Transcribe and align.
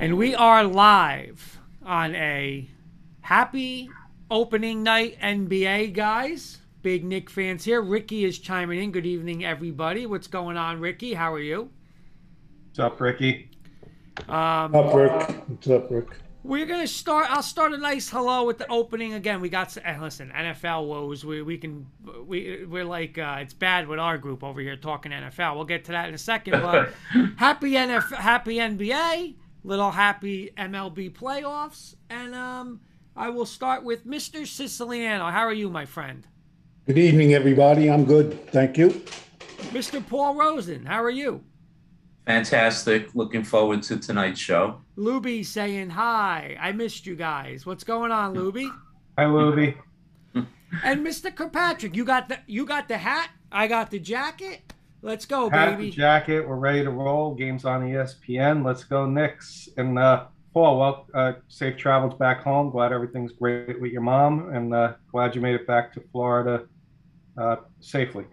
And 0.00 0.16
we 0.16 0.34
are 0.34 0.64
live 0.64 1.58
on 1.84 2.14
a 2.14 2.66
happy 3.20 3.90
opening 4.30 4.82
night 4.82 5.20
NBA, 5.20 5.92
guys. 5.92 6.56
Big 6.80 7.04
Knick 7.04 7.28
fans 7.28 7.66
here. 7.66 7.82
Ricky 7.82 8.24
is 8.24 8.38
chiming 8.38 8.82
in. 8.82 8.92
Good 8.92 9.04
evening, 9.04 9.44
everybody. 9.44 10.06
What's 10.06 10.26
going 10.26 10.56
on, 10.56 10.80
Ricky? 10.80 11.12
How 11.12 11.34
are 11.34 11.38
you? 11.38 11.68
What's 12.68 12.78
up, 12.78 12.98
Ricky? 12.98 13.50
Um, 14.26 14.74
Up, 14.74 14.94
Rick. 14.94 15.12
What's 15.48 15.68
up, 15.68 15.90
Rick? 15.90 16.08
We're 16.44 16.64
gonna 16.64 16.86
start. 16.86 17.26
I'll 17.28 17.42
start 17.42 17.74
a 17.74 17.76
nice 17.76 18.08
hello 18.08 18.46
with 18.46 18.56
the 18.56 18.66
opening 18.72 19.12
again. 19.12 19.42
We 19.42 19.50
got 19.50 19.76
and 19.84 20.00
listen 20.00 20.32
NFL 20.34 20.86
woes. 20.88 21.26
We 21.26 21.42
we 21.42 21.58
can 21.58 21.86
we 22.26 22.64
we're 22.64 22.86
like 22.86 23.18
uh, 23.18 23.40
it's 23.40 23.52
bad 23.52 23.86
with 23.86 23.98
our 23.98 24.16
group 24.16 24.42
over 24.42 24.62
here 24.62 24.76
talking 24.76 25.12
NFL. 25.12 25.56
We'll 25.56 25.66
get 25.66 25.84
to 25.84 25.92
that 25.92 26.08
in 26.08 26.14
a 26.14 26.18
second. 26.18 26.62
But 26.62 26.94
happy 27.36 27.72
NFL, 27.72 28.16
happy 28.16 28.54
NBA, 28.54 29.34
little 29.64 29.90
happy 29.90 30.50
MLB 30.56 31.12
playoffs, 31.12 31.94
and 32.08 32.34
um, 32.34 32.80
I 33.16 33.28
will 33.28 33.46
start 33.46 33.84
with 33.84 34.06
Mr. 34.06 34.46
Siciliano. 34.46 35.30
How 35.30 35.42
are 35.42 35.52
you, 35.52 35.68
my 35.70 35.84
friend? 35.84 36.26
Good 36.86 36.98
evening, 36.98 37.34
everybody. 37.34 37.90
I'm 37.90 38.04
good. 38.04 38.50
Thank 38.50 38.76
you. 38.78 38.88
Mr. 39.70 40.04
Paul 40.06 40.34
Rosen, 40.34 40.86
how 40.86 41.02
are 41.02 41.10
you? 41.10 41.44
Fantastic. 42.26 43.14
Looking 43.14 43.44
forward 43.44 43.82
to 43.84 43.96
tonight's 43.98 44.40
show. 44.40 44.80
Luby 44.96 45.44
saying 45.44 45.90
hi. 45.90 46.56
I 46.60 46.72
missed 46.72 47.06
you 47.06 47.16
guys. 47.16 47.66
What's 47.66 47.84
going 47.84 48.12
on, 48.12 48.34
Luby? 48.34 48.70
Hi, 49.18 49.24
Luby. 49.24 49.76
And 50.84 51.04
Mr. 51.04 51.34
Kirkpatrick, 51.34 51.96
you 51.96 52.04
got 52.04 52.28
the 52.28 52.38
you 52.46 52.64
got 52.64 52.86
the 52.88 52.98
hat. 52.98 53.30
I 53.50 53.66
got 53.66 53.90
the 53.90 53.98
jacket. 53.98 54.72
Let's 55.02 55.24
go, 55.24 55.48
Hat, 55.48 55.78
baby. 55.78 55.90
jacket. 55.90 56.46
We're 56.46 56.56
ready 56.56 56.82
to 56.82 56.90
roll. 56.90 57.34
Games 57.34 57.64
on 57.64 57.82
ESPN. 57.82 58.64
Let's 58.64 58.84
go, 58.84 59.06
Knicks. 59.06 59.68
And 59.76 59.98
uh, 59.98 60.26
Paul, 60.52 60.78
well, 60.78 61.06
uh, 61.14 61.32
safe 61.48 61.76
travels 61.76 62.14
back 62.14 62.42
home. 62.42 62.70
Glad 62.70 62.92
everything's 62.92 63.32
great 63.32 63.80
with 63.80 63.92
your 63.92 64.02
mom, 64.02 64.52
and 64.54 64.74
uh, 64.74 64.94
glad 65.10 65.34
you 65.34 65.40
made 65.40 65.54
it 65.54 65.66
back 65.66 65.92
to 65.94 66.02
Florida 66.12 66.66
uh, 67.38 67.56
safely. 67.80 68.26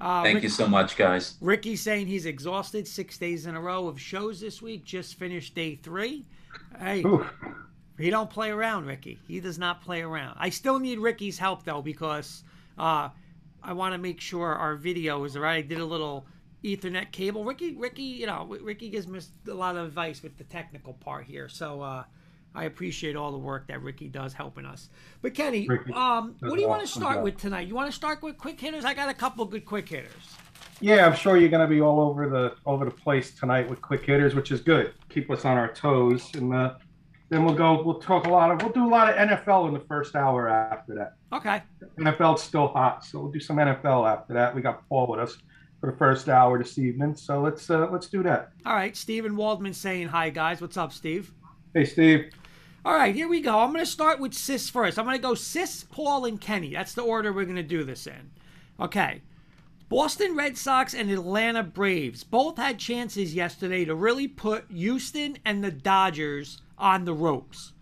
Uh, 0.00 0.22
Thank 0.22 0.34
Rick- 0.34 0.42
you 0.44 0.48
so 0.50 0.66
much, 0.66 0.96
guys. 0.96 1.36
Ricky's 1.40 1.80
saying 1.80 2.06
he's 2.08 2.26
exhausted. 2.26 2.86
Six 2.86 3.16
days 3.16 3.46
in 3.46 3.54
a 3.54 3.60
row 3.60 3.86
of 3.86 3.98
shows 3.98 4.40
this 4.40 4.60
week. 4.60 4.84
Just 4.84 5.14
finished 5.14 5.54
day 5.54 5.76
three. 5.76 6.26
Hey, 6.78 7.02
Oof. 7.04 7.26
he 7.98 8.10
don't 8.10 8.28
play 8.28 8.50
around, 8.50 8.84
Ricky. 8.86 9.18
He 9.26 9.40
does 9.40 9.58
not 9.58 9.80
play 9.82 10.02
around. 10.02 10.36
I 10.38 10.50
still 10.50 10.78
need 10.78 10.98
Ricky's 10.98 11.38
help 11.38 11.64
though 11.64 11.80
because 11.80 12.42
uh, 12.76 13.08
I 13.64 13.72
want 13.72 13.94
to 13.94 13.98
make 13.98 14.20
sure 14.20 14.54
our 14.54 14.76
video 14.76 15.24
is 15.24 15.36
right. 15.36 15.56
I 15.56 15.62
did 15.62 15.80
a 15.80 15.84
little 15.84 16.26
Ethernet 16.62 17.10
cable. 17.12 17.44
Ricky, 17.44 17.74
Ricky, 17.74 18.02
you 18.02 18.26
know, 18.26 18.46
Ricky 18.60 18.88
gives 18.88 19.08
me 19.08 19.20
a 19.48 19.54
lot 19.54 19.76
of 19.76 19.86
advice 19.86 20.22
with 20.22 20.36
the 20.38 20.44
technical 20.44 20.94
part 20.94 21.24
here. 21.24 21.48
So 21.48 21.80
uh, 21.80 22.04
I 22.54 22.64
appreciate 22.64 23.16
all 23.16 23.32
the 23.32 23.38
work 23.38 23.66
that 23.68 23.82
Ricky 23.82 24.08
does 24.08 24.32
helping 24.32 24.64
us. 24.64 24.88
But 25.22 25.34
Kenny, 25.34 25.66
Ricky 25.66 25.92
um, 25.92 26.36
what 26.40 26.54
do 26.54 26.60
you 26.60 26.66
an 26.66 26.70
want 26.70 26.82
to 26.82 26.88
start 26.88 27.22
with 27.22 27.38
tonight? 27.38 27.66
You 27.66 27.74
want 27.74 27.90
to 27.90 27.96
start 27.96 28.22
with 28.22 28.38
quick 28.38 28.60
hitters? 28.60 28.84
I 28.84 28.94
got 28.94 29.08
a 29.08 29.14
couple 29.14 29.44
good 29.44 29.64
quick 29.64 29.88
hitters. 29.88 30.36
Yeah, 30.80 31.06
I'm 31.06 31.14
sure 31.14 31.36
you're 31.36 31.50
going 31.50 31.66
to 31.66 31.72
be 31.72 31.80
all 31.80 32.00
over 32.00 32.28
the 32.28 32.56
over 32.66 32.84
the 32.84 32.90
place 32.90 33.34
tonight 33.34 33.68
with 33.68 33.80
quick 33.80 34.04
hitters, 34.04 34.34
which 34.34 34.50
is 34.50 34.60
good. 34.60 34.92
Keep 35.08 35.30
us 35.30 35.44
on 35.44 35.56
our 35.56 35.72
toes, 35.72 36.30
and 36.34 36.52
uh, 36.52 36.74
then 37.28 37.44
we'll 37.44 37.54
go. 37.54 37.82
We'll 37.82 38.00
talk 38.00 38.26
a 38.26 38.30
lot 38.30 38.50
of. 38.50 38.62
We'll 38.62 38.72
do 38.72 38.86
a 38.86 38.88
lot 38.88 39.08
of 39.08 39.16
NFL 39.16 39.68
in 39.68 39.74
the 39.74 39.80
first 39.80 40.14
hour 40.14 40.48
after 40.48 40.94
that. 40.94 41.14
Okay. 41.32 41.62
NFL's 41.98 42.42
still 42.42 42.68
hot, 42.68 43.04
so 43.04 43.20
we'll 43.20 43.32
do 43.32 43.40
some 43.40 43.56
NFL 43.56 44.10
after 44.10 44.34
that. 44.34 44.54
We 44.54 44.60
got 44.60 44.88
Paul 44.88 45.08
with 45.08 45.20
us 45.20 45.38
for 45.80 45.90
the 45.90 45.96
first 45.96 46.28
hour 46.28 46.58
this 46.58 46.78
evening, 46.78 47.14
so 47.14 47.40
let's 47.40 47.68
uh, 47.70 47.88
let's 47.90 48.08
do 48.08 48.22
that. 48.22 48.52
All 48.66 48.74
right, 48.74 48.96
Stephen 48.96 49.36
Waldman 49.36 49.74
saying 49.74 50.08
hi, 50.08 50.30
guys. 50.30 50.60
What's 50.60 50.76
up, 50.76 50.92
Steve? 50.92 51.32
Hey, 51.72 51.84
Steve. 51.84 52.30
All 52.84 52.94
right, 52.94 53.14
here 53.14 53.28
we 53.28 53.40
go. 53.40 53.60
I'm 53.60 53.72
going 53.72 53.84
to 53.84 53.90
start 53.90 54.20
with 54.20 54.34
Sis 54.34 54.68
first. 54.68 54.98
I'm 54.98 55.06
going 55.06 55.16
to 55.16 55.22
go 55.22 55.34
Sis, 55.34 55.84
Paul, 55.84 56.26
and 56.26 56.38
Kenny. 56.38 56.74
That's 56.74 56.92
the 56.92 57.02
order 57.02 57.32
we're 57.32 57.44
going 57.44 57.56
to 57.56 57.62
do 57.62 57.82
this 57.82 58.06
in. 58.06 58.30
Okay. 58.78 59.22
Boston 59.88 60.36
Red 60.36 60.58
Sox 60.58 60.92
and 60.92 61.10
Atlanta 61.10 61.62
Braves 61.62 62.24
both 62.24 62.58
had 62.58 62.78
chances 62.78 63.34
yesterday 63.34 63.84
to 63.86 63.94
really 63.94 64.28
put 64.28 64.70
Houston 64.70 65.38
and 65.44 65.64
the 65.64 65.70
Dodgers 65.70 66.60
on 66.78 67.04
the 67.04 67.14
ropes. 67.14 67.72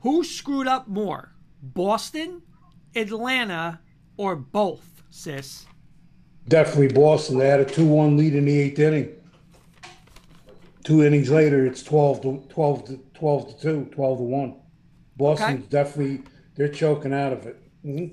Who 0.00 0.24
screwed 0.24 0.66
up 0.66 0.88
more? 0.88 1.32
Boston, 1.62 2.42
Atlanta, 2.94 3.80
or 4.16 4.36
both, 4.36 5.02
Sis? 5.10 5.66
Definitely 6.48 6.88
Boston. 6.94 7.38
They 7.38 7.48
had 7.48 7.60
a 7.60 7.64
2 7.64 7.86
1 7.86 8.16
lead 8.16 8.34
in 8.34 8.44
the 8.44 8.58
eighth 8.60 8.78
inning. 8.78 9.12
Two 10.84 11.02
innings 11.04 11.30
later, 11.30 11.66
it's 11.66 11.82
12 11.82 12.22
to 12.22 12.44
12 12.48 12.84
to 12.86 13.00
12 13.14 13.48
to 13.56 13.62
2, 13.62 13.84
12 13.92 14.18
to 14.18 14.22
1. 14.24 14.54
Boston's 15.16 15.58
Okay. 15.60 15.68
definitely, 15.68 16.22
they're 16.54 16.68
choking 16.68 17.12
out 17.12 17.32
of 17.32 17.46
it. 17.46 17.60
hmm 17.82 18.06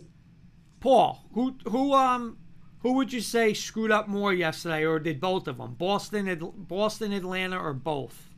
Paul, 0.80 1.24
who 1.34 1.56
who 1.68 1.94
um 1.94 2.38
who 2.80 2.94
would 2.94 3.14
you 3.14 3.22
say 3.22 3.54
screwed 3.54 3.92
up 3.92 4.08
more 4.08 4.34
yesterday, 4.34 4.86
or 4.86 5.00
did 5.00 5.22
both 5.22 5.48
of 5.48 5.58
them? 5.58 5.76
Boston, 5.76 6.54
Boston, 6.58 7.14
Atlanta, 7.14 7.58
or 7.58 7.74
both? 7.74 8.33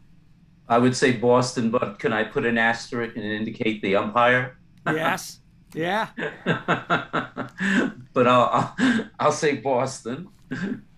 I 0.67 0.77
would 0.77 0.95
say 0.95 1.11
Boston, 1.11 1.69
but 1.69 1.99
can 1.99 2.11
I 2.11 2.23
put 2.23 2.45
an 2.45 2.57
asterisk 2.57 3.15
and 3.15 3.25
indicate 3.25 3.81
the 3.81 3.95
umpire? 3.95 4.57
Yes. 4.87 5.39
yeah. 5.73 6.09
but 6.45 8.27
I'll, 8.27 8.75
I'll 8.77 9.09
I'll 9.19 9.31
say 9.31 9.57
Boston. 9.57 10.29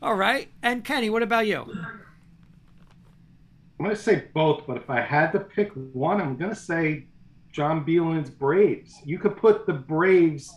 All 0.02 0.16
right. 0.16 0.50
And 0.62 0.84
Kenny, 0.84 1.10
what 1.10 1.24
about 1.24 1.48
you? 1.48 1.66
I'm 3.80 3.86
going 3.86 3.96
to 3.96 4.02
say 4.02 4.26
both, 4.34 4.66
but 4.66 4.78
if 4.78 4.90
I 4.90 5.02
had 5.02 5.32
to 5.34 5.40
pick 5.40 5.72
one, 5.94 6.20
I'm 6.20 6.36
going 6.36 6.50
to 6.50 6.56
say 6.56 7.06
John 7.52 7.86
Beelan's 7.86 8.30
Braves. 8.30 8.96
You 9.06 9.20
could 9.20 9.38
put 9.38 9.66
the 9.66 9.74
Braves, 9.74 10.52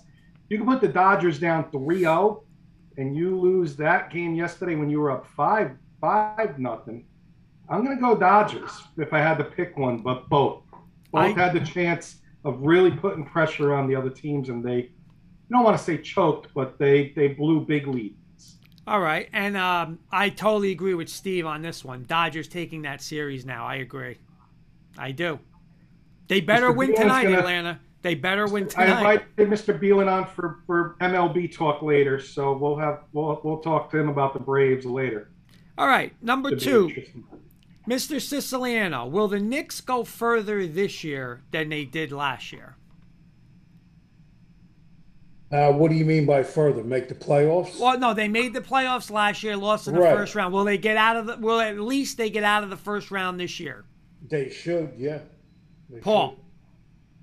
you 0.48 0.58
could 0.58 0.66
put 0.66 0.80
the 0.80 0.88
Dodgers 0.88 1.38
down 1.38 1.70
3-0, 1.70 2.42
and 2.96 3.16
you 3.16 3.38
lose 3.38 3.76
that 3.76 4.10
game 4.10 4.34
yesterday 4.34 4.74
when 4.74 4.90
you 4.90 5.00
were 5.00 5.10
up 5.10 5.26
five 5.36 5.72
five 6.00 6.58
nothing. 6.58 7.04
I'm 7.70 7.84
going 7.84 7.96
to 7.96 8.00
go 8.00 8.16
Dodgers 8.16 8.82
if 8.96 9.12
I 9.12 9.20
had 9.20 9.38
to 9.38 9.44
pick 9.44 9.76
one, 9.78 9.98
but 9.98 10.28
both. 10.28 10.62
Both 11.12 11.36
I- 11.36 11.40
had 11.40 11.52
the 11.52 11.64
chance 11.64 12.16
of 12.44 12.60
really 12.60 12.90
putting 12.90 13.24
pressure 13.24 13.74
on 13.74 13.86
the 13.86 13.94
other 13.94 14.10
teams, 14.10 14.48
and 14.48 14.64
they, 14.64 14.76
you 14.76 15.50
don't 15.50 15.62
want 15.62 15.78
to 15.78 15.82
say 15.82 15.98
choked, 15.98 16.48
but 16.54 16.78
they 16.78 17.12
they 17.14 17.28
blew 17.28 17.60
big 17.60 17.86
leads. 17.86 18.56
All 18.86 19.00
right. 19.00 19.28
And 19.32 19.56
um, 19.56 19.98
I 20.10 20.30
totally 20.30 20.72
agree 20.72 20.94
with 20.94 21.08
Steve 21.08 21.46
on 21.46 21.62
this 21.62 21.84
one. 21.84 22.06
Dodgers 22.08 22.48
taking 22.48 22.82
that 22.82 23.02
series 23.02 23.44
now. 23.44 23.66
I 23.66 23.76
agree. 23.76 24.18
I 24.98 25.12
do. 25.12 25.38
They 26.28 26.40
better 26.40 26.70
Mr. 26.70 26.76
win 26.76 26.94
tonight, 26.96 27.24
gonna- 27.24 27.38
Atlanta. 27.38 27.80
They 28.02 28.14
better 28.14 28.46
win 28.46 28.66
tonight. 28.66 28.88
I 28.88 29.12
invited 29.12 29.50
Mr. 29.50 29.78
Beelan 29.78 30.10
on 30.10 30.26
for, 30.26 30.60
for 30.66 30.96
MLB 31.02 31.54
talk 31.54 31.82
later, 31.82 32.18
so 32.18 32.56
we'll 32.56 32.76
have 32.76 33.02
we'll 33.12 33.38
we'll 33.44 33.58
talk 33.58 33.90
to 33.90 33.98
him 33.98 34.08
about 34.08 34.32
the 34.32 34.40
Braves 34.40 34.86
later. 34.86 35.30
All 35.76 35.86
right. 35.86 36.14
Number 36.22 36.56
two. 36.56 36.90
Mr. 37.88 38.20
Siciliano. 38.20 39.06
Will 39.06 39.28
the 39.28 39.40
Knicks 39.40 39.80
go 39.80 40.04
further 40.04 40.66
this 40.66 41.02
year 41.02 41.42
than 41.50 41.68
they 41.70 41.84
did 41.84 42.12
last 42.12 42.52
year? 42.52 42.76
Uh, 45.52 45.72
what 45.72 45.90
do 45.90 45.96
you 45.96 46.04
mean 46.04 46.26
by 46.26 46.42
further? 46.44 46.84
Make 46.84 47.08
the 47.08 47.14
playoffs? 47.14 47.78
Well, 47.80 47.98
no, 47.98 48.14
they 48.14 48.28
made 48.28 48.54
the 48.54 48.60
playoffs 48.60 49.10
last 49.10 49.42
year, 49.42 49.56
lost 49.56 49.88
in 49.88 49.94
the 49.94 50.00
Right. 50.00 50.16
first 50.16 50.36
round. 50.36 50.54
Will 50.54 50.64
they 50.64 50.78
get 50.78 50.96
out 50.96 51.16
of 51.16 51.26
the? 51.26 51.36
Will 51.38 51.58
at 51.60 51.78
least 51.80 52.18
they 52.18 52.30
get 52.30 52.44
out 52.44 52.62
of 52.62 52.70
the 52.70 52.76
first 52.76 53.10
round 53.10 53.40
this 53.40 53.58
year? 53.58 53.84
They 54.28 54.48
should, 54.48 54.92
yeah. 54.96 55.20
They 55.88 55.98
Paul. 55.98 56.36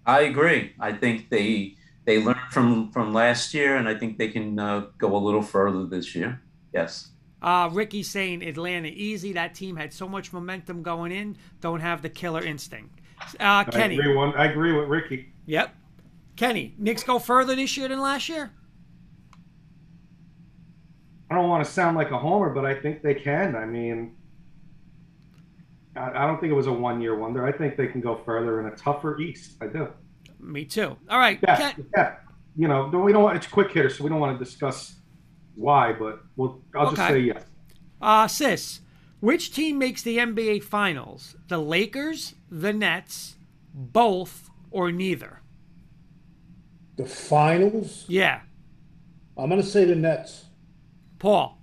I 0.05 0.21
agree. 0.21 0.73
I 0.77 0.91
think 0.91 1.29
they 1.29 1.75
they 2.03 2.21
learned 2.21 2.51
from 2.51 2.91
from 2.91 3.13
last 3.13 3.53
year, 3.53 3.77
and 3.77 3.87
I 3.87 3.95
think 3.95 4.17
they 4.17 4.27
can 4.27 4.59
uh, 4.59 4.87
go 4.97 5.15
a 5.15 5.19
little 5.19 5.41
further 5.41 5.85
this 5.85 6.13
year. 6.13 6.41
Yes. 6.73 7.11
Uh, 7.41 7.69
Ricky 7.71 8.01
saying 8.03 8.43
Atlanta 8.43 8.87
easy. 8.87 9.33
That 9.33 9.53
team 9.53 9.75
had 9.75 9.93
so 9.93 10.07
much 10.07 10.33
momentum 10.33 10.81
going 10.81 11.11
in. 11.11 11.37
Don't 11.61 11.79
have 11.81 12.01
the 12.01 12.09
killer 12.09 12.43
instinct. 12.43 12.99
Uh, 13.21 13.33
I 13.39 13.63
Kenny. 13.65 13.97
agree, 13.97 14.15
one, 14.15 14.33
I 14.35 14.45
agree 14.45 14.73
with 14.73 14.87
Ricky. 14.87 15.33
Yep. 15.45 15.75
Kenny. 16.35 16.75
Knicks 16.77 17.03
go 17.03 17.19
further 17.19 17.55
this 17.55 17.77
year 17.77 17.87
than 17.87 17.99
last 17.99 18.29
year. 18.29 18.51
I 21.29 21.35
don't 21.35 21.49
want 21.49 21.65
to 21.65 21.71
sound 21.71 21.97
like 21.97 22.11
a 22.11 22.17
homer, 22.17 22.49
but 22.51 22.65
I 22.65 22.73
think 22.73 23.01
they 23.01 23.13
can. 23.13 23.55
I 23.55 23.65
mean, 23.65 24.15
I, 25.95 26.23
I 26.23 26.27
don't 26.27 26.39
think 26.39 26.51
it 26.51 26.55
was 26.55 26.67
a 26.67 26.71
one 26.73 27.01
year 27.01 27.15
wonder. 27.15 27.45
I 27.45 27.51
think 27.51 27.75
they 27.75 27.87
can 27.87 28.01
go 28.01 28.15
further 28.15 28.59
in 28.61 28.67
a 28.67 28.75
tougher 28.75 29.19
East. 29.19 29.57
I 29.61 29.67
do. 29.67 29.89
Me 30.39 30.63
too. 30.63 30.95
All 31.09 31.19
right. 31.19 31.39
Yeah, 31.43 31.57
Ken- 31.57 31.85
yeah. 31.95 32.15
You 32.55 32.67
know, 32.67 32.87
we 32.87 33.11
don't 33.11 33.23
want 33.23 33.35
it's 33.37 33.47
quick 33.47 33.71
hitter, 33.71 33.89
so 33.89 34.03
we 34.03 34.09
don't 34.09 34.19
want 34.19 34.37
to 34.37 34.43
discuss 34.43 34.95
why, 35.57 35.91
but 35.93 36.23
we'll. 36.35 36.61
I'll 36.75 36.91
just 36.91 37.01
Okay. 37.01 37.13
say 37.13 37.19
yes. 37.19 37.43
Uh, 38.01 38.27
sis, 38.27 38.81
which 39.19 39.51
team 39.51 39.77
makes 39.77 40.01
the 40.03 40.17
NBA 40.17 40.63
Finals? 40.63 41.35
The 41.47 41.57
Lakers, 41.57 42.35
the 42.49 42.71
Nets, 42.71 43.35
both, 43.73 44.49
or 44.71 44.91
neither? 44.91 45.41
The 46.97 47.05
finals? 47.05 48.05
Yeah. 48.07 48.41
I'm 49.37 49.49
going 49.49 49.61
to 49.61 49.67
say 49.67 49.85
the 49.85 49.95
Nets. 49.95 50.45
Paul, 51.19 51.57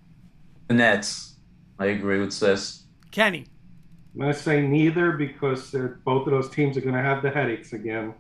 The 0.69 0.75
Nets. 0.75 1.37
I 1.79 1.87
agree 1.87 2.21
with 2.21 2.33
Sis. 2.33 2.85
Kenny. 3.11 3.47
I'm 4.15 4.21
going 4.21 4.33
to 4.33 4.39
say 4.39 4.63
neither 4.63 5.13
because 5.13 5.71
they're, 5.73 6.01
both 6.05 6.27
of 6.27 6.33
those 6.33 6.49
teams 6.51 6.77
are 6.77 6.81
going 6.81 6.95
to 6.95 7.03
have 7.03 7.23
the 7.23 7.31
headaches 7.31 7.73
again, 7.73 8.15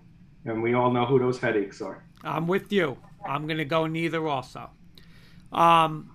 and 0.44 0.60
we 0.62 0.74
all 0.74 0.90
know 0.90 1.06
who 1.06 1.18
those 1.20 1.38
headaches 1.38 1.80
are. 1.80 2.04
I'm 2.24 2.46
with 2.48 2.72
you. 2.72 2.96
I'm 3.28 3.46
going 3.46 3.58
to 3.58 3.64
go 3.64 3.86
neither 3.86 4.26
also. 4.26 4.70
Um, 5.54 6.10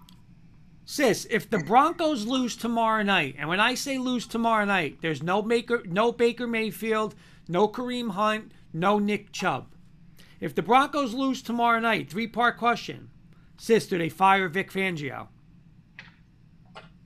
sis, 0.85 1.25
if 1.29 1.49
the 1.49 1.59
Broncos 1.59 2.25
lose 2.25 2.55
tomorrow 2.55 3.03
night, 3.03 3.35
and 3.39 3.49
when 3.49 3.59
I 3.59 3.75
say 3.75 3.97
lose 3.97 4.27
tomorrow 4.27 4.65
night, 4.65 4.97
there's 5.01 5.23
no 5.23 5.41
Baker, 5.41 5.83
no 5.85 6.11
Baker 6.11 6.45
Mayfield, 6.45 7.15
no 7.47 7.67
Kareem 7.67 8.11
Hunt, 8.11 8.51
no 8.73 8.99
Nick 8.99 9.31
Chubb. 9.31 9.67
If 10.39 10.55
the 10.55 10.61
Broncos 10.61 11.13
lose 11.13 11.41
tomorrow 11.41 11.79
night, 11.79 12.09
three 12.09 12.27
part 12.27 12.57
question. 12.57 13.09
Sis, 13.57 13.87
do 13.87 13.97
they 13.97 14.09
fire 14.09 14.47
Vic 14.47 14.71
Fangio? 14.71 15.27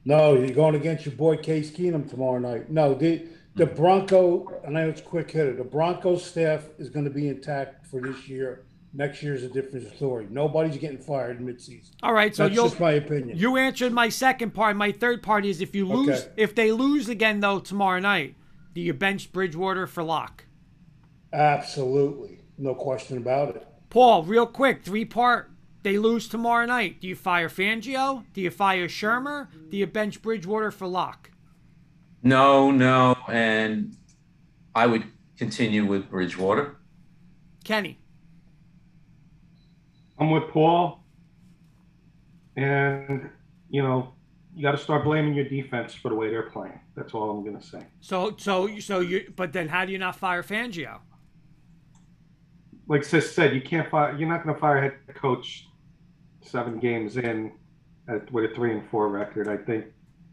No, 0.05 0.35
you're 0.35 0.49
going 0.49 0.75
against 0.75 1.05
your 1.05 1.15
boy 1.15 1.37
Case 1.37 1.71
Keenum 1.71 2.09
tomorrow 2.09 2.39
night. 2.39 2.69
No, 2.69 2.93
the 2.93 3.25
the 3.55 3.65
Bronco, 3.67 4.51
I 4.65 4.71
know 4.71 4.89
it's 4.89 5.01
quick 5.01 5.29
hitter. 5.29 5.53
The 5.53 5.63
Broncos 5.63 6.25
staff 6.25 6.65
is 6.79 6.89
going 6.89 7.05
to 7.05 7.11
be 7.11 7.27
intact 7.27 7.85
for 7.85 8.01
this 8.01 8.27
year. 8.27 8.65
Next 8.95 9.23
year's 9.23 9.41
a 9.43 9.49
different 9.49 9.91
story. 9.95 10.27
Nobody's 10.29 10.77
getting 10.77 10.99
fired 10.99 11.39
midseason. 11.39 11.89
All 12.03 12.13
right, 12.13 12.35
so 12.35 12.43
That's 12.43 12.55
you'll, 12.55 12.67
just 12.69 12.79
my 12.79 12.91
opinion. 12.91 13.37
you 13.37 13.57
answered 13.57 13.91
my 13.91 14.09
second 14.09 14.53
part. 14.53 14.75
My 14.75 14.91
third 14.91 15.23
part 15.23 15.45
is 15.45 15.61
if 15.61 15.73
you 15.73 15.87
lose, 15.87 16.09
Okay. 16.21 16.29
if 16.37 16.53
they 16.53 16.71
lose 16.71 17.09
again 17.09 17.39
though 17.39 17.59
tomorrow 17.59 17.99
night, 17.99 18.35
do 18.75 18.81
you 18.81 18.93
bench 18.93 19.31
Bridgewater 19.31 19.87
for 19.87 20.03
Lock? 20.03 20.45
Absolutely, 21.31 22.39
no 22.59 22.75
question 22.75 23.17
about 23.17 23.55
it. 23.55 23.67
Paul, 23.89 24.23
real 24.23 24.45
quick, 24.45 24.83
three 24.83 25.05
part. 25.05 25.49
They 25.81 25.97
lose 25.97 26.27
tomorrow 26.29 26.65
night. 26.65 27.01
Do 27.01 27.07
you 27.07 27.15
fire 27.15 27.49
Fangio? 27.49 28.23
Do 28.33 28.41
you 28.41 28.49
fire 28.51 28.87
Shurmur? 28.87 29.47
Do 29.69 29.75
you 29.75 29.85
bench 29.87 30.21
Bridgewater 30.21 30.71
for 30.71 30.87
Lock? 30.87 31.31
No, 32.21 32.71
no, 32.71 33.17
and 33.27 33.97
I 34.73 34.85
would 34.87 35.03
continue 35.37 35.85
with 35.85 36.09
Bridgewater. 36.09 36.77
Kenny. 37.65 37.99
I'm 40.23 40.31
with 40.31 40.49
Paul, 40.51 41.03
and 42.55 43.29
you 43.69 43.81
know 43.81 44.13
you 44.55 44.61
got 44.63 44.71
to 44.71 44.77
start 44.77 45.03
blaming 45.03 45.33
your 45.33 45.45
defense 45.45 45.93
for 45.93 46.07
the 46.09 46.15
way 46.15 46.29
they're 46.29 46.49
playing. 46.49 46.79
That's 46.95 47.13
all 47.13 47.29
I'm 47.29 47.43
going 47.43 47.59
to 47.59 47.65
say. 47.65 47.85
So 47.99 48.35
so 48.37 48.79
so 48.79 49.01
you 49.01 49.33
but 49.35 49.51
then 49.51 49.67
how 49.67 49.83
do 49.85 49.91
you 49.91 49.97
not 49.97 50.15
fire 50.15 50.41
Fangio? 50.41 50.99
Like 52.87 53.03
Sis 53.03 53.33
said, 53.33 53.53
you 53.53 53.61
can't 53.61 53.89
fire. 53.89 54.15
You're 54.17 54.29
not 54.29 54.43
going 54.43 54.55
to 54.55 54.61
fire 54.61 54.77
a 54.77 54.81
head 54.81 54.93
coach 55.15 55.67
seven 56.41 56.79
games 56.79 57.17
in 57.17 57.51
at, 58.07 58.31
with 58.31 58.49
a 58.49 58.55
three 58.55 58.71
and 58.71 58.89
four 58.89 59.09
record. 59.09 59.49
I 59.49 59.57
think 59.57 59.85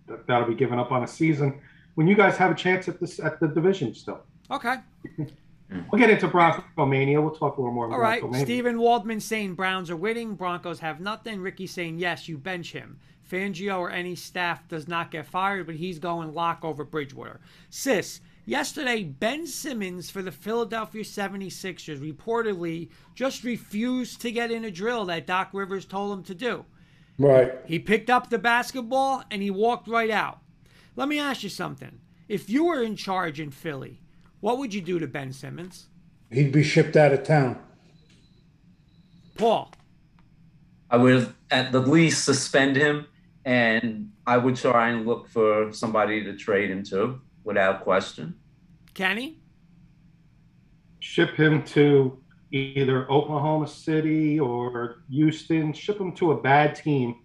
that, 0.06 0.26
that'll 0.28 0.48
be 0.48 0.54
given 0.54 0.78
up 0.78 0.92
on 0.92 1.02
a 1.02 1.08
season 1.08 1.60
when 1.96 2.06
you 2.06 2.14
guys 2.14 2.36
have 2.36 2.52
a 2.52 2.54
chance 2.54 2.88
at 2.88 3.00
this 3.00 3.18
at 3.18 3.40
the 3.40 3.48
division 3.48 3.92
still. 3.94 4.22
Okay. 4.52 4.76
Mm. 5.70 5.86
We'll 5.90 5.98
get 5.98 6.10
into 6.10 6.28
Bronco 6.28 6.86
Mania. 6.86 7.20
We'll 7.20 7.34
talk 7.34 7.56
a 7.56 7.60
little 7.60 7.74
more 7.74 7.86
about 7.86 7.94
All 7.94 8.00
right. 8.00 8.20
Bronco 8.20 8.32
Mania. 8.32 8.46
Stephen 8.46 8.78
Waldman 8.78 9.20
saying 9.20 9.54
Browns 9.54 9.90
are 9.90 9.96
winning, 9.96 10.34
Broncos 10.34 10.80
have 10.80 11.00
nothing. 11.00 11.40
Ricky 11.40 11.66
saying 11.66 11.98
yes, 11.98 12.28
you 12.28 12.38
bench 12.38 12.72
him. 12.72 12.98
Fangio 13.30 13.78
or 13.78 13.90
any 13.90 14.16
staff 14.16 14.66
does 14.66 14.88
not 14.88 15.10
get 15.10 15.26
fired, 15.26 15.66
but 15.66 15.76
he's 15.76 15.98
going 15.98 16.34
Lock 16.34 16.64
over 16.64 16.84
Bridgewater. 16.84 17.40
Sis, 17.68 18.20
yesterday 18.44 19.04
Ben 19.04 19.46
Simmons 19.46 20.10
for 20.10 20.22
the 20.22 20.32
Philadelphia 20.32 21.04
76ers 21.04 22.00
reportedly 22.00 22.88
just 23.14 23.44
refused 23.44 24.20
to 24.22 24.32
get 24.32 24.50
in 24.50 24.64
a 24.64 24.70
drill 24.70 25.04
that 25.04 25.26
Doc 25.26 25.50
Rivers 25.52 25.84
told 25.84 26.12
him 26.12 26.24
to 26.24 26.34
do. 26.34 26.64
Right. 27.18 27.52
He 27.66 27.78
picked 27.78 28.10
up 28.10 28.30
the 28.30 28.38
basketball 28.38 29.22
and 29.30 29.42
he 29.42 29.50
walked 29.50 29.86
right 29.86 30.10
out. 30.10 30.40
Let 30.96 31.08
me 31.08 31.18
ask 31.20 31.42
you 31.44 31.50
something. 31.50 32.00
If 32.28 32.50
you 32.50 32.64
were 32.64 32.82
in 32.82 32.96
charge 32.96 33.38
in 33.38 33.50
Philly, 33.50 34.00
what 34.40 34.58
would 34.58 34.74
you 34.74 34.80
do 34.80 34.98
to 34.98 35.06
Ben 35.06 35.32
Simmons? 35.32 35.86
He'd 36.30 36.52
be 36.52 36.62
shipped 36.62 36.96
out 36.96 37.12
of 37.12 37.22
town. 37.22 37.58
Paul. 39.36 39.72
I 40.90 40.96
would 40.96 41.32
at 41.50 41.72
the 41.72 41.80
least 41.80 42.24
suspend 42.24 42.76
him, 42.76 43.06
and 43.44 44.10
I 44.26 44.36
would 44.36 44.56
try 44.56 44.88
and 44.90 45.06
look 45.06 45.28
for 45.28 45.72
somebody 45.72 46.24
to 46.24 46.36
trade 46.36 46.70
him 46.70 46.82
to 46.84 47.20
without 47.44 47.82
question. 47.82 48.34
Kenny? 48.94 49.40
ship 51.00 51.34
him 51.34 51.64
to 51.64 52.18
either 52.52 53.10
Oklahoma 53.10 53.66
City 53.66 54.38
or 54.38 55.02
Houston. 55.10 55.72
Ship 55.72 55.98
him 55.98 56.12
to 56.12 56.32
a 56.32 56.40
bad 56.40 56.76
team 56.76 57.16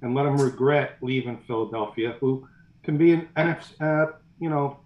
and 0.00 0.14
let 0.14 0.24
him 0.24 0.36
regret 0.36 0.96
leaving 1.02 1.38
Philadelphia, 1.46 2.16
who 2.20 2.48
can 2.82 2.96
be 2.96 3.12
an 3.12 3.28
NFC, 3.36 3.80
uh, 3.80 4.12
you 4.40 4.48
know, 4.48 4.80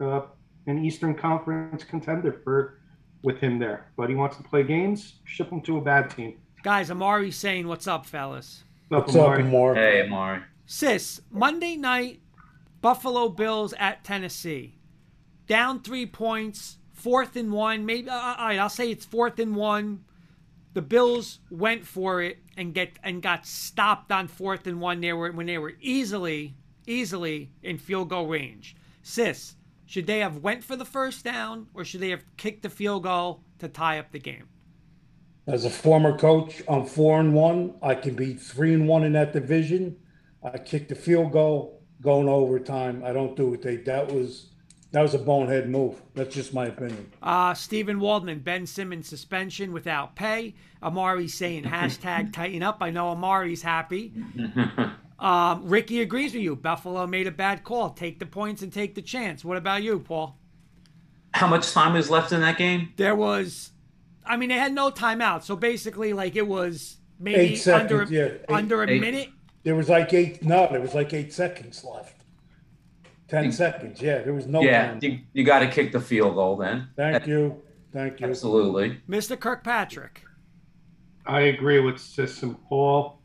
uh, 0.00 0.22
an 0.66 0.84
Eastern 0.84 1.14
Conference 1.14 1.84
contender 1.84 2.32
for 2.44 2.78
with 3.22 3.38
him 3.38 3.58
there. 3.58 3.86
But 3.96 4.08
he 4.08 4.14
wants 4.14 4.36
to 4.36 4.42
play 4.42 4.62
games. 4.62 5.14
Ship 5.24 5.50
him 5.50 5.60
to 5.62 5.78
a 5.78 5.80
bad 5.80 6.10
team. 6.10 6.38
Guys, 6.62 6.90
Amari's 6.90 7.36
saying, 7.36 7.66
What's 7.66 7.86
up, 7.86 8.06
fellas? 8.06 8.64
Up, 8.90 9.06
What's 9.06 9.16
up, 9.16 9.38
Amari. 9.38 9.76
Hey, 9.76 10.02
Amari. 10.06 10.42
Sis, 10.66 11.20
Monday 11.30 11.76
night, 11.76 12.20
Buffalo 12.80 13.28
Bills 13.28 13.72
at 13.78 14.04
Tennessee. 14.04 14.78
Down 15.46 15.80
three 15.80 16.06
points, 16.06 16.78
fourth 16.92 17.36
and 17.36 17.52
one. 17.52 17.86
Maybe, 17.86 18.08
uh, 18.08 18.14
all 18.14 18.46
right, 18.46 18.58
I'll 18.58 18.68
say 18.68 18.90
it's 18.90 19.04
fourth 19.04 19.38
and 19.38 19.54
one. 19.54 20.04
The 20.74 20.82
Bills 20.82 21.38
went 21.50 21.86
for 21.86 22.20
it 22.20 22.38
and 22.56 22.74
get 22.74 22.98
and 23.02 23.22
got 23.22 23.46
stopped 23.46 24.12
on 24.12 24.28
fourth 24.28 24.66
and 24.66 24.80
one. 24.80 25.00
They 25.00 25.12
were 25.12 25.30
when 25.32 25.46
they 25.46 25.58
were 25.58 25.74
easily, 25.80 26.54
easily 26.86 27.50
in 27.62 27.78
field 27.78 28.10
goal 28.10 28.26
range. 28.26 28.76
Sis, 29.02 29.54
should 29.86 30.06
they 30.06 30.18
have 30.18 30.38
went 30.38 30.64
for 30.64 30.76
the 30.76 30.84
first 30.84 31.24
down 31.24 31.68
or 31.72 31.84
should 31.84 32.00
they 32.00 32.10
have 32.10 32.24
kicked 32.36 32.62
the 32.62 32.70
field 32.70 33.04
goal 33.04 33.42
to 33.60 33.68
tie 33.68 33.98
up 33.98 34.12
the 34.12 34.18
game? 34.18 34.48
As 35.46 35.64
a 35.64 35.70
former 35.70 36.18
coach, 36.18 36.62
I'm 36.68 36.84
four 36.84 37.20
and 37.20 37.32
one. 37.32 37.74
I 37.80 37.94
can 37.94 38.14
be 38.16 38.34
three 38.34 38.74
and 38.74 38.88
one 38.88 39.04
in 39.04 39.12
that 39.12 39.32
division. 39.32 39.96
I 40.42 40.58
kicked 40.58 40.88
the 40.88 40.96
field 40.96 41.30
goal, 41.32 41.80
going 42.02 42.28
overtime. 42.28 43.02
I 43.04 43.12
don't 43.12 43.36
do 43.36 43.54
it. 43.54 43.62
They 43.62 43.76
that 43.76 44.12
was 44.12 44.50
that 44.90 45.02
was 45.02 45.14
a 45.14 45.18
bonehead 45.18 45.68
move. 45.68 46.02
That's 46.14 46.34
just 46.34 46.52
my 46.52 46.66
opinion. 46.66 47.12
Uh, 47.22 47.54
Stephen 47.54 48.00
Waldman, 48.00 48.40
Ben 48.40 48.66
Simmons 48.66 49.08
suspension 49.08 49.72
without 49.72 50.16
pay. 50.16 50.54
Amari 50.82 51.28
saying 51.28 51.62
hashtag 51.64 52.32
tighten 52.32 52.64
up. 52.64 52.78
I 52.80 52.90
know 52.90 53.10
Amari's 53.10 53.62
happy. 53.62 54.12
Um, 55.18 55.66
Ricky 55.68 56.00
agrees 56.02 56.34
with 56.34 56.42
you. 56.42 56.56
Buffalo 56.56 57.06
made 57.06 57.26
a 57.26 57.30
bad 57.30 57.64
call. 57.64 57.90
Take 57.90 58.18
the 58.18 58.26
points 58.26 58.62
and 58.62 58.72
take 58.72 58.94
the 58.94 59.02
chance. 59.02 59.44
What 59.44 59.56
about 59.56 59.82
you, 59.82 59.98
Paul? 60.00 60.38
How 61.32 61.46
much 61.46 61.72
time 61.72 61.96
is 61.96 62.10
left 62.10 62.32
in 62.32 62.40
that 62.42 62.58
game? 62.58 62.92
There 62.96 63.14
was, 63.14 63.70
I 64.24 64.36
mean, 64.36 64.48
they 64.50 64.56
had 64.56 64.72
no 64.72 64.90
timeout. 64.90 65.42
So 65.42 65.56
basically, 65.56 66.12
like 66.12 66.36
it 66.36 66.46
was 66.46 66.98
maybe 67.18 67.38
Eight 67.40 67.56
seconds, 67.56 67.92
under 67.92 68.02
a, 68.02 68.08
yeah, 68.08 68.24
eight- 68.24 68.40
under 68.50 68.82
a 68.82 68.90
eight. 68.90 69.00
minute. 69.00 69.28
There 69.62 69.74
was 69.74 69.88
like 69.88 70.12
eight. 70.12 70.42
No, 70.44 70.68
there 70.70 70.80
was 70.80 70.94
like 70.94 71.12
eight 71.12 71.32
seconds 71.32 71.82
left. 71.84 72.22
Ten 73.28 73.50
seconds. 73.50 74.00
Yeah, 74.00 74.18
there 74.22 74.32
was 74.32 74.46
no 74.46 74.60
Yeah, 74.62 74.88
time. 74.90 74.98
you, 75.02 75.18
you 75.32 75.42
got 75.44 75.58
to 75.58 75.68
kick 75.68 75.90
the 75.90 76.00
field 76.00 76.36
goal 76.36 76.56
then. 76.56 76.88
Thank 76.94 77.26
you. 77.26 77.60
Thank 77.92 78.20
you. 78.20 78.28
Absolutely. 78.28 79.00
Mr. 79.08 79.38
Kirkpatrick. 79.38 80.22
I 81.26 81.40
agree 81.40 81.80
with 81.80 81.98
Sis 81.98 82.44
and 82.44 82.56
Paul 82.68 83.20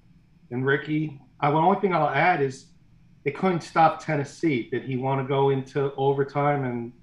and 0.49 0.65
Ricky. 0.65 1.19
I, 1.41 1.51
the 1.51 1.57
only 1.57 1.79
thing 1.79 1.93
I'll 1.93 2.09
add 2.09 2.41
is 2.41 2.67
they 3.23 3.31
couldn't 3.31 3.61
stop 3.61 4.03
Tennessee. 4.03 4.69
Did 4.69 4.83
he 4.83 4.97
want 4.97 5.21
to 5.21 5.27
go 5.27 5.49
into 5.49 5.93
overtime 5.95 6.65
and 6.65 6.93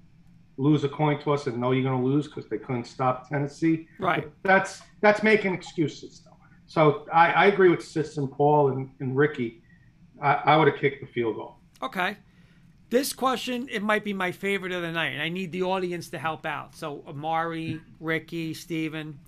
lose 0.57 0.83
a 0.83 0.89
coin 0.89 1.19
toss 1.21 1.47
and 1.47 1.57
know 1.57 1.71
you're 1.71 1.83
going 1.83 2.01
to 2.01 2.05
lose 2.05 2.27
because 2.27 2.47
they 2.49 2.57
couldn't 2.57 2.85
stop 2.85 3.29
Tennessee? 3.29 3.87
Right. 3.99 4.23
But 4.23 4.49
that's 4.49 4.81
that's 5.01 5.23
making 5.23 5.53
excuses. 5.53 6.21
Though. 6.25 6.37
So 6.67 7.07
I, 7.13 7.31
I 7.31 7.45
agree 7.47 7.69
with 7.69 7.85
Sis 7.85 8.17
and 8.17 8.31
Paul 8.31 8.69
and, 8.69 8.89
and 8.99 9.15
Ricky. 9.15 9.61
I, 10.21 10.33
I 10.33 10.57
would 10.57 10.67
have 10.67 10.77
kicked 10.77 11.01
the 11.01 11.07
field 11.07 11.35
goal. 11.35 11.55
Okay. 11.81 12.17
This 12.89 13.13
question, 13.13 13.67
it 13.71 13.83
might 13.83 14.03
be 14.03 14.13
my 14.13 14.31
favorite 14.31 14.71
of 14.71 14.81
the 14.81 14.91
night, 14.91 15.13
and 15.13 15.21
I 15.21 15.29
need 15.29 15.51
the 15.51 15.61
audience 15.61 16.09
to 16.09 16.17
help 16.17 16.43
out. 16.43 16.75
So, 16.75 17.03
Amari, 17.07 17.79
Ricky, 17.99 18.55
Steven, 18.55 19.19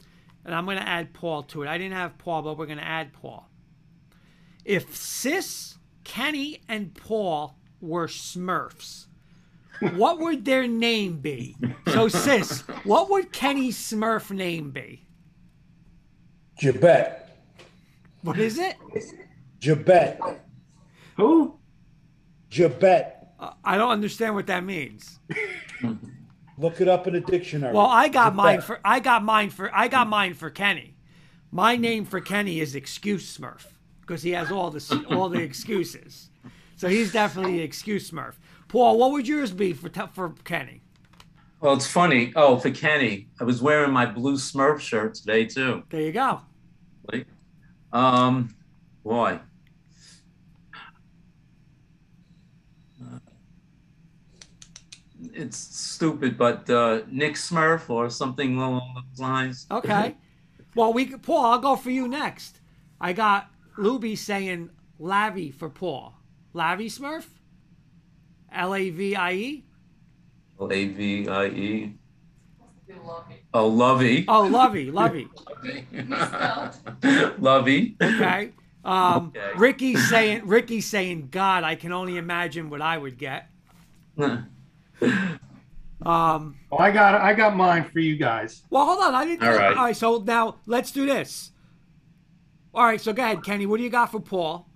and 0.43 0.55
I'm 0.55 0.65
going 0.65 0.77
to 0.77 0.87
add 0.87 1.13
Paul 1.13 1.43
to 1.43 1.61
it. 1.61 1.67
I 1.67 1.77
didn't 1.77 1.93
have 1.93 2.17
Paul, 2.17 2.41
but 2.41 2.57
we're 2.57 2.65
going 2.65 2.79
to 2.79 2.87
add 2.87 3.13
Paul. 3.13 3.47
If 4.65 4.95
Sis, 4.95 5.77
Kenny, 6.03 6.61
and 6.67 6.93
Paul 6.93 7.55
were 7.79 8.07
Smurfs, 8.07 9.07
what 9.95 10.19
would 10.19 10.45
their 10.45 10.67
name 10.67 11.17
be? 11.17 11.55
So, 11.91 12.07
Sis, 12.07 12.61
what 12.83 13.09
would 13.09 13.31
Kenny's 13.31 13.77
Smurf 13.77 14.29
name 14.29 14.71
be? 14.71 15.07
Jabet. 16.61 17.21
What 18.21 18.37
is 18.37 18.59
it? 18.59 18.75
Jabet. 19.59 20.37
Who? 21.17 21.55
Jabet. 22.51 23.13
Uh, 23.39 23.53
I 23.63 23.77
don't 23.77 23.89
understand 23.89 24.35
what 24.35 24.45
that 24.47 24.63
means. 24.63 25.19
Look 26.59 26.79
it 26.79 26.87
up 26.87 27.07
in 27.07 27.15
a 27.15 27.19
dictionary. 27.19 27.73
Well, 27.73 27.87
I 27.87 28.07
got 28.09 28.33
Jabet. 28.33 28.35
mine 28.35 28.61
for 28.61 28.79
I 28.85 28.99
got 28.99 29.23
mine 29.23 29.49
for 29.49 29.75
I 29.75 29.87
got 29.87 30.07
mine 30.07 30.35
for 30.35 30.51
Kenny. 30.51 30.95
My 31.49 31.75
name 31.75 32.05
for 32.05 32.21
Kenny 32.21 32.59
is 32.59 32.75
Excuse 32.75 33.35
Smurf 33.35 33.65
because 34.11 34.23
he 34.23 34.31
has 34.31 34.51
all 34.51 34.69
the 34.69 35.05
all 35.11 35.29
the 35.29 35.41
excuses. 35.41 36.31
So 36.75 36.89
he's 36.89 37.13
definitely 37.13 37.53
the 37.59 37.63
excuse 37.63 38.11
Smurf. 38.11 38.33
Paul, 38.67 38.97
what 38.97 39.11
would 39.13 39.25
yours 39.25 39.51
be 39.53 39.71
for 39.71 39.89
for 40.07 40.33
Kenny? 40.43 40.81
Well, 41.61 41.75
it's 41.75 41.87
funny. 41.87 42.33
Oh, 42.35 42.57
for 42.57 42.71
Kenny, 42.71 43.29
I 43.39 43.45
was 43.45 43.61
wearing 43.61 43.91
my 43.91 44.05
blue 44.05 44.35
Smurf 44.35 44.81
shirt 44.81 45.15
today 45.15 45.45
too. 45.45 45.83
There 45.89 46.01
you 46.01 46.11
go. 46.11 46.41
Like, 47.09 47.25
um, 47.93 48.53
boy. 49.01 49.39
It's 55.33 55.57
stupid, 55.57 56.37
but 56.37 56.69
uh, 56.69 57.03
Knick 57.09 57.35
Smurf 57.35 57.89
or 57.89 58.09
something 58.09 58.57
along 58.57 59.05
those 59.09 59.21
lines. 59.21 59.67
Okay. 59.71 60.17
well, 60.75 60.91
we 60.91 61.05
could- 61.05 61.21
Paul, 61.21 61.45
I'll 61.45 61.59
go 61.59 61.77
for 61.77 61.91
you 61.91 62.09
next. 62.09 62.59
I 62.99 63.13
got 63.13 63.51
Luby 63.77 64.17
saying 64.17 64.69
Lavi 64.99 65.53
for 65.53 65.69
Paul. 65.69 66.13
Lavi 66.53 66.85
Smurf? 66.87 67.25
L 68.51 68.75
A 68.75 68.89
V 68.89 69.15
I 69.15 69.31
E? 69.33 69.63
L 70.59 70.71
A 70.71 70.85
V 70.87 71.27
I 71.27 71.45
E. 71.47 71.93
Oh, 73.53 73.67
Lovey. 73.67 74.25
Oh, 74.27 74.41
Lovey, 74.43 74.91
Lovey. 74.91 75.27
Lovey. 77.39 77.95
Okay. 78.01 78.51
Um, 78.83 79.31
Okay. 79.35 79.51
Ricky's 79.57 80.09
saying 80.09 80.45
Ricky's 80.45 80.85
saying 80.87 81.29
God, 81.31 81.63
I 81.63 81.75
can 81.75 81.91
only 81.93 82.17
imagine 82.17 82.69
what 82.69 82.81
I 82.81 82.97
would 82.97 83.17
get. 83.17 83.47
Um, 86.03 86.55
Well, 86.71 86.81
I 86.81 86.89
got 86.89 87.13
I 87.21 87.33
got 87.35 87.55
mine 87.55 87.83
for 87.83 87.99
you 87.99 88.15
guys. 88.15 88.63
well, 88.71 88.85
hold 88.85 89.03
on. 89.03 89.13
I 89.13 89.23
didn't. 89.25 89.47
All 89.47 89.53
right. 89.55 89.77
All 89.77 89.83
right. 89.85 89.95
So 89.95 90.17
now 90.17 90.55
let's 90.65 90.91
do 90.91 91.05
this. 91.05 91.51
All 92.73 92.83
right. 92.85 92.99
So 93.01 93.13
go 93.13 93.23
ahead, 93.23 93.43
Kenny. 93.43 93.65
What 93.65 93.77
do 93.77 93.83
you 93.83 93.89
got 93.89 94.11
for 94.11 94.19
Paul? 94.19 94.67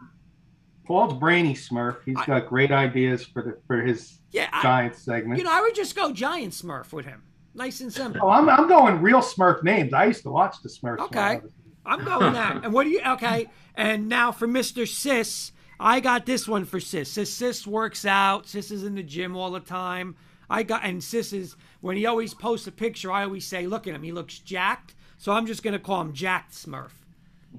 Paul's 0.86 1.14
brainy 1.16 1.54
Smurf. 1.56 1.98
He's 2.06 2.18
I- 2.18 2.25
got 2.25 2.48
great 2.48 2.72
ideas 2.72 3.25
for 3.25 3.42
the 3.42 3.58
for 3.68 3.82
his 3.82 4.20
Yeah. 4.32 4.50
I, 4.52 4.62
Giants 4.62 5.02
segment. 5.02 5.38
you 5.40 5.44
know, 5.46 5.52
I 5.54 5.62
would 5.62 5.75
just 5.75 5.96
go 5.96 6.12
Giant 6.12 6.54
Smurf 6.54 6.94
with 6.94 7.06
him. 7.06 7.24
Nice 7.54 7.80
and 7.82 7.92
simple. 7.92 8.22
oh, 8.24 8.30
I'm 8.30 8.50
I'm 8.50 8.68
going 8.68 9.02
real 9.02 9.22
Smurf 9.22 9.64
names. 9.64 9.94
I 9.94 10.06
used 10.06 10.24
to 10.24 10.30
watch 10.30 10.58
the 10.62 10.70
Smurfs. 10.70 11.00
Okay. 11.00 11.42
I'm 11.86 12.04
going 12.04 12.34
that. 12.34 12.64
And 12.66 12.74
what 12.74 12.84
do 12.84 12.90
you? 12.90 13.02
Okay. 13.06 13.48
And 13.75 14.10
now 14.10 14.32
for 14.32 14.48
Mr. 14.48 14.88
Sis, 14.88 15.52
I 15.80 16.00
got 16.00 16.25
this 16.25 16.48
one 16.48 16.66
for 16.66 16.80
Sis. 16.80 17.12
Sis, 17.12 17.32
Sis 17.32 17.66
works 17.68 18.06
out. 18.06 18.48
Sis 18.48 18.72
is 18.72 18.84
in 18.84 18.96
the 18.96 19.04
gym 19.04 19.36
all 19.38 19.52
the 19.52 19.60
time. 19.60 20.16
I 20.50 20.64
got 20.64 20.84
and 20.84 21.04
Sis 21.04 21.32
is 21.34 21.56
when 21.82 21.96
he 21.98 22.06
always 22.06 22.34
posts 22.34 22.68
a 22.68 22.72
picture. 22.72 23.12
I 23.12 23.24
always 23.24 23.46
say, 23.48 23.66
"Look 23.66 23.88
at 23.88 23.96
him. 23.96 24.04
He 24.04 24.12
looks 24.12 24.38
jacked." 24.40 24.94
So 25.18 25.32
I'm 25.32 25.46
just 25.48 25.64
gonna 25.64 25.80
call 25.80 26.02
him 26.02 26.14
Jacked 26.14 26.52
Smurf. 26.54 26.92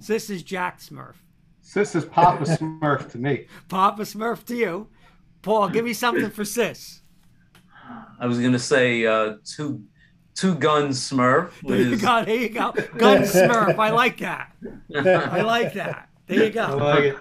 Sis 0.00 0.30
is 0.30 0.42
Jack 0.42 0.80
Smurf. 0.80 1.14
Sis 1.62 1.94
is 1.94 2.04
Papa 2.04 2.44
Smurf 2.44 3.10
to 3.12 3.18
me. 3.18 3.46
Papa 3.68 4.02
Smurf 4.02 4.44
to 4.46 4.54
you. 4.56 4.88
Paul, 5.42 5.68
give 5.68 5.84
me 5.84 5.92
something 5.92 6.30
for 6.30 6.44
Sis. 6.44 7.02
I 8.18 8.26
was 8.26 8.38
gonna 8.38 8.58
say 8.58 9.06
uh, 9.06 9.36
two 9.44 9.82
two 10.34 10.54
gun 10.56 10.88
Smurf. 10.90 11.50
There 11.66 11.76
you 11.78 11.90
with- 11.90 12.02
go. 12.02 12.24
There 12.24 12.36
you 12.36 12.48
go. 12.48 12.72
Gun 12.96 13.22
Smurf. 13.22 13.78
I 13.78 13.90
like 13.90 14.18
that. 14.18 14.52
I 14.94 15.42
like 15.42 15.74
that. 15.74 16.08
There 16.26 16.44
you 16.44 16.50
go. 16.50 16.62
I 16.62 16.72
like 16.72 17.04
it. 17.04 17.16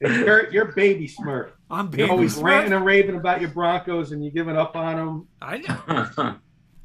It's 0.00 0.18
your, 0.18 0.50
your 0.52 0.64
baby 0.72 1.08
Smurf. 1.08 1.50
I'm 1.70 1.88
baby 1.88 1.98
You're 1.98 2.06
baby 2.06 2.12
always 2.12 2.36
ranting 2.36 2.72
and 2.72 2.84
raving 2.84 3.16
about 3.16 3.40
your 3.40 3.50
Broncos 3.50 4.12
and 4.12 4.24
you 4.24 4.30
giving 4.30 4.56
up 4.56 4.76
on 4.76 4.96
them. 4.96 5.28
I 5.42 5.58
know. 5.58 6.36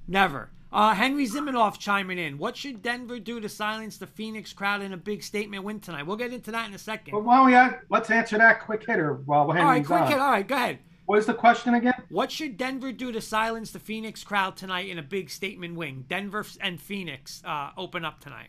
Never. 0.08 0.50
Uh, 0.74 0.96
Henry 0.96 1.28
Zimenoff 1.28 1.78
chiming 1.78 2.18
in. 2.18 2.40
What 2.40 2.58
should 2.58 2.82
Denver 2.82 3.20
do 3.20 3.40
to 3.40 3.48
silence 3.48 3.98
the 3.98 4.08
Phoenix 4.08 4.54
crowd 4.54 4.82
in 4.82 4.92
a 4.92 4.98
big 4.98 5.22
statement 5.22 5.64
win 5.64 5.80
tonight? 5.80 6.08
We'll 6.08 6.18
get 6.18 6.34
into 6.34 6.52
that 6.52 6.68
in 6.68 6.74
a 6.74 6.80
second. 6.80 7.12
But 7.12 7.24
why 7.24 7.38
don't 7.38 7.46
we 7.46 7.54
have, 7.54 7.76
let's 7.90 8.10
answer 8.10 8.40
that 8.40 8.62
quick 8.62 8.84
hitter 8.84 9.14
while 9.26 9.42
All 9.42 9.54
right, 9.54 9.86
quick 9.86 10.02
on. 10.02 10.08
hit. 10.08 10.20
All 10.20 10.32
right, 10.32 10.48
go 10.48 10.56
ahead. 10.56 10.80
What 11.06 11.20
is 11.20 11.28
the 11.28 11.34
question 11.36 11.76
again? 11.76 11.94
What 12.10 12.32
should 12.32 12.58
Denver 12.58 12.92
do 12.92 13.12
to 13.12 13.22
silence 13.22 13.70
the 13.70 13.80
Phoenix 13.80 14.24
crowd 14.24 14.58
tonight 14.58 14.90
in 14.90 14.98
a 14.98 15.04
big 15.04 15.30
statement 15.30 15.76
win? 15.76 16.06
Denver 16.10 16.44
and 16.60 16.82
Phoenix 16.82 17.44
uh, 17.46 17.70
open 17.78 18.04
up 18.04 18.20
tonight. 18.20 18.48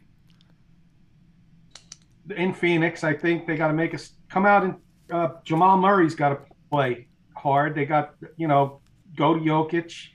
In 2.35 2.55
Phoenix, 2.55 3.05
I 3.05 3.13
think 3.13 3.47
they 3.47 3.57
got 3.57 3.69
to 3.69 3.75
make 3.75 3.93
us 3.93 4.13
come 4.31 4.47
out 4.47 4.63
and 4.63 4.77
uh, 5.13 5.29
Jamal 5.45 5.77
Murray's 5.77 6.15
got 6.15 6.31
to 6.31 6.39
play 6.71 7.07
hard. 7.37 7.75
They 7.75 7.85
got 7.85 8.15
you 8.39 8.49
know 8.49 8.81
go 9.15 9.35
to 9.35 9.41
Jokic, 9.41 10.09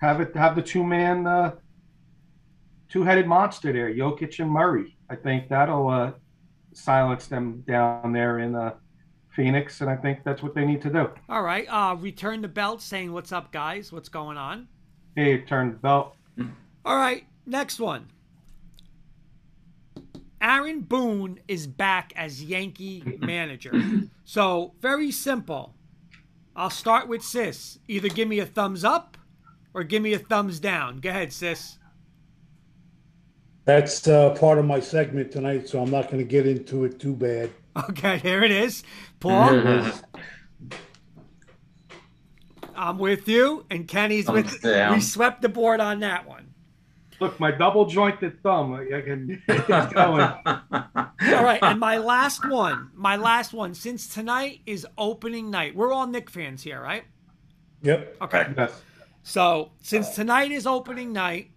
have 0.00 0.20
it 0.20 0.34
have 0.36 0.56
the 0.56 0.62
two 0.62 0.84
man 0.84 1.26
uh, 1.26 1.52
two 2.88 3.02
headed 3.02 3.26
monster 3.26 3.72
there, 3.72 3.92
Jokic 3.92 4.38
and 4.40 4.50
Murray. 4.50 4.96
I 5.10 5.16
think 5.16 5.48
that'll 5.48 5.88
uh, 5.88 6.12
silence 6.72 7.26
them 7.26 7.62
down 7.66 8.12
there 8.12 8.38
in 8.38 8.54
uh, 8.54 8.74
Phoenix, 9.30 9.80
and 9.80 9.90
I 9.90 9.96
think 9.96 10.24
that's 10.24 10.42
what 10.42 10.54
they 10.54 10.64
need 10.64 10.82
to 10.82 10.90
do. 10.90 11.10
All 11.28 11.42
right. 11.42 11.66
Uh, 11.68 11.94
return 11.96 12.42
the 12.42 12.48
belt 12.48 12.82
saying, 12.82 13.12
What's 13.12 13.32
up, 13.32 13.52
guys? 13.52 13.92
What's 13.92 14.08
going 14.08 14.36
on? 14.36 14.68
Hey, 15.14 15.38
turn 15.38 15.72
the 15.72 15.78
belt. 15.78 16.14
All 16.84 16.96
right, 16.96 17.26
next 17.44 17.80
one. 17.80 18.08
Aaron 20.40 20.80
Boone 20.82 21.40
is 21.48 21.66
back 21.66 22.12
as 22.14 22.42
Yankee 22.42 23.18
manager. 23.20 23.72
So, 24.24 24.74
very 24.80 25.10
simple. 25.10 25.74
I'll 26.54 26.70
start 26.70 27.08
with 27.08 27.24
Sis. 27.24 27.78
Either 27.88 28.08
give 28.08 28.28
me 28.28 28.38
a 28.38 28.46
thumbs 28.46 28.84
up 28.84 29.17
or 29.78 29.84
give 29.84 30.02
me 30.02 30.12
a 30.12 30.18
thumbs 30.18 30.58
down. 30.58 30.98
Go 30.98 31.10
ahead, 31.10 31.32
Sis. 31.32 31.78
That's 33.64 34.08
uh, 34.08 34.30
part 34.30 34.58
of 34.58 34.64
my 34.64 34.80
segment 34.80 35.30
tonight, 35.30 35.68
so 35.68 35.80
I'm 35.80 35.90
not 35.90 36.06
going 36.06 36.18
to 36.18 36.24
get 36.24 36.48
into 36.48 36.84
it 36.84 36.98
too 36.98 37.14
bad. 37.14 37.50
Okay, 37.90 38.18
here 38.18 38.42
it 38.42 38.50
is. 38.50 38.82
Paul, 39.20 39.86
I'm 42.74 42.98
with 42.98 43.28
you, 43.28 43.64
and 43.70 43.86
Kenny's 43.86 44.28
with. 44.28 44.48
Thumbs 44.48 44.62
down. 44.62 44.94
We 44.94 45.00
swept 45.00 45.42
the 45.42 45.48
board 45.48 45.78
on 45.80 46.00
that 46.00 46.26
one. 46.26 46.54
Look, 47.20 47.38
my 47.38 47.52
double 47.52 47.86
jointed 47.86 48.42
thumb. 48.42 48.74
I 48.74 48.96
I 48.96 49.00
can 49.02 49.40
it's 49.46 49.92
going. 49.92 50.22
All 50.46 51.44
right, 51.44 51.60
and 51.62 51.78
my 51.78 51.98
last 51.98 52.48
one, 52.48 52.90
my 52.96 53.14
last 53.14 53.52
one, 53.52 53.74
since 53.74 54.12
tonight 54.12 54.60
is 54.66 54.84
opening 54.96 55.52
night. 55.52 55.76
We're 55.76 55.92
all 55.92 56.08
Knick 56.08 56.30
fans 56.30 56.64
here, 56.64 56.82
right? 56.82 57.04
Yep. 57.82 58.16
Okay. 58.22 58.54
Yes. 58.56 58.82
So 59.28 59.72
since 59.82 60.08
uh, 60.08 60.14
tonight 60.14 60.52
is 60.52 60.66
opening 60.66 61.12
night, 61.12 61.50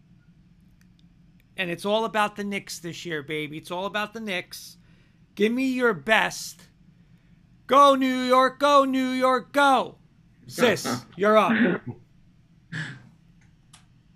and 1.56 1.72
it's 1.72 1.86
all 1.86 2.04
about 2.04 2.36
the 2.36 2.44
Knicks 2.44 2.80
this 2.80 3.06
year, 3.06 3.24
baby. 3.24 3.56
It's 3.56 3.72
all 3.72 3.86
about 3.86 4.14
the 4.14 4.20
Knicks. 4.20 4.76
Give 5.36 5.54
me 5.54 5.68
your 5.72 5.94
best. 5.94 6.60
Go 7.68 7.96
New 7.96 8.24
York, 8.24 8.60
go 8.60 8.84
New 8.84 9.12
York, 9.12 9.54
go. 9.54 9.96
Sis, 10.48 11.06
you're 11.16 11.38
up. 11.38 11.54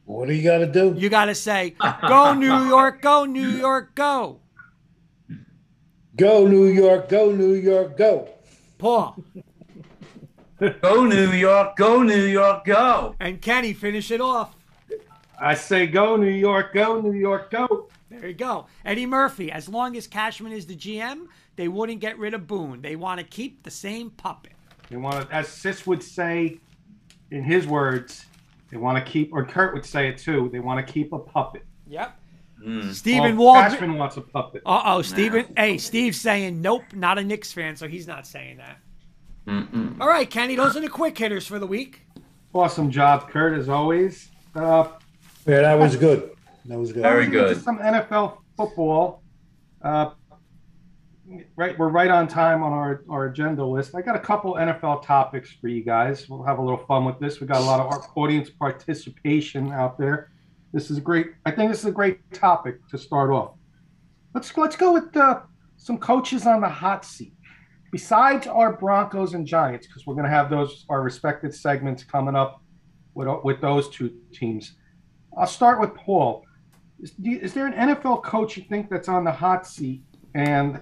What 0.04 0.28
do 0.28 0.34
you 0.34 0.44
got 0.44 0.58
to 0.58 0.68
do? 0.68 0.94
You 0.98 1.08
got 1.08 1.26
to 1.26 1.36
say, 1.36 1.76
go 2.10 2.34
New 2.34 2.68
York, 2.68 3.02
go 3.02 3.24
New 3.24 3.48
York, 3.48 3.96
go. 3.96 4.42
Go 6.18 6.46
New 6.46 6.66
York, 6.66 7.08
go 7.08 7.32
New 7.32 7.54
York, 7.54 7.98
go. 7.98 8.28
Paul 8.78 9.18
go 10.60 11.06
New 11.06 11.32
York, 11.32 11.76
go 11.76 12.02
New 12.04 12.24
York, 12.26 12.66
go. 12.66 13.16
and 13.20 13.42
Kenny 13.42 13.74
finish 13.74 14.12
it 14.12 14.22
off. 14.22 14.56
I 15.40 15.54
say 15.54 15.86
go 15.88 16.16
New 16.16 16.30
York, 16.30 16.74
go 16.74 17.02
New 17.02 17.14
York, 17.14 17.52
go. 17.52 17.90
There 18.10 18.28
you 18.28 18.34
go. 18.34 18.68
Eddie 18.86 19.06
Murphy, 19.06 19.52
as 19.52 19.68
long 19.68 19.98
as 19.98 20.08
Cashman 20.08 20.54
is 20.54 20.66
the 20.66 20.76
GM, 20.76 21.28
they 21.58 21.68
wouldn't 21.68 22.00
get 22.00 22.18
rid 22.18 22.34
of 22.34 22.48
Boone. 22.48 22.82
They 22.82 22.96
want 22.96 23.20
to 23.20 23.26
keep 23.26 23.64
the 23.64 23.72
same 23.72 24.10
puppet. 24.12 24.54
They 24.90 24.98
want 24.98 25.28
to, 25.30 25.36
as 25.36 25.48
Sis 25.50 25.86
would 25.86 26.02
say, 26.04 26.60
in 27.32 27.44
his 27.44 27.68
words, 27.68 28.26
they 28.72 28.78
want 28.78 29.04
to 29.04 29.12
keep, 29.12 29.34
or 29.34 29.44
Kurt 29.46 29.74
would 29.74 29.86
say 29.86 30.08
it 30.08 30.18
too. 30.18 30.50
They 30.54 30.60
want 30.60 30.86
to 30.86 30.94
keep 30.94 31.12
a 31.12 31.20
puppet. 31.20 31.66
Yep. 31.88 32.18
Mm. 32.64 32.94
Stephen 32.94 33.36
Well, 33.36 33.54
Waldron. 33.54 33.72
Cashman 33.72 33.98
wants 33.98 34.16
a 34.18 34.22
puppet. 34.22 34.62
Uh 34.66 34.82
oh, 34.86 35.02
Steven. 35.02 35.46
Hey, 35.58 35.78
Steve's 35.78 36.22
saying 36.22 36.62
nope, 36.62 36.84
not 36.94 37.18
a 37.18 37.24
Knicks 37.24 37.52
fan, 37.52 37.76
so 37.76 37.88
he's 37.88 38.08
not 38.08 38.26
saying 38.26 38.58
that. 38.58 38.78
Mm-mm. 39.48 40.00
All 40.00 40.08
right, 40.08 40.30
Kenny, 40.30 40.56
those 40.56 40.76
are 40.76 40.82
the 40.82 40.90
quick 40.90 41.18
hitters 41.18 41.46
for 41.46 41.60
the 41.60 41.68
week. 41.68 42.02
Awesome 42.54 42.90
job, 42.90 43.30
Kurt, 43.30 43.58
as 43.58 43.70
always. 43.70 44.30
Uh, 44.56 44.88
Yeah, 45.46 45.62
that 45.62 45.78
was 45.78 45.96
good. 45.96 46.32
That 46.66 46.80
was 46.80 46.92
good. 46.92 47.04
Very 47.04 47.28
let's 47.28 47.32
good. 47.32 47.64
Some 47.64 47.78
NFL 47.78 48.38
football. 48.58 49.22
Uh, 49.82 50.12
right, 51.56 51.78
we're 51.78 51.90
right 51.90 52.10
on 52.10 52.28
time 52.28 52.64
on 52.64 52.74
our, 52.74 53.04
our 53.10 53.26
agenda 53.26 53.64
list. 53.64 53.94
I 53.94 54.02
got 54.02 54.16
a 54.16 54.20
couple 54.20 54.56
NFL 54.56 55.04
topics 55.04 55.52
for 55.52 55.68
you 55.68 55.84
guys. 55.84 56.28
We'll 56.28 56.44
have 56.44 56.58
a 56.58 56.62
little 56.62 56.84
fun 56.86 57.06
with 57.06 57.20
this. 57.20 57.40
We 57.40 57.48
got 57.48 57.62
a 57.62 57.66
lot 57.66 57.80
of 57.80 58.04
audience 58.16 58.50
participation 58.50 59.72
out 59.72 60.00
there. 60.00 60.32
This 60.74 60.90
is 60.90 60.98
a 60.98 61.02
great. 61.02 61.28
I 61.46 61.52
think 61.52 61.72
this 61.72 61.80
is 61.80 61.86
a 61.86 61.92
great 61.92 62.20
topic 62.34 62.86
to 62.90 62.98
start 62.98 63.30
off. 63.30 63.52
Let's 64.34 64.56
let's 64.58 64.76
go 64.76 64.92
with 64.92 65.16
uh, 65.16 65.42
some 65.78 65.98
coaches 65.98 66.48
on 66.48 66.62
the 66.62 66.70
hot 66.70 67.06
seat. 67.06 67.35
Besides 67.96 68.46
our 68.46 68.74
Broncos 68.76 69.36
and 69.36 69.48
Giants, 69.48 69.88
because 69.88 70.06
we're 70.06 70.16
going 70.16 70.26
to 70.26 70.30
have 70.30 70.50
those 70.50 70.86
our 70.90 71.02
respected 71.02 71.56
segments 71.56 72.04
coming 72.04 72.36
up 72.36 72.62
with 73.14 73.30
with 73.46 73.62
those 73.62 73.88
two 73.88 74.14
teams. 74.34 74.74
I'll 75.38 75.48
start 75.48 75.80
with 75.80 75.96
Paul. 75.96 76.44
Is, 77.00 77.14
is 77.24 77.54
there 77.54 77.68
an 77.68 77.96
NFL 77.96 78.22
coach 78.22 78.58
you 78.58 78.64
think 78.64 78.90
that's 78.90 79.08
on 79.08 79.24
the 79.24 79.32
hot 79.32 79.66
seat, 79.66 80.04
and 80.34 80.82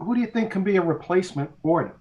who 0.00 0.14
do 0.14 0.22
you 0.22 0.26
think 0.26 0.50
can 0.50 0.64
be 0.64 0.76
a 0.76 0.80
replacement 0.80 1.50
for 1.60 1.82
him? 1.82 1.92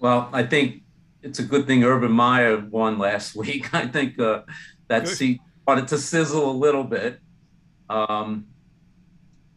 Well, 0.00 0.28
I 0.32 0.42
think 0.42 0.82
it's 1.22 1.38
a 1.38 1.44
good 1.44 1.68
thing 1.68 1.84
Urban 1.84 2.10
Meyer 2.10 2.58
won 2.58 2.98
last 2.98 3.36
week. 3.36 3.72
I 3.72 3.86
think 3.86 4.18
uh, 4.18 4.42
that 4.88 5.04
Good. 5.04 5.14
seat 5.16 5.40
started 5.62 5.86
to 5.86 5.98
sizzle 5.98 6.50
a 6.50 6.56
little 6.66 6.82
bit. 6.82 7.20
Um, 7.88 8.48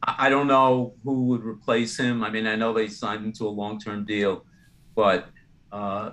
I 0.01 0.29
don't 0.29 0.47
know 0.47 0.93
who 1.03 1.25
would 1.25 1.43
replace 1.43 1.97
him. 1.97 2.23
I 2.23 2.29
mean, 2.29 2.47
I 2.47 2.55
know 2.55 2.73
they 2.73 2.87
signed 2.87 3.25
him 3.25 3.33
to 3.33 3.47
a 3.47 3.49
long-term 3.49 4.05
deal, 4.05 4.45
but 4.95 5.27
uh, 5.71 6.11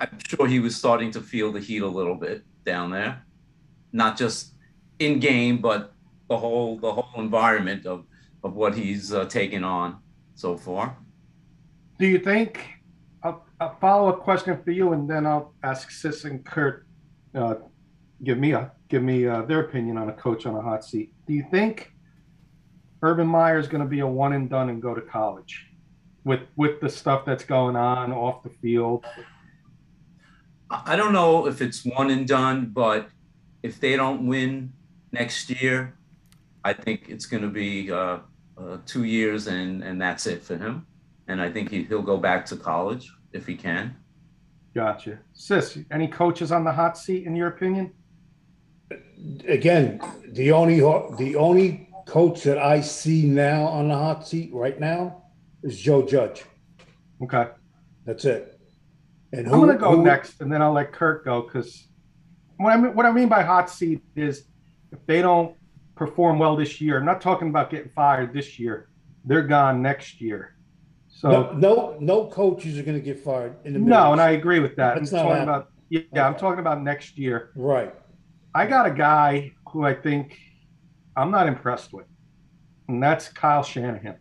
I'm 0.00 0.18
sure 0.26 0.46
he 0.46 0.58
was 0.58 0.74
starting 0.76 1.10
to 1.12 1.20
feel 1.20 1.52
the 1.52 1.60
heat 1.60 1.82
a 1.82 1.86
little 1.86 2.16
bit 2.16 2.42
down 2.64 2.90
there, 2.90 3.24
not 3.92 4.18
just 4.18 4.54
in 4.98 5.20
game, 5.20 5.58
but 5.58 5.92
the 6.28 6.36
whole 6.36 6.78
the 6.78 6.92
whole 6.92 7.20
environment 7.22 7.86
of 7.86 8.06
of 8.42 8.54
what 8.54 8.74
he's 8.74 9.12
uh, 9.12 9.24
taken 9.26 9.62
on 9.64 9.98
so 10.34 10.56
far. 10.56 10.96
Do 11.98 12.06
you 12.06 12.18
think? 12.18 12.60
A, 13.22 13.34
a 13.60 13.76
follow-up 13.80 14.20
question 14.20 14.58
for 14.64 14.70
you, 14.70 14.94
and 14.94 15.08
then 15.08 15.26
I'll 15.26 15.52
ask 15.62 15.90
Sis 15.90 16.24
and 16.24 16.44
Kurt. 16.44 16.86
Uh, 17.34 17.56
give 18.24 18.38
me 18.38 18.52
a 18.52 18.72
give 18.88 19.02
me 19.02 19.26
uh, 19.26 19.42
their 19.42 19.60
opinion 19.60 19.98
on 19.98 20.08
a 20.08 20.12
coach 20.14 20.46
on 20.46 20.56
a 20.56 20.62
hot 20.62 20.84
seat. 20.84 21.12
Do 21.26 21.34
you 21.34 21.44
think 21.50 21.92
Urban 23.02 23.26
Meyer 23.26 23.58
is 23.58 23.68
going 23.68 23.82
to 23.82 23.88
be 23.88 24.00
a 24.00 24.06
one 24.06 24.32
and 24.32 24.48
done 24.48 24.68
and 24.68 24.80
go 24.82 24.94
to 24.94 25.00
college 25.00 25.66
with 26.24 26.40
with 26.56 26.80
the 26.80 26.88
stuff 26.88 27.24
that's 27.24 27.44
going 27.44 27.76
on 27.76 28.12
off 28.12 28.42
the 28.42 28.50
field? 28.50 29.04
I 30.70 30.92
I 30.92 30.96
don't 30.96 31.12
know 31.12 31.46
if 31.46 31.60
it's 31.60 31.84
one 31.84 32.10
and 32.10 32.26
done, 32.26 32.66
but 32.66 33.08
if 33.62 33.80
they 33.80 33.96
don't 33.96 34.26
win 34.26 34.72
next 35.12 35.50
year, 35.50 35.94
I 36.64 36.72
think 36.72 37.08
it's 37.08 37.26
going 37.26 37.42
to 37.42 37.48
be 37.48 37.90
uh, 37.90 38.18
uh, 38.56 38.78
two 38.86 39.04
years 39.04 39.46
and 39.46 39.82
and 39.82 40.00
that's 40.00 40.26
it 40.26 40.42
for 40.44 40.56
him. 40.56 40.86
And 41.28 41.40
I 41.40 41.50
think 41.50 41.70
he, 41.70 41.84
he'll 41.84 42.02
go 42.02 42.16
back 42.16 42.46
to 42.46 42.56
college 42.56 43.12
if 43.32 43.46
he 43.46 43.54
can. 43.54 43.96
Gotcha. 44.74 45.18
Sis, 45.32 45.78
any 45.90 46.06
coaches 46.06 46.52
on 46.52 46.64
the 46.64 46.72
hot 46.72 46.96
seat 46.96 47.26
in 47.26 47.34
your 47.34 47.48
opinion? 47.48 47.92
Again, 49.48 50.00
the 50.28 50.52
only 50.52 50.80
the 50.80 51.36
only 51.36 51.89
coach 52.10 52.42
that 52.42 52.58
I 52.58 52.80
see 52.80 53.24
now 53.24 53.66
on 53.66 53.86
the 53.88 53.94
hot 53.94 54.26
seat 54.26 54.50
right 54.52 54.78
now 54.80 55.22
is 55.62 55.78
Joe 55.78 56.04
Judge. 56.04 56.42
Okay. 57.22 57.46
That's 58.04 58.24
it. 58.24 58.58
And 59.32 59.46
I'm 59.46 59.60
gonna 59.60 59.78
go 59.78 59.94
next, 60.02 60.40
and 60.40 60.52
then 60.52 60.60
I'll 60.60 60.72
let 60.72 60.92
Kurt 60.92 61.24
go 61.24 61.42
because 61.42 61.86
what 62.56 62.72
I 62.72 62.76
mean, 62.76 62.96
what 62.96 63.06
I 63.06 63.12
mean 63.12 63.28
by 63.28 63.44
hot 63.44 63.70
seat 63.70 64.02
is 64.16 64.42
if 64.90 64.98
they 65.06 65.22
don't 65.22 65.54
perform 65.94 66.40
well 66.40 66.56
this 66.56 66.80
year, 66.80 66.98
I'm 66.98 67.04
not 67.04 67.20
talking 67.20 67.48
about 67.48 67.70
getting 67.70 67.90
fired 67.90 68.34
this 68.34 68.58
year. 68.58 68.88
They're 69.24 69.42
gone 69.46 69.80
next 69.80 70.20
year. 70.20 70.56
So 71.08 71.30
No, 71.30 71.52
no, 71.52 71.96
no 72.00 72.26
coaches 72.26 72.76
are 72.76 72.82
going 72.82 72.96
to 72.98 73.04
get 73.04 73.20
fired 73.20 73.54
in 73.64 73.74
the 73.74 73.78
middle. 73.78 74.02
no, 74.02 74.12
and 74.12 74.20
I 74.20 74.30
agree 74.30 74.58
with 74.58 74.74
that. 74.76 74.96
That's 74.96 75.12
I'm 75.12 75.18
not 75.18 75.22
talking 75.22 75.36
happening. 75.36 75.54
about 75.54 75.70
yeah, 75.90 76.00
yeah, 76.12 76.26
I'm 76.26 76.34
talking 76.36 76.58
about 76.58 76.82
next 76.82 77.16
year. 77.16 77.52
right. 77.54 77.94
I 78.52 78.66
got 78.66 78.86
a 78.86 78.90
guy 78.90 79.52
who 79.70 79.84
I 79.84 79.94
think 79.94 80.36
I'm 81.20 81.30
not 81.30 81.46
impressed 81.46 81.92
with, 81.92 82.06
and 82.88 83.02
that's 83.02 83.28
Kyle 83.28 83.62
Shanahan. 83.62 84.16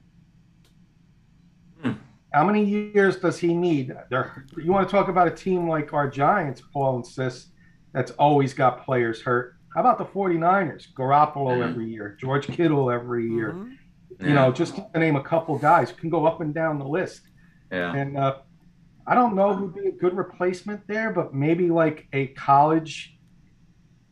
Hmm. 1.81 1.91
How 2.33 2.43
many 2.45 2.63
years 2.63 3.17
does 3.17 3.39
he 3.39 3.53
need? 3.53 3.93
There, 4.09 4.45
you 4.57 4.71
want 4.71 4.87
to 4.87 4.91
talk 4.91 5.07
about 5.07 5.27
a 5.27 5.31
team 5.31 5.67
like 5.67 5.93
our 5.93 6.09
Giants, 6.09 6.61
Paul 6.73 6.97
insists, 6.97 7.51
that's 7.93 8.11
always 8.11 8.53
got 8.53 8.85
players 8.85 9.21
hurt. 9.21 9.55
How 9.73 9.81
about 9.81 9.97
the 9.97 10.05
49ers? 10.05 10.93
Garoppolo 10.93 11.55
Hmm. 11.57 11.69
every 11.69 11.89
year, 11.89 12.17
George 12.19 12.47
Kittle 12.47 12.91
every 12.91 13.27
year. 13.31 13.53
Mhm. 13.53 13.75
You 14.27 14.33
know, 14.33 14.51
just 14.51 14.75
to 14.75 14.99
name 14.99 15.15
a 15.15 15.23
couple 15.23 15.57
guys, 15.57 15.91
You 15.91 15.95
can 15.95 16.09
go 16.09 16.25
up 16.25 16.41
and 16.41 16.53
down 16.53 16.77
the 16.79 16.85
list. 16.87 17.21
yeah. 17.71 17.93
And 17.95 18.17
uh, 18.17 18.37
I 19.07 19.15
don't 19.15 19.35
know 19.35 19.53
who'd 19.55 19.73
be 19.73 19.87
a 19.87 19.91
good 19.93 20.17
replacement 20.17 20.85
there, 20.87 21.13
but 21.13 21.33
maybe 21.33 21.69
like 21.69 22.07
a 22.11 22.27
college, 22.27 23.17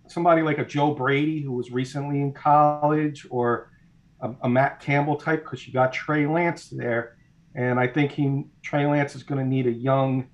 somebody 0.07 0.41
like 0.41 0.57
a 0.57 0.65
Joe 0.65 0.93
Brady 0.93 1.41
who 1.41 1.51
was 1.51 1.71
recently 1.71 2.21
in 2.21 2.33
college, 2.33 3.25
or 3.29 3.71
a, 4.21 4.31
a 4.41 4.49
Matt 4.49 4.79
Campbell 4.79 5.15
type, 5.15 5.43
because 5.43 5.67
you 5.67 5.73
got 5.73 5.93
Trey 5.93 6.25
Lance 6.27 6.69
there, 6.69 7.17
and 7.55 7.79
I 7.79 7.87
think 7.87 8.11
he 8.11 8.45
Trey 8.61 8.85
Lance 8.85 9.15
is 9.15 9.23
going 9.23 9.39
to 9.39 9.47
need 9.47 9.67
a 9.67 9.71
young, 9.71 10.27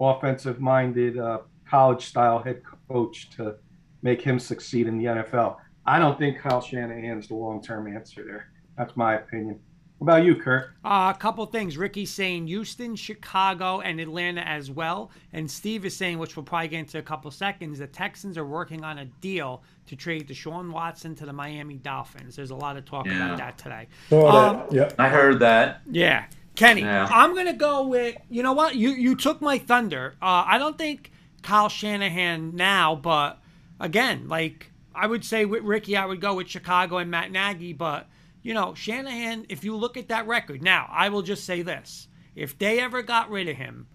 offensive-minded, 0.00 1.18
uh, 1.18 1.38
college-style 1.68 2.42
head 2.42 2.62
coach 2.88 3.30
to 3.30 3.56
make 4.02 4.20
him 4.20 4.38
succeed 4.38 4.86
in 4.86 4.98
the 4.98 5.04
NFL. 5.04 5.56
I 5.86 5.98
don't 5.98 6.18
think 6.18 6.38
Kyle 6.38 6.60
Shanahan's 6.60 7.28
the 7.28 7.34
long-term 7.34 7.94
answer 7.94 8.24
there. 8.24 8.50
That's 8.76 8.96
my 8.96 9.14
opinion. 9.14 9.60
What 10.04 10.16
about 10.16 10.26
you, 10.26 10.34
Kurt? 10.36 10.66
Uh, 10.84 11.12
a 11.14 11.18
couple 11.18 11.46
things. 11.46 11.78
Ricky's 11.78 12.10
saying 12.12 12.46
Houston, 12.48 12.94
Chicago, 12.94 13.80
and 13.80 13.98
Atlanta 13.98 14.42
as 14.46 14.70
well. 14.70 15.10
And 15.32 15.50
Steve 15.50 15.86
is 15.86 15.96
saying, 15.96 16.18
which 16.18 16.36
we'll 16.36 16.44
probably 16.44 16.68
get 16.68 16.80
into 16.80 16.98
a 16.98 17.02
couple 17.02 17.30
seconds, 17.30 17.78
the 17.78 17.86
Texans 17.86 18.36
are 18.36 18.44
working 18.44 18.84
on 18.84 18.98
a 18.98 19.06
deal 19.06 19.62
to 19.86 19.96
trade 19.96 20.28
Deshaun 20.28 20.70
Watson 20.70 21.14
to 21.14 21.24
the 21.24 21.32
Miami 21.32 21.76
Dolphins. 21.76 22.36
There's 22.36 22.50
a 22.50 22.54
lot 22.54 22.76
of 22.76 22.84
talk 22.84 23.06
Yeah. 23.06 23.24
about 23.24 23.38
that 23.38 23.56
today. 23.56 23.88
Saw 24.10 24.26
Um, 24.50 24.62
yeah. 24.70 24.90
I 24.98 25.08
heard 25.08 25.38
that. 25.38 25.80
Yeah. 25.90 26.26
Kenny, 26.54 26.82
Yeah. 26.82 27.08
I'm 27.10 27.32
going 27.32 27.46
to 27.46 27.54
go 27.54 27.86
with, 27.88 28.16
you 28.28 28.42
know 28.42 28.52
what? 28.52 28.76
You 28.76 28.90
you 28.90 29.16
took 29.16 29.40
my 29.40 29.56
thunder. 29.56 30.16
Uh, 30.20 30.44
I 30.46 30.58
don't 30.58 30.76
think 30.76 31.12
Kyle 31.42 31.70
Shanahan 31.70 32.54
now, 32.54 32.94
but 32.94 33.40
again, 33.80 34.28
like 34.28 34.70
I 34.94 35.06
would 35.06 35.24
say 35.24 35.46
with 35.46 35.62
Ricky, 35.62 35.96
I 35.96 36.04
would 36.04 36.20
go 36.20 36.34
with 36.34 36.48
Chicago 36.50 36.98
and 36.98 37.10
Matt 37.10 37.32
Nagy, 37.32 37.72
but 37.72 38.06
you 38.44 38.52
know, 38.52 38.74
Shanahan, 38.74 39.46
if 39.48 39.64
you 39.64 39.74
look 39.74 39.96
at 39.96 40.08
that 40.08 40.26
record, 40.26 40.62
now 40.62 40.86
I 40.92 41.08
will 41.08 41.22
just 41.22 41.44
say 41.44 41.62
this. 41.62 42.08
If 42.36 42.58
they 42.58 42.78
ever 42.78 43.02
got 43.02 43.30
rid 43.30 43.48
of 43.48 43.56
him, 43.56 43.88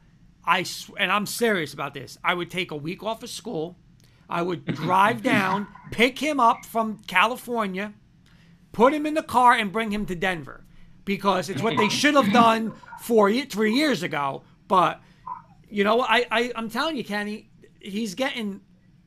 I 0.44 0.64
sw- 0.64 0.90
and 0.98 1.12
I'm 1.12 1.28
serious 1.28 1.72
about 1.72 1.94
this. 1.94 2.18
I 2.24 2.34
would 2.34 2.50
take 2.50 2.72
a 2.72 2.76
week 2.76 3.04
off 3.04 3.22
of 3.22 3.30
school. 3.30 3.78
I 4.28 4.42
would 4.42 4.66
drive 4.66 5.22
down, 5.22 5.68
pick 5.92 6.18
him 6.18 6.40
up 6.40 6.66
from 6.66 6.98
California, 7.06 7.94
put 8.72 8.92
him 8.92 9.06
in 9.06 9.14
the 9.14 9.24
car 9.24 9.54
and 9.54 9.72
bring 9.72 9.92
him 9.92 10.08
to 10.08 10.16
Denver 10.16 10.66
because 11.06 11.50
it's 11.50 11.62
what 11.62 11.78
they 11.78 11.90
should 11.90 12.16
have 12.16 12.34
done 12.34 12.74
four, 13.02 13.32
three 13.32 13.74
years 13.76 14.02
ago. 14.02 14.42
But 14.68 15.00
you 15.70 15.84
know, 15.84 16.02
I, 16.02 16.26
I 16.32 16.52
I'm 16.56 16.72
telling 16.72 16.98
you, 16.98 17.04
Kenny, 17.04 17.52
he's 17.80 18.16
getting. 18.16 18.62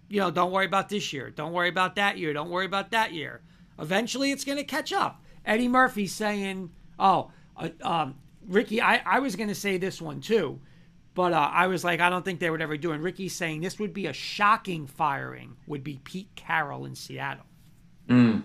You 0.08 0.20
know, 0.20 0.30
don't 0.30 0.52
worry 0.52 0.66
about 0.66 0.90
this 0.90 1.12
year. 1.12 1.30
Don't 1.30 1.52
worry 1.52 1.70
about 1.70 1.96
that 1.96 2.18
year. 2.18 2.34
Don't 2.34 2.50
worry 2.50 2.66
about 2.66 2.90
that 2.90 3.14
year. 3.14 3.40
Eventually, 3.78 4.30
it's 4.30 4.44
going 4.44 4.58
to 4.58 4.64
catch 4.64 4.92
up. 4.92 5.21
Eddie 5.44 5.68
Murphy 5.68 6.06
saying, 6.06 6.70
"Oh, 6.98 7.30
uh, 7.56 7.68
um, 7.82 8.16
Ricky, 8.46 8.80
I, 8.80 9.02
I 9.04 9.18
was 9.20 9.36
going 9.36 9.48
to 9.48 9.54
say 9.54 9.78
this 9.78 10.00
one 10.00 10.20
too." 10.20 10.60
But 11.14 11.34
uh, 11.34 11.50
I 11.52 11.66
was 11.66 11.84
like, 11.84 12.00
I 12.00 12.08
don't 12.08 12.24
think 12.24 12.40
they 12.40 12.48
would 12.48 12.62
ever 12.62 12.76
do. 12.78 12.90
it. 12.90 12.94
And 12.94 13.04
Ricky's 13.04 13.34
saying 13.34 13.60
this 13.60 13.78
would 13.78 13.92
be 13.92 14.06
a 14.06 14.14
shocking 14.14 14.86
firing. 14.86 15.56
Would 15.66 15.84
be 15.84 16.00
Pete 16.04 16.30
Carroll 16.36 16.86
in 16.86 16.94
Seattle. 16.94 17.44
Mm. 18.08 18.44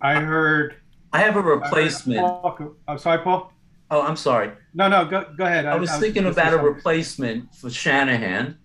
I 0.00 0.14
heard. 0.14 0.76
I 1.12 1.20
have 1.20 1.36
a 1.36 1.42
replacement. 1.42 2.20
Paul, 2.20 2.74
I'm 2.86 2.98
sorry, 2.98 3.22
Paul. 3.22 3.52
Oh, 3.90 4.02
I'm 4.02 4.16
sorry. 4.16 4.52
No, 4.74 4.88
no, 4.88 5.04
go, 5.06 5.26
go 5.36 5.44
ahead. 5.44 5.66
I 5.66 5.76
was 5.76 5.90
thinking 5.96 6.24
gonna 6.24 6.32
about 6.32 6.52
a 6.52 6.58
replacement 6.58 7.54
for 7.54 7.70
Shanahan 7.70 8.58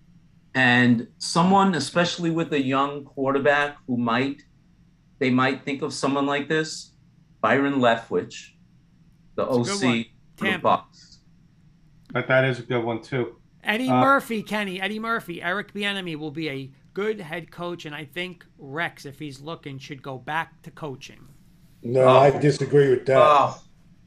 and 0.54 1.08
someone, 1.18 1.74
especially 1.74 2.30
with 2.30 2.52
a 2.52 2.62
young 2.62 3.04
quarterback 3.04 3.76
who 3.86 3.96
might, 3.96 4.42
they 5.18 5.30
might 5.30 5.64
think 5.64 5.82
of 5.82 5.92
someone 5.92 6.26
like 6.26 6.48
this, 6.48 6.92
Byron 7.44 7.74
Leftwich, 7.74 8.52
the 9.34 9.42
It's 9.42 9.52
OC 9.52 9.82
one. 9.84 10.04
for 10.36 10.44
the 10.44 10.50
Tampa. 10.50 10.62
Bucks. 10.62 11.18
But 12.10 12.26
that 12.28 12.42
is 12.46 12.58
a 12.58 12.62
good 12.62 12.82
one 12.82 13.02
too. 13.02 13.36
Eddie 13.62 13.90
Uh, 13.90 14.00
Murphy, 14.00 14.42
Kenny, 14.42 14.80
Eddie 14.80 14.98
Murphy, 14.98 15.42
Eric 15.42 15.74
Bieniemy 15.74 16.16
will 16.16 16.30
be 16.30 16.48
a 16.48 16.70
good 16.94 17.20
head 17.20 17.50
coach, 17.50 17.84
and 17.84 17.94
I 17.94 18.06
think 18.06 18.46
Rex, 18.56 19.04
if 19.04 19.18
he's 19.18 19.42
looking, 19.42 19.78
should 19.78 20.02
go 20.02 20.16
back 20.16 20.62
to 20.62 20.70
coaching. 20.70 21.20
No, 21.82 22.04
Oh. 22.04 22.18
I 22.20 22.30
disagree 22.30 22.88
with 22.88 23.04
that. 23.06 23.18
Oh, 23.18 23.60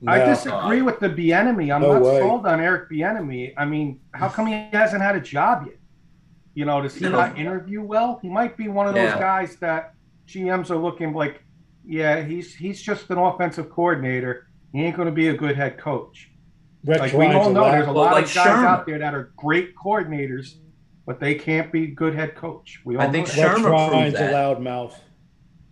I 0.07 0.17
disagree 0.25 0.81
with 0.81 0.99
the 0.99 1.09
Bieniemy. 1.09 1.71
I'm 1.71 1.83
No 1.83 1.93
not 1.93 2.01
way. 2.01 2.17
sold 2.19 2.47
on 2.47 2.59
Eric 2.59 2.89
Bieniemy. 2.89 3.53
I 3.55 3.65
mean, 3.65 3.99
how 4.15 4.29
come 4.29 4.47
he 4.47 4.53
hasn't 4.73 5.03
had 5.03 5.15
a 5.15 5.21
job 5.21 5.67
yet? 5.67 5.75
You 6.55 6.65
know, 6.65 6.81
does 6.81 6.95
he 6.95 7.03
No. 7.05 7.11
not 7.11 7.37
interview 7.37 7.83
well? 7.83 8.17
He 8.23 8.29
might 8.29 8.57
be 8.57 8.67
one 8.67 8.87
of 8.87 8.95
those 8.95 9.03
Yeah. 9.11 9.19
guys 9.19 9.57
that 9.57 9.93
GMs 10.25 10.71
are 10.71 10.77
looking 10.77 11.13
like, 11.13 11.43
yeah, 11.87 12.21
he's 12.23 12.53
he's 12.53 12.81
just 12.81 13.09
an 13.09 13.17
offensive 13.17 13.69
coordinator. 13.69 14.47
He 14.73 14.83
ain't 14.83 14.95
going 14.95 15.07
to 15.07 15.13
be 15.13 15.29
a 15.29 15.33
good 15.37 15.55
head 15.55 15.77
coach. 15.77 16.29
Rex 16.85 16.99
Like 16.99 17.13
we 17.13 17.25
all 17.27 17.49
know, 17.51 17.61
allowed- 17.61 17.71
there's 17.71 17.87
a 17.87 17.91
lot 17.91 18.11
like 18.13 18.25
of 18.25 18.33
guys 18.33 18.47
Shurmur. 18.47 18.65
out 18.65 18.85
there 18.85 18.99
that 18.99 19.13
are 19.15 19.31
great 19.37 19.75
coordinators, 19.75 20.55
but 21.05 21.19
they 21.19 21.35
can't 21.35 21.71
be 21.71 21.87
good 21.87 22.13
head 22.13 22.35
coach. 22.35 22.81
We 22.85 22.95
all 22.97 23.01
I 23.03 23.09
think 23.11 23.27
know 23.29 23.33
that. 23.35 23.57
Shurmur 23.57 23.61
proved 23.61 23.91
Ryan's 23.93 24.13
that. 24.15 24.31
a 24.31 24.35
loudmouth. 24.35 24.93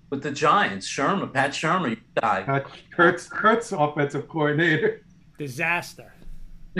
with 0.10 0.24
the 0.24 0.32
Giants, 0.32 0.88
Shurmur, 0.88 1.32
Pat 1.34 1.52
Shurmur, 1.52 1.90
you 1.92 1.98
guy. 2.22 2.42
Uh, 2.44 2.62
Kurt's 2.96 3.28
Kurt's 3.28 3.72
offensive 3.72 4.28
coordinator. 4.30 5.02
Disaster. 5.38 6.14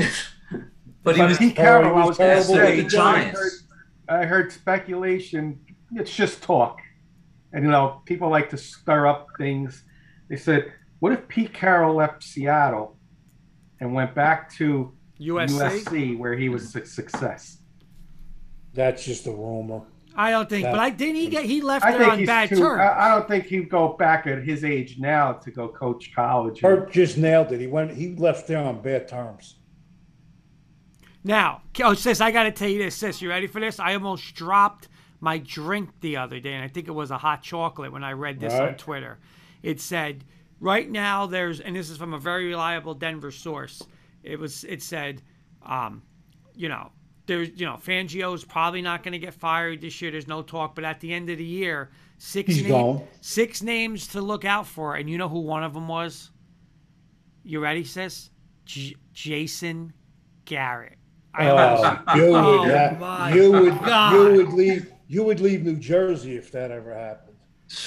but 1.04 1.16
he 1.16 1.22
was 1.22 1.38
Pete 1.38 1.56
Carroll, 1.56 1.86
he 1.86 1.92
was 1.92 2.04
I 2.04 2.08
was 2.08 2.18
terrible 2.18 2.44
say, 2.56 2.78
with 2.78 2.92
the 2.92 2.98
I 2.98 3.02
Giants. 3.14 3.40
heard, 3.40 4.22
I 4.22 4.26
heard 4.26 4.52
speculation. 4.52 5.60
It's 5.94 6.14
just 6.14 6.42
talk, 6.42 6.80
and 7.56 7.64
you 7.64 7.72
know, 7.72 8.02
people 8.06 8.30
like 8.30 8.52
to 8.52 8.58
stir 8.58 9.08
up 9.08 9.30
things. 9.40 9.84
They 10.30 10.36
said, 10.36 10.72
"What 11.00 11.14
if 11.14 11.28
Pete 11.28 11.54
Carroll 11.54 11.96
left 11.96 12.24
Seattle 12.24 12.98
and 13.80 13.94
went 13.94 14.14
back 14.14 14.52
to 14.58 14.92
USC. 15.20 15.60
USC, 15.60 16.18
where 16.18 16.36
he 16.36 16.50
was 16.50 16.76
a 16.76 16.86
success. 16.86 17.60
That's 18.74 19.04
just 19.06 19.28
a 19.28 19.32
rumor. 19.32 19.82
I 20.18 20.32
don't 20.32 20.50
think, 20.50 20.64
but 20.64 20.80
I 20.80 20.90
didn't 20.92 21.16
he 21.16 21.28
get 21.28 21.44
he 21.44 21.62
left 21.62 21.86
I 21.86 21.98
there 21.98 22.10
on 22.10 22.26
bad 22.26 22.50
too. 22.50 22.58
terms. 22.58 22.80
I, 22.80 23.06
I 23.06 23.16
don't 23.16 23.28
think 23.28 23.46
he'd 23.48 23.70
go 23.70 23.94
back 23.94 24.28
at 24.28 24.44
his 24.44 24.64
age 24.64 24.98
now 24.98 25.34
to 25.34 25.52
go 25.52 25.68
coach 25.68 26.14
college. 26.16 26.62
Kurt 26.62 26.92
just 26.92 27.18
nailed 27.18 27.52
it. 27.52 27.60
He 27.60 27.68
went. 27.68 27.92
He 27.92 28.16
left 28.16 28.48
there 28.48 28.60
on 28.60 28.82
bad 28.82 29.10
terms. 29.10 29.56
Now, 31.24 31.64
oh, 31.82 31.96
sis, 31.96 32.22
I 32.22 32.32
got 32.32 32.44
to 32.44 32.52
tell 32.52 32.70
you 32.70 32.80
this, 32.80 32.96
sis. 32.96 33.22
You 33.22 33.30
ready 33.30 33.48
for 33.48 33.60
this? 33.60 33.80
I 33.80 33.96
almost 33.96 34.36
dropped 34.36 34.88
my 35.26 35.40
drink 35.40 35.90
the 36.02 36.18
other 36.18 36.40
day, 36.40 36.54
and 36.54 36.64
I 36.64 36.68
think 36.68 36.88
it 36.88 36.92
was 36.92 37.10
a 37.10 37.18
hot 37.18 37.42
chocolate 37.42 37.92
when 37.92 38.04
I 38.04 38.12
read 38.12 38.40
this 38.40 38.54
on 38.54 38.76
Twitter. 38.76 39.18
It 39.64 39.82
said, 39.82 40.24
right 40.60 40.88
now 40.88 41.26
there's, 41.26 41.60
and 41.60 41.76
this 41.76 41.90
is 41.90 41.98
from 41.98 42.14
a 42.14 42.20
very 42.20 42.46
reliable 42.46 42.94
Denver 42.94 43.32
source. 43.32 43.82
It 44.22 44.38
was, 44.40 44.64
it 44.66 44.84
said, 44.84 45.24
um, 45.66 46.04
you 46.54 46.70
know, 46.70 46.92
there's, 47.26 47.50
you 47.60 47.66
know, 47.66 47.74
Fangio's 47.78 48.44
probably 48.44 48.84
not 48.84 49.02
going 49.02 49.14
to 49.14 49.18
get 49.18 49.34
fired 49.34 49.82
this 49.82 50.00
year. 50.00 50.12
There's 50.12 50.28
no 50.28 50.44
talk, 50.44 50.76
but 50.76 50.84
at 50.84 51.00
the 51.00 51.12
end 51.12 51.32
of 51.32 51.40
the 51.40 51.44
year, 51.44 51.90
six 52.20 52.54
He's 52.54 52.64
name- 52.68 53.02
six 53.22 53.64
names 53.64 54.08
to 54.10 54.22
look 54.22 54.46
out 54.46 54.68
for, 54.68 54.94
and 54.96 55.10
you 55.10 55.18
know 55.18 55.28
who 55.28 55.40
one 55.40 55.64
of 55.64 55.74
them 55.74 55.88
was? 55.88 56.30
You 57.44 57.62
ready, 57.62 57.84
sis? 57.84 58.30
J- 58.66 58.96
Jason 59.12 59.92
Garrett. 60.46 61.00
I 61.34 61.50
Oh, 61.50 62.16
you 62.16 62.36
Oh, 62.36 62.62
would. 62.62 63.00
my 63.00 63.34
you 63.34 63.52
would. 63.52 63.80
God. 63.80 64.14
You 64.14 64.20
would 64.38 64.54
leave. 64.54 64.92
You 65.08 65.24
would 65.24 65.40
leave 65.40 65.64
New 65.64 65.76
Jersey 65.76 66.36
if 66.36 66.52
that 66.52 66.72
ever 66.72 66.94
happened. 66.94 67.38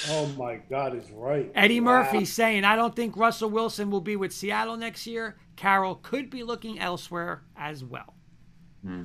Oh 0.09 0.27
my 0.37 0.57
God, 0.69 0.95
is 0.95 1.09
right. 1.11 1.51
Eddie 1.55 1.79
Wow. 1.79 2.03
Murphy 2.03 2.25
saying, 2.25 2.65
I 2.65 2.75
don't 2.75 2.95
think 2.95 3.15
Russell 3.15 3.49
Wilson 3.49 3.89
will 3.89 4.01
be 4.01 4.15
with 4.15 4.33
Seattle 4.33 4.75
next 4.77 5.07
year. 5.07 5.37
Carroll 5.55 5.95
could 5.95 6.29
be 6.29 6.43
looking 6.43 6.79
elsewhere 6.79 7.43
as 7.55 7.83
well. 7.83 8.13
Hmm. 8.83 9.03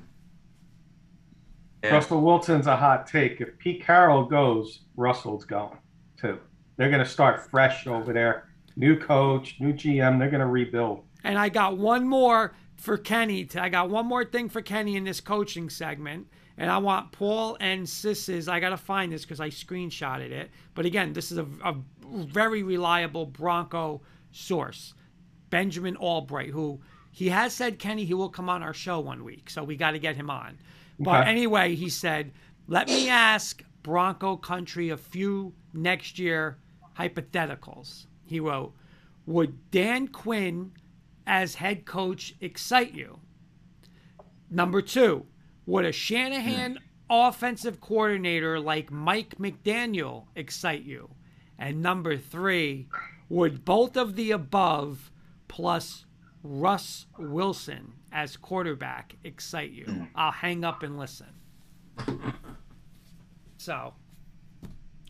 Yeah. 1.83 1.94
Russell 1.94 2.22
Wilson's 2.22 2.66
a 2.66 2.77
hot 2.77 3.07
take. 3.07 3.40
If 3.40 3.59
Pete 3.59 3.85
Carroll 3.85 4.24
goes, 4.24 4.81
Russell's 4.96 5.44
going 5.44 5.79
too. 6.16 6.38
They're 6.77 6.90
going 6.90 7.05
to 7.05 7.09
start 7.09 7.50
fresh 7.50 7.87
over 7.87 8.12
there. 8.12 8.48
New 8.77 8.98
coach, 8.98 9.57
new 9.61 9.72
GM. 9.72 10.18
They're 10.18 10.31
going 10.31 10.40
to 10.40 10.46
rebuild. 10.46 11.05
And 11.22 11.38
I 11.38 11.48
got 11.48 11.77
one 11.77 12.09
more 12.09 12.55
for 12.77 12.96
Kenny. 12.96 13.48
I 13.55 13.68
got 13.68 13.90
one 13.90 14.07
more 14.07 14.24
thing 14.24 14.48
for 14.48 14.61
Kenny 14.61 14.96
in 14.96 15.05
this 15.05 15.20
coaching 15.20 15.70
segment. 15.70 16.27
And 16.56 16.70
I 16.70 16.78
want 16.78 17.10
Paul 17.12 17.56
and 17.60 17.88
Sis's. 17.88 18.48
I 18.48 18.60
got 18.60 18.70
to 18.70 18.76
find 18.76 19.12
this 19.12 19.22
because 19.22 19.40
I 19.40 19.48
screenshotted 19.50 20.30
it. 20.30 20.50
But 20.74 20.86
again, 20.86 21.12
this 21.12 21.32
is 21.32 21.38
a, 21.38 21.46
a 21.64 21.74
very 22.04 22.62
reliable 22.62 23.26
Bronco 23.26 24.02
source. 24.30 24.94
Benjamin 25.50 25.96
Albright, 25.96 26.50
who 26.50 26.80
he 27.10 27.28
has 27.28 27.52
said, 27.54 27.78
Kenny, 27.78 28.04
he 28.04 28.14
will 28.14 28.28
come 28.28 28.48
on 28.48 28.62
our 28.62 28.74
show 28.74 29.00
one 29.00 29.24
week. 29.24 29.50
So 29.50 29.64
we 29.64 29.76
got 29.76 29.92
to 29.92 29.98
get 29.98 30.16
him 30.16 30.30
on. 30.30 30.58
But 30.98 31.20
Okay. 31.22 31.30
anyway, 31.30 31.74
he 31.74 31.88
said, 31.88 32.32
let 32.68 32.86
me 32.88 33.08
ask 33.08 33.62
Bronco 33.82 34.36
Country 34.36 34.90
a 34.90 34.96
few 34.96 35.52
next 35.72 36.18
year 36.18 36.58
hypotheticals. 36.98 38.06
He 38.26 38.38
wrote, 38.40 38.74
Would 39.26 39.70
Dan 39.70 40.08
Quinn 40.08 40.72
as 41.26 41.56
head 41.56 41.84
coach 41.84 42.34
excite 42.40 42.94
you? 42.94 43.18
Number 44.50 44.80
two, 44.82 45.26
would 45.66 45.85
a 45.85 45.92
Shanahan 45.92 46.79
offensive 47.11 47.81
coordinator 47.81 48.59
like 48.61 48.90
Mike 48.90 49.37
McDaniel 49.38 50.27
excite 50.35 50.83
you? 50.83 51.11
And 51.59 51.83
number 51.83 52.16
three, 52.16 52.88
would 53.29 53.64
both 53.64 53.96
of 53.96 54.16
the 54.16 54.31
above 54.33 55.11
plus 55.48 56.05
Russ 56.42 57.07
Wilson 57.18 57.92
as 58.12 58.37
quarterback 58.37 59.16
excite 59.24 59.70
you? 59.70 59.85
Hmm. 59.87 60.03
I'll 60.14 60.33
hang 60.33 60.64
up 60.64 60.83
and 60.83 60.98
listen. 60.98 61.27
So, 63.57 63.94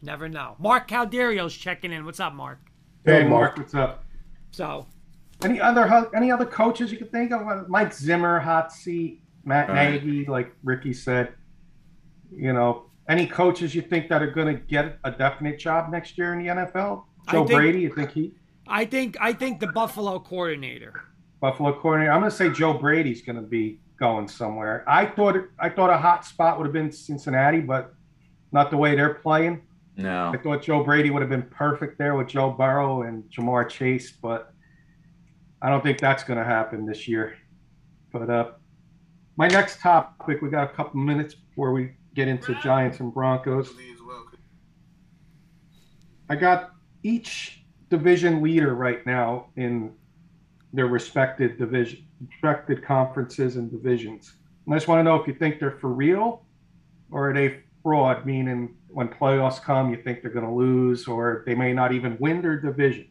never 0.02 0.28
know. 0.28 0.56
Mark 0.58 0.86
Calderio's 0.88 1.56
checking 1.56 1.92
in. 1.92 2.04
What's 2.04 2.20
up, 2.20 2.34
Mark? 2.34 2.60
Hey, 3.04 3.22
Hey, 3.22 3.28
Mark, 3.28 3.30
Mark. 3.30 3.58
what's 3.58 3.74
up? 3.74 4.04
So, 4.52 4.86
Any 5.42 5.60
other 5.60 6.08
any 6.14 6.30
other 6.30 6.46
coaches 6.46 6.92
you 6.92 6.98
could 6.98 7.10
think 7.10 7.32
of? 7.32 7.68
Mike 7.68 7.92
Zimmer, 7.92 8.38
hot 8.38 8.72
seat. 8.72 9.20
Matt 9.44 9.68
Right. 9.68 9.92
Nagy, 10.02 10.24
like 10.26 10.54
Ricky 10.62 10.92
said. 10.92 11.34
You 12.30 12.52
know, 12.52 12.86
any 13.08 13.26
coaches 13.26 13.74
you 13.74 13.82
think 13.82 14.08
that 14.08 14.22
are 14.22 14.30
going 14.30 14.46
to 14.54 14.60
get 14.60 14.98
a 15.04 15.10
definite 15.10 15.58
job 15.58 15.90
next 15.90 16.16
year 16.18 16.32
in 16.32 16.40
the 16.44 16.48
NFL? 16.48 17.04
Joe 17.30 17.46
think- 17.46 17.50
Brady, 17.58 17.80
you 17.80 17.94
think 17.94 18.10
he 18.12 18.34
I 18.66 18.84
think 18.86 19.16
I 19.20 19.32
think 19.32 19.60
the 19.60 19.66
Buffalo 19.68 20.18
coordinator. 20.18 20.94
Buffalo 21.40 21.78
coordinator? 21.78 22.12
I'm 22.12 22.20
going 22.20 22.30
to 22.30 22.36
say 22.36 22.50
Joe 22.50 22.74
Brady's 22.74 23.20
going 23.20 23.36
to 23.36 23.42
be 23.42 23.78
going 23.98 24.26
somewhere. 24.26 24.84
I 24.88 25.06
thought 25.06 25.36
I 25.58 25.68
thought 25.68 25.90
a 25.90 25.98
hot 25.98 26.24
spot 26.24 26.58
would 26.58 26.64
have 26.64 26.72
been 26.72 26.90
Cincinnati, 26.90 27.60
but 27.60 27.94
not 28.52 28.70
the 28.70 28.76
way 28.78 28.94
they're 28.96 29.14
playing. 29.14 29.62
No. 29.96 30.32
I 30.34 30.38
thought 30.38 30.62
Joe 30.62 30.82
Brady 30.82 31.10
would 31.10 31.20
have 31.22 31.28
been 31.30 31.42
perfect 31.50 31.98
there 31.98 32.14
with 32.16 32.28
Joe 32.28 32.50
Burrow 32.50 33.02
and 33.02 33.22
Ja'Marr 33.30 33.68
Chase, 33.68 34.10
but 34.10 34.52
I 35.62 35.68
don't 35.68 35.82
think 35.82 35.98
that's 36.00 36.24
going 36.24 36.38
to 36.38 36.44
happen 36.44 36.84
this 36.86 37.06
year. 37.06 37.36
But 38.12 38.28
uh, 38.30 38.50
my 39.36 39.48
next 39.48 39.80
topic, 39.80 40.40
we 40.42 40.48
got 40.48 40.70
a 40.70 40.74
couple 40.74 41.00
minutes 41.00 41.34
before 41.34 41.72
we 41.72 41.92
get 42.14 42.28
into 42.28 42.54
Giants 42.56 43.00
and 43.00 43.12
Broncos. 43.12 43.70
I 46.28 46.36
got 46.36 46.72
each 47.02 47.64
division 47.90 48.42
leader 48.42 48.74
right 48.74 49.04
now 49.04 49.48
in 49.56 49.92
their 50.72 50.86
respected 50.86 51.58
division, 51.58 52.06
respected 52.28 52.84
conferences 52.84 53.56
and 53.56 53.70
divisions. 53.70 54.32
And 54.64 54.74
I 54.74 54.78
just 54.78 54.88
want 54.88 55.00
to 55.00 55.02
know 55.02 55.16
if 55.16 55.26
you 55.26 55.34
think 55.34 55.60
they're 55.60 55.78
for 55.78 55.92
real 55.92 56.44
or 57.10 57.30
are 57.30 57.34
they 57.34 57.60
fraud, 57.82 58.24
meaning 58.24 58.76
when 58.88 59.08
playoffs 59.08 59.60
come, 59.60 59.90
you 59.90 60.02
think 60.02 60.22
they're 60.22 60.30
going 60.30 60.46
to 60.46 60.52
lose 60.52 61.06
or 61.06 61.42
they 61.46 61.54
may 61.54 61.72
not 61.72 61.92
even 61.92 62.16
win 62.18 62.40
their 62.40 62.58
division. 62.58 63.08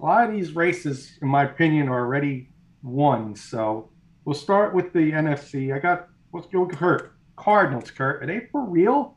A 0.00 0.04
lot 0.04 0.28
of 0.28 0.34
these 0.34 0.52
races, 0.52 1.18
in 1.20 1.28
my 1.28 1.44
opinion, 1.44 1.88
are 1.88 2.00
already 2.00 2.50
won. 2.82 3.34
So 3.34 3.90
we'll 4.28 4.34
start 4.34 4.74
with 4.74 4.92
the 4.92 5.10
NFC. 5.10 5.74
I 5.74 5.78
got, 5.78 6.08
let's 6.34 6.46
go 6.48 6.64
with 6.64 6.76
Kurt. 6.76 7.14
Cardinals, 7.36 7.90
Kurt. 7.90 8.22
Are 8.22 8.26
they 8.26 8.40
for 8.52 8.62
real? 8.62 9.16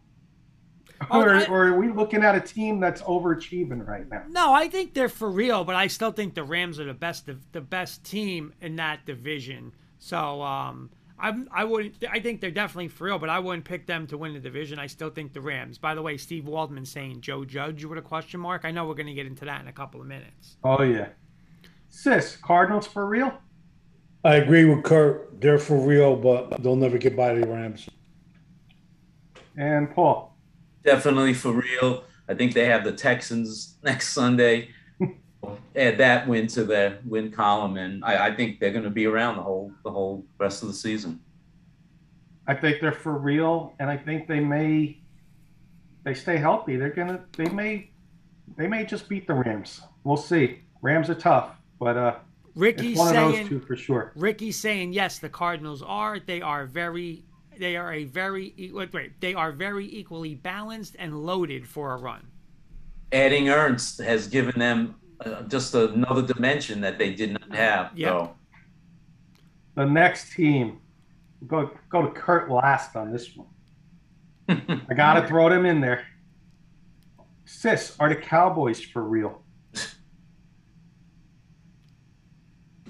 Oh, 1.10 1.20
Or, 1.22 1.36
I- 1.36 1.46
or 1.48 1.68
are 1.68 1.78
we 1.78 1.90
looking 1.92 2.24
at 2.24 2.34
a 2.34 2.40
team 2.40 2.80
that's 2.80 3.02
overachieving 3.02 3.86
right 3.86 4.08
now? 4.10 4.24
No, 4.30 4.54
I 4.54 4.70
think 4.70 4.94
they're 4.94 5.10
for 5.10 5.30
real, 5.30 5.66
but 5.66 5.76
I 5.76 5.88
still 5.88 6.12
think 6.14 6.34
the 6.34 6.46
Rams 6.46 6.80
are 6.80 6.86
the 6.86 6.94
best 6.94 7.28
the 7.52 7.60
best 7.60 8.06
team 8.06 8.54
in 8.62 8.78
that 8.78 9.06
division. 9.06 9.74
So 10.00 10.42
um, 10.44 10.92
I'm 11.20 11.50
I 11.52 11.66
wouldn't 11.66 11.96
I 12.10 12.20
think 12.22 12.40
they're 12.40 12.50
definitely 12.52 12.88
for 12.88 13.06
real, 13.06 13.20
but 13.20 13.30
I 13.30 13.40
wouldn't 13.40 13.66
pick 13.66 13.88
them 13.88 14.08
to 14.08 14.18
win 14.18 14.34
the 14.34 14.40
division. 14.40 14.80
I 14.80 14.88
still 14.88 15.10
think 15.10 15.34
the 15.34 15.42
Rams. 15.42 15.78
By 15.78 15.94
the 15.94 16.02
way, 16.04 16.16
Steve 16.16 16.46
Waldman 16.46 16.86
saying 16.86 17.20
Joe 17.20 17.44
Judge 17.44 17.84
with 17.84 17.98
a 17.98 18.02
question 18.04 18.40
mark. 18.40 18.64
I 18.64 18.72
know 18.72 18.86
we're 18.86 18.94
going 18.94 19.08
to 19.08 19.14
get 19.14 19.26
into 19.26 19.44
that 19.46 19.60
in 19.60 19.68
a 19.68 19.74
couple 19.74 20.00
of 20.00 20.08
minutes. 20.08 20.56
Oh, 20.64 20.84
yeah. 20.84 21.10
Sis, 21.90 22.38
Cardinals 22.38 22.88
for 22.88 23.06
real? 23.08 23.34
I 24.24 24.36
agree 24.36 24.66
with 24.66 24.84
Kurt. 24.84 25.42
They're 25.42 25.58
for 25.58 25.78
real, 25.78 26.16
but 26.16 26.62
they'll 26.62 26.76
never 26.76 26.98
get 26.98 27.16
by 27.16 27.34
the 27.34 27.48
Rams. 27.48 27.90
And 29.58 29.94
Paul. 29.94 30.36
Definitely 30.84 31.34
for 31.34 31.52
real. 31.52 32.04
I 32.28 32.36
think 32.36 32.54
they 32.54 32.66
have 32.66 32.84
the 32.84 32.92
Texans 32.92 33.76
next 33.84 34.10
Sunday. 34.10 34.70
Add 35.76 35.98
that 35.98 36.28
win 36.28 36.48
to 36.48 36.64
their 36.64 37.00
win 37.06 37.32
column, 37.32 37.78
and 37.78 38.06
I, 38.06 38.28
I 38.28 38.36
think 38.36 38.60
they're 38.60 38.72
going 38.72 38.84
to 38.84 38.92
be 38.92 39.08
around 39.08 39.38
the 39.38 39.44
whole 39.44 39.72
the 39.84 39.92
whole 39.92 40.24
rest 40.38 40.62
of 40.62 40.68
the 40.68 40.74
season. 40.74 41.20
I 42.48 42.54
think 42.54 42.80
they're 42.80 42.92
for 42.92 43.18
real, 43.18 43.74
and 43.80 43.90
I 43.90 43.98
think 43.98 44.28
they 44.28 44.40
may 44.40 45.00
they 46.04 46.14
stay 46.14 46.38
healthy. 46.38 46.76
They're 46.76 46.90
gonna 46.90 47.26
they 47.38 47.50
may 47.50 47.90
they 48.56 48.68
may 48.68 48.86
just 48.86 49.10
beat 49.10 49.28
the 49.28 49.34
Rams. 49.34 49.82
We'll 50.04 50.18
see. 50.18 50.60
Rams 50.82 51.10
are 51.10 51.16
tough, 51.16 51.52
but 51.80 51.98
uh, 51.98 52.16
Ricky's 52.56 52.92
it's 52.92 53.00
one 53.00 53.08
of 53.10 53.14
those 53.16 53.36
saying 53.36 53.50
two 53.50 53.60
for 53.62 53.76
sure. 53.76 54.12
Ricky's 54.16 54.58
saying 54.58 54.94
yes, 54.94 55.20
the 55.20 55.30
Cardinals 55.30 55.82
are. 55.82 56.20
They 56.20 56.42
are 56.42 56.66
very. 56.66 57.24
They 57.58 57.76
are 57.76 57.94
a 57.94 58.06
very. 58.06 58.72
Wait, 58.74 58.94
wait. 58.94 59.22
They 59.22 59.34
are 59.34 59.52
very 59.52 59.86
equally 59.86 60.36
balanced 60.36 60.96
and 61.00 61.26
loaded 61.26 61.68
for 61.68 61.94
a 61.94 61.98
run. 61.98 62.28
Adding 63.12 63.46
Ertz 63.46 64.04
has 64.04 64.28
given 64.28 64.58
them 64.60 64.96
uh, 65.26 65.44
just 65.44 65.76
another 65.76 66.22
dimension 66.22 66.82
that 66.82 66.98
they 66.98 67.14
did 67.14 67.34
not 67.34 67.56
have. 67.56 67.92
Yep. 67.96 68.10
So 68.10 68.36
The 69.76 69.86
next 69.86 70.34
team, 70.34 70.80
go 71.48 71.72
go 71.90 72.02
to 72.04 72.12
Kurt 72.12 72.50
last 72.50 72.96
on 72.96 73.12
this 73.12 73.36
one. 73.36 73.48
I 74.90 74.94
gotta 74.94 75.28
throw 75.28 75.50
them 75.50 75.66
in 75.66 75.80
there. 75.80 76.06
Sis, 77.46 77.96
are 78.00 78.10
the 78.10 78.16
Cowboys 78.16 78.82
for 78.82 79.04
real? 79.04 79.41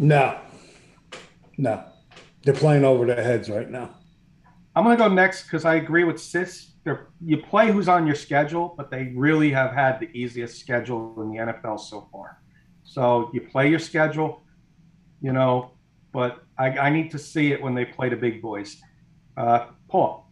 No, 0.02 0.40
no, 1.60 1.84
they're 2.44 2.56
playing 2.56 2.84
over 2.84 3.06
their 3.06 3.22
heads 3.22 3.52
right 3.52 3.70
now. 3.70 3.92
I'm 4.76 4.84
gonna 4.84 4.98
go 4.98 5.08
next 5.08 5.44
because 5.44 5.64
I 5.64 5.76
agree 5.76 6.06
with 6.06 6.20
Sis. 6.20 6.72
They're, 6.84 7.10
you 7.24 7.38
play 7.38 7.72
who's 7.72 7.88
on 7.88 8.08
your 8.08 8.16
schedule, 8.16 8.74
but 8.76 8.90
they 8.90 9.14
really 9.16 9.52
have 9.52 9.74
had 9.74 10.00
the 10.00 10.10
easiest 10.18 10.60
schedule 10.60 11.22
in 11.22 11.30
the 11.30 11.38
NFL 11.54 11.80
so 11.80 12.10
far. 12.12 12.42
So 12.84 13.30
you 13.32 13.42
play 13.42 13.70
your 13.70 13.78
schedule. 13.78 14.42
You 15.22 15.34
know, 15.34 15.74
but 16.12 16.46
I, 16.58 16.70
I 16.70 16.90
need 16.90 17.12
to 17.12 17.20
see 17.20 17.52
it 17.52 17.62
when 17.62 17.76
they 17.76 17.86
play 17.86 18.10
the 18.10 18.16
big 18.16 18.42
boys. 18.42 18.82
Uh, 19.38 19.68
Paul. 19.88 20.32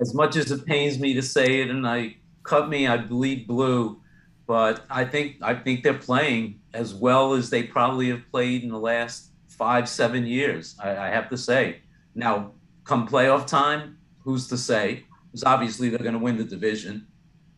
As 0.00 0.14
much 0.14 0.36
as 0.36 0.52
it 0.52 0.64
pains 0.66 1.00
me 1.00 1.14
to 1.14 1.22
say 1.22 1.62
it, 1.62 1.68
and 1.68 1.84
I 1.84 2.18
cut 2.44 2.68
me, 2.68 2.86
I 2.86 2.96
bleed 2.96 3.48
blue, 3.48 4.00
but 4.46 4.84
I 4.90 5.04
think 5.04 5.36
I 5.42 5.54
think 5.54 5.82
they're 5.82 5.94
playing 5.94 6.60
as 6.72 6.94
well 6.94 7.34
as 7.34 7.50
they 7.50 7.62
probably 7.62 8.08
have 8.10 8.22
played 8.30 8.62
in 8.62 8.68
the 8.68 8.78
last 8.78 9.30
five, 9.48 9.88
seven 9.88 10.26
years. 10.26 10.76
I, 10.82 10.96
I 10.96 11.08
have 11.08 11.30
to 11.30 11.38
say. 11.38 11.80
Now, 12.14 12.52
come 12.84 13.08
playoff 13.08 13.46
time, 13.46 13.98
who's 14.20 14.48
to 14.48 14.58
say? 14.58 15.04
Because 15.30 15.44
obviously 15.44 15.88
they're 15.88 15.98
going 15.98 16.12
to 16.12 16.18
win 16.18 16.36
the 16.36 16.44
division, 16.44 17.06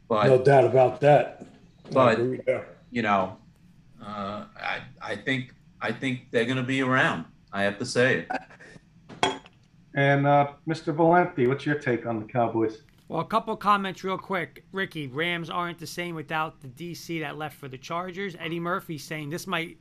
but 0.08 0.26
No 0.26 0.42
doubt 0.42 0.64
about 0.64 1.00
that. 1.00 1.46
But- 1.90 2.20
agree 2.20 2.40
you 2.90 3.02
know, 3.02 3.36
uh, 4.02 4.44
I 4.56 4.82
I 5.02 5.16
think 5.16 5.54
I 5.80 5.92
think 5.92 6.30
they're 6.30 6.44
going 6.44 6.56
to 6.56 6.62
be 6.62 6.82
around. 6.82 7.24
I 7.52 7.62
have 7.62 7.78
to 7.78 7.86
say 7.86 8.26
it. 9.22 9.38
And 9.94 10.26
uh, 10.26 10.52
Mr. 10.68 10.94
Valenti, 10.94 11.46
what's 11.46 11.64
your 11.64 11.78
take 11.78 12.06
on 12.06 12.20
the 12.20 12.26
Cowboys? 12.26 12.82
Well, 13.08 13.20
a 13.20 13.24
couple 13.24 13.56
comments 13.56 14.02
real 14.02 14.18
quick. 14.18 14.64
Ricky, 14.72 15.06
Rams 15.06 15.48
aren't 15.48 15.78
the 15.78 15.86
same 15.86 16.16
without 16.16 16.60
the 16.60 16.68
DC 16.68 17.20
that 17.20 17.38
left 17.38 17.56
for 17.56 17.68
the 17.68 17.78
Chargers. 17.78 18.34
Eddie 18.38 18.58
Murphy 18.58 18.98
saying 18.98 19.30
this 19.30 19.46
might 19.46 19.78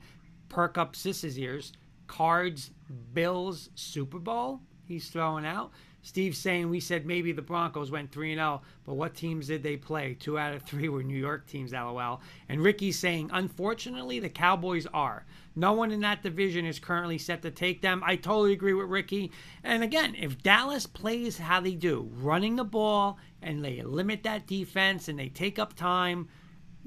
perk 0.47 0.77
up 0.77 0.95
Sis's 0.95 1.39
ears. 1.39 1.73
Cards, 2.05 2.69
Bills, 3.13 3.69
Super 3.73 4.19
Bowl. 4.19 4.61
He's 4.87 5.09
throwing 5.09 5.45
out. 5.45 5.71
Steve 6.05 6.37
saying 6.37 6.69
we 6.69 6.79
said 6.79 7.07
maybe 7.07 7.31
the 7.31 7.41
Broncos 7.41 7.89
went 7.89 8.11
3 8.11 8.35
0, 8.35 8.61
but 8.85 8.93
what 8.93 9.15
teams 9.15 9.47
did 9.47 9.63
they 9.63 9.75
play? 9.75 10.13
Two 10.13 10.37
out 10.37 10.53
of 10.53 10.61
three 10.61 10.87
were 10.87 11.01
New 11.01 11.17
York 11.17 11.47
teams, 11.47 11.73
lol. 11.73 12.21
And 12.47 12.61
Ricky's 12.61 12.99
saying, 12.99 13.31
unfortunately, 13.33 14.19
the 14.19 14.29
Cowboys 14.29 14.85
are. 14.93 15.25
No 15.55 15.73
one 15.73 15.91
in 15.91 16.01
that 16.01 16.21
division 16.21 16.63
is 16.63 16.77
currently 16.77 17.17
set 17.17 17.41
to 17.41 17.49
take 17.49 17.81
them. 17.81 18.03
I 18.05 18.17
totally 18.17 18.53
agree 18.53 18.75
with 18.75 18.87
Ricky. 18.87 19.31
And 19.63 19.81
again, 19.81 20.13
if 20.13 20.43
Dallas 20.43 20.85
plays 20.85 21.39
how 21.39 21.59
they 21.59 21.73
do, 21.73 22.07
running 22.13 22.55
the 22.55 22.63
ball, 22.63 23.17
and 23.41 23.65
they 23.65 23.81
limit 23.81 24.21
that 24.23 24.45
defense 24.45 25.07
and 25.07 25.17
they 25.17 25.29
take 25.29 25.57
up 25.57 25.73
time, 25.73 26.29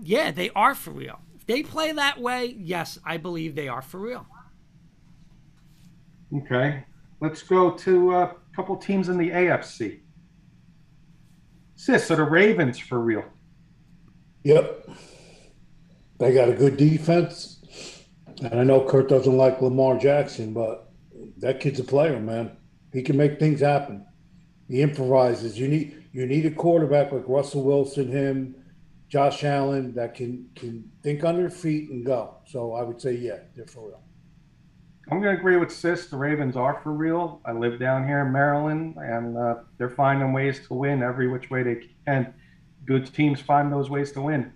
yeah, 0.00 0.30
they 0.30 0.50
are 0.50 0.76
for 0.76 0.92
real. 0.92 1.18
If 1.34 1.44
they 1.44 1.64
play 1.64 1.90
that 1.90 2.20
way, 2.20 2.54
yes, 2.56 3.00
I 3.04 3.16
believe 3.16 3.56
they 3.56 3.66
are 3.66 3.82
for 3.82 3.98
real. 3.98 4.26
Okay, 6.32 6.84
let's 7.20 7.42
go 7.42 7.70
to 7.70 8.14
uh, 8.14 8.18
a 8.24 8.56
couple 8.56 8.76
teams 8.76 9.08
in 9.08 9.18
the 9.18 9.30
AFC. 9.30 10.00
Sis, 11.76 12.10
are 12.10 12.16
the 12.16 12.24
Ravens 12.24 12.78
for 12.78 13.00
real? 13.00 13.24
Yep. 14.44 14.88
They 16.18 16.32
got 16.32 16.48
a 16.48 16.54
good 16.54 16.76
defense. 16.76 18.04
And 18.40 18.60
I 18.60 18.64
know 18.64 18.84
Kurt 18.84 19.08
doesn't 19.08 19.36
like 19.36 19.62
Lamar 19.62 19.98
Jackson, 19.98 20.52
but 20.52 20.92
that 21.38 21.60
kid's 21.60 21.80
a 21.80 21.84
player, 21.84 22.18
man. 22.20 22.56
He 22.92 23.02
can 23.02 23.16
make 23.16 23.38
things 23.38 23.60
happen. 23.60 24.06
He 24.68 24.82
improvises. 24.82 25.58
You 25.58 25.68
need 25.68 26.04
you 26.12 26.26
need 26.26 26.46
a 26.46 26.50
quarterback 26.50 27.12
like 27.12 27.28
Russell 27.28 27.62
Wilson, 27.62 28.10
him, 28.10 28.54
Josh 29.08 29.44
Allen 29.44 29.94
that 29.94 30.14
can 30.14 30.48
can 30.54 30.90
think 31.02 31.24
on 31.24 31.36
their 31.36 31.50
feet 31.50 31.90
and 31.90 32.04
go. 32.04 32.36
So 32.46 32.74
I 32.74 32.82
would 32.82 33.00
say, 33.00 33.14
yeah, 33.14 33.38
they're 33.54 33.66
for 33.66 33.88
real. 33.88 34.02
I'm 35.10 35.20
going 35.22 35.34
to 35.34 35.38
agree 35.40 35.56
with 35.56 35.72
Sis. 35.72 36.06
The 36.06 36.16
Ravens 36.16 36.56
are 36.56 36.80
for 36.82 36.92
real. 36.92 37.40
I 37.46 37.52
live 37.52 37.78
down 37.78 38.06
here 38.06 38.20
in 38.20 38.32
Maryland, 38.32 38.96
and 38.98 39.36
uh, 39.38 39.54
they're 39.78 39.88
finding 39.90 40.32
ways 40.32 40.66
to 40.66 40.74
win 40.74 41.02
every 41.02 41.28
which 41.28 41.48
way 41.50 41.62
they 41.62 41.86
can. 42.06 42.34
Good 42.84 43.12
teams 43.14 43.40
find 43.40 43.72
those 43.72 43.88
ways 43.88 44.12
to 44.12 44.20
win. 44.22 44.52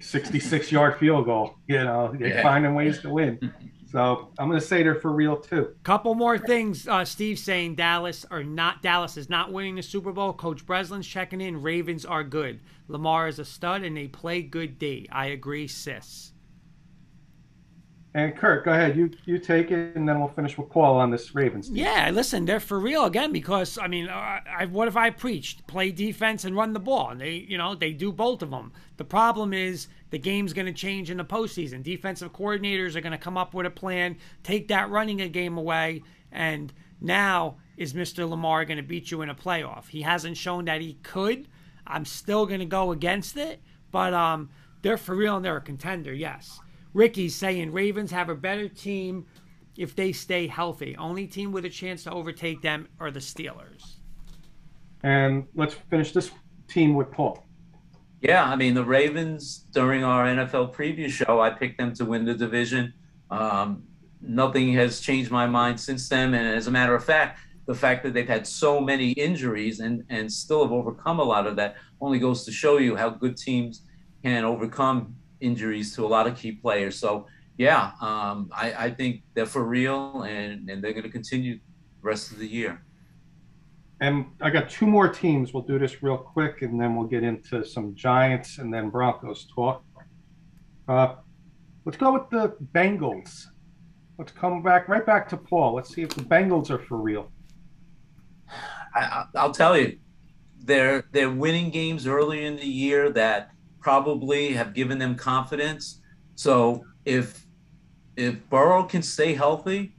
66 0.00 0.72
yard 0.72 0.98
field 0.98 1.26
goal, 1.26 1.56
you 1.66 1.82
know, 1.82 2.14
they're 2.18 2.28
Yeah. 2.28 2.42
finding 2.42 2.74
ways 2.74 3.00
to 3.00 3.10
win. 3.10 3.52
So 3.90 4.28
I'm 4.38 4.48
going 4.48 4.60
to 4.60 4.64
say 4.66 4.82
they're 4.84 4.94
for 5.00 5.10
real 5.10 5.36
too. 5.36 5.74
Couple 5.82 6.14
more 6.14 6.38
things. 6.38 6.86
Uh, 6.86 7.04
Steve 7.04 7.38
saying 7.40 7.74
Dallas 7.74 8.24
are 8.30 8.44
not 8.44 8.82
Dallas 8.82 9.16
is 9.16 9.28
not 9.28 9.52
winning 9.52 9.74
the 9.74 9.82
Super 9.82 10.12
Bowl. 10.12 10.32
Coach 10.32 10.64
Breslin's 10.64 11.08
checking 11.08 11.40
in. 11.40 11.60
Ravens 11.60 12.04
are 12.04 12.22
good. 12.22 12.60
Lamar 12.86 13.26
is 13.26 13.40
a 13.40 13.44
stud 13.44 13.82
and 13.82 13.96
they 13.96 14.06
play 14.06 14.42
good 14.42 14.78
D. 14.78 15.08
I 15.10 15.26
agree, 15.26 15.66
sis. 15.66 16.32
And 18.12 18.36
Kurt, 18.36 18.64
go 18.64 18.72
ahead. 18.72 18.96
You 18.96 19.10
you 19.24 19.38
take 19.38 19.70
it, 19.70 19.94
and 19.94 20.08
then 20.08 20.18
we'll 20.18 20.28
finish 20.28 20.58
with 20.58 20.68
Paul 20.68 20.96
on 20.96 21.10
this 21.10 21.32
Ravens. 21.32 21.68
team. 21.68 21.76
Yeah, 21.76 22.10
listen, 22.12 22.44
they're 22.44 22.58
for 22.58 22.80
real 22.80 23.04
again 23.04 23.30
because 23.30 23.78
I 23.78 23.86
mean, 23.86 24.08
uh, 24.08 24.40
I, 24.50 24.66
what 24.66 24.88
if 24.88 24.96
I 24.96 25.10
preached 25.10 25.64
play 25.68 25.92
defense 25.92 26.44
and 26.44 26.56
run 26.56 26.72
the 26.72 26.80
ball? 26.80 27.10
And 27.10 27.20
they, 27.20 27.34
you 27.48 27.56
know, 27.56 27.76
they 27.76 27.92
do 27.92 28.10
both 28.10 28.42
of 28.42 28.50
them. 28.50 28.72
The 28.96 29.04
problem 29.04 29.52
is 29.52 29.86
the 30.10 30.18
game's 30.18 30.52
going 30.52 30.66
to 30.66 30.72
change 30.72 31.08
in 31.08 31.18
the 31.18 31.24
postseason. 31.24 31.84
Defensive 31.84 32.32
coordinators 32.32 32.96
are 32.96 33.00
going 33.00 33.12
to 33.12 33.18
come 33.18 33.36
up 33.36 33.54
with 33.54 33.66
a 33.66 33.70
plan, 33.70 34.16
take 34.42 34.66
that 34.68 34.90
running 34.90 35.20
a 35.20 35.28
game 35.28 35.56
away, 35.56 36.02
and 36.32 36.72
now 37.00 37.58
is 37.76 37.94
Mr. 37.94 38.28
Lamar 38.28 38.64
going 38.64 38.76
to 38.76 38.82
beat 38.82 39.12
you 39.12 39.22
in 39.22 39.30
a 39.30 39.34
playoff? 39.36 39.86
He 39.88 40.02
hasn't 40.02 40.36
shown 40.36 40.64
that 40.64 40.80
he 40.80 40.94
could. 41.04 41.46
I'm 41.86 42.04
still 42.04 42.44
going 42.44 42.60
to 42.60 42.66
go 42.66 42.90
against 42.90 43.36
it, 43.36 43.62
but 43.92 44.12
um, 44.14 44.50
they're 44.82 44.96
for 44.98 45.14
real 45.14 45.36
and 45.36 45.44
they're 45.44 45.56
a 45.56 45.60
contender. 45.60 46.12
Yes. 46.12 46.60
Ricky's 46.92 47.34
saying 47.34 47.72
Ravens 47.72 48.10
have 48.10 48.28
a 48.28 48.34
better 48.34 48.68
team 48.68 49.26
if 49.76 49.94
they 49.94 50.12
stay 50.12 50.46
healthy. 50.46 50.96
Only 50.96 51.26
team 51.26 51.52
with 51.52 51.64
a 51.64 51.70
chance 51.70 52.04
to 52.04 52.12
overtake 52.12 52.62
them 52.62 52.88
are 52.98 53.10
the 53.10 53.20
Steelers. 53.20 53.96
And 55.02 55.46
let's 55.54 55.74
finish 55.74 56.12
this 56.12 56.30
team 56.68 56.94
with 56.94 57.10
Paul. 57.10 57.46
Yeah, 58.20 58.44
I 58.44 58.56
mean 58.56 58.74
the 58.74 58.84
Ravens 58.84 59.66
during 59.72 60.04
our 60.04 60.26
NFL 60.26 60.74
preview 60.74 61.08
show, 61.08 61.40
I 61.40 61.50
picked 61.50 61.78
them 61.78 61.94
to 61.94 62.04
win 62.04 62.24
the 62.26 62.34
division. 62.34 62.92
Um, 63.30 63.84
nothing 64.20 64.74
has 64.74 65.00
changed 65.00 65.30
my 65.30 65.46
mind 65.46 65.80
since 65.80 66.08
then, 66.08 66.34
and 66.34 66.46
as 66.46 66.66
a 66.66 66.70
matter 66.70 66.94
of 66.94 67.02
fact, 67.02 67.40
the 67.66 67.74
fact 67.74 68.02
that 68.02 68.12
they've 68.12 68.28
had 68.28 68.46
so 68.46 68.80
many 68.80 69.12
injuries 69.12 69.80
and 69.80 70.04
and 70.10 70.30
still 70.30 70.62
have 70.62 70.72
overcome 70.72 71.18
a 71.18 71.22
lot 71.22 71.46
of 71.46 71.56
that 71.56 71.76
only 72.00 72.18
goes 72.18 72.44
to 72.44 72.52
show 72.52 72.76
you 72.76 72.94
how 72.96 73.08
good 73.08 73.38
teams 73.38 73.82
can 74.22 74.44
overcome 74.44 75.14
injuries 75.40 75.94
to 75.96 76.04
a 76.04 76.08
lot 76.08 76.26
of 76.26 76.36
key 76.36 76.52
players. 76.52 76.98
So 76.98 77.26
yeah, 77.58 77.92
um, 78.00 78.50
I, 78.52 78.72
I 78.86 78.90
think 78.90 79.22
they're 79.34 79.46
for 79.46 79.64
real, 79.64 80.22
and 80.22 80.68
and 80.70 80.82
they're 80.82 80.92
going 80.92 81.04
to 81.04 81.10
continue 81.10 81.54
the 81.56 81.62
rest 82.02 82.32
of 82.32 82.38
the 82.38 82.46
year. 82.48 82.82
And 84.00 84.26
I 84.40 84.48
got 84.48 84.70
two 84.70 84.86
more 84.86 85.08
teams. 85.08 85.52
We'll 85.52 85.62
do 85.64 85.78
this 85.78 86.02
real 86.02 86.16
quick, 86.16 86.62
and 86.62 86.80
then 86.80 86.96
we'll 86.96 87.06
get 87.06 87.22
into 87.22 87.64
some 87.64 87.94
Giants 87.94 88.56
and 88.58 88.72
then 88.72 88.88
Broncos 88.88 89.46
talk. 89.54 89.84
Uh, 90.88 91.16
let's 91.84 91.98
go 91.98 92.12
with 92.14 92.30
the 92.30 92.56
Bengals. 92.74 93.44
Let's 94.18 94.32
come 94.32 94.62
back 94.62 94.88
right 94.88 95.04
back 95.04 95.28
to 95.30 95.36
Paul. 95.36 95.74
Let's 95.74 95.94
see 95.94 96.00
if 96.02 96.10
the 96.10 96.22
Bengals 96.22 96.70
are 96.70 96.78
for 96.78 96.96
real. 96.96 97.30
I, 98.94 99.00
I- 99.00 99.26
I'll 99.34 99.52
tell 99.52 99.76
you, 99.76 99.98
they're 100.60 101.04
they're 101.12 101.30
winning 101.30 101.70
games 101.70 102.06
early 102.06 102.44
in 102.46 102.56
the 102.56 102.66
year 102.66 103.10
that 103.12 103.50
probably 103.80 104.52
have 104.52 104.74
given 104.74 104.98
them 104.98 105.14
confidence. 105.14 106.00
So 106.34 106.84
if 107.04 107.46
if 108.16 108.48
Burrow 108.50 108.84
can 108.84 109.02
stay 109.02 109.34
healthy, 109.34 109.94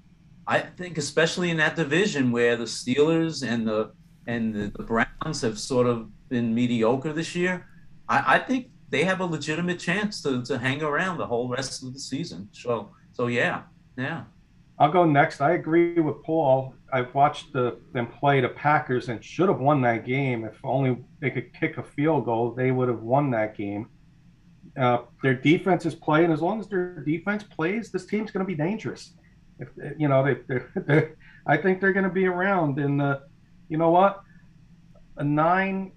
I 0.48 0.60
think 0.60 0.98
especially 0.98 1.50
in 1.50 1.58
that 1.58 1.76
division 1.76 2.32
where 2.32 2.56
the 2.56 2.66
Steelers 2.66 3.48
and 3.48 3.68
the 3.68 3.92
and 4.28 4.54
the, 4.54 4.72
the 4.78 4.84
Browns 4.84 5.42
have 5.42 5.58
sort 5.58 5.88
of 5.88 6.10
been 6.30 6.54
mediocre 6.54 7.14
this 7.14 7.36
year, 7.36 7.66
I, 8.08 8.36
I 8.36 8.40
think 8.40 8.70
they 8.90 9.04
have 9.04 9.20
a 9.22 9.26
legitimate 9.26 9.80
chance 9.80 10.22
to, 10.24 10.44
to 10.44 10.58
hang 10.58 10.84
around 10.84 11.18
the 11.18 11.26
whole 11.26 11.48
rest 11.48 11.84
of 11.84 11.94
the 11.94 12.00
season. 12.00 12.50
So 12.52 12.92
so 13.12 13.28
yeah, 13.28 13.64
yeah. 13.98 14.24
I'll 14.82 14.92
go 14.92 15.06
next. 15.06 15.42
I 15.42 15.52
agree 15.52 16.00
with 16.00 16.24
Paul. 16.24 16.74
I 16.92 17.02
watched 17.02 17.54
the, 17.54 17.78
them 17.94 18.08
play 18.08 18.42
the 18.42 18.50
Packers 18.50 19.10
and 19.10 19.24
should 19.24 19.48
have 19.48 19.60
won 19.60 19.80
that 19.84 20.08
game. 20.08 20.44
If 20.44 20.58
only 20.64 21.06
they 21.20 21.30
could 21.30 21.54
kick 21.54 21.78
a 21.78 21.84
field 21.84 22.26
goal, 22.26 22.50
they 22.50 22.72
would 22.72 22.88
have 22.88 23.04
won 23.04 23.30
that 23.30 23.56
game. 23.56 23.90
Uh, 24.76 25.04
their 25.22 25.36
defense 25.36 25.86
is 25.86 25.94
playing. 25.94 26.32
As 26.32 26.42
long 26.42 26.60
as 26.60 26.68
their 26.68 27.00
defense 27.02 27.44
plays, 27.44 27.92
this 27.92 28.08
team's 28.08 28.32
going 28.32 28.44
to 28.44 28.48
be 28.48 28.56
dangerous. 28.56 29.14
If 29.60 29.68
you 30.00 30.08
know, 30.08 30.26
they, 30.26 30.38
they're, 30.48 30.72
they're, 30.88 31.16
I 31.46 31.58
think 31.58 31.80
they're 31.80 31.94
going 31.94 32.06
to 32.06 32.10
be 32.10 32.26
around. 32.26 32.80
And 32.80 33.00
uh, 33.00 33.20
you 33.70 33.78
know 33.78 33.92
what? 33.92 34.24
A 35.18 35.24
nine, 35.24 35.92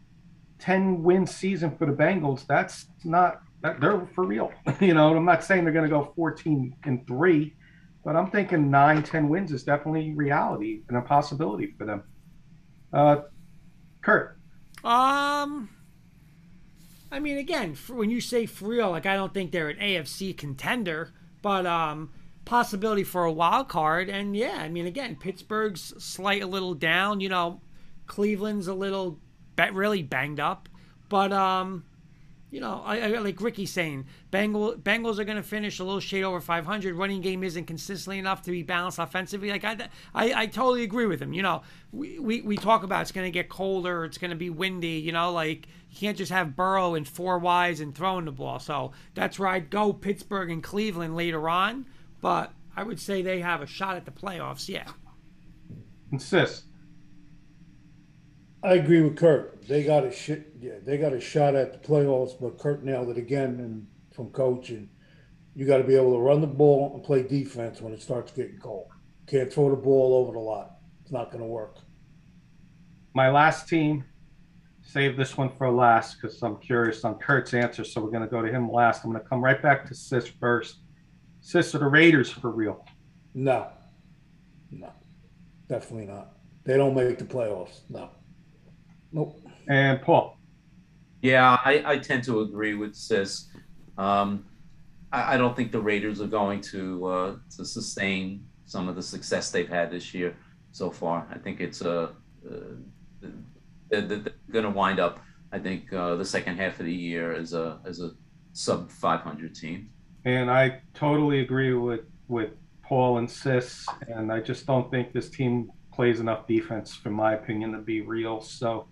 10 0.59 1.03
win 1.03 1.27
season 1.27 1.75
for 1.79 1.87
the 1.87 1.93
Bengals. 1.95 2.47
That's 2.47 2.89
not 3.03 3.41
that 3.63 3.81
they're 3.81 4.07
for 4.15 4.27
real. 4.27 4.53
you 4.83 4.93
know, 4.93 5.17
I'm 5.17 5.25
not 5.25 5.43
saying 5.43 5.65
they're 5.65 5.73
going 5.73 5.89
to 5.89 5.97
go 5.97 6.13
14 6.15 6.77
and 6.85 7.07
three 7.07 7.55
but 8.05 8.17
I'm 8.17 8.31
thinking 8.31 8.71
nine, 8.71 9.03
ten 9.03 9.29
wins 9.29 9.53
is 9.53 9.65
definitely 9.65 10.15
reality 10.15 10.83
and 10.89 10.97
a 10.99 11.03
possibility 11.03 11.75
for 11.79 11.87
them. 11.87 12.03
Uh, 12.93 13.23
Kurt, 14.03 14.39
Um, 14.85 15.71
I 17.11 17.21
mean, 17.21 17.39
again, 17.39 17.75
for, 17.75 17.95
when 17.95 18.11
you 18.11 18.21
say 18.21 18.47
for 18.47 18.69
real, 18.69 18.91
like 18.91 19.07
I 19.07 19.17
don't 19.17 19.33
think 19.33 19.53
they're 19.53 19.69
an 19.69 19.79
AFC 19.79 20.37
contender, 20.37 21.13
but 21.43 21.67
um, 21.67 22.13
possibility 22.45 23.05
for 23.05 23.25
a 23.25 23.33
wild 23.33 23.69
card. 23.69 24.09
And 24.09 24.37
yeah, 24.37 24.57
I 24.59 24.69
mean, 24.69 24.87
again, 24.87 25.17
Pittsburgh's 25.17 25.95
slight 26.03 26.43
a 26.43 26.47
little 26.47 26.75
down. 26.75 27.21
You 27.21 27.29
know, 27.29 27.61
Cleveland's 28.07 28.67
a 28.69 28.75
little 28.75 29.21
ba- 29.57 29.73
really 29.73 30.03
banged 30.03 30.41
up, 30.41 30.69
but 31.09 31.33
um, 31.33 31.85
you 32.55 32.61
know, 32.61 32.83
I, 32.85 33.01
I, 33.01 33.19
like 33.19 33.41
Ricky's 33.41 33.73
saying, 33.73 34.07
Bengal, 34.31 34.75
Bengals 34.77 35.19
are 35.19 35.25
going 35.25 35.39
to 35.39 35.43
finish 35.43 35.81
a 35.81 35.85
little 35.85 35.99
shade 35.99 36.23
over 36.23 36.41
500. 36.41 36.95
Running 36.95 37.21
game 37.21 37.43
isn't 37.43 37.65
consistently 37.65 38.21
enough 38.21 38.43
to 38.43 38.53
be 38.53 38.63
balanced 38.63 39.01
offensively. 39.01 39.51
Like 39.51 39.65
I, 39.65 39.89
I, 40.15 40.43
I 40.43 40.47
totally 40.47 40.85
agree 40.85 41.07
with 41.07 41.21
him. 41.21 41.33
You 41.33 41.43
know, 41.43 41.63
we, 41.91 42.21
we, 42.21 42.43
we 42.43 42.57
talk 42.57 42.85
about 42.85 43.03
it's 43.03 43.11
going 43.11 43.27
to 43.27 43.33
get 43.33 43.49
colder, 43.49 44.05
it's 44.05 44.19
going 44.19 44.31
to 44.31 44.37
be 44.37 44.51
windy. 44.51 45.01
You 45.01 45.11
know, 45.11 45.33
like 45.33 45.67
you 45.91 45.99
can't 45.99 46.17
just 46.17 46.31
have 46.31 46.55
Burrow 46.55 46.95
and 46.95 47.09
four 47.09 47.41
wides 47.41 47.81
and 47.81 47.93
throwing 47.93 48.25
the 48.25 48.31
ball. 48.31 48.61
So 48.61 48.93
that's 49.15 49.37
where 49.37 49.49
I'd 49.49 49.69
go 49.69 49.93
Pittsburgh 49.93 50.49
and 50.49 50.63
Cleveland 50.63 51.17
later 51.17 51.49
on. 51.49 51.87
But 52.21 52.53
I 52.77 52.85
would 52.85 53.01
say 53.01 53.21
they 53.21 53.41
have 53.41 53.63
a 53.63 53.67
shot 53.67 53.97
at 53.97 54.05
the 54.05 54.13
playoffs. 54.13 54.69
Yeah. 54.69 54.87
Insist. 56.13 56.67
I 58.63 58.75
agree 58.75 59.03
with 59.03 59.17
Kurt. 59.17 59.54
They 59.67 59.85
got 59.85 60.05
a 60.05 60.13
shit. 60.13 60.53
Yeah, 60.61 60.79
they 60.85 60.99
got 60.99 61.13
a 61.13 61.21
shot 61.21 61.55
at 61.55 61.73
the 61.73 61.89
playoffs, 61.89 62.39
but 62.41 62.59
Kurt 62.59 62.85
nailed 62.85 63.09
it 63.09 63.19
again. 63.19 63.61
And 63.61 63.87
from 64.15 64.31
coaching, 64.31 64.91
you 65.55 65.67
got 65.67 65.79
to 65.79 65.85
be 65.85 65.97
able 65.97 66.13
to 66.13 66.21
run 66.21 66.41
the 66.41 66.47
ball 66.47 66.93
and 66.95 67.03
play 67.03 67.23
defense 67.23 67.81
when 67.81 67.93
it 67.93 68.03
starts 68.03 68.33
getting 68.33 68.59
cold. 68.59 68.89
Can't 69.27 69.53
throw 69.53 69.71
the 69.71 69.77
ball 69.77 70.15
over 70.15 70.33
the 70.33 70.39
lot. 70.39 70.77
It's 71.03 71.13
not 71.13 71.31
going 71.31 71.43
to 71.43 71.49
work. 71.49 71.79
My 73.15 73.31
last 73.31 73.69
team. 73.69 74.05
Save 74.87 75.17
this 75.17 75.37
one 75.39 75.49
for 75.49 75.71
last 75.71 76.21
because 76.21 76.43
I'm 76.43 76.59
curious 76.59 77.05
on 77.05 77.15
Kurt's 77.15 77.55
answer. 77.55 77.85
So 77.85 78.03
we're 78.03 78.11
going 78.11 78.23
to 78.23 78.29
go 78.29 78.43
to 78.43 78.53
him 78.53 78.71
last. 78.71 79.03
I'm 79.03 79.11
going 79.11 79.23
to 79.23 79.29
come 79.29 79.43
right 79.43 79.61
back 79.61 79.87
to 79.87 79.95
Sis 79.95 80.27
first. 80.27 80.81
Sis, 81.41 81.75
are 81.75 81.79
the 81.79 81.87
Raiders 81.87 82.31
for 82.31 82.51
real? 82.51 82.85
No, 83.33 83.69
no, 84.71 84.93
definitely 85.69 86.07
not. 86.07 86.35
They 86.65 86.77
don't 86.77 86.95
make 86.95 87.19
the 87.19 87.25
playoffs. 87.25 87.81
No. 87.89 88.11
Nope. 89.11 89.41
And 89.69 90.01
Paul. 90.03 90.39
Yeah, 91.23 91.59
I, 91.65 91.83
I 91.87 91.99
tend 91.99 92.23
to 92.25 92.41
agree 92.41 92.75
with 92.75 92.95
Sis. 92.95 93.49
Um, 93.97 94.45
I, 95.11 95.35
I, 95.35 95.37
don't 95.39 95.57
think 95.57 95.73
the 95.73 95.81
Raiders 95.81 96.21
are 96.21 96.27
going 96.27 96.61
to 96.63 97.07
uh, 97.07 97.37
to 97.57 97.65
sustain 97.65 98.45
some 98.67 98.89
of 98.89 98.97
the 98.97 99.03
success 99.03 99.51
they've 99.51 99.69
had 99.69 99.91
this 99.91 100.13
year 100.13 100.37
so 100.73 100.91
far. 100.91 101.27
I 101.31 101.39
think 101.39 101.61
it's 101.61 101.81
a 101.81 102.01
uh, 102.01 102.09
uh, 102.51 103.29
they're, 103.89 104.03
they're 104.03 104.33
going 104.51 104.65
to 104.65 104.71
wind 104.71 105.01
up. 105.01 105.21
I 105.53 105.59
think 105.59 105.93
uh, 105.93 106.17
the 106.17 106.25
second 106.25 106.57
half 106.57 106.81
of 106.81 106.87
the 106.87 106.93
year 106.93 107.33
as 107.33 107.55
a 107.55 107.79
as 107.87 108.01
a 108.01 108.11
sub 108.53 108.91
500 108.91 109.55
team. 109.55 109.91
And 110.25 110.51
I 110.51 110.83
totally 110.95 111.41
agree 111.41 111.75
with 111.75 112.01
with 112.29 112.51
Paul 112.83 113.19
and 113.19 113.31
Sis, 113.31 113.87
and 114.09 114.33
I 114.33 114.41
just 114.41 114.67
don't 114.67 114.91
think 114.91 115.13
this 115.13 115.31
team 115.31 115.71
plays 115.93 116.21
enough 116.21 116.47
defense, 116.47 116.95
for 116.95 117.11
my 117.11 117.35
opinion, 117.35 117.73
to 117.73 117.79
be 117.79 118.01
real. 118.01 118.41
So 118.41 118.89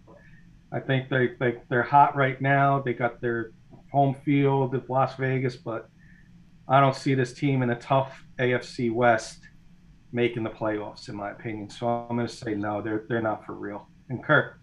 I 0.72 0.80
think 0.80 1.08
they, 1.08 1.30
they 1.38 1.58
they're 1.68 1.82
hot 1.82 2.16
right 2.16 2.40
now. 2.40 2.80
They 2.80 2.94
got 2.94 3.20
their 3.20 3.52
home 3.90 4.16
field 4.24 4.74
at 4.74 4.88
Las 4.88 5.16
Vegas, 5.16 5.56
but 5.56 5.88
I 6.68 6.80
don't 6.80 6.96
see 6.96 7.14
this 7.14 7.34
team 7.34 7.62
in 7.62 7.70
a 7.70 7.76
tough 7.76 8.24
AFC 8.38 8.92
West 8.92 9.40
making 10.12 10.42
the 10.42 10.50
playoffs, 10.50 11.08
in 11.08 11.16
my 11.16 11.30
opinion. 11.30 11.68
So 11.68 11.86
I'm 11.86 12.16
going 12.16 12.28
to 12.28 12.34
say 12.34 12.54
no. 12.54 12.80
They're 12.80 13.04
they're 13.08 13.22
not 13.22 13.44
for 13.44 13.52
real. 13.52 13.88
And 14.08 14.24
Kirk. 14.24 14.58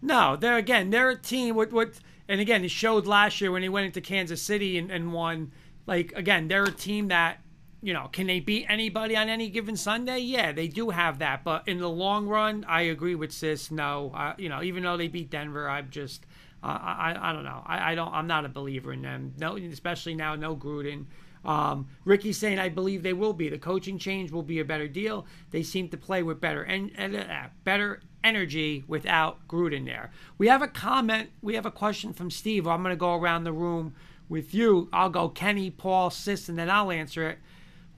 No, 0.00 0.36
they're 0.36 0.56
again 0.56 0.90
they're 0.90 1.10
a 1.10 1.16
team 1.16 1.56
with 1.56 1.72
what 1.72 1.98
and 2.28 2.40
again 2.40 2.64
it 2.64 2.70
showed 2.70 3.06
last 3.06 3.40
year 3.40 3.50
when 3.50 3.62
he 3.62 3.68
went 3.68 3.86
into 3.86 4.00
Kansas 4.00 4.42
City 4.42 4.78
and, 4.78 4.90
and 4.90 5.12
won. 5.12 5.52
Like 5.86 6.12
again, 6.14 6.48
they're 6.48 6.64
a 6.64 6.70
team 6.70 7.08
that 7.08 7.40
you 7.82 7.92
know, 7.92 8.08
can 8.10 8.26
they 8.26 8.40
beat 8.40 8.66
anybody 8.68 9.16
on 9.16 9.28
any 9.28 9.48
given 9.48 9.76
Sunday? 9.76 10.18
Yeah, 10.18 10.52
they 10.52 10.68
do 10.68 10.90
have 10.90 11.20
that. 11.20 11.44
But 11.44 11.68
in 11.68 11.78
the 11.78 11.88
long 11.88 12.26
run, 12.26 12.64
I 12.68 12.82
agree 12.82 13.14
with 13.14 13.32
Sis. 13.32 13.70
No, 13.70 14.12
uh, 14.14 14.34
you 14.36 14.48
know, 14.48 14.62
even 14.62 14.82
though 14.82 14.96
they 14.96 15.08
beat 15.08 15.30
Denver, 15.30 15.68
I'm 15.68 15.90
just, 15.90 16.26
uh, 16.62 16.66
I, 16.66 17.16
I 17.20 17.32
don't 17.32 17.44
know. 17.44 17.62
I, 17.64 17.92
I 17.92 17.94
don't. 17.94 18.12
I'm 18.12 18.26
not 18.26 18.44
a 18.44 18.48
believer 18.48 18.92
in 18.92 19.02
them. 19.02 19.34
No, 19.38 19.56
especially 19.56 20.14
now, 20.14 20.34
no 20.34 20.56
Gruden. 20.56 21.06
Um, 21.44 21.88
Ricky's 22.04 22.36
saying 22.36 22.58
I 22.58 22.68
believe 22.68 23.02
they 23.02 23.12
will 23.12 23.32
be. 23.32 23.48
The 23.48 23.58
coaching 23.58 23.98
change 23.98 24.32
will 24.32 24.42
be 24.42 24.58
a 24.58 24.64
better 24.64 24.88
deal. 24.88 25.26
They 25.50 25.62
seem 25.62 25.88
to 25.90 25.96
play 25.96 26.22
with 26.22 26.40
better 26.40 26.62
and 26.62 26.90
en- 26.96 27.14
uh, 27.14 27.48
better 27.62 28.02
energy 28.24 28.84
without 28.88 29.46
Gruden 29.46 29.86
there. 29.86 30.10
We 30.36 30.48
have 30.48 30.62
a 30.62 30.68
comment. 30.68 31.30
We 31.40 31.54
have 31.54 31.64
a 31.64 31.70
question 31.70 32.12
from 32.12 32.30
Steve. 32.30 32.66
I'm 32.66 32.82
going 32.82 32.92
to 32.92 32.96
go 32.96 33.14
around 33.14 33.44
the 33.44 33.52
room 33.52 33.94
with 34.28 34.52
you. 34.52 34.88
I'll 34.92 35.10
go 35.10 35.28
Kenny, 35.28 35.70
Paul, 35.70 36.10
Sis, 36.10 36.48
and 36.48 36.58
then 36.58 36.68
I'll 36.68 36.90
answer 36.90 37.28
it. 37.30 37.38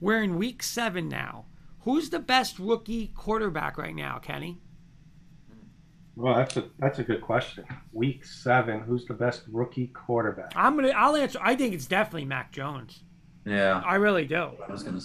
We're 0.01 0.23
in 0.23 0.37
week 0.37 0.63
seven 0.63 1.07
now. 1.07 1.45
Who's 1.81 2.09
the 2.09 2.19
best 2.19 2.59
rookie 2.59 3.11
quarterback 3.15 3.77
right 3.77 3.95
now, 3.95 4.17
Kenny? 4.17 4.59
Well, 6.15 6.35
that's 6.35 6.57
a 6.57 6.65
that's 6.79 6.99
a 6.99 7.03
good 7.03 7.21
question. 7.21 7.65
Week 7.93 8.25
seven, 8.25 8.81
who's 8.81 9.05
the 9.05 9.13
best 9.13 9.43
rookie 9.49 9.87
quarterback? 9.87 10.51
I'm 10.55 10.75
gonna 10.75 10.89
I'll 10.89 11.15
answer. 11.15 11.39
I 11.41 11.55
think 11.55 11.73
it's 11.73 11.85
definitely 11.85 12.25
Mac 12.25 12.51
Jones. 12.51 13.03
Yeah, 13.45 13.81
I 13.85 13.95
really 13.95 14.25
do. 14.25 14.51
I 14.67 14.71
was 14.71 14.83
gonna 14.83 14.99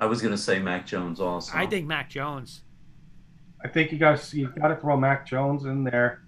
I 0.00 0.06
was 0.06 0.22
gonna 0.22 0.38
say 0.38 0.58
Mac 0.60 0.86
Jones 0.86 1.20
also. 1.20 1.52
I 1.54 1.66
think 1.66 1.86
Mac 1.86 2.08
Jones. 2.08 2.62
I 3.62 3.68
think 3.68 3.90
you 3.90 3.98
guys 3.98 4.32
you 4.32 4.48
got 4.48 4.68
to 4.68 4.76
throw 4.76 4.96
Mac 4.96 5.26
Jones 5.26 5.64
in 5.64 5.82
there. 5.82 6.22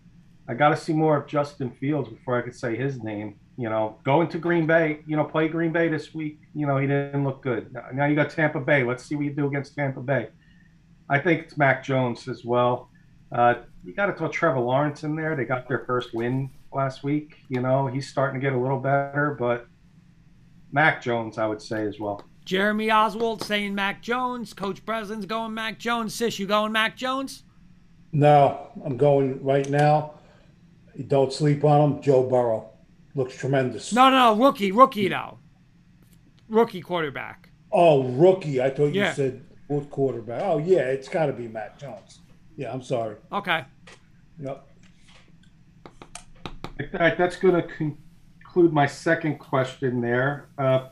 I 0.48 0.54
got 0.54 0.70
to 0.70 0.76
see 0.76 0.92
more 0.92 1.16
of 1.16 1.26
Justin 1.26 1.70
Fields 1.70 2.08
before 2.08 2.36
I 2.36 2.42
could 2.42 2.54
say 2.54 2.76
his 2.76 3.02
name 3.02 3.38
you 3.58 3.68
know, 3.68 3.98
going 4.04 4.28
to 4.28 4.38
Green 4.38 4.66
Bay, 4.66 5.00
you 5.04 5.16
know, 5.16 5.24
play 5.24 5.48
Green 5.48 5.72
Bay 5.72 5.88
this 5.88 6.14
week, 6.14 6.38
you 6.54 6.64
know, 6.64 6.78
he 6.78 6.86
didn't 6.86 7.24
look 7.24 7.42
good. 7.42 7.76
Now 7.92 8.06
you 8.06 8.14
got 8.14 8.30
Tampa 8.30 8.60
Bay. 8.60 8.84
Let's 8.84 9.04
see 9.04 9.16
what 9.16 9.24
you 9.24 9.32
do 9.32 9.48
against 9.48 9.74
Tampa 9.74 10.00
Bay. 10.00 10.28
I 11.10 11.18
think 11.18 11.42
it's 11.42 11.56
Mac 11.56 11.82
Jones 11.82 12.28
as 12.28 12.44
well. 12.44 12.88
Uh, 13.32 13.54
you 13.84 13.92
got 13.94 14.06
to 14.06 14.12
throw 14.12 14.28
Trevor 14.28 14.60
Lawrence 14.60 15.02
in 15.02 15.16
there. 15.16 15.34
They 15.34 15.44
got 15.44 15.66
their 15.66 15.80
first 15.86 16.14
win 16.14 16.50
last 16.72 17.02
week. 17.02 17.34
You 17.48 17.60
know, 17.60 17.88
he's 17.88 18.08
starting 18.08 18.40
to 18.40 18.46
get 18.46 18.56
a 18.56 18.58
little 18.58 18.78
better, 18.78 19.36
but 19.36 19.66
Mac 20.70 21.02
Jones, 21.02 21.36
I 21.36 21.46
would 21.46 21.60
say 21.60 21.84
as 21.84 21.98
well. 21.98 22.22
Jeremy 22.44 22.92
Oswald 22.92 23.42
saying 23.42 23.74
Mac 23.74 24.02
Jones. 24.02 24.54
Coach 24.54 24.86
Breslin's 24.86 25.26
going 25.26 25.52
Mac 25.52 25.80
Jones. 25.80 26.14
Sis, 26.14 26.38
you 26.38 26.46
going 26.46 26.70
Mac 26.70 26.96
Jones? 26.96 27.42
No, 28.12 28.68
I'm 28.84 28.96
going 28.96 29.42
right 29.42 29.68
now. 29.68 30.12
Don't 31.08 31.32
sleep 31.32 31.64
on 31.64 31.92
him, 31.92 32.02
Joe 32.02 32.22
Burrow 32.22 32.70
looks 33.18 33.36
tremendous. 33.36 33.92
No, 33.92 34.08
no, 34.08 34.34
no, 34.34 34.42
rookie, 34.42 34.72
rookie 34.72 35.08
though. 35.08 35.38
Rookie 36.48 36.80
quarterback. 36.80 37.50
Oh, 37.70 38.04
rookie. 38.04 38.62
I 38.62 38.70
thought 38.70 38.94
you 38.94 39.02
yeah. 39.02 39.12
said 39.12 39.44
what 39.66 39.90
quarterback. 39.90 40.40
Oh, 40.42 40.58
yeah, 40.58 40.78
it's 40.78 41.08
got 41.08 41.26
to 41.26 41.32
be 41.34 41.48
Matt 41.48 41.78
Jones. 41.78 42.20
Yeah, 42.56 42.72
I'm 42.72 42.82
sorry. 42.82 43.16
Okay. 43.30 43.64
Yep. 44.40 44.66
All 46.80 46.86
right, 47.00 47.18
That's 47.18 47.36
going 47.36 47.56
to 47.56 47.62
conclude 47.62 48.72
my 48.72 48.86
second 48.86 49.38
question 49.38 50.00
there. 50.00 50.48
Uh, 50.56 50.88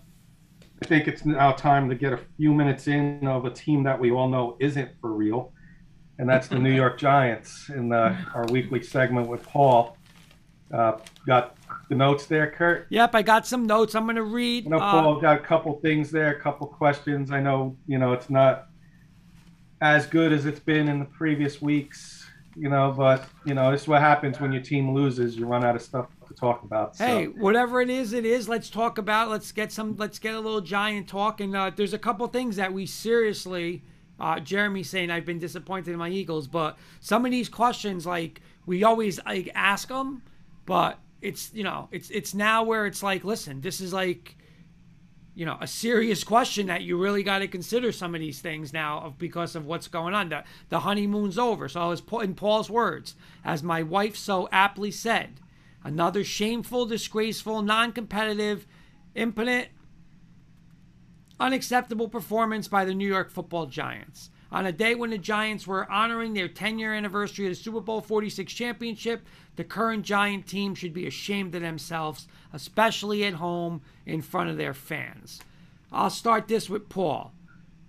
I 0.83 0.87
think 0.87 1.09
it's 1.09 1.25
now 1.25 1.53
time 1.53 1.89
to 1.89 1.95
get 1.95 2.13
a 2.13 2.19
few 2.37 2.53
minutes 2.53 2.87
in 2.87 3.27
of 3.27 3.47
a 3.47 3.51
team 3.51 3.85
that 3.85 3.99
we 3.99 4.11
all 4.11 4.29
know 4.29 4.57
isn't 4.61 4.91
for 5.01 5.13
real, 5.13 5.53
and 6.19 6.29
that's 6.29 6.49
the 6.49 6.59
New 6.59 6.73
York 6.73 6.99
Giants 6.99 7.71
in 7.71 7.89
the, 7.89 8.15
our 8.35 8.45
weekly 8.51 8.83
segment 8.83 9.27
with 9.29 9.43
Paul. 9.45 9.97
Uh, 10.73 10.99
got 11.27 11.57
the 11.89 11.95
notes 11.95 12.27
there, 12.27 12.51
Kurt? 12.51 12.87
Yep, 12.91 13.15
I 13.15 13.23
got 13.23 13.47
some 13.47 13.67
notes. 13.67 13.95
I'm 13.95 14.05
going 14.05 14.17
to 14.17 14.23
read. 14.23 14.67
I 14.67 14.71
know 14.71 14.79
Paul 14.79 15.17
uh, 15.17 15.21
got 15.21 15.37
a 15.37 15.43
couple 15.43 15.75
things 15.81 16.11
there, 16.11 16.31
a 16.31 16.41
couple 16.41 16.67
questions. 16.67 17.31
I 17.31 17.41
know, 17.41 17.77
you 17.87 17.99
know, 17.99 18.13
it's 18.13 18.31
not 18.31 18.69
as 19.81 20.07
good 20.07 20.33
as 20.33 20.47
it's 20.47 20.61
been 20.61 20.89
in 20.89 20.99
the 20.99 21.05
previous 21.05 21.61
weeks, 21.61 22.27
you 22.57 22.69
know, 22.69 22.93
but, 22.97 23.29
you 23.45 23.55
know, 23.55 23.71
this 23.71 23.83
is 23.83 23.89
what 23.89 24.01
happens 24.01 24.41
when 24.41 24.53
your 24.53 24.63
team 24.63 24.95
loses. 24.95 25.37
You 25.37 25.47
run 25.47 25.65
out 25.65 25.77
of 25.77 25.83
stuff 25.83 26.07
to 26.27 26.35
talk 26.35 26.63
about. 26.63 26.97
So. 26.97 27.07
Hey, 27.07 27.27
whatever 27.27 27.81
it 27.81 27.91
is, 27.91 28.13
it 28.13 28.25
is. 28.25 28.49
Let's 28.49 28.71
talk 28.71 28.99
about. 28.99 29.29
Let's 29.29 29.53
get 29.53 29.71
some. 29.71 29.97
Let's 29.97 30.19
get 30.19 30.35
a 30.35 30.41
little 30.41 30.61
giant 30.61 31.09
talk. 31.09 31.41
And 31.41 31.55
uh, 31.55 31.71
there's 31.75 31.95
a 31.95 31.99
couple 31.99 32.27
things 32.29 32.57
that 32.57 32.73
we 32.73 32.87
seriously. 32.87 33.83
Uh, 34.19 34.41
Jeremy 34.41 34.83
saying 34.83 35.11
I've 35.11 35.27
been 35.27 35.39
disappointed 35.39 35.93
in 35.93 35.99
my 35.99 36.09
Eagles, 36.09 36.49
but 36.49 36.79
some 37.01 37.27
of 37.27 37.31
these 37.31 37.51
questions, 37.51 38.07
like 38.07 38.41
we 38.65 38.83
always 38.83 39.23
like 39.27 39.51
ask 39.55 39.89
them, 39.89 40.23
but 40.65 40.99
it's 41.27 41.53
you 41.53 41.65
know 41.65 41.89
it's 41.91 42.09
it's 42.11 42.35
now 42.35 42.63
where 42.63 42.87
it's 42.87 43.03
like 43.03 43.25
listen 43.25 43.61
this 43.61 43.81
is 43.81 43.93
like 43.93 44.37
you 45.35 45.45
know 45.45 45.59
a 45.61 45.67
serious 45.67 46.23
question 46.23 46.69
that 46.69 46.83
you 46.83 46.97
really 46.97 47.23
got 47.23 47.41
to 47.41 47.49
consider 47.49 47.91
some 47.91 48.15
of 48.15 48.21
these 48.21 48.41
things 48.41 48.73
now 48.73 49.01
of 49.01 49.19
because 49.19 49.55
of 49.55 49.67
what's 49.67 49.89
going 49.89 50.15
on. 50.15 50.31
The, 50.31 50.45
the 50.71 50.81
honeymoon's 50.81 51.37
over. 51.37 51.69
So 51.69 51.81
i 51.81 51.93
as 51.93 52.03
in 52.23 52.35
paul's 52.35 52.71
words 52.71 53.17
as 53.45 53.63
my 53.63 53.83
wife 53.83 54.17
so 54.17 54.49
aptly 54.53 54.91
said 54.91 55.41
another 55.85 56.25
shameful 56.25 56.87
disgraceful 56.87 57.61
non-competitive 57.61 58.67
impotent 59.15 59.69
unacceptable 61.39 62.09
performance 62.09 62.67
by 62.67 62.85
the 62.85 62.95
new 62.95 63.07
york 63.07 63.31
football 63.31 63.67
giants 63.67 64.31
on 64.57 64.65
a 64.65 64.73
day 64.73 64.95
when 64.95 65.11
the 65.11 65.19
Giants 65.19 65.67
were 65.67 65.91
honoring 65.93 66.33
their 66.33 66.49
10 66.49 66.79
year 66.79 66.95
anniversary 66.95 67.45
of 67.45 67.51
the 67.51 67.63
Super 67.63 67.83
Bowl 67.83 68.01
46 68.01 68.51
championship, 68.51 69.27
the 69.57 69.65
current 69.65 70.03
Giant 70.03 70.47
team 70.47 70.75
should 70.75 70.95
be 70.95 71.07
ashamed 71.07 71.55
of 71.55 71.61
themselves, 71.61 72.27
especially 72.55 73.23
at 73.25 73.35
home 73.35 73.83
in 74.07 74.23
front 74.23 74.49
of 74.49 74.57
their 74.57 74.73
fans. 74.73 75.43
I'll 75.93 76.09
start 76.09 76.49
this 76.49 76.71
with 76.71 76.89
Paul. 76.89 77.35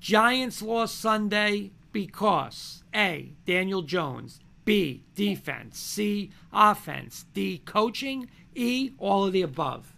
Giants 0.02 0.62
lost 0.62 1.00
Sunday 1.00 1.72
because 1.94 2.84
A. 2.94 3.32
Daniel 3.46 3.82
Jones, 3.82 4.42
B. 4.66 5.06
Defense, 5.16 5.80
C. 5.80 6.32
Offense, 6.52 7.28
D. 7.34 7.60
Coaching, 7.60 8.30
E, 8.56 8.92
all 8.98 9.24
of 9.24 9.32
the 9.32 9.42
above? 9.42 9.96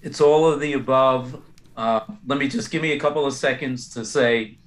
It's 0.00 0.20
all 0.20 0.46
of 0.46 0.60
the 0.60 0.74
above. 0.74 1.42
Uh, 1.78 2.00
let 2.26 2.40
me 2.40 2.48
just 2.48 2.72
give 2.72 2.82
me 2.82 2.90
a 2.90 2.98
couple 2.98 3.24
of 3.24 3.32
seconds 3.32 3.88
to 3.88 4.04
say. 4.04 4.58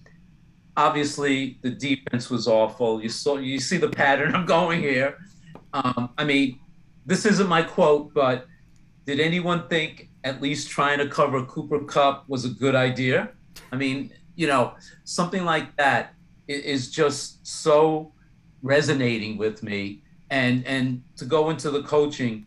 Obviously, 0.78 1.60
the 1.62 1.70
defense 1.70 2.30
was 2.30 2.48
awful. 2.48 3.04
You 3.04 3.10
saw, 3.10 3.36
you 3.36 3.60
see 3.60 3.76
the 3.76 3.90
pattern 3.90 4.34
I'm 4.36 4.46
going 4.46 4.80
here. 4.80 5.18
Um, 5.74 6.12
I 6.18 6.24
mean, 6.24 6.58
this 7.06 7.26
isn't 7.26 7.50
my 7.50 7.64
quote, 7.64 8.14
but 8.14 8.48
did 9.06 9.20
anyone 9.20 9.68
think 9.68 10.08
at 10.24 10.42
least 10.42 10.70
trying 10.70 11.00
to 11.00 11.08
cover 11.08 11.44
Cooper 11.44 11.80
Kupp 11.84 12.30
was 12.30 12.46
a 12.46 12.50
good 12.50 12.76
idea? 12.76 13.32
I 13.74 13.76
mean, 13.76 14.14
you 14.36 14.48
know, 14.48 14.76
something 15.04 15.44
like 15.44 15.76
that 15.76 16.14
is 16.48 16.90
just 16.90 17.46
so 17.46 18.14
resonating 18.62 19.38
with 19.38 19.64
me. 19.64 20.02
And 20.30 20.66
and 20.66 21.04
to 21.18 21.26
go 21.26 21.50
into 21.50 21.72
the 21.72 21.84
coaching, 21.84 22.46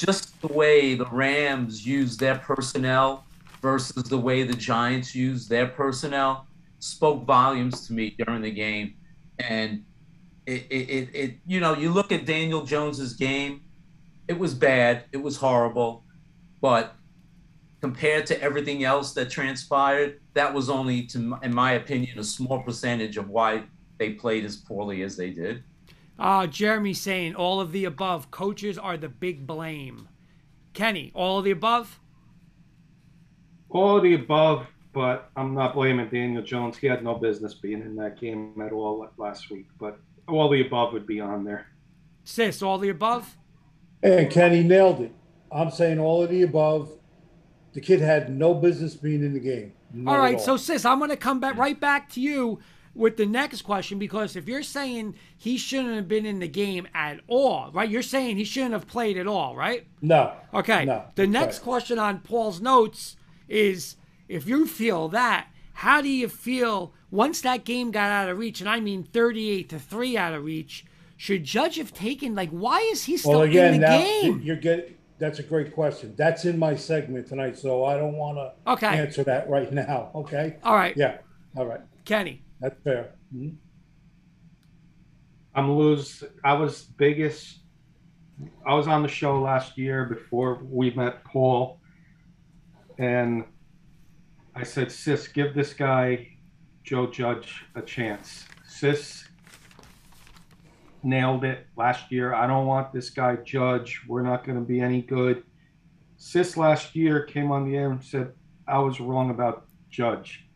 just 0.00 0.40
the 0.40 0.48
way 0.48 0.94
the 0.94 1.06
Rams 1.06 1.86
use 1.86 2.16
their 2.16 2.38
personnel 2.38 3.26
versus 3.60 4.04
the 4.04 4.16
way 4.16 4.42
the 4.42 4.54
Giants 4.54 5.14
use 5.14 5.46
their 5.46 5.66
personnel 5.66 6.46
spoke 6.78 7.24
volumes 7.24 7.86
to 7.86 7.92
me 7.92 8.16
during 8.18 8.40
the 8.40 8.50
game. 8.50 8.94
And 9.38 9.84
it, 10.46 10.66
it, 10.70 10.88
it, 10.88 11.08
it 11.14 11.34
you 11.46 11.60
know, 11.60 11.76
you 11.76 11.90
look 11.90 12.12
at 12.12 12.24
Daniel 12.24 12.64
Jones's 12.64 13.12
game, 13.12 13.60
it 14.26 14.38
was 14.38 14.54
bad, 14.54 15.04
it 15.12 15.18
was 15.18 15.36
horrible, 15.36 16.04
but 16.62 16.96
compared 17.82 18.26
to 18.26 18.42
everything 18.42 18.84
else 18.84 19.12
that 19.14 19.28
transpired, 19.30 20.20
that 20.32 20.52
was 20.52 20.70
only, 20.70 21.06
to, 21.08 21.38
in 21.42 21.54
my 21.54 21.72
opinion, 21.72 22.18
a 22.18 22.24
small 22.24 22.62
percentage 22.62 23.18
of 23.18 23.28
why 23.28 23.64
they 23.98 24.14
played 24.14 24.46
as 24.46 24.56
poorly 24.56 25.02
as 25.02 25.16
they 25.16 25.30
did. 25.30 25.62
Uh, 26.20 26.46
Jeremy 26.46 26.92
saying 26.92 27.34
all 27.34 27.60
of 27.60 27.72
the 27.72 27.86
above. 27.86 28.30
Coaches 28.30 28.76
are 28.76 28.98
the 28.98 29.08
big 29.08 29.46
blame. 29.46 30.06
Kenny, 30.74 31.10
all 31.14 31.38
of 31.38 31.44
the 31.44 31.50
above? 31.50 31.98
All 33.70 33.96
of 33.96 34.02
the 34.02 34.14
above, 34.14 34.66
but 34.92 35.30
I'm 35.34 35.54
not 35.54 35.74
blaming 35.74 36.10
Daniel 36.10 36.42
Jones. 36.42 36.76
He 36.76 36.86
had 36.86 37.02
no 37.02 37.14
business 37.14 37.54
being 37.54 37.80
in 37.80 37.96
that 37.96 38.20
game 38.20 38.54
at 38.62 38.70
all 38.70 39.08
last 39.16 39.50
week. 39.50 39.66
But 39.78 39.98
all 40.28 40.50
the 40.50 40.60
above 40.60 40.92
would 40.92 41.06
be 41.06 41.20
on 41.20 41.42
there. 41.42 41.68
Sis, 42.24 42.60
all 42.60 42.76
the 42.76 42.90
above? 42.90 43.38
And 44.02 44.30
Kenny 44.30 44.62
nailed 44.62 45.00
it. 45.00 45.12
I'm 45.50 45.70
saying 45.70 45.98
all 45.98 46.22
of 46.22 46.28
the 46.28 46.42
above. 46.42 46.92
The 47.72 47.80
kid 47.80 48.00
had 48.00 48.30
no 48.30 48.52
business 48.52 48.94
being 48.94 49.24
in 49.24 49.32
the 49.32 49.40
game. 49.40 49.72
All 50.06 50.18
right, 50.18 50.34
all. 50.34 50.40
so 50.40 50.56
sis, 50.58 50.84
I'm 50.84 50.98
going 50.98 51.10
to 51.10 51.16
come 51.16 51.40
back 51.40 51.56
right 51.56 51.78
back 51.78 52.10
to 52.10 52.20
you 52.20 52.60
with 52.94 53.16
the 53.16 53.26
next 53.26 53.62
question 53.62 53.98
because 53.98 54.36
if 54.36 54.48
you're 54.48 54.62
saying 54.62 55.14
he 55.36 55.56
shouldn't 55.56 55.94
have 55.94 56.08
been 56.08 56.26
in 56.26 56.40
the 56.40 56.48
game 56.48 56.88
at 56.94 57.20
all, 57.28 57.70
right? 57.72 57.88
You're 57.88 58.02
saying 58.02 58.36
he 58.36 58.44
shouldn't 58.44 58.72
have 58.72 58.86
played 58.86 59.16
at 59.16 59.26
all, 59.26 59.54
right? 59.54 59.86
No. 60.02 60.32
Okay. 60.52 60.84
No. 60.84 61.04
The 61.14 61.26
next 61.26 61.58
right. 61.58 61.64
question 61.64 61.98
on 61.98 62.20
Paul's 62.20 62.60
notes 62.60 63.16
is 63.48 63.96
if 64.28 64.46
you 64.46 64.66
feel 64.66 65.08
that, 65.08 65.48
how 65.74 66.00
do 66.00 66.08
you 66.08 66.28
feel 66.28 66.92
once 67.10 67.40
that 67.42 67.64
game 67.64 67.90
got 67.90 68.10
out 68.10 68.28
of 68.28 68.38
reach, 68.38 68.60
and 68.60 68.68
I 68.68 68.80
mean 68.80 69.04
38 69.04 69.68
to 69.70 69.78
3 69.78 70.16
out 70.16 70.34
of 70.34 70.44
reach? 70.44 70.84
Should 71.16 71.44
Judge 71.44 71.76
have 71.76 71.92
taken 71.92 72.34
like 72.34 72.50
why 72.50 72.78
is 72.92 73.04
he 73.04 73.16
still 73.16 73.32
well, 73.32 73.42
again, 73.42 73.74
in 73.74 73.80
the 73.80 73.86
now, 73.86 73.98
game? 73.98 74.40
You're 74.42 74.56
getting 74.56 74.94
that's 75.18 75.38
a 75.38 75.42
great 75.42 75.74
question. 75.74 76.14
That's 76.16 76.46
in 76.46 76.58
my 76.58 76.74
segment 76.74 77.28
tonight, 77.28 77.58
so 77.58 77.84
I 77.84 77.96
don't 77.96 78.16
want 78.16 78.38
to 78.38 78.72
okay. 78.72 78.86
answer 78.86 79.22
that 79.24 79.48
right 79.50 79.70
now. 79.70 80.10
Okay. 80.14 80.56
All 80.64 80.74
right. 80.74 80.96
Yeah. 80.96 81.18
All 81.56 81.66
right. 81.66 81.80
Kenny. 82.06 82.42
That's 82.60 82.80
fair. 82.82 83.14
Mm-hmm. 83.34 83.56
I'm 85.54 85.72
lose. 85.72 86.22
I 86.44 86.54
was 86.54 86.82
biggest. 86.82 87.60
I 88.66 88.74
was 88.74 88.86
on 88.86 89.02
the 89.02 89.08
show 89.08 89.40
last 89.40 89.76
year 89.76 90.04
before 90.04 90.60
we 90.62 90.90
met 90.90 91.24
Paul, 91.24 91.80
and 92.98 93.44
I 94.54 94.62
said, 94.62 94.92
"Sis, 94.92 95.28
give 95.28 95.54
this 95.54 95.74
guy, 95.74 96.28
Joe 96.84 97.06
Judge, 97.06 97.64
a 97.74 97.82
chance." 97.82 98.46
Sis 98.66 99.24
nailed 101.02 101.44
it 101.44 101.66
last 101.76 102.10
year. 102.12 102.34
I 102.34 102.46
don't 102.46 102.66
want 102.66 102.92
this 102.92 103.10
guy 103.10 103.36
Judge. 103.36 104.02
We're 104.06 104.22
not 104.22 104.44
going 104.44 104.58
to 104.58 104.64
be 104.64 104.80
any 104.80 105.02
good. 105.02 105.42
Sis 106.16 106.56
last 106.56 106.94
year 106.94 107.22
came 107.22 107.50
on 107.50 107.68
the 107.68 107.76
air 107.76 107.90
and 107.90 108.04
said, 108.04 108.32
I 108.68 108.78
was 108.78 109.00
wrong 109.00 109.30
about 109.30 109.66
Judge. 109.88 110.46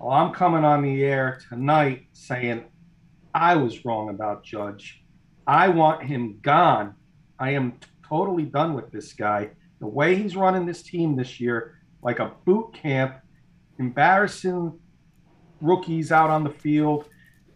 Well, 0.00 0.10
I'm 0.10 0.32
coming 0.32 0.64
on 0.64 0.82
the 0.82 1.02
air 1.02 1.40
tonight 1.48 2.06
saying 2.12 2.64
I 3.34 3.56
was 3.56 3.84
wrong 3.84 4.10
about 4.10 4.44
Judge. 4.44 5.02
I 5.44 5.68
want 5.68 6.04
him 6.04 6.38
gone. 6.40 6.94
I 7.40 7.50
am 7.50 7.80
totally 8.08 8.44
done 8.44 8.74
with 8.74 8.92
this 8.92 9.12
guy. 9.12 9.50
The 9.80 9.88
way 9.88 10.14
he's 10.14 10.36
running 10.36 10.66
this 10.66 10.82
team 10.82 11.16
this 11.16 11.40
year, 11.40 11.80
like 12.00 12.20
a 12.20 12.32
boot 12.44 12.72
camp, 12.74 13.16
embarrassing 13.80 14.78
rookies 15.60 16.12
out 16.12 16.30
on 16.30 16.44
the 16.44 16.50
field 16.50 17.08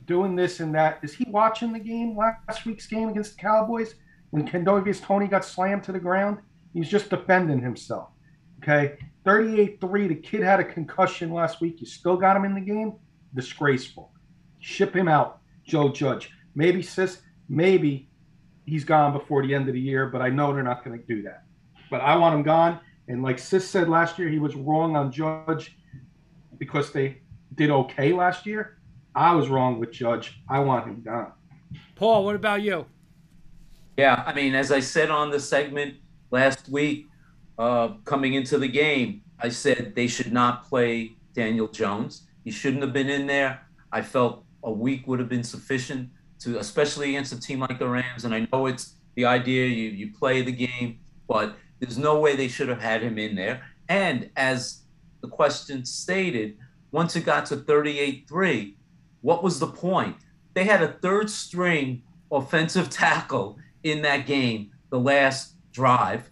doing 0.07 0.35
this 0.35 0.59
and 0.59 0.75
that. 0.75 0.99
Is 1.05 1.15
he 1.15 1.25
watching 1.29 1.73
the 1.73 1.79
game 1.79 2.17
last 2.17 2.67
week's 2.67 2.89
game 2.89 3.09
against 3.09 3.37
the 3.37 3.43
Cowboys 3.43 3.95
when 4.31 4.49
Kadarius 4.49 5.01
Toney 5.01 5.29
got 5.29 5.45
slammed 5.45 5.85
to 5.85 5.93
the 5.93 6.01
ground? 6.01 6.39
He's 6.75 6.89
just 6.89 7.09
defending 7.09 7.61
himself. 7.61 8.09
Okay, 8.59 8.99
38-3. 9.25 10.09
The 10.09 10.15
kid 10.17 10.43
had 10.43 10.61
a 10.61 10.65
concussion 10.65 11.33
last 11.33 11.61
week. 11.61 11.81
You 11.81 11.87
still 11.87 12.17
got 12.17 12.37
him 12.37 12.45
in 12.45 12.55
the 12.55 12.61
game. 12.61 12.95
Disgraceful. 13.35 14.13
Ship 14.59 14.95
him 14.95 15.09
out, 15.09 15.41
Joe 15.65 15.91
Judge. 15.91 16.31
Maybe 16.55 16.83
sis, 16.83 17.23
maybe 17.49 18.09
he's 18.67 18.85
gone 18.85 19.13
before 19.13 19.47
the 19.47 19.55
end 19.55 19.69
of 19.69 19.75
the 19.75 19.81
year, 19.81 20.07
but 20.07 20.23
I 20.23 20.29
know 20.29 20.53
they're 20.53 20.63
not 20.63 20.85
going 20.85 20.99
to 20.99 21.07
do 21.07 21.23
that. 21.23 21.45
But 21.91 22.01
I 22.01 22.17
want 22.17 22.35
him 22.35 22.43
gone. 22.43 22.81
And 23.09 23.23
like 23.23 23.39
Sis 23.39 23.69
said 23.69 23.89
last 23.89 24.19
year, 24.19 24.29
he 24.29 24.39
was 24.39 24.55
wrong 24.55 24.97
on 24.97 25.11
Judge 25.11 25.77
because 26.59 26.93
they 26.93 27.19
did 27.55 27.71
okay 27.71 28.13
last 28.13 28.47
year. 28.47 28.79
I 29.15 29.35
was 29.35 29.49
wrong 29.49 29.79
with 29.79 29.93
Judge. 29.93 30.41
I 30.49 30.61
want 30.61 30.87
him 30.87 31.03
gone. 31.03 31.33
Paul, 31.97 32.25
what 32.25 32.35
about 32.35 32.63
you? 32.63 32.87
Yeah, 33.99 34.23
I 34.27 34.33
mean, 34.33 34.55
as 34.55 34.73
I 34.73 34.81
said 34.81 35.11
on 35.11 35.31
the 35.31 35.41
segment 35.41 35.97
last 36.31 36.69
week, 36.69 37.09
uh, 37.63 37.95
coming 38.05 38.35
into 38.35 38.59
the 38.59 38.67
game, 38.67 39.23
I 39.39 39.49
said 39.49 39.93
they 39.95 40.09
should 40.09 40.33
not 40.33 40.65
play 40.65 41.13
Daniel 41.33 41.69
Jones. 41.69 42.23
He 42.43 42.51
shouldn't 42.51 42.83
have 42.83 42.93
been 42.93 43.09
in 43.09 43.29
there. 43.29 43.61
I 43.93 44.03
felt 44.03 44.45
a 44.65 44.73
week 44.73 45.07
would 45.07 45.21
have 45.21 45.29
been 45.29 45.45
sufficient 45.45 46.11
to, 46.41 46.59
especially 46.59 47.11
against 47.11 47.33
a 47.33 47.41
team 47.41 47.61
like 47.61 47.79
the 47.79 47.89
Rams. 47.89 48.25
And 48.25 48.35
I 48.35 48.49
know 48.53 48.67
it's 48.67 48.97
the 49.15 49.27
idea 49.27 49.67
you 49.69 49.91
you 49.91 50.13
play 50.13 50.43
the 50.43 50.51
game, 50.51 50.99
but 51.29 51.57
there's 51.79 51.99
no 51.99 52.19
way 52.19 52.35
they 52.35 52.49
should 52.49 52.69
have 52.69 52.81
had 52.81 53.01
him 53.01 53.17
in 53.17 53.37
there. 53.37 53.63
And 53.89 54.29
as 54.37 54.83
the 55.21 55.29
question 55.29 55.85
stated, 55.85 56.57
once 56.91 57.15
it 57.15 57.25
got 57.25 57.47
to 57.47 57.57
38-3, 57.59 58.75
what 59.21 59.45
was 59.45 59.61
the 59.61 59.69
point? 59.69 60.17
They 60.55 60.65
had 60.65 60.83
a 60.83 60.95
third 60.95 61.31
string 61.31 62.03
offensive 62.33 62.91
tackle 63.05 63.59
in 63.85 64.03
that 64.03 64.27
game, 64.27 64.73
the 64.91 64.99
last 64.99 65.55
drive. 65.73 66.32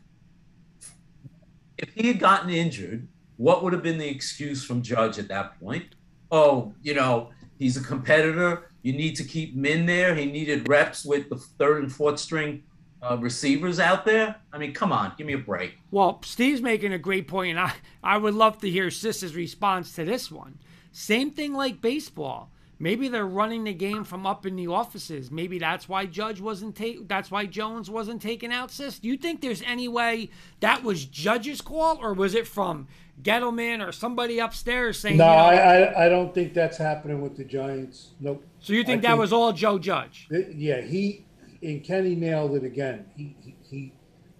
If 1.80 1.94
he 1.94 2.08
had 2.08 2.18
gotten 2.18 2.50
injured, 2.50 3.08
what 3.38 3.62
would 3.62 3.72
have 3.72 3.82
been 3.82 3.96
the 3.96 4.08
excuse 4.08 4.62
from 4.62 4.82
Judge 4.82 5.18
at 5.18 5.28
that 5.28 5.58
point? 5.58 5.94
Oh, 6.30 6.74
you 6.82 6.92
know, 6.92 7.30
he's 7.58 7.78
a 7.78 7.82
competitor. 7.82 8.70
You 8.82 8.92
need 8.92 9.16
to 9.16 9.24
keep 9.24 9.54
him 9.54 9.64
in 9.64 9.86
there. 9.86 10.14
He 10.14 10.26
needed 10.26 10.68
reps 10.68 11.06
with 11.06 11.30
the 11.30 11.36
third 11.36 11.82
and 11.82 11.90
fourth 11.90 12.18
string 12.18 12.62
uh, 13.02 13.16
receivers 13.18 13.80
out 13.80 14.04
there. 14.04 14.36
I 14.52 14.58
mean, 14.58 14.74
come 14.74 14.92
on, 14.92 15.14
give 15.16 15.26
me 15.26 15.32
a 15.32 15.38
break. 15.38 15.78
Well, 15.90 16.20
Steve's 16.22 16.60
making 16.60 16.92
a 16.92 16.98
great 16.98 17.28
point, 17.28 17.56
and 17.56 17.60
I, 17.60 17.72
I 18.02 18.18
would 18.18 18.34
love 18.34 18.58
to 18.58 18.70
hear 18.70 18.90
Sis's 18.90 19.34
response 19.34 19.94
to 19.94 20.04
this 20.04 20.30
one. 20.30 20.58
Same 20.92 21.30
thing 21.30 21.54
like 21.54 21.80
baseball. 21.80 22.49
Maybe 22.82 23.08
they're 23.08 23.26
running 23.26 23.64
the 23.64 23.74
game 23.74 24.04
from 24.04 24.26
up 24.26 24.46
in 24.46 24.56
the 24.56 24.68
offices. 24.68 25.30
Maybe 25.30 25.58
that's 25.58 25.86
why 25.86 26.06
Judge 26.06 26.40
wasn't 26.40 26.74
take. 26.74 27.06
That's 27.06 27.30
why 27.30 27.44
Jones 27.44 27.90
wasn't 27.90 28.22
taken 28.22 28.50
out. 28.50 28.70
Sis, 28.70 28.98
do 28.98 29.06
you 29.06 29.18
think 29.18 29.42
there's 29.42 29.60
any 29.62 29.86
way 29.86 30.30
that 30.60 30.82
was 30.82 31.04
Judge's 31.04 31.60
call, 31.60 31.98
or 32.00 32.14
was 32.14 32.34
it 32.34 32.48
from 32.48 32.88
Gettleman 33.22 33.86
or 33.86 33.92
somebody 33.92 34.38
upstairs 34.38 34.98
saying? 34.98 35.18
No, 35.18 35.26
you 35.26 35.30
know, 35.30 35.36
I, 35.36 35.54
I, 35.56 36.06
I 36.06 36.08
don't 36.08 36.32
think 36.34 36.54
that's 36.54 36.78
happening 36.78 37.20
with 37.20 37.36
the 37.36 37.44
Giants. 37.44 38.12
Nope. 38.18 38.42
So 38.60 38.72
you 38.72 38.82
think 38.82 39.00
I 39.00 39.02
that 39.02 39.08
think, 39.08 39.20
was 39.20 39.32
all 39.34 39.52
Joe 39.52 39.78
Judge? 39.78 40.26
Yeah, 40.30 40.80
he 40.80 41.26
and 41.62 41.84
Kenny 41.84 42.14
nailed 42.14 42.56
it 42.56 42.64
again. 42.64 43.04
He 43.14 43.36
he 43.42 43.54
he, 43.68 43.92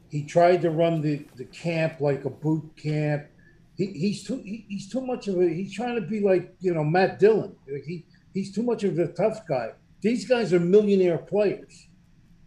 he 0.09 0.22
tried 0.22 0.62
to 0.62 0.70
run 0.70 1.03
the, 1.03 1.26
the 1.36 1.45
camp 1.45 2.01
like 2.01 2.24
a 2.24 2.30
boot 2.30 2.70
camp. 2.76 3.26
He, 3.76 3.86
he's 3.88 4.24
too 4.24 4.41
he, 4.43 4.64
he's 4.66 4.91
too 4.91 5.03
much 5.03 5.28
of 5.28 5.38
a 5.38 5.47
he's 5.47 5.74
trying 5.74 5.97
to 5.97 6.01
be 6.01 6.20
like 6.20 6.55
you 6.61 6.72
know 6.72 6.84
Matt 6.84 7.18
Dillon. 7.18 7.55
He 7.86 8.07
He's 8.35 8.53
too 8.55 8.62
much 8.62 8.85
of 8.85 8.99
a 8.99 9.09
tough 9.09 9.47
guy. 9.49 9.70
These 10.01 10.28
guys 10.28 10.53
are 10.53 10.61
millionaire 10.61 11.18
players. 11.18 11.89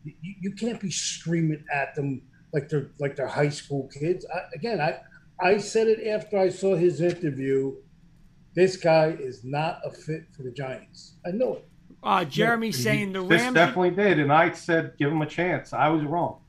You, 0.03 0.13
you 0.41 0.51
can't 0.53 0.79
be 0.79 0.91
screaming 0.91 1.63
at 1.73 1.95
them 1.95 2.21
like 2.53 2.69
they're 2.69 2.91
like 2.99 3.15
they're 3.15 3.27
high 3.27 3.49
school 3.49 3.89
kids. 3.93 4.25
I, 4.33 4.39
again, 4.55 4.79
I 4.81 4.99
I 5.39 5.57
said 5.57 5.87
it 5.87 6.07
after 6.07 6.37
I 6.37 6.49
saw 6.49 6.75
his 6.75 7.01
interview. 7.01 7.75
This 8.55 8.77
guy 8.77 9.15
is 9.19 9.43
not 9.43 9.79
a 9.83 9.91
fit 9.91 10.25
for 10.35 10.43
the 10.43 10.51
Giants. 10.51 11.15
I 11.25 11.31
know 11.31 11.55
it. 11.55 11.67
Uh, 12.03 12.23
Jeremy 12.25 12.71
saying 12.71 13.13
the 13.13 13.21
Rams 13.21 13.29
This 13.29 13.41
Rams. 13.41 13.55
definitely 13.55 13.91
did, 13.91 14.19
and 14.19 14.31
I 14.31 14.51
said 14.51 14.93
give 14.97 15.11
him 15.11 15.21
a 15.21 15.25
chance. 15.25 15.73
I 15.73 15.89
was 15.89 16.03
wrong. 16.03 16.39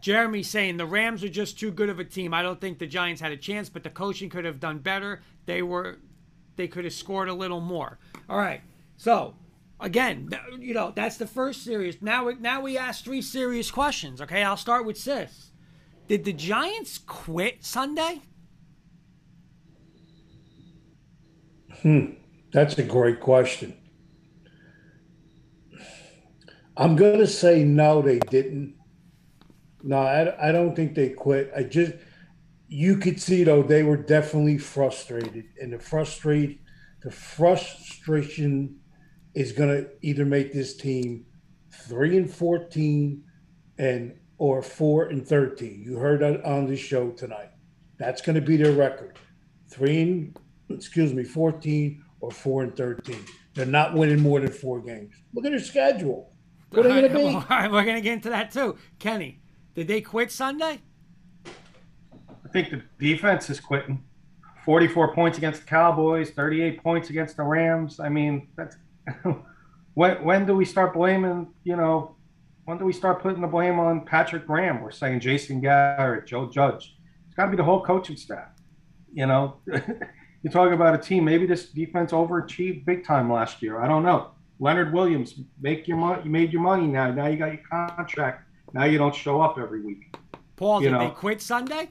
Jeremy 0.00 0.42
saying 0.42 0.78
the 0.78 0.86
Rams 0.86 1.22
are 1.22 1.28
just 1.28 1.60
too 1.60 1.70
good 1.70 1.88
of 1.88 2.00
a 2.00 2.04
team. 2.04 2.34
I 2.34 2.42
don't 2.42 2.60
think 2.60 2.80
the 2.80 2.88
Giants 2.88 3.20
had 3.20 3.30
a 3.30 3.36
chance, 3.36 3.68
but 3.68 3.84
the 3.84 3.90
coaching 3.90 4.28
could 4.28 4.44
have 4.44 4.58
done 4.58 4.78
better. 4.78 5.22
They 5.46 5.62
were, 5.62 5.98
they 6.56 6.68
could 6.68 6.84
have 6.84 6.92
scored 6.92 7.28
a 7.28 7.34
little 7.34 7.60
more. 7.60 7.98
All 8.28 8.38
right. 8.38 8.60
So 8.96 9.34
again, 9.80 10.30
you 10.58 10.74
know 10.74 10.92
that's 10.94 11.16
the 11.16 11.26
first 11.26 11.64
series. 11.64 12.00
Now, 12.02 12.26
we- 12.26 12.34
now 12.36 12.60
we 12.60 12.78
ask 12.78 13.04
three 13.04 13.22
serious 13.22 13.70
questions. 13.70 14.20
Okay, 14.20 14.42
I'll 14.42 14.56
start 14.56 14.84
with 14.86 14.96
Sis. 14.98 15.50
Did 16.08 16.24
the 16.24 16.32
Giants 16.32 16.98
quit 16.98 17.64
Sunday? 17.64 18.20
Hmm, 21.82 22.12
that's 22.52 22.78
a 22.78 22.82
great 22.82 23.20
question. 23.20 23.74
I'm 26.76 26.96
to 27.18 27.26
say 27.26 27.64
no, 27.64 28.02
they 28.02 28.18
didn't. 28.18 28.74
No, 29.82 29.98
I, 29.98 30.48
I 30.48 30.52
don't 30.52 30.76
think 30.76 30.94
they 30.94 31.10
quit. 31.10 31.50
I 31.56 31.64
just, 31.64 31.92
you 32.72 32.96
could 32.96 33.20
see 33.20 33.44
though, 33.44 33.62
they 33.62 33.82
were 33.82 33.98
definitely 33.98 34.56
frustrated. 34.56 35.44
And 35.60 35.74
the 35.74 35.78
frustrate, 35.78 36.62
the 37.02 37.10
frustration 37.10 38.78
is 39.34 39.52
going 39.52 39.68
to 39.68 39.90
either 40.00 40.24
make 40.24 40.52
this 40.52 40.76
team 40.76 41.26
three 41.70 42.16
and 42.16 42.30
14 42.32 43.22
and 43.78 44.14
or 44.38 44.62
four 44.62 45.04
and 45.08 45.26
13. 45.26 45.82
You 45.84 45.98
heard 45.98 46.20
that 46.20 46.44
on 46.44 46.66
the 46.66 46.76
show 46.76 47.10
tonight. 47.10 47.50
That's 47.98 48.22
going 48.22 48.36
to 48.36 48.40
be 48.40 48.56
their 48.56 48.72
record. 48.72 49.18
Three 49.68 50.00
and, 50.00 50.38
excuse 50.70 51.12
me, 51.12 51.24
14 51.24 52.02
or 52.20 52.30
four 52.30 52.62
and 52.62 52.74
13. 52.74 53.16
They're 53.54 53.66
not 53.66 53.94
winning 53.94 54.20
more 54.20 54.40
than 54.40 54.50
four 54.50 54.80
games. 54.80 55.14
Look 55.34 55.44
at 55.44 55.50
their 55.50 55.60
schedule. 55.60 56.32
What 56.70 56.86
are 56.86 56.88
they 57.02 57.08
going 57.08 57.12
to 57.12 57.18
be? 57.18 57.24
All 57.34 57.44
right, 57.50 57.70
we're 57.70 57.84
gonna 57.84 58.00
get 58.00 58.14
into 58.14 58.30
that 58.30 58.50
too. 58.50 58.78
Kenny, 58.98 59.42
did 59.74 59.88
they 59.88 60.00
quit 60.00 60.32
Sunday? 60.32 60.80
I 62.52 62.60
think 62.60 62.68
the 62.68 62.82
defense 62.98 63.48
is 63.48 63.60
quitting. 63.60 64.04
44 64.66 65.14
points 65.14 65.38
against 65.38 65.62
the 65.62 65.66
Cowboys, 65.66 66.32
38 66.32 66.82
points 66.82 67.08
against 67.08 67.38
the 67.38 67.42
Rams. 67.44 67.98
I 67.98 68.10
mean, 68.10 68.48
that's 68.56 68.76
when 69.94 70.22
when 70.22 70.44
do 70.44 70.54
we 70.54 70.66
start 70.66 70.92
blaming, 70.92 71.48
you 71.64 71.76
know, 71.76 72.14
when 72.66 72.76
do 72.76 72.84
we 72.84 72.92
start 72.92 73.22
putting 73.22 73.40
the 73.40 73.48
blame 73.48 73.78
on 73.78 74.04
Patrick 74.04 74.46
Graham? 74.46 74.82
We're 74.82 74.90
saying 74.90 75.20
Jason 75.20 75.62
Garrett, 75.62 76.26
Joe 76.26 76.50
Judge. 76.50 76.94
It's 77.26 77.34
got 77.34 77.46
to 77.46 77.50
be 77.50 77.56
the 77.56 77.64
whole 77.64 77.82
coaching 77.82 78.16
staff. 78.16 78.48
You 79.14 79.24
know, 79.24 79.56
you're 79.66 80.52
talking 80.52 80.74
about 80.74 80.94
a 80.94 80.98
team. 80.98 81.24
Maybe 81.24 81.46
this 81.46 81.70
defense 81.70 82.12
overachieved 82.12 82.84
big 82.84 83.06
time 83.06 83.32
last 83.32 83.62
year. 83.62 83.80
I 83.80 83.88
don't 83.88 84.02
know. 84.02 84.32
Leonard 84.60 84.92
Williams, 84.92 85.40
make 85.58 85.88
your 85.88 85.96
money. 85.96 86.20
You 86.24 86.30
made 86.30 86.52
your 86.52 86.60
money 86.60 86.86
now. 86.86 87.10
Now 87.12 87.28
you 87.28 87.38
got 87.38 87.54
your 87.54 87.62
contract. 87.70 88.46
Now 88.74 88.84
you 88.84 88.98
don't 88.98 89.14
show 89.14 89.40
up 89.40 89.56
every 89.58 89.80
week. 89.80 90.14
Paul, 90.56 90.82
You 90.82 90.90
did 90.90 91.00
they 91.00 91.10
quit 91.10 91.40
Sunday? 91.40 91.88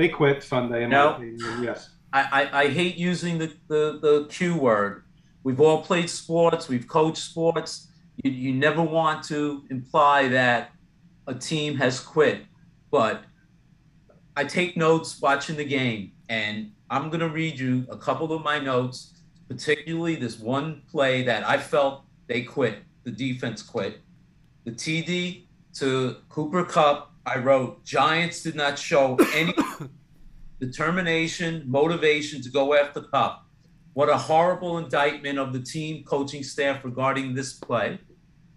They 0.00 0.08
quit 0.08 0.42
Sunday. 0.42 0.84
In 0.84 0.88
No. 0.88 1.10
my 1.10 1.16
opinion, 1.16 1.62
yes. 1.62 1.90
I, 2.10 2.22
I, 2.32 2.60
I 2.62 2.68
hate 2.68 2.96
using 2.96 3.36
the, 3.36 3.52
the, 3.68 3.98
the 4.00 4.26
Q 4.30 4.56
word. 4.56 5.04
We've 5.42 5.60
all 5.60 5.82
played 5.82 6.08
sports, 6.08 6.70
we've 6.70 6.88
coached 6.88 7.18
sports. 7.22 7.88
You, 8.24 8.30
you 8.30 8.54
never 8.54 8.80
want 8.82 9.22
to 9.24 9.62
imply 9.68 10.28
that 10.28 10.70
a 11.26 11.34
team 11.34 11.76
has 11.76 12.00
quit. 12.00 12.46
But 12.90 13.24
I 14.38 14.44
take 14.44 14.74
notes 14.74 15.20
watching 15.20 15.56
the 15.56 15.66
game, 15.66 16.12
and 16.30 16.72
I'm 16.88 17.10
going 17.10 17.20
to 17.20 17.28
read 17.28 17.58
you 17.58 17.86
a 17.90 17.96
couple 17.98 18.32
of 18.32 18.42
my 18.42 18.58
notes, 18.58 19.20
particularly 19.50 20.16
this 20.16 20.38
one 20.38 20.80
play 20.90 21.24
that 21.24 21.46
I 21.46 21.58
felt 21.58 22.04
they 22.26 22.40
quit, 22.40 22.78
the 23.04 23.10
defense 23.10 23.62
quit. 23.62 24.00
The 24.64 24.70
TD 24.70 25.44
to 25.74 26.16
Cooper 26.30 26.64
Kupp, 26.64 27.09
I 27.30 27.38
wrote, 27.38 27.84
Giants 27.84 28.42
did 28.42 28.56
not 28.56 28.76
show 28.76 29.16
any 29.32 29.54
determination, 30.60 31.62
motivation 31.64 32.42
to 32.42 32.50
go 32.50 32.74
after 32.74 33.02
Kupp. 33.02 33.46
What 33.92 34.08
a 34.08 34.16
horrible 34.16 34.78
indictment 34.78 35.38
of 35.38 35.52
the 35.52 35.60
team 35.60 36.02
coaching 36.02 36.42
staff 36.42 36.84
regarding 36.84 37.32
this 37.32 37.52
play. 37.52 38.00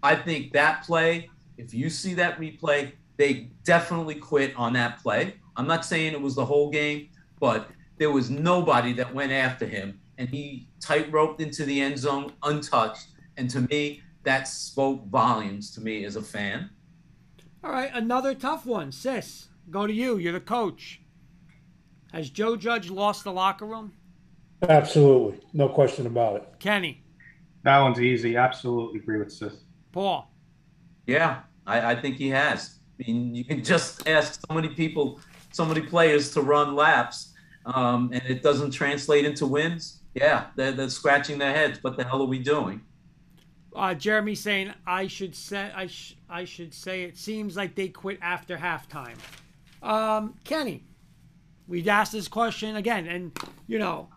I 0.01 0.15
think 0.15 0.53
that 0.53 0.85
play, 0.85 1.29
if 1.59 1.71
you 1.71 1.87
see 1.91 2.15
that 2.15 2.39
replay, 2.39 2.93
they 3.17 3.51
definitely 3.63 4.15
quit 4.15 4.55
on 4.55 4.73
that 4.73 5.03
play. 5.03 5.35
I'm 5.55 5.67
not 5.67 5.85
saying 5.85 6.13
it 6.13 6.21
was 6.21 6.33
the 6.33 6.45
whole 6.45 6.71
game, 6.71 7.09
but 7.39 7.69
there 7.99 8.09
was 8.09 8.31
nobody 8.31 8.91
that 8.93 9.13
went 9.13 9.31
after 9.31 9.67
him 9.67 9.99
and 10.17 10.27
he 10.27 10.67
tightroped 10.79 11.41
into 11.41 11.63
the 11.65 11.79
end 11.79 11.99
zone 11.99 12.33
untouched. 12.41 13.09
And 13.37 13.47
to 13.51 13.61
me, 13.61 14.01
that 14.23 14.47
spoke 14.47 15.05
volumes 15.09 15.69
to 15.75 15.81
me 15.81 16.05
as 16.05 16.15
a 16.15 16.23
fan. 16.23 16.71
All 17.63 17.71
right, 17.71 17.91
another 17.93 18.33
tough 18.33 18.65
one. 18.65 18.91
Sis, 18.91 19.47
go 19.69 19.87
to 19.87 19.93
you. 19.93 20.17
You're 20.17 20.33
the 20.33 20.39
coach. 20.41 20.99
Has 22.11 22.29
Joe 22.29 22.55
Judge 22.55 22.89
lost 22.89 23.23
the 23.23 23.31
locker 23.31 23.65
room? 23.65 23.93
Absolutely. 24.67 25.39
No 25.53 25.69
question 25.69 26.05
about 26.05 26.35
it. 26.37 26.47
Kenny, 26.59 27.03
That 27.63 27.79
one's 27.79 27.99
easy. 27.99 28.35
Absolutely 28.35 28.99
agree 28.99 29.17
with 29.19 29.31
Sis. 29.31 29.53
Paul, 29.91 30.29
Yeah, 31.07 31.41
I, 31.67 31.91
I 31.91 31.95
think 32.01 32.17
he 32.17 32.29
has. 32.29 32.79
I 32.99 33.03
mean, 33.07 33.35
you 33.35 33.43
can 33.45 33.63
just 33.63 34.07
ask 34.07 34.41
so 34.47 34.53
many 34.55 34.69
people, 34.69 35.19
so 35.51 35.65
many 35.65 35.81
players 35.81 36.31
to 36.33 36.41
run 36.41 36.75
laps, 36.75 37.33
um, 37.65 38.09
and 38.13 38.23
it 38.23 38.41
doesn't 38.43 38.71
translate 38.71 39.25
into 39.25 39.45
wins. 39.45 40.01
Yeah, 40.15 40.45
they're, 40.55 40.71
they're 40.71 40.89
scratching 40.89 41.37
their 41.39 41.53
heads. 41.53 41.79
What 41.83 41.95
the 41.97 42.03
hell 42.03 42.21
are 42.21 42.27
we 42.27 42.39
doing? 42.39 42.81
uh, 43.75 43.93
Jeremy 43.95 44.35
saying 44.35 44.71
I 44.85 45.07
should 45.07 45.35
say 45.35 45.71
I 45.75 45.87
sh- 45.87 46.15
I 46.33 46.45
should 46.45 46.73
say 46.73 47.03
it 47.03 47.15
seems 47.15 47.55
like 47.55 47.75
they 47.75 47.89
quit 47.89 48.17
after 48.19 48.57
halftime. 48.57 49.17
Um, 49.83 50.33
Kenny, 50.43 50.83
we'd 51.67 51.87
asked 51.87 52.11
this 52.11 52.27
question 52.27 52.75
again, 52.75 53.05
and 53.05 53.37
you 53.67 53.77
know, 53.77 54.09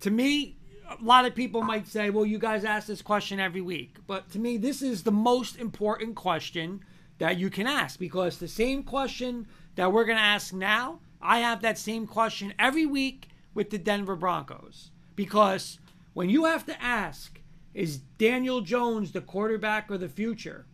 to 0.00 0.10
me, 0.10 0.56
a 0.88 1.04
lot 1.04 1.26
of 1.26 1.34
people 1.34 1.60
might 1.60 1.86
say, 1.86 2.08
"Well, 2.08 2.24
you 2.24 2.38
guys 2.38 2.64
ask 2.64 2.86
this 2.86 3.02
question 3.02 3.40
every 3.40 3.60
week," 3.60 3.98
but 4.06 4.30
to 4.30 4.38
me, 4.38 4.56
this 4.56 4.80
is 4.80 5.02
the 5.02 5.12
most 5.12 5.58
important 5.58 6.16
question 6.16 6.80
that 7.18 7.36
you 7.36 7.50
can 7.50 7.66
ask 7.66 7.98
because 7.98 8.38
the 8.38 8.48
same 8.48 8.82
question 8.82 9.46
that 9.74 9.92
we're 9.92 10.06
going 10.06 10.16
to 10.16 10.24
ask 10.24 10.54
now, 10.54 11.00
I 11.20 11.40
have 11.40 11.60
that 11.60 11.76
same 11.76 12.06
question 12.06 12.54
every 12.58 12.86
week 12.86 13.28
with 13.52 13.68
the 13.68 13.76
Denver 13.76 14.16
Broncos 14.16 14.92
because 15.14 15.78
when 16.14 16.30
you 16.30 16.46
have 16.46 16.64
to 16.64 16.82
ask, 16.82 17.38
is 17.74 17.98
Daniel 17.98 18.62
Jones 18.62 19.12
the 19.12 19.20
quarterback 19.20 19.90
of 19.90 20.00
the 20.00 20.08
future? 20.08 20.64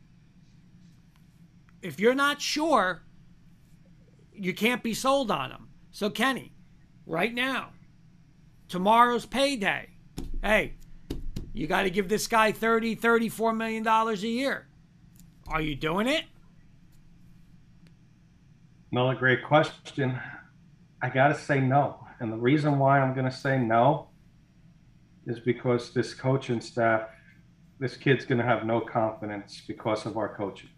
If 1.83 1.99
you're 1.99 2.15
not 2.15 2.41
sure, 2.41 3.03
you 4.33 4.55
can't 4.55 4.83
be 4.83 4.95
sold 4.95 5.31
on 5.31 5.51
them. 5.51 5.69
So, 5.91 6.11
Kenny, 6.11 6.53
right 7.07 7.33
now, 7.33 7.71
tomorrow's 8.69 9.27
payday. 9.27 9.89
Hey, 10.43 10.75
you 11.53 11.67
got 11.67 11.83
to 11.83 11.91
give 11.91 12.09
this 12.09 12.27
guy 12.27 12.53
30, 12.53 12.95
34 12.95 13.53
million 13.53 13.83
dollars 13.83 14.23
a 14.23 14.29
year. 14.29 14.67
Are 15.49 15.61
you 15.61 15.75
doing 15.75 16.07
it? 16.07 16.25
Another 18.93 19.15
great 19.15 19.45
question. 19.45 20.19
I 21.03 21.09
got 21.09 21.29
to 21.29 21.35
say 21.35 21.61
no. 21.61 22.07
And 22.21 22.33
the 22.33 22.37
reason 22.37 22.79
why 22.79 23.01
I'm 23.01 23.15
going 23.15 23.29
to 23.29 23.37
say 23.37 23.59
no 23.59 24.09
is 25.27 25.39
because 25.41 25.93
this 25.93 26.13
coaching 26.13 26.61
staff, 26.61 27.09
this 27.79 27.97
kid's 27.97 28.25
going 28.25 28.39
to 28.39 28.45
have 28.45 28.67
no 28.67 28.81
confidence 28.81 29.63
because 29.67 30.07
of 30.07 30.17
our 30.17 30.35
coaching. 30.35 30.71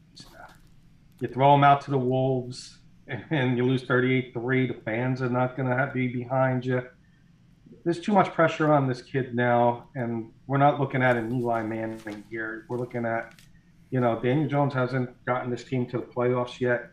You 1.22 1.28
throw 1.28 1.52
them 1.52 1.62
out 1.62 1.80
to 1.82 1.92
the 1.92 1.98
Wolves 1.98 2.78
and 3.30 3.56
you 3.56 3.64
lose 3.64 3.84
38 3.84 4.34
3. 4.34 4.66
The 4.66 4.74
fans 4.84 5.22
are 5.22 5.30
not 5.30 5.56
going 5.56 5.68
to 5.68 5.88
be 5.94 6.08
behind 6.08 6.66
you. 6.66 6.82
There's 7.84 8.00
too 8.00 8.12
much 8.12 8.32
pressure 8.32 8.72
on 8.72 8.88
this 8.88 9.02
kid 9.02 9.32
now. 9.32 9.88
And 9.94 10.32
we're 10.48 10.58
not 10.58 10.80
looking 10.80 11.00
at 11.00 11.16
an 11.16 11.32
Eli 11.32 11.62
Manning 11.62 12.24
here. 12.28 12.66
We're 12.68 12.78
looking 12.78 13.06
at, 13.06 13.34
you 13.90 14.00
know, 14.00 14.20
Daniel 14.20 14.48
Jones 14.48 14.74
hasn't 14.74 15.24
gotten 15.24 15.48
this 15.48 15.62
team 15.62 15.86
to 15.90 15.98
the 15.98 16.04
playoffs 16.04 16.58
yet. 16.58 16.90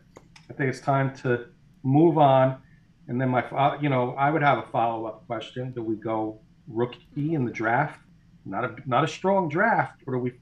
I 0.48 0.52
think 0.52 0.70
it's 0.70 0.80
time 0.80 1.12
to 1.22 1.46
move 1.82 2.16
on. 2.16 2.62
And 3.08 3.20
then 3.20 3.30
my, 3.30 3.42
you 3.82 3.88
know, 3.88 4.12
I 4.12 4.30
would 4.30 4.42
have 4.42 4.58
a 4.58 4.66
follow 4.70 5.06
up 5.06 5.26
question: 5.26 5.72
Do 5.72 5.82
we 5.82 5.96
go 5.96 6.40
rookie 6.68 7.34
in 7.34 7.44
the 7.44 7.50
draft? 7.50 7.98
Not 8.44 8.64
a 8.64 8.76
not 8.86 9.02
a 9.02 9.08
strong 9.08 9.48
draft, 9.48 10.02
or 10.06 10.14
do 10.14 10.20
we 10.20 10.34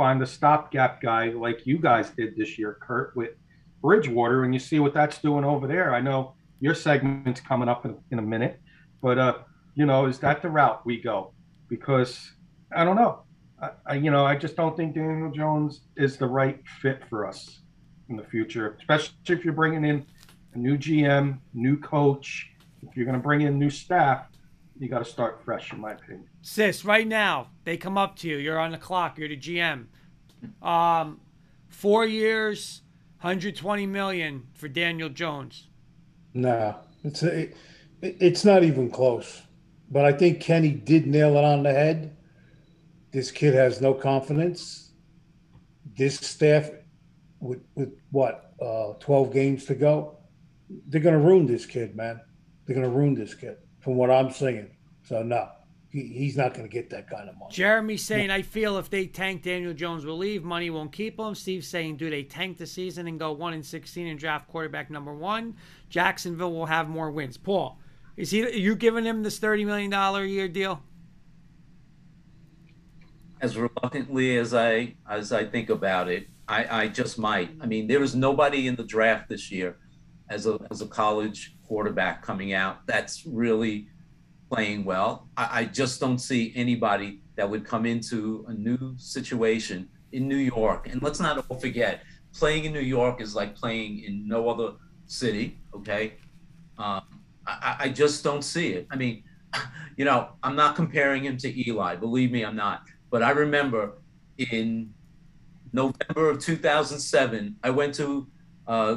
find 0.00 0.22
a 0.22 0.26
stopgap 0.26 1.02
guy 1.02 1.28
like 1.28 1.66
you 1.66 1.76
guys 1.76 2.08
did 2.16 2.34
this 2.34 2.58
year, 2.58 2.78
Kurt, 2.80 3.14
with 3.14 3.32
Bridgewater, 3.82 4.44
and 4.44 4.54
you 4.54 4.58
see 4.58 4.78
what 4.78 4.94
that's 4.94 5.18
doing 5.18 5.44
over 5.44 5.66
there? 5.66 5.94
I 5.94 6.00
know 6.00 6.32
your 6.58 6.74
segment's 6.74 7.42
coming 7.42 7.68
up 7.68 7.84
in, 7.84 7.98
in 8.10 8.18
a 8.18 8.22
minute, 8.22 8.58
but 9.02 9.18
uh, 9.18 9.34
you 9.74 9.84
know, 9.84 10.06
is 10.06 10.18
that 10.20 10.40
the 10.40 10.48
route 10.48 10.86
we 10.86 11.02
go? 11.02 11.34
Because 11.68 12.32
I 12.74 12.82
don't 12.82 12.96
know. 12.96 13.24
I, 13.60 13.70
I, 13.84 13.94
you 13.96 14.10
know, 14.10 14.24
I 14.24 14.36
just 14.36 14.56
don't 14.56 14.74
think 14.74 14.94
Daniel 14.94 15.30
Jones 15.30 15.82
is 15.98 16.16
the 16.16 16.26
right 16.26 16.62
fit 16.80 17.02
for 17.10 17.26
us 17.26 17.60
in 18.08 18.16
the 18.16 18.24
future, 18.24 18.78
especially 18.80 19.12
if 19.28 19.44
you're 19.44 19.52
bringing 19.52 19.84
in 19.84 20.06
a 20.54 20.58
new 20.58 20.78
GM, 20.78 21.40
new 21.52 21.78
coach. 21.78 22.48
If 22.80 22.96
you're 22.96 23.04
going 23.04 23.18
to 23.18 23.22
bring 23.22 23.42
in 23.42 23.58
new 23.58 23.68
staff, 23.68 24.28
you 24.78 24.88
got 24.88 25.00
to 25.00 25.10
start 25.10 25.42
fresh, 25.44 25.74
in 25.74 25.78
my 25.78 25.92
opinion. 25.92 26.29
Sis, 26.42 26.84
right 26.84 27.06
now 27.06 27.48
they 27.64 27.76
come 27.76 27.98
up 27.98 28.16
to 28.16 28.28
you. 28.28 28.36
You're 28.36 28.58
on 28.58 28.72
the 28.72 28.78
clock. 28.78 29.18
You're 29.18 29.28
the 29.28 29.36
GM. 29.36 29.86
Um, 30.62 31.20
four 31.68 32.06
years, 32.06 32.82
120 33.20 33.86
million 33.86 34.46
for 34.54 34.68
Daniel 34.68 35.08
Jones. 35.08 35.68
Nah, 36.32 36.74
it's 37.04 37.22
it, 37.22 37.56
it's 38.02 38.44
not 38.44 38.64
even 38.64 38.90
close. 38.90 39.42
But 39.90 40.04
I 40.04 40.12
think 40.12 40.40
Kenny 40.40 40.70
did 40.70 41.06
nail 41.06 41.36
it 41.36 41.44
on 41.44 41.62
the 41.62 41.72
head. 41.72 42.16
This 43.10 43.30
kid 43.30 43.54
has 43.54 43.80
no 43.80 43.92
confidence. 43.92 44.92
This 45.96 46.16
staff, 46.16 46.70
with 47.40 47.60
with 47.74 47.98
what 48.10 48.54
uh, 48.62 48.94
12 49.00 49.32
games 49.32 49.64
to 49.66 49.74
go, 49.74 50.16
they're 50.86 51.00
gonna 51.00 51.18
ruin 51.18 51.46
this 51.46 51.66
kid, 51.66 51.96
man. 51.96 52.20
They're 52.64 52.76
gonna 52.76 52.88
ruin 52.88 53.14
this 53.14 53.34
kid, 53.34 53.56
from 53.80 53.96
what 53.96 54.10
I'm 54.10 54.30
seeing. 54.30 54.70
So 55.02 55.22
no, 55.22 55.48
he, 55.90 56.02
he's 56.02 56.36
not 56.36 56.54
gonna 56.54 56.68
get 56.68 56.88
that 56.90 57.10
kind 57.10 57.28
of 57.28 57.36
money. 57.36 57.52
Jeremy 57.52 57.96
saying, 57.96 58.30
I 58.30 58.42
feel 58.42 58.78
if 58.78 58.88
they 58.88 59.06
tank, 59.06 59.42
Daniel 59.42 59.74
Jones 59.74 60.06
will 60.06 60.16
leave. 60.16 60.44
Money 60.44 60.70
won't 60.70 60.92
keep 60.92 61.18
him. 61.18 61.34
Steve 61.34 61.64
saying, 61.64 61.96
do 61.96 62.08
they 62.08 62.22
tank 62.22 62.58
the 62.58 62.66
season 62.66 63.08
and 63.08 63.18
go 63.18 63.32
1 63.32 63.54
and 63.54 63.66
16 63.66 64.06
and 64.06 64.18
draft 64.18 64.48
quarterback 64.48 64.88
number 64.90 65.12
one? 65.12 65.56
Jacksonville 65.88 66.52
will 66.52 66.66
have 66.66 66.88
more 66.88 67.10
wins. 67.10 67.36
Paul, 67.36 67.78
is 68.16 68.30
he? 68.30 68.44
Are 68.44 68.50
you 68.50 68.76
giving 68.76 69.04
him 69.04 69.22
this 69.22 69.40
$30 69.40 69.66
million 69.66 69.92
a 69.92 70.24
year 70.24 70.46
deal? 70.46 70.80
As 73.40 73.56
reluctantly 73.56 74.36
as 74.36 74.54
I 74.54 74.94
as 75.08 75.32
I 75.32 75.44
think 75.46 75.70
about 75.70 76.08
it, 76.08 76.28
I, 76.46 76.82
I 76.82 76.88
just 76.88 77.18
might. 77.18 77.50
I 77.60 77.66
mean, 77.66 77.86
there 77.86 77.98
was 77.98 78.14
nobody 78.14 78.68
in 78.68 78.76
the 78.76 78.84
draft 78.84 79.28
this 79.28 79.50
year 79.50 79.78
as 80.28 80.46
a 80.46 80.58
as 80.70 80.82
a 80.82 80.86
college 80.86 81.56
quarterback 81.66 82.22
coming 82.22 82.52
out 82.52 82.86
that's 82.86 83.24
really 83.26 83.88
playing 84.50 84.84
well. 84.84 85.28
I, 85.36 85.60
I 85.60 85.64
just 85.64 86.00
don't 86.00 86.18
see 86.18 86.52
anybody 86.56 87.22
that 87.36 87.48
would 87.48 87.64
come 87.64 87.86
into 87.86 88.44
a 88.48 88.52
new 88.52 88.94
situation 88.98 89.88
in 90.12 90.28
New 90.28 90.36
York. 90.36 90.88
And 90.90 91.02
let's 91.02 91.20
not 91.20 91.44
all 91.48 91.58
forget, 91.58 92.02
playing 92.34 92.64
in 92.64 92.72
New 92.72 92.80
York 92.80 93.20
is 93.20 93.34
like 93.34 93.54
playing 93.54 94.00
in 94.04 94.26
no 94.26 94.48
other 94.48 94.72
city. 95.06 95.58
Okay, 95.74 96.14
um, 96.78 97.02
I, 97.46 97.76
I 97.80 97.88
just 97.88 98.24
don't 98.24 98.42
see 98.42 98.72
it. 98.72 98.86
I 98.90 98.96
mean, 98.96 99.22
you 99.96 100.04
know, 100.04 100.30
I'm 100.42 100.56
not 100.56 100.76
comparing 100.76 101.24
him 101.24 101.36
to 101.38 101.68
Eli. 101.68 101.96
Believe 101.96 102.30
me, 102.32 102.44
I'm 102.44 102.56
not. 102.56 102.82
But 103.10 103.22
I 103.22 103.30
remember 103.30 103.98
in 104.38 104.92
November 105.72 106.30
of 106.30 106.40
2007, 106.40 107.56
I 107.62 107.70
went 107.70 107.94
to 107.94 108.26
uh, 108.66 108.96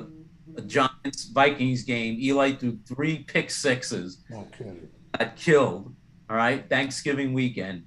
a 0.58 0.62
Giants 0.62 1.26
Vikings 1.26 1.84
game. 1.84 2.18
Eli 2.20 2.54
threw 2.54 2.78
three 2.88 3.20
pick 3.24 3.50
sixes. 3.50 4.24
Okay. 4.32 4.74
Got 5.18 5.36
killed. 5.36 5.96
All 6.30 6.38
right, 6.38 6.68
Thanksgiving 6.70 7.34
weekend. 7.34 7.84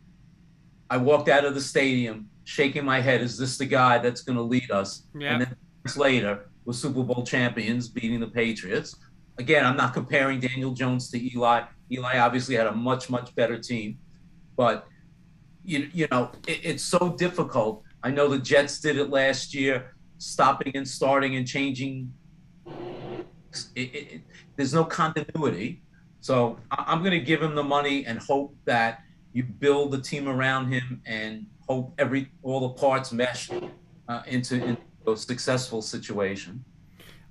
I 0.89 0.99
walked 0.99 1.29
out 1.29 1.45
of 1.45 1.55
the 1.55 1.61
stadium 1.61 2.29
shaking 2.45 2.85
my 2.85 3.01
head. 3.01 3.20
Is 3.20 3.37
this 3.37 3.59
the 3.59 3.66
guy 3.66 3.99
that's 3.99 4.22
going 4.22 4.37
to 4.37 4.43
lead 4.43 4.70
us? 4.70 5.03
Yeah. 5.18 5.33
And 5.33 5.43
then 5.43 5.57
later, 5.97 6.49
we're 6.64 6.72
Super 6.72 7.03
Bowl 7.03 7.24
champions, 7.24 7.89
beating 7.89 8.20
the 8.20 8.29
Patriots. 8.29 8.97
Again, 9.39 9.64
I'm 9.66 9.77
not 9.77 9.93
comparing 9.93 10.41
Daniel 10.41 10.72
Jones 10.72 11.11
to 11.11 11.35
Eli. 11.35 11.62
Eli 11.91 12.18
obviously 12.18 12.55
had 12.55 12.66
a 12.66 12.72
much 12.72 13.11
much 13.11 13.35
better 13.35 13.59
team, 13.59 13.99
but 14.57 14.87
you 15.64 15.89
you 15.93 16.09
know 16.11 16.31
it, 16.47 16.61
it's 16.62 16.83
so 16.83 17.14
difficult. 17.16 17.83
I 18.03 18.11
know 18.11 18.29
the 18.29 18.39
Jets 18.39 18.81
did 18.81 18.97
it 18.97 19.11
last 19.11 19.55
year, 19.55 19.95
stopping 20.18 20.72
and 20.74 20.87
starting 20.87 21.37
and 21.37 21.47
changing. 21.47 22.12
It, 23.74 23.81
it, 23.95 24.20
there's 24.57 24.74
no 24.74 24.85
continuity, 24.85 25.83
so 26.27 26.59
I'm 26.72 26.99
going 27.01 27.12
to 27.12 27.20
give 27.20 27.41
him 27.41 27.55
the 27.55 27.62
money 27.62 28.05
and 28.05 28.18
hope 28.18 28.53
that 28.64 29.05
you 29.33 29.45
build 29.45 29.93
the 29.93 30.01
team 30.01 30.27
around 30.27 30.72
him 30.72 31.01
and 31.07 31.47
hope 31.68 31.95
every 31.99 32.33
all 32.43 32.59
the 32.59 32.70
parts 32.70 33.12
mesh 33.12 33.49
uh, 34.09 34.22
into, 34.27 34.57
into 34.57 34.83
a 35.07 35.16
successful 35.16 35.81
situation. 35.81 36.64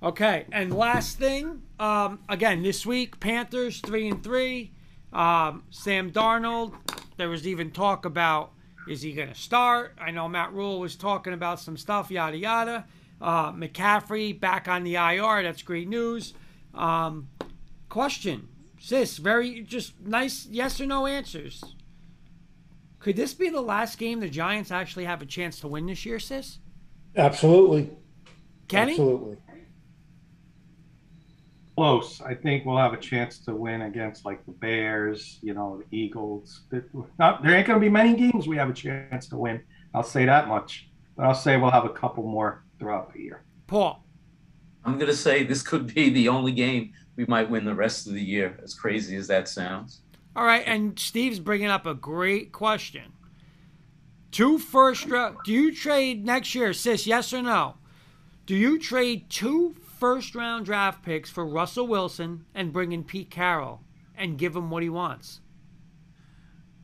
Okay, 0.02 0.46
and 0.50 0.74
last 0.74 1.18
thing, 1.18 1.60
um, 1.78 2.20
again 2.30 2.62
this 2.62 2.86
week, 2.86 3.20
Panthers 3.20 3.80
three 3.80 4.08
and 4.08 4.24
three. 4.24 4.72
Um, 5.12 5.64
Sam 5.68 6.10
Darnold. 6.10 6.72
There 7.18 7.28
was 7.28 7.46
even 7.46 7.72
talk 7.72 8.06
about 8.06 8.52
is 8.88 9.02
he 9.02 9.12
going 9.12 9.28
to 9.28 9.34
start? 9.34 9.94
I 10.00 10.10
know 10.10 10.26
Matt 10.26 10.54
Rhule 10.54 10.80
was 10.80 10.96
talking 10.96 11.34
about 11.34 11.60
some 11.60 11.76
stuff, 11.76 12.10
yada 12.10 12.38
yada. 12.38 12.86
Uh, 13.20 13.52
McCaffrey 13.52 14.40
back 14.40 14.68
on 14.68 14.84
the 14.84 14.94
IR. 14.94 15.42
That's 15.42 15.60
great 15.60 15.88
news. 15.88 16.32
Um, 16.72 17.28
question, 17.90 18.48
sis, 18.86 19.16
very 19.16 19.62
just 19.62 20.00
nice 20.00 20.46
yes 20.46 20.80
or 20.80 20.86
no 20.86 21.06
answers. 21.06 21.64
Could 23.00 23.16
this 23.16 23.34
be 23.34 23.50
the 23.50 23.60
last 23.60 23.98
game 23.98 24.20
the 24.20 24.28
Giants 24.28 24.70
actually 24.70 25.06
have 25.06 25.20
a 25.22 25.26
chance 25.26 25.58
to 25.60 25.68
win 25.68 25.86
this 25.86 26.06
year, 26.06 26.20
sis? 26.20 26.58
Absolutely. 27.16 27.90
Kenny? 28.68 28.92
Absolutely. 28.92 29.38
Close. 31.76 32.20
I 32.20 32.34
think 32.34 32.64
we'll 32.64 32.78
have 32.78 32.92
a 32.92 32.98
chance 32.98 33.38
to 33.40 33.54
win 33.54 33.82
against 33.82 34.24
like 34.24 34.44
the 34.46 34.52
Bears, 34.52 35.40
you 35.42 35.52
know, 35.52 35.82
the 35.82 35.96
Eagles. 35.96 36.62
Not, 37.18 37.42
there 37.42 37.54
ain't 37.54 37.66
going 37.66 37.78
to 37.78 37.84
be 37.84 37.90
many 37.90 38.14
games 38.14 38.46
we 38.46 38.56
have 38.56 38.70
a 38.70 38.72
chance 38.72 39.26
to 39.28 39.36
win. 39.36 39.60
I'll 39.94 40.02
say 40.02 40.24
that 40.24 40.48
much. 40.48 40.88
But 41.16 41.26
I'll 41.26 41.34
say 41.34 41.56
we'll 41.56 41.70
have 41.70 41.84
a 41.84 41.90
couple 41.90 42.22
more 42.22 42.64
throughout 42.78 43.12
the 43.12 43.20
year. 43.20 43.42
Paul. 43.66 44.05
I'm 44.86 44.98
going 44.98 45.10
to 45.10 45.16
say 45.16 45.42
this 45.42 45.62
could 45.62 45.92
be 45.92 46.10
the 46.10 46.28
only 46.28 46.52
game 46.52 46.92
we 47.16 47.26
might 47.26 47.50
win 47.50 47.64
the 47.64 47.74
rest 47.74 48.06
of 48.06 48.12
the 48.12 48.22
year, 48.22 48.56
as 48.62 48.72
crazy 48.72 49.16
as 49.16 49.26
that 49.26 49.48
sounds. 49.48 50.00
All 50.36 50.44
right, 50.44 50.62
and 50.64 50.96
Steve's 50.96 51.40
bringing 51.40 51.66
up 51.66 51.86
a 51.86 51.94
great 51.94 52.52
question. 52.52 53.12
Two 54.30 54.58
first 54.58 55.06
round. 55.06 55.38
Do 55.44 55.52
you 55.52 55.74
trade 55.74 56.24
next 56.24 56.54
year, 56.54 56.72
sis? 56.72 57.06
Yes 57.06 57.32
or 57.32 57.42
no? 57.42 57.74
Do 58.44 58.54
you 58.54 58.78
trade 58.78 59.28
two 59.28 59.74
first 59.98 60.36
round 60.36 60.66
draft 60.66 61.02
picks 61.02 61.30
for 61.30 61.44
Russell 61.44 61.88
Wilson 61.88 62.44
and 62.54 62.72
bring 62.72 62.92
in 62.92 63.02
Pete 63.02 63.30
Carroll 63.30 63.80
and 64.16 64.38
give 64.38 64.54
him 64.54 64.70
what 64.70 64.84
he 64.84 64.88
wants? 64.88 65.40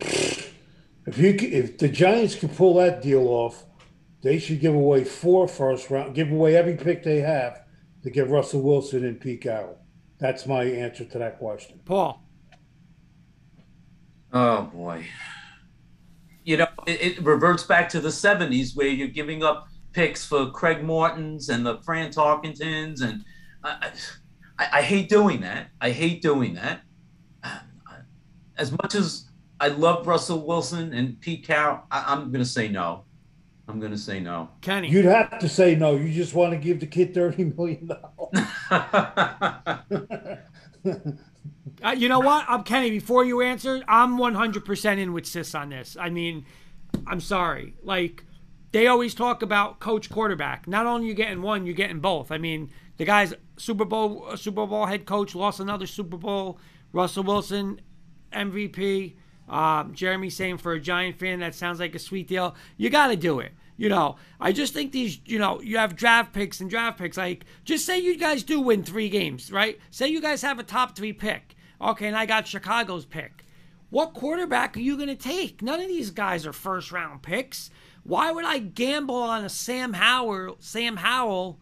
If 0.00 1.18
you 1.18 1.36
if 1.40 1.78
the 1.78 1.88
Giants 1.88 2.34
can 2.34 2.48
pull 2.48 2.74
that 2.74 3.00
deal 3.02 3.28
off, 3.28 3.64
they 4.22 4.38
should 4.38 4.60
give 4.60 4.74
away 4.74 5.04
four 5.04 5.46
first 5.46 5.90
round, 5.90 6.16
give 6.16 6.32
away 6.32 6.56
every 6.56 6.74
pick 6.74 7.04
they 7.04 7.20
have 7.20 7.61
to 8.02 8.10
get 8.10 8.28
Russell 8.28 8.62
Wilson 8.62 9.04
and 9.04 9.20
Pete 9.20 9.42
Carroll. 9.42 9.78
That's 10.18 10.46
my 10.46 10.64
answer 10.64 11.04
to 11.04 11.18
that 11.18 11.38
question. 11.38 11.80
Paul. 11.84 12.22
Oh 14.32 14.62
boy. 14.62 15.06
You 16.44 16.56
know, 16.56 16.68
it, 16.86 17.00
it 17.00 17.22
reverts 17.22 17.64
back 17.64 17.88
to 17.90 18.00
the 18.00 18.08
70s 18.08 18.74
where 18.74 18.88
you're 18.88 19.08
giving 19.08 19.42
up 19.42 19.68
picks 19.92 20.24
for 20.24 20.50
Craig 20.50 20.82
Mortons 20.82 21.48
and 21.48 21.64
the 21.64 21.78
Fran 21.82 22.10
Tarkentons. 22.10 23.02
And 23.02 23.24
I, 23.62 23.92
I, 24.58 24.68
I 24.72 24.82
hate 24.82 25.08
doing 25.08 25.40
that. 25.42 25.68
I 25.80 25.90
hate 25.90 26.22
doing 26.22 26.54
that. 26.54 26.82
As 28.56 28.70
much 28.70 28.94
as 28.94 29.28
I 29.60 29.68
love 29.68 30.06
Russell 30.06 30.46
Wilson 30.46 30.92
and 30.92 31.20
Pete 31.20 31.46
Carroll, 31.46 31.80
I, 31.90 32.04
I'm 32.08 32.30
going 32.30 32.44
to 32.44 32.50
say 32.50 32.68
no. 32.68 33.04
I'm 33.72 33.80
going 33.80 33.92
to 33.92 33.98
say 33.98 34.20
no. 34.20 34.50
Kenny. 34.60 34.90
You'd 34.90 35.06
have 35.06 35.38
to 35.38 35.48
say 35.48 35.74
no. 35.74 35.96
You 35.96 36.12
just 36.12 36.34
want 36.34 36.52
to 36.52 36.58
give 36.58 36.78
the 36.78 36.86
kid 36.86 37.14
thirty 37.14 37.44
million 37.44 37.88
dollars. 37.88 38.46
Uh, 41.84 41.90
you 41.90 42.08
know 42.08 42.20
what? 42.20 42.44
I'm 42.48 42.62
Kenny. 42.62 42.90
Before 42.90 43.24
you 43.24 43.40
answer, 43.40 43.82
I'm 43.88 44.16
100% 44.16 44.98
in 44.98 45.12
with 45.12 45.26
Sis 45.26 45.52
on 45.54 45.70
this. 45.70 45.96
I 45.98 46.10
mean, 46.10 46.44
I'm 47.06 47.20
sorry. 47.20 47.74
Like, 47.82 48.24
they 48.70 48.86
always 48.86 49.14
talk 49.14 49.42
about 49.42 49.80
coach 49.80 50.08
quarterback. 50.08 50.68
Not 50.68 50.86
only 50.86 51.08
you 51.08 51.14
getting 51.14 51.42
one, 51.42 51.66
you're 51.66 51.74
getting 51.74 51.98
both. 51.98 52.30
I 52.30 52.38
mean, 52.38 52.70
the 52.98 53.04
guy's 53.04 53.34
Super 53.56 53.84
Bowl 53.84 54.26
uh, 54.28 54.36
Super 54.36 54.66
Bowl 54.66 54.86
head 54.86 55.06
coach 55.06 55.34
lost 55.34 55.58
another 55.58 55.86
Super 55.86 56.16
Bowl. 56.16 56.58
Russell 56.92 57.24
Wilson, 57.24 57.80
MVP. 58.32 59.16
Um, 59.48 59.92
Jeremy 59.94 60.30
saying 60.30 60.58
for 60.58 60.72
a 60.72 60.80
Giant 60.80 61.18
fan 61.18 61.40
that 61.40 61.54
sounds 61.54 61.80
like 61.80 61.94
a 61.94 61.98
sweet 61.98 62.28
deal. 62.28 62.54
You 62.76 62.90
got 62.90 63.08
to 63.08 63.16
do 63.16 63.40
it. 63.40 63.52
You 63.76 63.88
know, 63.88 64.16
I 64.40 64.52
just 64.52 64.74
think 64.74 64.92
these, 64.92 65.18
you 65.24 65.38
know, 65.38 65.60
you 65.60 65.78
have 65.78 65.96
draft 65.96 66.32
picks 66.32 66.60
and 66.60 66.68
draft 66.68 66.98
picks. 66.98 67.16
Like, 67.16 67.44
just 67.64 67.86
say 67.86 67.98
you 67.98 68.16
guys 68.16 68.42
do 68.42 68.60
win 68.60 68.84
three 68.84 69.08
games, 69.08 69.50
right? 69.50 69.80
Say 69.90 70.08
you 70.08 70.20
guys 70.20 70.42
have 70.42 70.58
a 70.58 70.62
top 70.62 70.94
three 70.94 71.12
pick. 71.12 71.56
Okay, 71.80 72.06
and 72.06 72.16
I 72.16 72.26
got 72.26 72.46
Chicago's 72.46 73.04
pick. 73.04 73.44
What 73.90 74.14
quarterback 74.14 74.76
are 74.76 74.80
you 74.80 74.96
going 74.96 75.08
to 75.08 75.16
take? 75.16 75.62
None 75.62 75.80
of 75.80 75.88
these 75.88 76.10
guys 76.10 76.46
are 76.46 76.52
first 76.52 76.92
round 76.92 77.22
picks. 77.22 77.70
Why 78.04 78.32
would 78.32 78.44
I 78.44 78.58
gamble 78.58 79.16
on 79.16 79.44
a 79.44 79.48
Sam 79.48 79.92
Howell, 79.92 80.56
Sam 80.60 80.96
Howell 80.96 81.60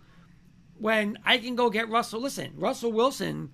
when 0.78 1.18
I 1.24 1.38
can 1.38 1.56
go 1.56 1.70
get 1.70 1.88
Russell? 1.88 2.20
Listen, 2.20 2.52
Russell 2.56 2.92
Wilson, 2.92 3.50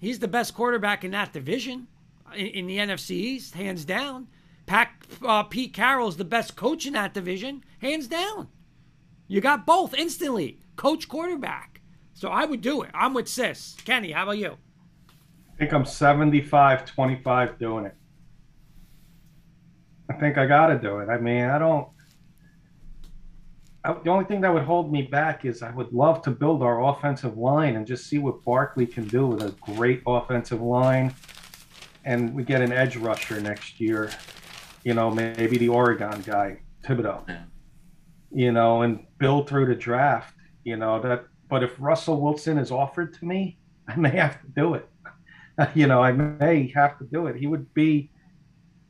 he's 0.00 0.18
the 0.18 0.28
best 0.28 0.54
quarterback 0.54 1.04
in 1.04 1.12
that 1.12 1.32
division 1.32 1.86
in, 2.34 2.46
in 2.46 2.66
the 2.66 2.78
NFC 2.78 3.10
East, 3.12 3.54
hands 3.54 3.84
down. 3.84 4.28
Pac, 4.66 5.06
uh, 5.22 5.42
Pete 5.44 5.72
Carroll's 5.72 6.16
the 6.16 6.24
best 6.24 6.56
coach 6.56 6.86
in 6.86 6.94
that 6.94 7.14
division, 7.14 7.64
hands 7.80 8.06
down. 8.06 8.48
You 9.28 9.40
got 9.40 9.66
both 9.66 9.94
instantly, 9.94 10.60
coach 10.76 11.08
quarterback. 11.08 11.80
So 12.12 12.28
I 12.28 12.44
would 12.44 12.60
do 12.60 12.82
it. 12.82 12.90
I'm 12.94 13.12
with 13.12 13.28
Sis. 13.28 13.76
Kenny, 13.84 14.12
how 14.12 14.24
about 14.24 14.38
you? 14.38 14.56
I 15.54 15.56
think 15.58 15.72
I'm 15.72 15.84
75 15.84 16.84
25 16.84 17.58
doing 17.58 17.86
it. 17.86 17.94
I 20.10 20.14
think 20.14 20.36
I 20.38 20.46
got 20.46 20.66
to 20.66 20.78
do 20.78 20.98
it. 20.98 21.08
I 21.08 21.18
mean, 21.18 21.44
I 21.44 21.58
don't. 21.58 21.88
I, 23.84 23.94
the 24.02 24.10
only 24.10 24.24
thing 24.24 24.40
that 24.42 24.52
would 24.52 24.62
hold 24.62 24.92
me 24.92 25.02
back 25.02 25.44
is 25.44 25.62
I 25.62 25.70
would 25.70 25.92
love 25.92 26.22
to 26.22 26.30
build 26.30 26.62
our 26.62 26.84
offensive 26.84 27.36
line 27.36 27.76
and 27.76 27.86
just 27.86 28.06
see 28.06 28.18
what 28.18 28.42
Barkley 28.44 28.86
can 28.86 29.06
do 29.08 29.26
with 29.26 29.42
a 29.42 29.50
great 29.72 30.02
offensive 30.06 30.60
line. 30.60 31.14
And 32.04 32.34
we 32.34 32.44
get 32.44 32.60
an 32.60 32.72
edge 32.72 32.96
rusher 32.96 33.40
next 33.40 33.80
year, 33.80 34.10
you 34.84 34.94
know, 34.94 35.10
maybe 35.10 35.58
the 35.58 35.68
Oregon 35.68 36.20
guy, 36.26 36.60
Thibodeaux, 36.84 37.26
Yeah. 37.28 37.44
you 38.30 38.52
know, 38.52 38.82
and 38.82 39.06
build 39.18 39.48
through 39.48 39.66
the 39.66 39.74
draft, 39.74 40.34
you 40.64 40.76
know, 40.76 41.00
that. 41.00 41.24
But 41.48 41.62
if 41.62 41.72
Russell 41.78 42.20
Wilson 42.20 42.58
is 42.58 42.70
offered 42.70 43.14
to 43.14 43.24
me, 43.24 43.58
I 43.88 43.96
may 43.96 44.10
have 44.10 44.40
to 44.42 44.48
do 44.48 44.74
it. 44.74 44.88
you 45.74 45.86
know, 45.86 46.02
I 46.02 46.12
may 46.12 46.68
have 46.74 46.98
to 46.98 47.04
do 47.04 47.26
it. 47.26 47.36
He 47.36 47.46
would 47.46 47.72
be, 47.74 48.10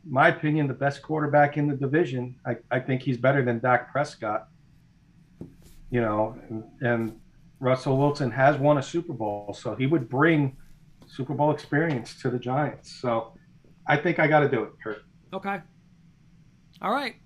my 0.08 0.28
opinion, 0.28 0.66
the 0.66 0.74
best 0.74 1.02
quarterback 1.02 1.56
in 1.56 1.66
the 1.68 1.76
division. 1.76 2.36
I, 2.46 2.56
I 2.70 2.80
think 2.80 3.02
he's 3.02 3.16
better 3.16 3.44
than 3.44 3.58
Dak 3.60 3.92
Prescott. 3.92 4.48
You 5.90 6.00
know, 6.00 6.36
and, 6.48 6.64
and 6.80 7.20
Russell 7.60 7.96
Wilson 7.96 8.30
has 8.32 8.56
won 8.56 8.78
a 8.78 8.82
Super 8.82 9.12
Bowl, 9.12 9.54
so 9.56 9.76
he 9.76 9.86
would 9.86 10.08
bring 10.08 10.56
Super 11.06 11.34
Bowl 11.34 11.52
experience 11.52 12.20
to 12.22 12.30
the 12.30 12.38
Giants. 12.38 12.90
So 13.00 13.34
I 13.86 13.96
think 13.96 14.18
I 14.18 14.26
got 14.26 14.40
to 14.40 14.48
do 14.48 14.64
it, 14.64 14.72
Kurt. 14.82 15.02
Okay. 15.32 15.60
All 16.82 16.92
right. 16.92 17.16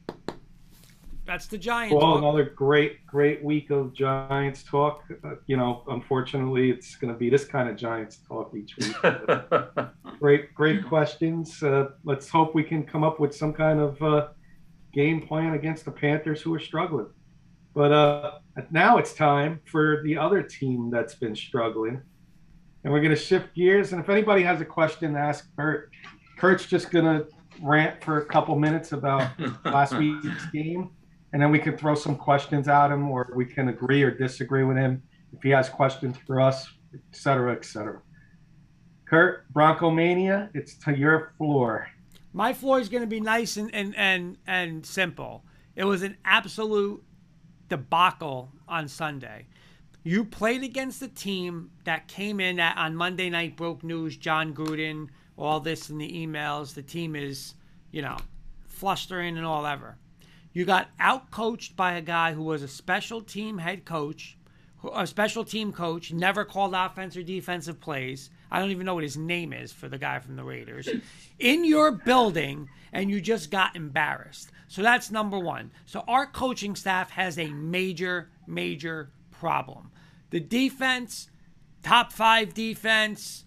That's 1.29 1.47
the 1.47 1.59
Giants. 1.59 1.93
Well, 1.95 2.15
talk. 2.15 2.19
another 2.23 2.45
great, 2.45 3.07
great 3.07 3.45
week 3.45 3.69
of 3.69 3.93
Giants 3.93 4.63
talk. 4.63 5.03
Uh, 5.23 5.35
you 5.47 5.59
know, 5.59 5.83
unfortunately, 5.89 6.71
it's 6.71 6.97
going 6.97 7.13
to 7.13 7.19
be 7.19 7.29
this 7.29 7.45
kind 7.45 7.69
of 7.69 7.77
Giants 7.77 8.21
talk 8.27 8.55
each 8.57 8.79
week. 8.79 8.97
great, 10.21 10.55
great 10.55 10.87
questions. 10.87 11.63
Uh, 11.63 11.89
let's 12.05 12.31
hope 12.31 12.55
we 12.55 12.65
can 12.65 12.83
come 12.83 13.05
up 13.05 13.21
with 13.21 13.37
some 13.37 13.53
kind 13.53 13.79
of 13.79 14.03
uh, 14.03 14.29
game 14.95 15.21
plan 15.21 15.53
against 15.53 15.85
the 15.85 15.91
Panthers, 15.91 16.41
who 16.41 16.55
are 16.55 16.61
struggling. 16.61 17.09
But 17.75 17.93
uh, 17.93 18.39
now 18.71 18.97
it's 18.97 19.13
time 19.13 19.61
for 19.67 20.03
the 20.05 20.17
other 20.17 20.43
team 20.43 20.89
that's 20.91 21.15
been 21.15 21.37
struggling, 21.37 22.01
and 22.85 22.93
we're 22.93 23.03
going 23.03 23.15
to 23.15 23.21
shift 23.21 23.55
gears. 23.55 23.93
And 23.93 24.01
if 24.01 24.09
anybody 24.09 24.43
has 24.45 24.63
a 24.63 24.65
question, 24.65 25.13
to 25.13 25.19
ask 25.19 25.55
Kurt. 25.57 25.91
Kurt's 26.39 26.65
just 26.65 26.91
going 26.91 27.05
to 27.05 27.27
rant 27.61 28.03
for 28.03 28.19
a 28.19 28.25
couple 28.25 28.57
minutes 28.59 28.93
about 28.93 29.31
last 29.65 29.95
week's 29.97 30.47
game, 30.53 30.91
and 31.33 31.43
then 31.43 31.51
we 31.51 31.59
can 31.59 31.77
throw 31.77 31.95
some 31.95 32.17
questions 32.17 32.69
at 32.69 32.91
him, 32.91 33.11
or 33.11 33.31
we 33.35 33.45
can 33.45 33.69
agree 33.69 34.03
or 34.03 34.11
disagree 34.11 34.65
with 34.65 34.77
him 34.77 35.03
if 35.33 35.43
he 35.43 35.51
has 35.51 35.69
questions 35.69 36.17
for 36.27 36.41
us, 36.41 36.69
et 36.95 37.01
cetera, 37.13 37.53
et 37.53 37.65
cetera. 37.65 38.01
Kurt, 39.05 39.49
Bronco 39.53 39.91
Mania, 39.91 40.51
it's 40.55 40.75
to 40.79 40.97
your 40.97 41.33
floor. 41.39 41.89
My 42.33 42.53
floor 42.53 42.79
is 42.79 42.89
going 42.89 43.03
to 43.03 43.09
be 43.09 43.21
nice 43.21 43.57
and, 43.57 43.75
and, 43.75 43.97
and, 43.97 44.37
and 44.47 44.85
simple. 44.85 45.45
It 45.77 45.85
was 45.85 46.03
an 46.03 46.17
absolute 46.25 47.03
debacle 47.69 48.53
on 48.67 48.89
Sunday. 48.89 49.47
You 50.05 50.25
played 50.25 50.63
against 50.63 51.03
a 51.03 51.09
team 51.09 51.71
that 51.85 52.09
came 52.09 52.41
in 52.41 52.61
at, 52.61 52.77
on 52.77 52.97
Monday 52.97 53.31
night, 53.31 53.57
broke 53.57 53.83
news, 53.83 54.17
Jon 54.17 54.55
Gruden, 54.55 55.09
all 55.39 55.61
this 55.61 55.89
in 55.89 55.99
the 55.99 56.27
emails. 56.27 56.75
The 56.75 56.83
team 56.83 57.15
is, 57.17 57.55
you 57.91 58.03
know, 58.03 58.17
flustering 58.67 59.37
and 59.37 59.47
all 59.47 59.67
ever. 59.67 59.97
You 60.53 60.65
got 60.65 60.89
outcoached 60.99 61.77
by 61.77 61.95
a 61.95 62.03
guy 62.03 62.33
who 62.33 62.43
was 62.43 62.63
a 62.63 62.69
special 62.69 63.21
team 63.21 63.59
head 63.59 63.85
coach, 63.85 64.37
a 64.93 65.07
special 65.07 65.45
team 65.45 65.73
coach, 65.73 66.13
never 66.13 66.45
called 66.45 66.75
offense 66.75 67.17
or 67.17 67.23
defensive 67.23 67.81
plays. 67.81 68.31
I 68.51 68.59
don't 68.59 68.71
even 68.71 68.87
know 68.87 68.95
what 68.95 69.05
his 69.05 69.17
name 69.17 69.53
is 69.53 69.73
for 69.73 69.89
the 69.89 69.99
guy 69.99 70.19
from 70.19 70.37
the 70.37 70.45
Raiders. 70.45 70.89
In 71.39 71.65
your 71.65 71.93
building, 71.93 72.69
and 72.93 73.11
you 73.11 73.21
just 73.21 73.51
got 73.51 73.77
embarrassed. 73.77 74.51
So 74.69 74.83
that's 74.83 75.11
number 75.11 75.39
one. 75.39 75.71
So 75.87 76.05
our 76.09 76.27
coaching 76.27 76.75
staff 76.75 77.11
has 77.11 77.39
a 77.39 77.49
major, 77.49 78.31
major 78.47 79.11
problem. 79.31 79.91
The 80.31 80.41
defense, 80.41 81.29
top 81.83 82.13
five 82.13 82.55
defense, 82.55 83.45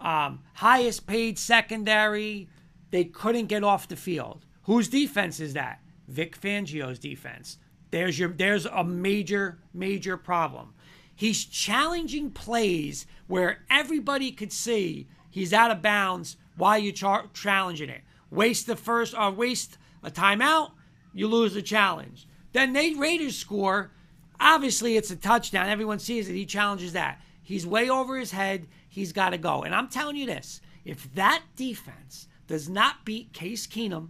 um, 0.00 0.40
highest 0.54 1.06
paid 1.06 1.38
secondary, 1.38 2.48
they 2.90 3.04
couldn't 3.04 3.46
get 3.46 3.64
off 3.64 3.88
the 3.88 3.96
field. 3.96 4.44
Whose 4.64 4.88
defense 4.88 5.40
is 5.40 5.54
that? 5.54 5.80
Vic 6.08 6.40
Fangio's 6.40 6.98
defense. 6.98 7.58
There's 7.90 8.18
your 8.18 8.30
there's 8.30 8.66
a 8.66 8.84
major 8.84 9.58
major 9.72 10.16
problem. 10.16 10.74
He's 11.14 11.44
challenging 11.44 12.30
plays 12.30 13.06
where 13.26 13.64
everybody 13.68 14.32
could 14.32 14.52
see 14.52 15.08
he's 15.30 15.52
out 15.52 15.70
of 15.70 15.82
bounds. 15.82 16.36
Why 16.56 16.78
you 16.78 16.92
char- 16.92 17.26
challenging 17.34 17.90
it? 17.90 18.02
Waste 18.30 18.66
the 18.66 18.76
first 18.76 19.14
or 19.14 19.30
waste 19.30 19.76
a 20.02 20.10
timeout, 20.10 20.72
you 21.12 21.28
lose 21.28 21.54
the 21.54 21.62
challenge. 21.62 22.26
Then 22.52 22.72
they 22.72 22.94
Raiders 22.94 23.36
score. 23.36 23.92
Obviously, 24.38 24.96
it's 24.96 25.10
a 25.10 25.16
touchdown. 25.16 25.68
Everyone 25.68 25.98
sees 25.98 26.28
it. 26.28 26.34
He 26.34 26.46
challenges 26.46 26.94
that. 26.94 27.20
He's 27.42 27.66
way 27.66 27.90
over 27.90 28.18
his 28.18 28.30
head. 28.30 28.66
He's 28.90 29.12
got 29.12 29.30
to 29.30 29.38
go. 29.38 29.62
And 29.62 29.74
I'm 29.74 29.88
telling 29.88 30.16
you 30.16 30.26
this: 30.26 30.60
if 30.84 31.14
that 31.14 31.42
defense 31.56 32.28
does 32.46 32.68
not 32.68 33.06
beat 33.06 33.32
Case 33.32 33.66
Keenum, 33.66 34.08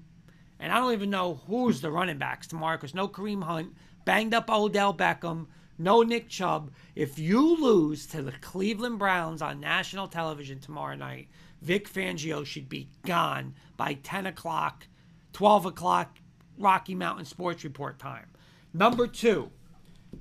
and 0.58 0.72
I 0.72 0.78
don't 0.78 0.92
even 0.92 1.10
know 1.10 1.40
who's 1.46 1.80
the 1.80 1.90
running 1.92 2.18
backs 2.18 2.48
tomorrow 2.48 2.76
because 2.76 2.94
no 2.94 3.06
Kareem 3.06 3.44
Hunt, 3.44 3.74
banged 4.04 4.34
up 4.34 4.50
Odell 4.50 4.92
Beckham, 4.92 5.46
no 5.78 6.02
Nick 6.02 6.28
Chubb. 6.28 6.72
If 6.96 7.18
you 7.18 7.56
lose 7.56 8.06
to 8.06 8.22
the 8.22 8.32
Cleveland 8.32 8.98
Browns 8.98 9.42
on 9.42 9.60
national 9.60 10.08
television 10.08 10.58
tomorrow 10.58 10.96
night, 10.96 11.28
Vic 11.62 11.88
Fangio 11.88 12.44
should 12.44 12.68
be 12.68 12.88
gone 13.04 13.54
by 13.76 13.94
10 13.94 14.26
o'clock, 14.26 14.86
12 15.32 15.66
o'clock, 15.66 16.18
Rocky 16.58 16.94
Mountain 16.94 17.24
Sports 17.26 17.64
Report 17.64 17.98
time. 17.98 18.26
Number 18.72 19.06
two, 19.06 19.50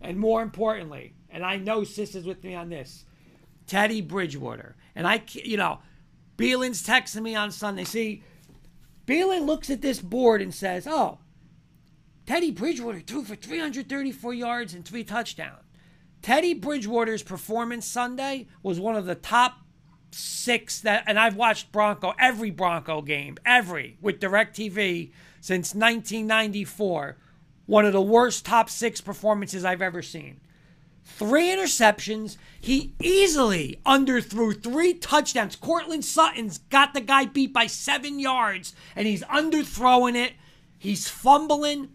and 0.02 0.18
more 0.18 0.42
importantly, 0.42 1.14
and 1.30 1.46
I 1.46 1.58
know 1.58 1.84
Sis 1.84 2.16
is 2.16 2.26
with 2.26 2.44
me 2.44 2.56
on 2.56 2.70
this, 2.70 3.06
Teddy 3.70 4.02
Bridgewater. 4.02 4.76
And 4.96 5.08
I, 5.08 5.22
you 5.32 5.56
know, 5.56 5.80
Beelin's 6.38 6.86
texting 6.86 7.22
me 7.22 7.36
on 7.36 7.52
Sunday. 7.52 7.84
See, 7.86 8.24
Beelin 9.06 9.46
looks 9.46 9.70
at 9.70 9.82
this 9.82 10.02
board 10.02 10.42
and 10.42 10.54
says, 10.54 10.88
"Oh, 10.88 11.20
Teddy 12.26 12.52
Bridgewater 12.52 13.00
threw 13.00 13.24
for 13.24 13.36
334 13.36 14.34
yards 14.34 14.74
and 14.74 14.84
three 14.84 15.04
touchdowns." 15.04 15.64
Teddy 16.22 16.54
Bridgewater's 16.54 17.24
performance 17.24 17.86
Sunday 17.86 18.48
was 18.62 18.80
one 18.80 18.96
of 18.96 19.06
the 19.06 19.16
top 19.16 19.60
six 20.12 20.82
that, 20.82 21.04
and 21.06 21.18
I've 21.18 21.36
watched 21.36 21.72
Bronco 21.72 22.14
every 22.20 22.50
Bronco 22.50 23.02
game, 23.02 23.38
every 23.46 23.98
with 24.02 24.20
Directv 24.20 25.12
since 25.40 25.74
1994. 25.74 27.18
One 27.68 27.86
of 27.86 27.94
the 27.94 28.02
worst 28.02 28.46
top 28.46 28.70
six 28.70 29.00
performances 29.00 29.64
I've 29.64 29.82
ever 29.82 30.02
seen 30.02 30.42
three 31.18 31.48
interceptions. 31.48 32.38
He 32.62 32.94
easily 33.02 33.80
underthrew 33.86 34.62
three 34.62 34.94
touchdowns. 34.94 35.56
Courtland 35.56 36.06
Sutton's 36.06 36.58
got 36.58 36.94
the 36.94 37.02
guy 37.02 37.26
beat 37.26 37.54
by 37.54 37.68
seven 37.68 38.20
yards, 38.20 38.74
and 38.96 39.08
he's 39.08 39.24
underthrowing 39.24 40.16
it. 40.16 40.34
He's 40.78 41.08
fumbling. 41.08 41.90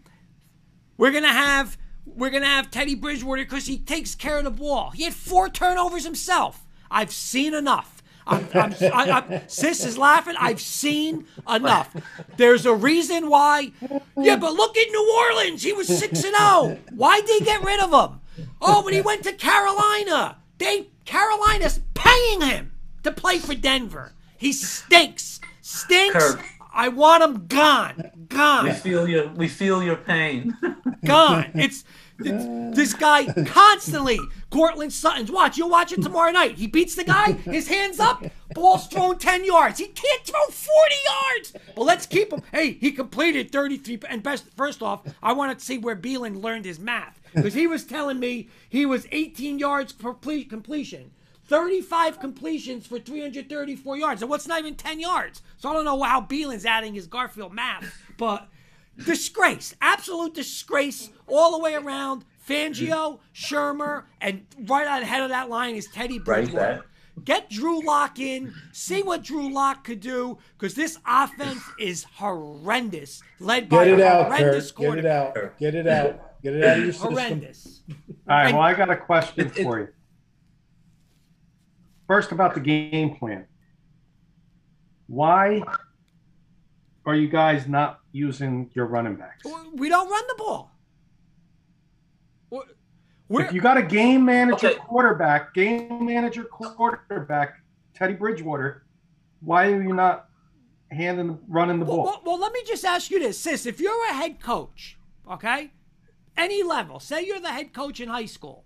We're 0.97 1.11
gonna 1.11 1.27
have 1.27 1.77
we're 2.05 2.29
gonna 2.29 2.45
have 2.45 2.71
Teddy 2.71 2.95
Bridgewater 2.95 3.43
because 3.43 3.65
he 3.65 3.77
takes 3.77 4.15
care 4.15 4.37
of 4.37 4.43
the 4.43 4.51
ball. 4.51 4.91
He 4.91 5.03
had 5.03 5.13
four 5.13 5.49
turnovers 5.49 6.03
himself. 6.03 6.65
I've 6.89 7.11
seen 7.11 7.53
enough. 7.53 8.03
I'm, 8.27 8.47
I'm, 8.55 8.73
I'm, 8.81 9.41
Sis 9.47 9.85
is 9.85 9.97
laughing. 9.97 10.35
I've 10.39 10.61
seen 10.61 11.27
enough. 11.47 11.95
There's 12.37 12.65
a 12.65 12.73
reason 12.73 13.29
why. 13.29 13.71
Yeah, 14.17 14.37
but 14.37 14.53
look 14.53 14.75
at 14.77 14.87
New 14.89 15.15
Orleans. 15.19 15.61
He 15.61 15.73
was 15.73 15.87
six 15.87 16.23
and 16.23 16.33
oh. 16.37 16.67
zero. 16.67 16.79
Why 16.95 17.21
did 17.21 17.41
they 17.41 17.45
get 17.45 17.63
rid 17.63 17.79
of 17.81 17.91
him? 17.91 18.19
Oh, 18.61 18.83
but 18.83 18.93
he 18.93 19.01
went 19.01 19.23
to 19.23 19.33
Carolina. 19.33 20.37
They 20.57 20.87
Carolina's 21.05 21.79
paying 21.93 22.41
him 22.41 22.71
to 23.03 23.11
play 23.11 23.39
for 23.39 23.55
Denver. 23.55 24.13
He 24.37 24.51
stinks. 24.53 25.39
Stinks. 25.61 26.13
Kirk. 26.13 26.45
I 26.73 26.89
want 26.89 27.23
him 27.23 27.47
gone. 27.47 28.11
Gone 28.27 28.65
We 28.65 28.71
feel 28.71 29.07
your 29.07 29.29
we 29.29 29.47
feel 29.47 29.81
your 29.81 29.95
pain. 29.95 30.57
gone. 31.05 31.51
It's, 31.53 31.85
it's 32.19 32.75
this 32.75 32.93
guy 32.93 33.31
constantly. 33.45 34.19
Courtland 34.49 34.91
Sutton's 34.91 35.31
watch. 35.31 35.57
You'll 35.57 35.69
watch 35.69 35.93
it 35.93 36.01
tomorrow 36.01 36.31
night. 36.31 36.57
He 36.57 36.67
beats 36.67 36.95
the 36.95 37.05
guy. 37.05 37.31
His 37.31 37.67
hands 37.69 37.99
up. 37.99 38.23
Ball's 38.53 38.87
thrown 38.87 39.17
ten 39.17 39.45
yards. 39.45 39.79
He 39.79 39.87
can't 39.87 40.23
throw 40.23 40.45
forty 40.47 40.95
yards. 41.07 41.53
But 41.75 41.83
let's 41.83 42.05
keep 42.05 42.33
him. 42.33 42.41
Hey, 42.51 42.73
he 42.73 42.91
completed 42.91 43.51
thirty-three. 43.51 43.99
And 44.09 44.21
best, 44.21 44.45
first 44.55 44.81
off, 44.81 45.01
I 45.23 45.31
want 45.33 45.57
to 45.57 45.63
see 45.65 45.77
where 45.77 45.95
Beelan 45.95 46.43
learned 46.43 46.65
his 46.65 46.79
math 46.79 47.21
because 47.35 47.53
he 47.53 47.67
was 47.67 47.83
telling 47.85 48.19
me 48.19 48.49
he 48.69 48.85
was 48.85 49.07
eighteen 49.11 49.59
yards 49.59 49.91
per 49.93 50.13
ple- 50.13 50.45
completion. 50.45 51.11
35 51.47 52.19
completions 52.19 52.87
for 52.87 52.97
334 52.97 53.97
yards. 53.97 54.23
And 54.23 54.31
what's 54.31 54.47
not 54.47 54.57
even 54.57 54.73
10 54.73 54.99
yards? 54.99 55.43
So 55.57 55.69
I 55.69 55.73
don't 55.73 55.85
know 55.85 56.01
how 56.01 56.19
Beelan's 56.21 56.65
adding 56.65 56.95
his 56.95 57.05
Garfield 57.05 57.53
math, 57.53 57.95
but 58.17 58.47
disgrace, 59.05 59.75
absolute 59.79 60.33
disgrace 60.33 61.11
all 61.27 61.51
the 61.51 61.59
way 61.59 61.75
around. 61.75 62.25
Fangio, 62.49 63.19
Shurmur, 63.33 64.05
and 64.21 64.45
right 64.65 64.87
ahead 65.01 65.21
of 65.21 65.29
that 65.29 65.47
line 65.49 65.75
is 65.75 65.87
Teddy 65.87 66.17
Right 66.17 66.25
Bridgewater. 66.25 66.65
there. 66.65 66.83
Get 67.23 67.49
Drew 67.49 67.85
Lock 67.85 68.19
in. 68.19 68.51
See 68.71 69.03
what 69.03 69.23
Drew 69.23 69.49
Lock 69.53 69.83
could 69.83 69.99
do 69.99 70.37
because 70.57 70.73
this 70.73 70.97
offense 71.07 71.61
is 71.79 72.05
horrendous, 72.15 73.21
led 73.39 73.69
by 73.69 73.85
Get 73.85 73.93
it 73.93 73.99
a 74.01 74.07
out, 74.07 74.25
horrendous 74.25 74.71
Kurt. 74.71 74.95
Get 74.95 74.97
it 74.97 75.05
out. 75.05 75.59
Get 75.59 75.75
it 75.75 75.87
out. 75.87 76.31
Get 76.45 76.53
it 76.57 76.63
out 76.63 76.77
of 76.77 76.83
your 76.83 76.93
system. 76.93 77.11
Horrendous. 77.13 77.81
All 77.89 77.95
right. 78.27 78.53
Well, 78.53 78.61
I 78.61 78.75
got 78.75 78.91
a 78.91 78.95
question 78.95 79.47
It- 79.47 79.57
it- 79.57 79.63
for 79.63 79.79
you. 79.79 79.87
First, 82.05 82.31
about 82.31 82.53
the 82.53 82.59
game 82.59 83.15
plan. 83.15 83.47
Why 85.07 85.63
are 87.03 87.15
you 87.15 87.27
guys 87.29 87.67
not 87.67 88.01
using 88.11 88.69
your 88.75 88.85
running 88.85 89.15
backs? 89.15 89.43
We 89.73 89.89
don't 89.89 90.07
run 90.07 90.23
the 90.27 90.35
ball. 90.37 90.71
We're- 92.51 92.65
We're, 93.27 93.45
If 93.45 93.53
you 93.53 93.59
got 93.61 93.77
a 93.77 93.81
game 93.81 94.23
manager 94.23 94.67
Okay. 94.67 94.75
quarterback, 94.77 95.51
game 95.55 96.05
manager 96.05 96.43
quarterback, 96.43 97.59
Teddy 97.95 98.13
Bridgewater, 98.13 98.85
why 99.39 99.71
are 99.71 99.81
you 99.81 99.93
not 99.93 100.29
handing 100.91 101.39
running 101.47 101.79
the 101.79 101.85
well, 101.85 101.95
ball? 101.97 102.05
well, 102.05 102.21
well, 102.23 102.39
let 102.39 102.53
me 102.53 102.61
just 102.67 102.85
ask 102.85 103.09
you 103.09 103.17
this, 103.17 103.39
sis. 103.39 103.65
If 103.65 103.79
you're 103.79 104.05
a 104.11 104.13
head 104.13 104.39
coach, 104.39 104.99
okay, 105.27 105.71
any 106.37 106.63
level, 106.63 106.99
say 106.99 107.25
you're 107.25 107.39
the 107.39 107.49
head 107.51 107.73
coach 107.73 107.99
in 107.99 108.09
high 108.09 108.25
school, 108.25 108.65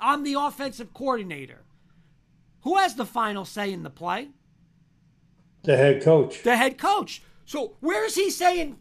I'm 0.00 0.22
the 0.24 0.34
offensive 0.34 0.92
coordinator. 0.92 1.64
Who 2.62 2.76
has 2.76 2.94
the 2.94 3.06
final 3.06 3.44
say 3.44 3.72
in 3.72 3.82
the 3.82 3.90
play? 3.90 4.28
The 5.62 5.76
head 5.76 6.02
coach. 6.02 6.42
The 6.42 6.56
head 6.56 6.78
coach. 6.78 7.22
So 7.44 7.76
where 7.80 8.04
is 8.04 8.14
he 8.14 8.30
saying, 8.30 8.78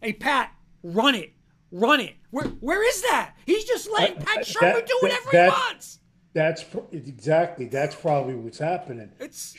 "Hey 0.00 0.12
Pat, 0.12 0.52
run 0.82 1.14
it, 1.14 1.32
run 1.70 2.00
it"? 2.00 2.14
Where 2.30 2.46
where 2.46 2.86
is 2.86 3.02
that? 3.02 3.34
He's 3.46 3.64
just 3.64 3.90
letting 3.90 4.16
Uh, 4.18 4.24
Pat 4.24 4.34
that- 4.36 4.46
Shurmur 4.46 4.74
that- 4.74 4.86
do 4.86 4.98
whatever 5.02 5.28
that- 5.32 5.44
he 5.52 5.60
wants. 5.60 5.98
That's 6.32 6.64
exactly. 6.92 7.66
That's 7.66 7.94
probably 7.94 8.34
what's 8.34 8.58
happening. 8.58 9.10
It's 9.18 9.54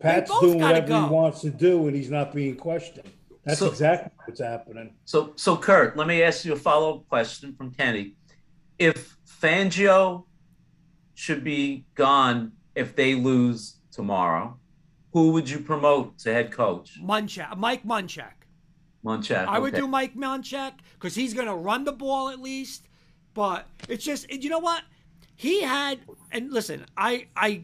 Pat's 0.00 0.30
doing 0.40 0.60
whatever 0.60 0.86
go. 0.88 1.02
he 1.04 1.08
wants 1.10 1.40
to 1.42 1.50
do, 1.50 1.86
and 1.86 1.94
he's 1.96 2.10
not 2.10 2.32
being 2.34 2.56
questioned. 2.56 3.08
That's 3.48 3.60
So- 3.60 3.68
exactly 3.68 4.12
what's 4.26 4.40
happening. 4.40 4.94
So, 5.06 5.32
so 5.36 5.56
Kurt, 5.56 5.96
let 5.96 6.06
me 6.06 6.22
ask 6.22 6.44
you 6.44 6.52
a 6.52 6.56
follow 6.56 6.98
up 6.98 7.08
question 7.08 7.54
from 7.54 7.70
Kenny. 7.70 8.14
If 8.78 9.16
Fangio 9.26 10.26
should 11.14 11.42
be 11.42 11.86
gone 11.94 12.52
if 12.74 12.94
they 12.94 13.14
lose 13.14 13.76
tomorrow, 13.90 14.60
who 15.14 15.32
would 15.32 15.48
you 15.48 15.60
promote 15.60 16.18
to 16.18 16.32
head 16.32 16.52
coach? 16.52 17.00
Munchak, 17.02 17.56
Mike 17.56 17.84
Munchak. 17.84 18.32
Munchak. 19.02 19.46
I 19.46 19.58
would 19.58 19.74
do 19.74 19.88
Mike 19.88 20.14
Munchak 20.14 20.74
because 20.94 21.14
he's 21.14 21.32
going 21.32 21.46
to 21.46 21.54
run 21.54 21.84
the 21.84 21.92
ball 21.92 22.28
at 22.28 22.40
least. 22.40 22.86
But 23.32 23.66
it's 23.88 24.04
just, 24.04 24.30
you 24.30 24.50
know 24.50 24.58
what? 24.58 24.82
He 25.36 25.62
had, 25.62 26.00
and 26.32 26.52
listen, 26.52 26.84
I, 26.98 27.28
I, 27.34 27.62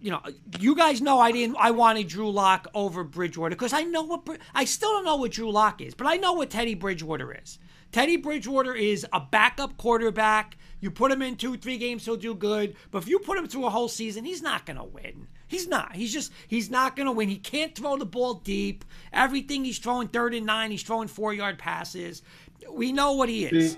you 0.00 0.10
know, 0.10 0.20
you 0.58 0.74
guys 0.74 1.00
know 1.00 1.18
I 1.18 1.32
didn't, 1.32 1.56
I 1.58 1.70
wanted 1.72 2.08
Drew 2.08 2.30
Lock 2.30 2.68
over 2.74 3.04
Bridgewater 3.04 3.54
because 3.54 3.72
I 3.72 3.82
know 3.82 4.02
what, 4.02 4.38
I 4.54 4.64
still 4.64 4.90
don't 4.90 5.04
know 5.04 5.16
what 5.16 5.32
Drew 5.32 5.50
Lock 5.50 5.80
is, 5.80 5.94
but 5.94 6.06
I 6.06 6.16
know 6.16 6.32
what 6.32 6.50
Teddy 6.50 6.74
Bridgewater 6.74 7.36
is. 7.42 7.58
Teddy 7.92 8.16
Bridgewater 8.16 8.74
is 8.74 9.06
a 9.12 9.20
backup 9.20 9.76
quarterback. 9.76 10.56
You 10.80 10.90
put 10.90 11.12
him 11.12 11.22
in 11.22 11.36
two, 11.36 11.56
three 11.56 11.76
games, 11.76 12.04
he'll 12.04 12.16
do 12.16 12.34
good. 12.34 12.76
But 12.90 13.02
if 13.02 13.08
you 13.08 13.18
put 13.18 13.36
him 13.36 13.46
through 13.46 13.66
a 13.66 13.70
whole 13.70 13.88
season, 13.88 14.24
he's 14.24 14.42
not 14.42 14.64
going 14.64 14.78
to 14.78 14.84
win. 14.84 15.26
He's 15.48 15.66
not. 15.66 15.94
He's 15.96 16.12
just, 16.12 16.32
he's 16.46 16.70
not 16.70 16.96
going 16.96 17.06
to 17.06 17.12
win. 17.12 17.28
He 17.28 17.36
can't 17.36 17.74
throw 17.74 17.96
the 17.96 18.06
ball 18.06 18.34
deep. 18.34 18.84
Everything 19.12 19.64
he's 19.64 19.78
throwing 19.78 20.08
third 20.08 20.32
and 20.32 20.46
nine, 20.46 20.70
he's 20.70 20.84
throwing 20.84 21.08
four 21.08 21.34
yard 21.34 21.58
passes. 21.58 22.22
We 22.70 22.92
know 22.92 23.14
what 23.14 23.28
he 23.28 23.44
is. 23.44 23.76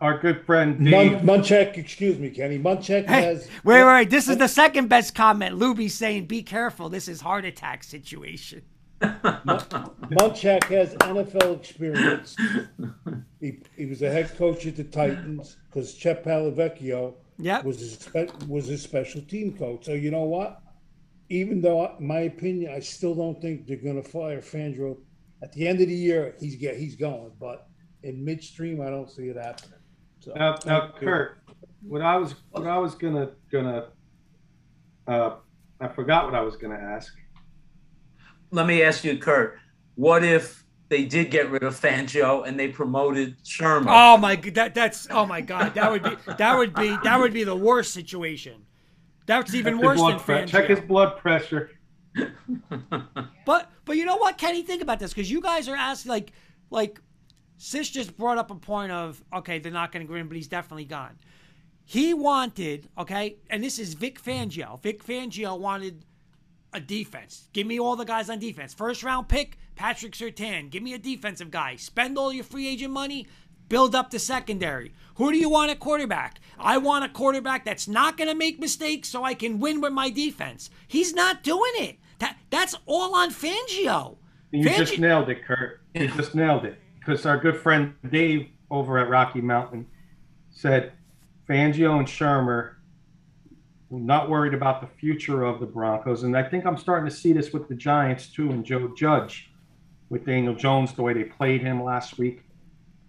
See, 0.00 0.04
our 0.06 0.18
good 0.18 0.44
friend 0.46 0.78
Mun- 0.80 1.20
Munchak, 1.26 1.76
excuse 1.76 2.18
me, 2.18 2.30
Kenny. 2.30 2.58
Munchak 2.58 3.06
Hey, 3.06 3.22
has. 3.22 3.48
wait, 3.64 3.84
wait, 3.84 3.84
wait. 3.84 4.10
This 4.10 4.28
is 4.28 4.36
the 4.38 4.48
second 4.48 4.88
best 4.88 5.14
comment. 5.14 5.58
Luby's 5.58 5.94
saying, 5.94 6.26
be 6.26 6.42
careful. 6.42 6.88
This 6.88 7.08
is 7.08 7.20
heart 7.20 7.44
attack 7.44 7.84
situation. 7.84 8.62
Munchak 9.02 10.64
has 10.64 10.94
NFL 10.96 11.56
experience. 11.58 12.36
He, 13.40 13.58
he 13.76 13.86
was 13.86 14.02
a 14.02 14.10
head 14.10 14.36
coach 14.36 14.66
at 14.66 14.76
the 14.76 14.84
Titans 14.84 15.56
because 15.68 15.94
Chet 15.94 16.24
Palavecchio 16.24 17.14
Yep. 17.38 17.64
was 17.64 17.80
his 17.80 17.94
spe- 17.98 18.46
was 18.48 18.66
his 18.66 18.82
special 18.82 19.22
team 19.22 19.56
coach. 19.56 19.86
So 19.86 19.92
you 19.92 20.10
know 20.10 20.24
what? 20.24 20.60
Even 21.30 21.62
though, 21.62 21.86
I- 21.86 21.94
my 21.98 22.20
opinion, 22.20 22.72
I 22.74 22.80
still 22.80 23.14
don't 23.14 23.40
think 23.40 23.66
they're 23.66 23.76
going 23.78 24.02
to 24.02 24.06
fire 24.06 24.40
Fangio. 24.42 24.98
At 25.42 25.52
the 25.54 25.66
end 25.66 25.80
of 25.80 25.88
the 25.88 25.94
year, 25.94 26.34
he's 26.38 26.56
get 26.56 26.76
he's 26.76 26.96
going, 26.96 27.32
but 27.40 27.68
in 28.02 28.22
midstream, 28.22 28.82
I 28.82 28.90
don't 28.90 29.10
see 29.10 29.28
it 29.28 29.36
happening. 29.36 29.78
So, 30.20 30.32
Now, 30.36 30.56
now, 30.66 30.92
Kurt, 30.98 31.38
what 31.82 32.02
I 32.02 32.16
was 32.16 32.34
what 32.50 32.66
I 32.66 32.78
was 32.78 32.94
gonna 32.94 33.30
gonna 33.50 33.86
uh, 35.08 35.36
I 35.80 35.88
forgot 35.88 36.26
what 36.26 36.34
I 36.34 36.42
was 36.42 36.56
gonna 36.56 36.76
ask. 36.76 37.14
Let 38.50 38.66
me 38.66 38.82
ask 38.82 39.02
you, 39.02 39.16
Kurt. 39.18 39.58
What 39.94 40.22
if 40.22 40.64
they 40.88 41.04
did 41.04 41.30
get 41.30 41.50
rid 41.50 41.62
of 41.62 41.78
Fangio 41.78 42.46
and 42.46 42.58
they 42.58 42.68
promoted 42.68 43.42
Shurmur? 43.44 43.86
Oh 43.88 44.18
my 44.18 44.36
god, 44.36 44.54
that, 44.54 44.74
that's 44.74 45.08
oh 45.10 45.24
my 45.24 45.40
god, 45.40 45.74
that 45.74 45.90
would 45.90 46.02
be 46.02 46.16
that 46.36 46.58
would 46.58 46.74
be 46.74 46.96
that 47.02 47.18
would 47.18 47.32
be 47.32 47.44
the 47.44 47.56
worst 47.56 47.94
situation. 47.94 48.66
That's 49.26 49.54
even 49.54 49.74
Check 49.76 49.84
worse 49.84 49.98
than 49.98 50.06
blood 50.06 50.20
pre- 50.20 50.46
Check 50.46 50.68
his 50.68 50.80
blood 50.80 51.16
pressure. 51.16 51.70
But 53.46 53.70
but 53.84 53.96
you 53.96 54.04
know 54.04 54.16
what, 54.16 54.36
Kenny? 54.36 54.62
Think 54.62 54.82
about 54.82 54.98
this 54.98 55.12
because 55.14 55.30
you 55.30 55.40
guys 55.40 55.68
are 55.68 55.76
asking 55.76 56.10
like 56.10 56.32
like 56.70 57.00
Sis 57.62 57.90
just 57.90 58.16
brought 58.16 58.38
up 58.38 58.50
a 58.50 58.54
point 58.54 58.90
of 58.90 59.22
okay, 59.34 59.58
they're 59.58 59.70
not 59.70 59.92
going 59.92 60.04
to 60.04 60.10
go 60.10 60.16
in, 60.18 60.28
but 60.28 60.36
he's 60.36 60.48
definitely 60.48 60.86
gone. 60.86 61.18
He 61.84 62.14
wanted 62.14 62.88
okay, 62.96 63.36
and 63.50 63.62
this 63.62 63.78
is 63.78 63.92
Vic 63.92 64.20
Fangio. 64.20 64.82
Vic 64.82 65.04
Fangio 65.04 65.58
wanted 65.58 66.06
a 66.72 66.80
defense. 66.80 67.48
Give 67.52 67.66
me 67.66 67.78
all 67.78 67.96
the 67.96 68.06
guys 68.06 68.30
on 68.30 68.38
defense. 68.38 68.72
First 68.72 69.02
round 69.02 69.28
pick, 69.28 69.58
Patrick 69.76 70.14
Surtain. 70.14 70.70
Give 70.70 70.82
me 70.82 70.94
a 70.94 70.98
defensive 70.98 71.50
guy. 71.50 71.76
Spend 71.76 72.16
all 72.16 72.32
your 72.32 72.44
free 72.44 72.66
agent 72.66 72.94
money. 72.94 73.26
Build 73.68 73.94
up 73.94 74.10
the 74.10 74.18
secondary. 74.18 74.94
Who 75.16 75.30
do 75.30 75.36
you 75.36 75.50
want 75.50 75.70
at 75.70 75.80
quarterback? 75.80 76.40
I 76.58 76.78
want 76.78 77.04
a 77.04 77.10
quarterback 77.10 77.66
that's 77.66 77.86
not 77.86 78.16
going 78.16 78.30
to 78.30 78.34
make 78.34 78.58
mistakes 78.58 79.10
so 79.10 79.22
I 79.22 79.34
can 79.34 79.60
win 79.60 79.82
with 79.82 79.92
my 79.92 80.08
defense. 80.08 80.70
He's 80.88 81.12
not 81.12 81.42
doing 81.42 81.72
it. 81.76 81.98
That, 82.20 82.38
that's 82.48 82.74
all 82.86 83.14
on 83.14 83.30
Fangio. 83.30 84.16
You 84.50 84.64
Fangi- 84.64 84.76
just 84.78 84.98
nailed 84.98 85.28
it, 85.28 85.44
Kurt. 85.44 85.82
You 85.94 86.08
just 86.08 86.34
nailed 86.34 86.64
it. 86.64 86.80
Because 87.00 87.26
our 87.26 87.38
good 87.38 87.56
friend 87.56 87.94
Dave 88.08 88.48
over 88.70 88.98
at 88.98 89.08
Rocky 89.08 89.40
Mountain 89.40 89.86
said 90.50 90.92
Fangio 91.48 91.98
and 91.98 92.06
Shurmur 92.06 92.74
not 93.90 94.30
worried 94.30 94.54
about 94.54 94.80
the 94.80 94.86
future 94.86 95.42
of 95.42 95.58
the 95.58 95.66
Broncos. 95.66 96.22
And 96.22 96.36
I 96.36 96.42
think 96.44 96.64
I'm 96.64 96.76
starting 96.76 97.08
to 97.08 97.14
see 97.14 97.32
this 97.32 97.52
with 97.52 97.68
the 97.68 97.74
Giants 97.74 98.28
too 98.28 98.50
and 98.50 98.64
Joe 98.64 98.92
Judge 98.96 99.50
with 100.10 100.24
Daniel 100.26 100.54
Jones, 100.54 100.92
the 100.92 101.02
way 101.02 101.12
they 101.12 101.24
played 101.24 101.62
him 101.62 101.82
last 101.82 102.18
week. 102.18 102.42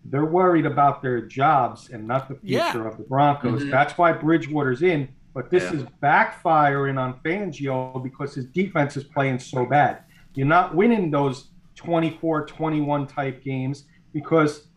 They're 0.06 0.26
worried 0.26 0.66
about 0.66 1.04
their 1.04 1.22
jobs 1.22 1.90
and 1.92 2.08
not 2.08 2.28
the 2.30 2.36
future 2.36 2.80
Yeah. 2.80 2.88
of 2.88 2.98
the 2.98 3.04
Broncos. 3.04 3.64
Mhm. 3.64 3.70
That's 3.72 3.98
why 3.98 4.14
Bridgewater's 4.14 4.82
in. 4.82 5.10
But 5.34 5.52
this 5.52 5.64
Yeah. 5.72 5.80
is 5.80 5.84
backfiring 6.02 6.98
on 7.00 7.16
Fangio 7.24 8.02
because 8.02 8.34
his 8.34 8.46
defense 8.46 8.98
is 8.98 9.04
playing 9.04 9.40
so 9.40 9.66
bad. 9.66 10.00
You're 10.34 10.48
not 10.48 10.74
winning 10.76 11.12
those 11.12 11.52
24 11.84 12.46
21 12.46 13.08
type 13.08 13.44
games 13.44 13.86
because 14.14 14.68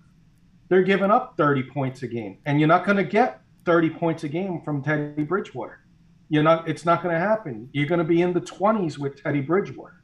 they're 0.69 0.83
giving 0.83 1.11
up 1.11 1.37
30 1.37 1.65
points 1.65 2.03
a 2.03 2.07
game. 2.07 2.39
And 2.47 2.59
you're 2.59 2.69
not 2.69 2.85
going 2.85 2.97
to 2.97 3.05
get 3.05 3.41
30 3.65 3.91
points 3.91 4.25
a 4.25 4.29
game 4.29 4.61
from 4.65 4.83
Teddy 4.83 5.23
Bridgewater. 5.23 5.81
You're 6.29 6.43
not 6.43 6.69
it's 6.69 6.85
not 6.85 7.03
going 7.03 7.15
to 7.15 7.21
happen. 7.21 7.69
You're 7.73 7.87
going 7.87 7.99
to 7.99 8.05
be 8.05 8.23
in 8.23 8.33
the 8.33 8.41
20s 8.41 8.99
with 8.99 9.23
Teddy 9.23 9.41
Bridgewater. 9.41 10.03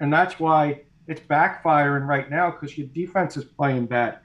And 0.00 0.12
that's 0.12 0.38
why 0.38 0.82
it's 1.06 1.20
backfiring 1.20 2.06
right 2.06 2.30
now 2.30 2.50
because 2.50 2.76
your 2.78 2.86
defense 2.88 3.36
is 3.36 3.44
playing 3.44 3.86
bad. 3.86 4.18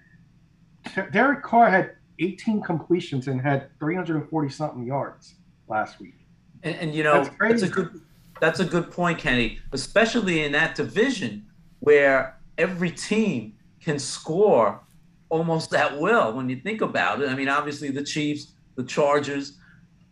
Derek 1.12 1.43
Carr 1.43 1.70
had 1.70 1.95
18 2.20 2.62
completions 2.62 3.28
and 3.28 3.41
had 3.41 3.70
340 3.80 4.50
something 4.50 4.86
yards 4.86 5.36
last 5.68 6.00
week. 6.00 6.16
And, 6.64 6.76
and 6.78 6.95
you 6.95 7.04
know, 7.04 7.24
That's 7.24 7.36
that's, 7.39 7.62
a 7.64 7.70
good 7.70 8.02
that's 8.39 8.60
a 8.60 8.66
good 8.66 8.91
point, 8.91 9.18
Kenny. 9.18 9.60
Especially 9.72 10.43
in 10.43 10.52
that 10.54 10.76
division 10.76 11.47
where 11.80 12.38
every 12.57 12.91
team 12.91 13.53
can 13.82 13.99
score 13.99 14.82
almost 15.30 15.73
at 15.73 15.99
will. 15.99 16.34
When 16.34 16.49
you 16.49 16.57
think 16.57 16.82
about 16.82 17.21
it, 17.21 17.30
I 17.30 17.36
mean, 17.36 17.49
obviously 17.49 17.89
the 17.91 18.03
Chiefs, 18.03 18.53
the 18.75 18.84
Chargers, 18.84 19.57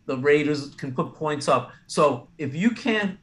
the 0.05 0.17
Raiders 0.17 0.69
can 0.75 0.93
put 0.93 1.13
points 1.15 1.47
up. 1.47 1.71
So 1.87 2.27
if 2.37 2.53
you 2.55 2.71
can't 2.71 3.17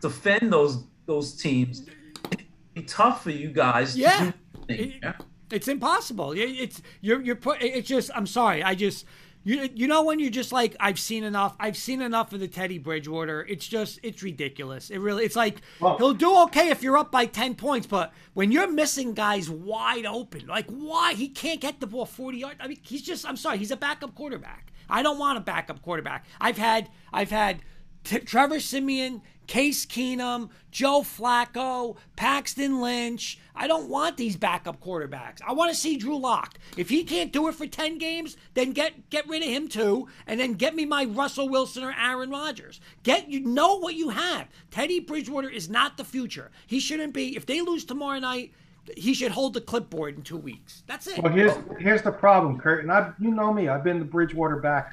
defend 0.00 0.52
those 0.52 0.84
those 1.06 1.34
teams, 1.34 1.86
it'd 2.30 2.46
be 2.74 2.82
tough 2.82 3.22
for 3.24 3.30
you 3.30 3.48
guys. 3.50 3.94
to 3.94 4.00
Yeah. 4.00 4.32
It- 4.68 5.02
It's 5.50 5.66
impossible. 5.66 6.32
It's 6.36 6.80
you're 7.00 7.20
you're 7.20 7.34
put. 7.34 7.60
It's 7.60 7.88
just 7.88 8.12
I'm 8.14 8.26
sorry. 8.26 8.62
I 8.62 8.76
just 8.76 9.04
you 9.42 9.68
you 9.74 9.86
know 9.86 10.02
when 10.02 10.18
you're 10.18 10.30
just 10.30 10.52
like 10.52 10.76
I've 10.80 10.98
seen 10.98 11.24
enough. 11.24 11.56
I've 11.58 11.76
seen 11.76 12.02
enough 12.02 12.32
of 12.32 12.40
the 12.40 12.48
Teddy 12.48 12.78
Bridgewater. 12.78 13.46
It's 13.48 13.66
just 13.66 13.98
it's 14.02 14.22
ridiculous. 14.22 14.90
It 14.90 14.98
really 14.98 15.24
it's 15.24 15.36
like 15.36 15.62
Well- 15.80 15.96
he'll 15.98 16.14
do 16.14 16.36
okay 16.44 16.68
if 16.70 16.82
you're 16.82 16.98
up 16.98 17.10
by 17.10 17.26
ten 17.26 17.54
points, 17.54 17.86
but 17.86 18.12
when 18.34 18.52
you're 18.52 18.70
missing 18.70 19.14
guys 19.14 19.48
wide 19.48 20.06
open, 20.06 20.46
like 20.46 20.66
why 20.70 21.14
he 21.14 21.28
can't 21.28 21.60
get 21.60 21.80
the 21.80 21.86
ball 21.86 22.06
40 22.06 22.38
yards. 22.38 22.56
I 22.60 22.68
mean 22.68 22.78
he's 22.82 23.02
just 23.02 23.26
I'm 23.26 23.36
sorry. 23.36 23.58
He's 23.58 23.70
a 23.70 23.76
backup 23.76 24.14
quarterback. 24.14 24.72
I 24.88 25.02
don't 25.02 25.18
want 25.18 25.38
a 25.38 25.40
backup 25.40 25.82
quarterback. 25.82 26.24
I've 26.40 26.58
had 26.58 26.90
I've 27.12 27.30
had 27.30 27.60
T- 28.04 28.18
Trevor 28.20 28.60
Siemian, 28.60 29.22
Case 29.50 29.84
Keenum, 29.84 30.48
Joe 30.70 31.00
Flacco, 31.00 31.96
Paxton 32.14 32.80
Lynch. 32.80 33.36
I 33.52 33.66
don't 33.66 33.88
want 33.88 34.16
these 34.16 34.36
backup 34.36 34.80
quarterbacks. 34.80 35.40
I 35.44 35.54
want 35.54 35.72
to 35.72 35.76
see 35.76 35.96
Drew 35.96 36.16
Lock. 36.16 36.56
If 36.76 36.88
he 36.88 37.02
can't 37.02 37.32
do 37.32 37.48
it 37.48 37.56
for 37.56 37.66
10 37.66 37.98
games, 37.98 38.36
then 38.54 38.70
get 38.70 39.10
get 39.10 39.28
rid 39.28 39.42
of 39.42 39.48
him 39.48 39.66
too 39.66 40.06
and 40.28 40.38
then 40.38 40.52
get 40.52 40.76
me 40.76 40.84
my 40.84 41.04
Russell 41.04 41.48
Wilson 41.48 41.82
or 41.82 41.92
Aaron 42.00 42.30
Rodgers. 42.30 42.80
Get 43.02 43.28
you 43.28 43.40
know 43.40 43.74
what 43.74 43.96
you 43.96 44.10
have. 44.10 44.46
Teddy 44.70 45.00
Bridgewater 45.00 45.50
is 45.50 45.68
not 45.68 45.96
the 45.96 46.04
future. 46.04 46.52
He 46.68 46.78
shouldn't 46.78 47.12
be 47.12 47.34
if 47.34 47.44
they 47.44 47.60
lose 47.60 47.84
tomorrow 47.84 48.20
night, 48.20 48.52
he 48.96 49.14
should 49.14 49.32
hold 49.32 49.54
the 49.54 49.60
clipboard 49.60 50.14
in 50.14 50.22
2 50.22 50.36
weeks. 50.36 50.84
That's 50.86 51.08
it. 51.08 51.20
Well, 51.20 51.32
here's 51.32 51.58
here's 51.80 52.02
the 52.02 52.12
problem, 52.12 52.60
Kurt, 52.60 52.84
and 52.84 52.92
I 52.92 53.10
you 53.18 53.32
know 53.32 53.52
me, 53.52 53.66
I've 53.66 53.82
been 53.82 53.98
the 53.98 54.04
Bridgewater 54.04 54.58
back. 54.58 54.92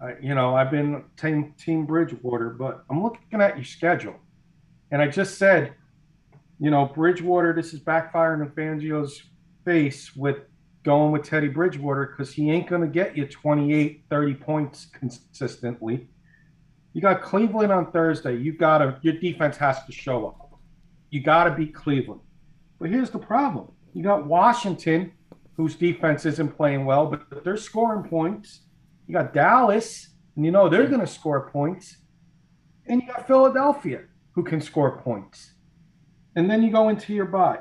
Uh, 0.00 0.12
you 0.20 0.34
know, 0.34 0.54
I've 0.54 0.70
been 0.70 1.04
team 1.16 1.54
team 1.58 1.84
Bridgewater, 1.84 2.50
but 2.50 2.84
I'm 2.88 3.02
looking 3.02 3.40
at 3.40 3.56
your 3.56 3.64
schedule, 3.64 4.14
and 4.90 5.02
I 5.02 5.08
just 5.08 5.38
said, 5.38 5.74
you 6.60 6.70
know, 6.70 6.86
Bridgewater. 6.86 7.52
This 7.52 7.74
is 7.74 7.80
backfiring 7.80 8.42
in 8.42 8.50
Fangio's 8.50 9.22
face 9.64 10.14
with 10.14 10.38
going 10.84 11.10
with 11.10 11.24
Teddy 11.24 11.48
Bridgewater 11.48 12.06
because 12.06 12.32
he 12.32 12.50
ain't 12.50 12.68
going 12.68 12.80
to 12.80 12.88
get 12.88 13.16
you 13.16 13.26
28, 13.26 14.04
30 14.08 14.34
points 14.34 14.86
consistently. 14.86 16.08
You 16.92 17.02
got 17.02 17.20
Cleveland 17.20 17.72
on 17.72 17.90
Thursday. 17.90 18.36
You 18.36 18.52
got 18.52 18.78
to 18.78 18.98
your 19.02 19.14
defense 19.14 19.56
has 19.56 19.84
to 19.84 19.92
show 19.92 20.28
up. 20.28 20.58
You 21.10 21.22
got 21.22 21.44
to 21.44 21.50
beat 21.50 21.74
Cleveland. 21.74 22.20
But 22.78 22.90
here's 22.90 23.10
the 23.10 23.18
problem: 23.18 23.72
you 23.94 24.02
got 24.02 24.26
Washington, 24.26 25.12
whose 25.56 25.74
defense 25.74 26.24
isn't 26.24 26.56
playing 26.56 26.84
well, 26.84 27.06
but 27.06 27.44
they're 27.44 27.56
scoring 27.56 28.08
points. 28.08 28.60
You 29.08 29.14
got 29.14 29.32
Dallas, 29.32 30.08
and 30.36 30.44
you 30.44 30.52
know 30.52 30.68
they're 30.68 30.86
going 30.86 31.00
to 31.00 31.06
score 31.06 31.48
points. 31.50 31.96
And 32.86 33.02
you 33.02 33.08
got 33.08 33.26
Philadelphia, 33.26 34.02
who 34.32 34.44
can 34.44 34.60
score 34.60 34.98
points. 34.98 35.54
And 36.36 36.48
then 36.48 36.62
you 36.62 36.70
go 36.70 36.90
into 36.90 37.14
your 37.14 37.24
bye. 37.24 37.60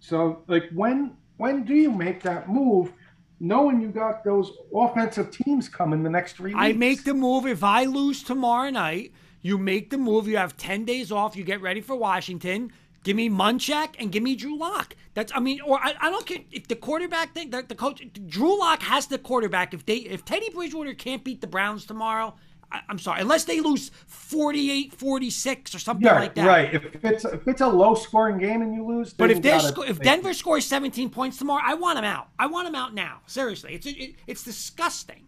So, 0.00 0.42
like, 0.48 0.64
when 0.74 1.16
when 1.36 1.64
do 1.64 1.74
you 1.74 1.92
make 1.92 2.22
that 2.24 2.48
move, 2.48 2.92
knowing 3.38 3.80
you 3.80 3.88
got 3.88 4.24
those 4.24 4.52
offensive 4.74 5.30
teams 5.30 5.68
coming 5.68 6.02
the 6.02 6.10
next 6.10 6.34
three 6.34 6.54
weeks? 6.54 6.60
I 6.60 6.72
make 6.72 7.04
the 7.04 7.14
move 7.14 7.46
if 7.46 7.62
I 7.62 7.84
lose 7.84 8.22
tomorrow 8.22 8.70
night. 8.70 9.12
You 9.42 9.56
make 9.56 9.90
the 9.90 9.96
move. 9.96 10.28
You 10.28 10.36
have 10.36 10.56
10 10.56 10.84
days 10.84 11.10
off. 11.10 11.36
You 11.36 11.44
get 11.44 11.62
ready 11.62 11.80
for 11.80 11.96
Washington. 11.96 12.72
Give 13.02 13.16
me 13.16 13.30
Munchak 13.30 13.94
and 13.98 14.12
give 14.12 14.22
me 14.22 14.36
Drew 14.36 14.58
Lock. 14.58 14.94
That's 15.14 15.32
I 15.34 15.40
mean, 15.40 15.60
or 15.62 15.78
I, 15.78 15.94
I 16.00 16.10
don't 16.10 16.26
care 16.26 16.38
if 16.50 16.68
the 16.68 16.76
quarterback 16.76 17.34
thing, 17.34 17.50
the, 17.50 17.62
the 17.62 17.74
coach, 17.74 18.02
Drew 18.26 18.58
Lock 18.58 18.82
has 18.82 19.06
the 19.06 19.18
quarterback. 19.18 19.72
If 19.72 19.86
they 19.86 19.96
if 19.96 20.24
Teddy 20.24 20.50
Bridgewater 20.50 20.94
can't 20.94 21.24
beat 21.24 21.40
the 21.40 21.46
Browns 21.46 21.86
tomorrow, 21.86 22.34
I, 22.72 22.82
am 22.88 22.98
sorry, 22.98 23.20
unless 23.20 23.44
they 23.44 23.60
lose 23.60 23.90
48, 24.06 24.92
46 24.92 25.74
or 25.74 25.78
something 25.78 26.06
yeah, 26.06 26.18
like 26.18 26.34
that. 26.34 26.46
Right. 26.46 26.74
If 26.74 27.04
it's 27.04 27.24
if 27.24 27.48
it's 27.48 27.60
a 27.60 27.68
low 27.68 27.94
scoring 27.94 28.38
game 28.38 28.62
and 28.62 28.74
you 28.74 28.84
lose, 28.84 29.12
but 29.12 29.30
if 29.30 29.42
they 29.42 29.58
sco- 29.58 29.82
if 29.82 29.98
Denver 29.98 30.34
scores 30.34 30.66
17 30.66 31.10
points 31.10 31.38
tomorrow, 31.38 31.62
I 31.64 31.74
want 31.74 31.96
them 31.96 32.04
out. 32.04 32.28
I 32.38 32.46
want 32.46 32.66
them 32.66 32.74
out 32.74 32.94
now. 32.94 33.20
Seriously, 33.26 33.74
it's 33.74 33.86
it, 33.86 34.14
it's 34.26 34.44
disgusting, 34.44 35.24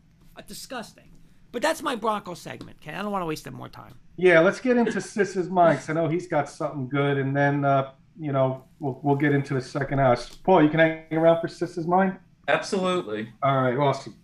disgusting. 0.47 1.12
But 1.53 1.61
that's 1.61 1.83
my 1.83 1.95
Bronco 1.95 2.33
segment. 2.33 2.79
Okay, 2.83 2.95
I 2.95 3.03
don't 3.03 3.13
want 3.13 3.23
to 3.23 3.27
waste 3.27 3.47
any 3.47 3.55
more 3.55 3.69
time. 3.69 3.95
Yeah, 4.17 4.41
let's 4.41 4.59
get 4.59 4.79
into 4.79 5.01
Sis's 5.01 5.51
mind. 5.51 5.81
I 5.89 5.93
know 5.93 6.09
he's 6.09 6.27
got 6.27 6.49
something 6.49 6.89
good, 6.89 7.19
and 7.19 7.37
then 7.37 7.65
uh, 7.65 7.93
you 8.19 8.33
know 8.33 8.65
we'll 8.81 8.99
we'll 9.03 9.17
get 9.17 9.33
into 9.33 9.55
the 9.55 9.61
second 9.61 9.99
house. 9.99 10.35
Paul, 10.35 10.63
you 10.63 10.71
can 10.71 10.81
hang 10.81 11.05
around 11.13 11.43
for 11.43 11.49
Sis's 11.49 11.87
mind. 11.87 12.17
Absolutely. 12.49 13.29
All 13.43 13.63
right, 13.63 13.77
awesome. 13.77 14.17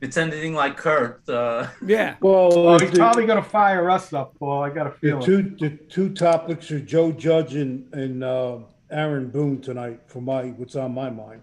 If 0.00 0.08
it's 0.08 0.16
anything 0.16 0.54
like 0.54 0.76
Kurt. 0.76 1.28
Uh... 1.28 1.68
Yeah. 1.84 2.16
Well, 2.20 2.50
oh, 2.56 2.78
he's 2.78 2.90
the, 2.90 2.96
probably 2.98 3.26
going 3.26 3.42
to 3.42 3.48
fire 3.48 3.90
us 3.90 4.12
up, 4.12 4.38
Paul. 4.38 4.62
I 4.62 4.70
got 4.70 4.86
a 4.86 4.90
the 4.90 4.96
feeling. 4.96 5.24
two 5.24 5.42
the 5.58 5.70
two 5.88 6.14
topics 6.14 6.70
are 6.70 6.80
Joe 6.80 7.12
Judge 7.12 7.56
and 7.56 7.92
and 7.92 8.24
uh, 8.24 8.58
Aaron 8.90 9.28
Boone 9.28 9.60
tonight 9.60 10.00
for 10.06 10.22
my 10.22 10.44
what's 10.44 10.76
on 10.76 10.94
my 10.94 11.10
mind. 11.10 11.42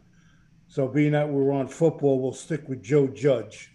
So 0.68 0.88
being 0.88 1.12
that 1.12 1.30
we're 1.30 1.52
on 1.52 1.68
football, 1.68 2.20
we'll 2.20 2.34
stick 2.34 2.68
with 2.68 2.82
Joe 2.82 3.08
Judge. 3.08 3.75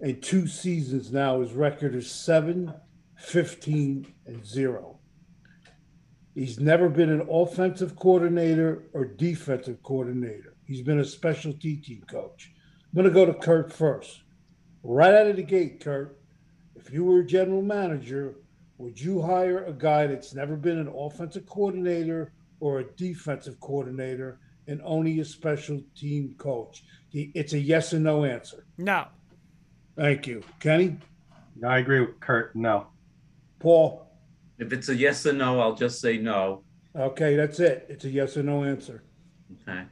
In 0.00 0.20
two 0.20 0.46
seasons 0.46 1.10
now, 1.10 1.40
his 1.40 1.52
record 1.52 1.94
is 1.94 2.10
7, 2.10 2.72
15, 3.16 4.12
and 4.26 4.46
0. 4.46 4.98
He's 6.34 6.60
never 6.60 6.90
been 6.90 7.08
an 7.08 7.26
offensive 7.30 7.96
coordinator 7.96 8.82
or 8.92 9.06
defensive 9.06 9.82
coordinator. 9.82 10.54
He's 10.64 10.82
been 10.82 11.00
a 11.00 11.04
specialty 11.04 11.76
team 11.76 12.04
coach. 12.06 12.52
I'm 12.84 13.02
going 13.02 13.06
to 13.06 13.10
go 13.10 13.24
to 13.24 13.32
Kurt 13.32 13.72
first. 13.72 14.22
Right 14.82 15.14
out 15.14 15.28
of 15.28 15.36
the 15.36 15.42
gate, 15.42 15.82
Kurt, 15.82 16.20
if 16.74 16.92
you 16.92 17.04
were 17.04 17.20
a 17.20 17.26
general 17.26 17.62
manager, 17.62 18.34
would 18.76 19.00
you 19.00 19.22
hire 19.22 19.64
a 19.64 19.72
guy 19.72 20.06
that's 20.06 20.34
never 20.34 20.56
been 20.56 20.78
an 20.78 20.92
offensive 20.94 21.46
coordinator 21.46 22.34
or 22.60 22.80
a 22.80 22.84
defensive 22.84 23.58
coordinator 23.60 24.40
and 24.66 24.82
only 24.84 25.20
a 25.20 25.24
special 25.24 25.80
team 25.94 26.34
coach? 26.36 26.84
It's 27.12 27.54
a 27.54 27.58
yes 27.58 27.94
or 27.94 28.00
no 28.00 28.24
answer. 28.24 28.66
No. 28.76 29.06
Thank 29.96 30.26
you. 30.26 30.42
Kenny? 30.60 30.98
I 31.66 31.78
agree 31.78 32.00
with 32.00 32.20
Kurt. 32.20 32.54
No. 32.54 32.88
Paul? 33.58 34.06
If 34.58 34.72
it's 34.72 34.88
a 34.90 34.94
yes 34.94 35.24
or 35.26 35.32
no, 35.32 35.60
I'll 35.60 35.74
just 35.74 36.00
say 36.00 36.18
no. 36.18 36.62
Okay, 36.94 37.34
that's 37.34 37.60
it. 37.60 37.86
It's 37.88 38.04
a 38.04 38.10
yes 38.10 38.36
or 38.36 38.42
no 38.42 38.64
answer. 38.64 39.02
Okay. 39.68 39.84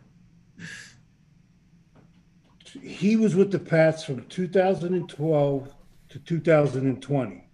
He 2.82 3.16
was 3.16 3.34
with 3.34 3.50
the 3.50 3.58
Pats 3.58 4.04
from 4.04 4.24
2012 4.26 5.74
to 6.10 6.18
2020. 6.18 7.48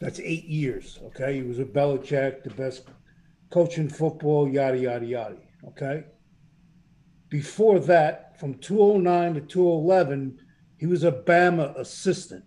That's 0.00 0.20
eight 0.20 0.44
years. 0.44 0.98
Okay. 1.06 1.36
He 1.36 1.42
was 1.42 1.58
with 1.58 1.74
Belichick, 1.74 2.44
the 2.44 2.50
best 2.50 2.88
coach 3.50 3.78
in 3.78 3.88
football, 3.88 4.48
yada, 4.48 4.78
yada, 4.78 5.06
yada. 5.06 5.36
Okay. 5.68 6.04
Before 7.28 7.78
that, 7.80 8.38
from 8.38 8.54
209 8.54 9.34
to 9.34 9.40
211, 9.40 10.38
he 10.80 10.86
was 10.86 11.04
a 11.04 11.12
Bama 11.12 11.76
assistant. 11.78 12.42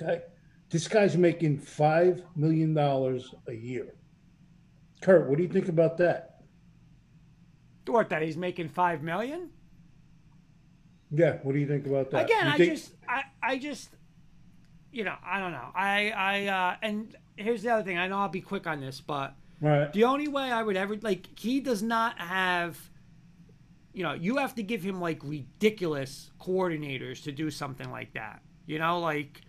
Okay. 0.00 0.22
This 0.70 0.88
guy's 0.88 1.18
making 1.18 1.58
$5 1.60 2.24
million 2.34 2.76
a 2.78 3.52
year. 3.52 3.94
Kurt, 5.02 5.28
what 5.28 5.36
do 5.36 5.42
you 5.42 5.48
think 5.50 5.68
about 5.68 5.98
that? 5.98 6.40
What, 7.86 8.08
that 8.08 8.22
he's 8.22 8.38
making 8.38 8.70
5 8.70 9.02
million? 9.02 9.50
Yeah, 11.10 11.36
what 11.42 11.52
do 11.52 11.58
you 11.58 11.66
think 11.66 11.86
about 11.86 12.10
that? 12.10 12.24
Again, 12.24 12.46
You 12.46 12.52
I 12.52 12.56
just, 12.56 12.92
I, 13.06 13.22
I 13.42 13.58
just, 13.58 13.90
you 14.90 15.04
know, 15.04 15.14
I 15.22 15.38
don't 15.38 15.52
know. 15.52 15.68
I, 15.74 16.10
I, 16.16 16.46
uh, 16.46 16.76
and 16.80 17.14
here's 17.36 17.62
the 17.62 17.68
other 17.68 17.82
thing. 17.82 17.98
I 17.98 18.08
know 18.08 18.16
I'll 18.16 18.30
be 18.30 18.40
quick 18.40 18.66
on 18.66 18.80
this, 18.80 19.02
but 19.02 19.34
Right. 19.60 19.92
the 19.92 20.04
only 20.04 20.26
way 20.28 20.50
I 20.50 20.62
would 20.62 20.76
ever 20.76 20.96
like 20.96 21.38
he 21.38 21.60
does 21.60 21.82
not 21.82 22.18
have 22.18 22.78
you 23.96 24.02
know, 24.02 24.12
you 24.12 24.36
have 24.36 24.54
to 24.56 24.62
give 24.62 24.82
him 24.82 25.00
like 25.00 25.20
ridiculous 25.24 26.30
coordinators 26.38 27.22
to 27.22 27.32
do 27.32 27.50
something 27.50 27.90
like 27.90 28.12
that. 28.12 28.42
You 28.66 28.78
know, 28.78 29.00
like 29.00 29.40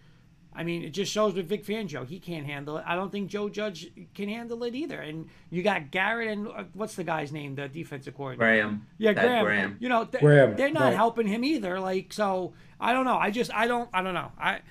I 0.55 0.63
mean, 0.63 0.83
it 0.83 0.91
just 0.91 1.11
shows 1.11 1.33
with 1.33 1.49
Vic 1.49 1.65
Fangio, 1.65 2.07
he 2.07 2.17
can't 2.17 2.45
handle 2.45 2.77
it. 2.77 2.85
I 2.87 2.95
don't 2.95 3.11
think 3.11 3.29
Joe 3.29 3.49
Judge 3.49 3.91
can 4.15 4.29
handle 4.29 4.63
it 4.63 4.73
either. 4.73 5.01
And 5.01 5.27
you 5.49 5.63
got 5.63 5.91
Garrett 5.91 6.29
and 6.29 6.47
uh, 6.47 6.63
what's 6.73 6.95
the 6.95 7.03
guy's 7.03 7.33
name, 7.33 7.55
the 7.55 7.67
defensive 7.67 8.15
coordinator? 8.15 8.39
Graham. 8.39 8.87
Yeah, 8.97 9.11
Graham. 9.11 9.43
Graham. 9.43 9.77
You 9.81 9.89
know, 9.89 10.05
th- 10.05 10.23
Graham, 10.23 10.55
they're 10.55 10.71
not 10.71 10.83
right. 10.83 10.95
helping 10.95 11.27
him 11.27 11.43
either. 11.43 11.77
Like, 11.81 12.13
so 12.13 12.53
I 12.79 12.93
don't 12.93 13.03
know. 13.03 13.17
I 13.17 13.29
just, 13.29 13.53
I 13.53 13.67
don't, 13.67 13.89
I 13.93 14.01
don't 14.01 14.13
know. 14.13 14.31
I, 14.39 14.61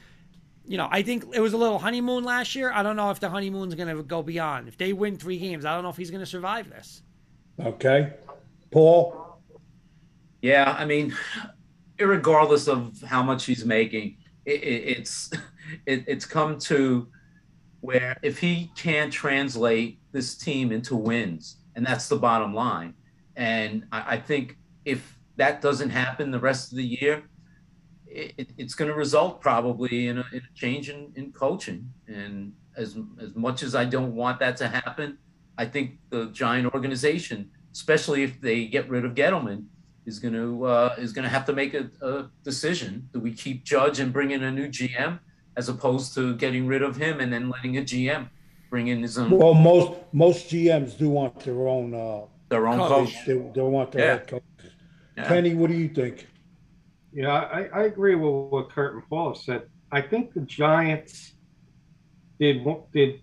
you 0.67 0.79
know, 0.79 0.89
I 0.91 1.03
think 1.03 1.27
it 1.35 1.41
was 1.41 1.53
a 1.53 1.59
little 1.59 1.79
honeymoon 1.79 2.25
last 2.25 2.55
year. 2.57 2.73
I 2.73 2.83
don't 2.83 2.97
know 2.97 3.11
if 3.11 3.21
the 3.21 3.29
honeymoon's 3.29 3.75
going 3.75 3.95
to 3.95 4.03
go 4.03 4.23
beyond. 4.23 4.69
If 4.69 4.79
they 4.79 4.95
win 4.95 5.19
three 5.19 5.39
games, 5.39 5.67
I 5.67 5.75
don't 5.75 5.85
know 5.85 5.91
if 5.91 5.99
he's 5.99 6.11
going 6.11 6.23
to 6.23 6.27
survive 6.27 6.71
this. 6.71 7.03
Okay. 7.61 8.15
Paul? 8.71 9.26
Yeah, 10.47 10.77
I 10.79 10.85
mean, 10.85 11.15
regardless 12.01 12.69
of 12.69 13.01
how 13.03 13.23
much 13.23 13.47
he's 13.47 13.65
making, 13.65 14.19
it, 14.45 14.63
it, 14.63 14.99
it's 14.99 15.31
it, 15.87 16.05
it's 16.07 16.25
come 16.27 16.59
to 16.61 17.09
where 17.81 18.17
if 18.23 18.39
he 18.39 18.73
can't 18.77 19.13
translate 19.13 20.01
this 20.13 20.37
team 20.37 20.73
into 20.73 20.97
wins, 20.97 21.59
and 21.77 21.87
that's 21.87 22.09
the 22.09 22.17
bottom 22.19 22.55
line, 22.55 22.95
and 23.37 23.85
I, 23.93 24.17
I 24.17 24.19
think 24.21 24.57
if 24.85 25.19
that 25.37 25.63
doesn't 25.63 25.91
happen 25.91 26.31
the 26.31 26.41
rest 26.41 26.73
of 26.73 26.79
the 26.79 26.85
year, 26.85 27.25
it- 28.07 28.53
it's 28.59 28.75
going 28.75 28.91
to 28.91 28.97
result 28.97 29.41
probably 29.41 30.09
in 30.09 30.19
a, 30.19 30.25
in 30.33 30.39
a 30.39 30.55
change 30.55 30.91
in, 30.91 31.13
in 31.17 31.33
coaching. 31.33 31.93
And 32.09 32.53
as 32.77 32.97
as 33.21 33.35
much 33.35 33.63
as 33.63 33.75
I 33.75 33.85
don't 33.85 34.15
want 34.15 34.39
that 34.41 34.57
to 34.59 34.69
happen, 34.69 35.19
I 35.59 35.67
think 35.67 35.99
the 36.11 36.27
Giant 36.33 36.73
organization, 36.75 37.51
especially 37.73 38.23
if 38.23 38.41
they 38.41 38.67
get 38.67 38.89
rid 38.89 39.05
of 39.05 39.15
Gettleman, 39.15 39.67
is 40.07 40.19
going 40.19 40.35
to 40.35 40.65
uh, 40.65 40.95
is 40.99 41.13
going 41.13 41.25
to 41.25 41.29
have 41.29 41.45
to 41.47 41.53
make 41.53 41.75
a, 41.75 41.91
a 42.01 42.31
decision. 42.45 43.09
Do 43.13 43.21
we 43.21 43.33
keep 43.33 43.65
Judge 43.65 43.99
and 44.01 44.13
bring 44.13 44.31
in 44.31 44.43
a 44.45 44.51
new 44.51 44.69
GM, 44.69 45.19
as 45.57 45.69
opposed 45.69 46.15
to 46.15 46.35
getting 46.37 46.67
rid 46.67 46.83
of 46.83 46.97
him 46.97 47.21
and 47.21 47.33
then 47.33 47.51
letting 47.51 47.77
a 47.77 47.83
GM 47.83 48.29
bring 48.71 48.89
in 48.89 49.03
his 49.03 49.19
own 49.19 49.31
Well, 49.31 49.55
most 49.55 49.93
most 50.13 50.49
GMs 50.49 50.97
do 50.97 51.11
want 51.11 51.41
their 51.41 51.69
own 51.69 51.95
uh 51.95 52.23
their 52.49 52.67
own 52.69 52.79
Coach. 52.79 53.15
coach? 53.15 53.27
they, 53.27 53.33
they 53.55 53.61
want 53.61 53.93
their 53.93 54.05
Yeah. 54.07 54.13
head 54.13 54.27
coach. 54.29 54.43
Yeah. 55.17 55.29
Kenny, 55.29 55.55
what 55.55 55.71
do 55.71 55.77
you 55.77 55.89
think? 55.89 56.27
Yeah, 57.13 57.31
I, 57.31 57.63
I 57.73 57.83
agree 57.85 58.15
with 58.15 58.53
what 58.53 58.71
Kurt 58.71 58.95
and 58.95 59.09
Paul 59.09 59.29
have 59.33 59.39
said. 59.43 59.63
I 59.91 60.03
think 60.03 60.35
the 60.35 60.41
Giants 60.43 61.33
did 62.39 62.65
did 62.93 63.21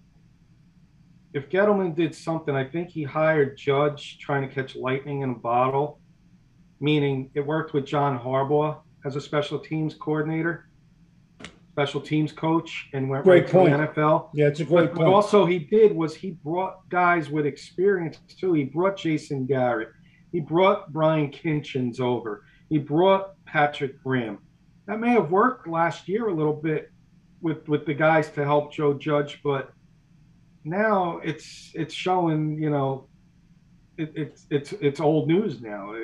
if 1.33 1.49
Gettleman 1.49 1.95
did 1.95 2.13
something, 2.13 2.55
I 2.55 2.63
think 2.63 2.89
he 2.89 3.03
hired 3.03 3.57
Judge 3.57 4.19
trying 4.19 4.47
to 4.47 4.53
catch 4.53 4.75
lightning 4.75 5.21
in 5.21 5.31
a 5.31 5.35
bottle, 5.35 5.99
meaning 6.87 7.31
it 7.33 7.39
worked 7.39 7.73
with 7.73 7.85
John 7.85 8.19
Harbaugh 8.19 8.77
as 9.05 9.15
a 9.15 9.21
special 9.21 9.57
teams 9.57 9.95
coordinator, 9.95 10.67
special 11.71 12.01
teams 12.01 12.33
coach, 12.33 12.89
and 12.93 13.09
went 13.09 13.23
Great 13.23 13.43
right 13.45 13.51
point. 13.51 13.71
to 13.71 13.77
the 13.77 13.87
NFL. 13.87 14.29
Yeah, 14.33 14.47
it's 14.47 14.59
a 14.59 14.65
great 14.65 14.89
But 14.89 14.95
point. 14.95 15.07
what 15.07 15.15
also 15.15 15.45
he 15.45 15.59
did 15.59 15.95
was 15.95 16.13
he 16.13 16.31
brought 16.31 16.87
guys 16.89 17.29
with 17.29 17.45
experience 17.45 18.17
too. 18.27 18.51
He 18.53 18.65
brought 18.65 18.97
Jason 18.97 19.45
Garrett. 19.45 19.89
He 20.33 20.41
brought 20.41 20.91
Brian 20.91 21.29
Kitchens 21.29 22.01
over. 22.01 22.43
He 22.69 22.79
brought 22.79 23.33
Patrick 23.45 24.03
Graham. 24.03 24.39
That 24.85 24.99
may 24.99 25.11
have 25.11 25.31
worked 25.31 25.67
last 25.69 26.09
year 26.09 26.27
a 26.27 26.33
little 26.33 26.53
bit 26.53 26.91
with 27.41 27.65
with 27.69 27.85
the 27.85 27.93
guys 27.93 28.29
to 28.31 28.43
help 28.43 28.73
Joe 28.73 28.93
Judge, 28.93 29.39
but 29.41 29.71
now 30.65 31.19
it's 31.23 31.71
it's 31.75 31.93
showing 31.93 32.61
you 32.61 32.69
know 32.69 33.07
it, 33.97 34.11
it's 34.15 34.47
it's 34.49 34.73
it's 34.73 34.99
old 34.99 35.27
news 35.27 35.61
now. 35.61 35.95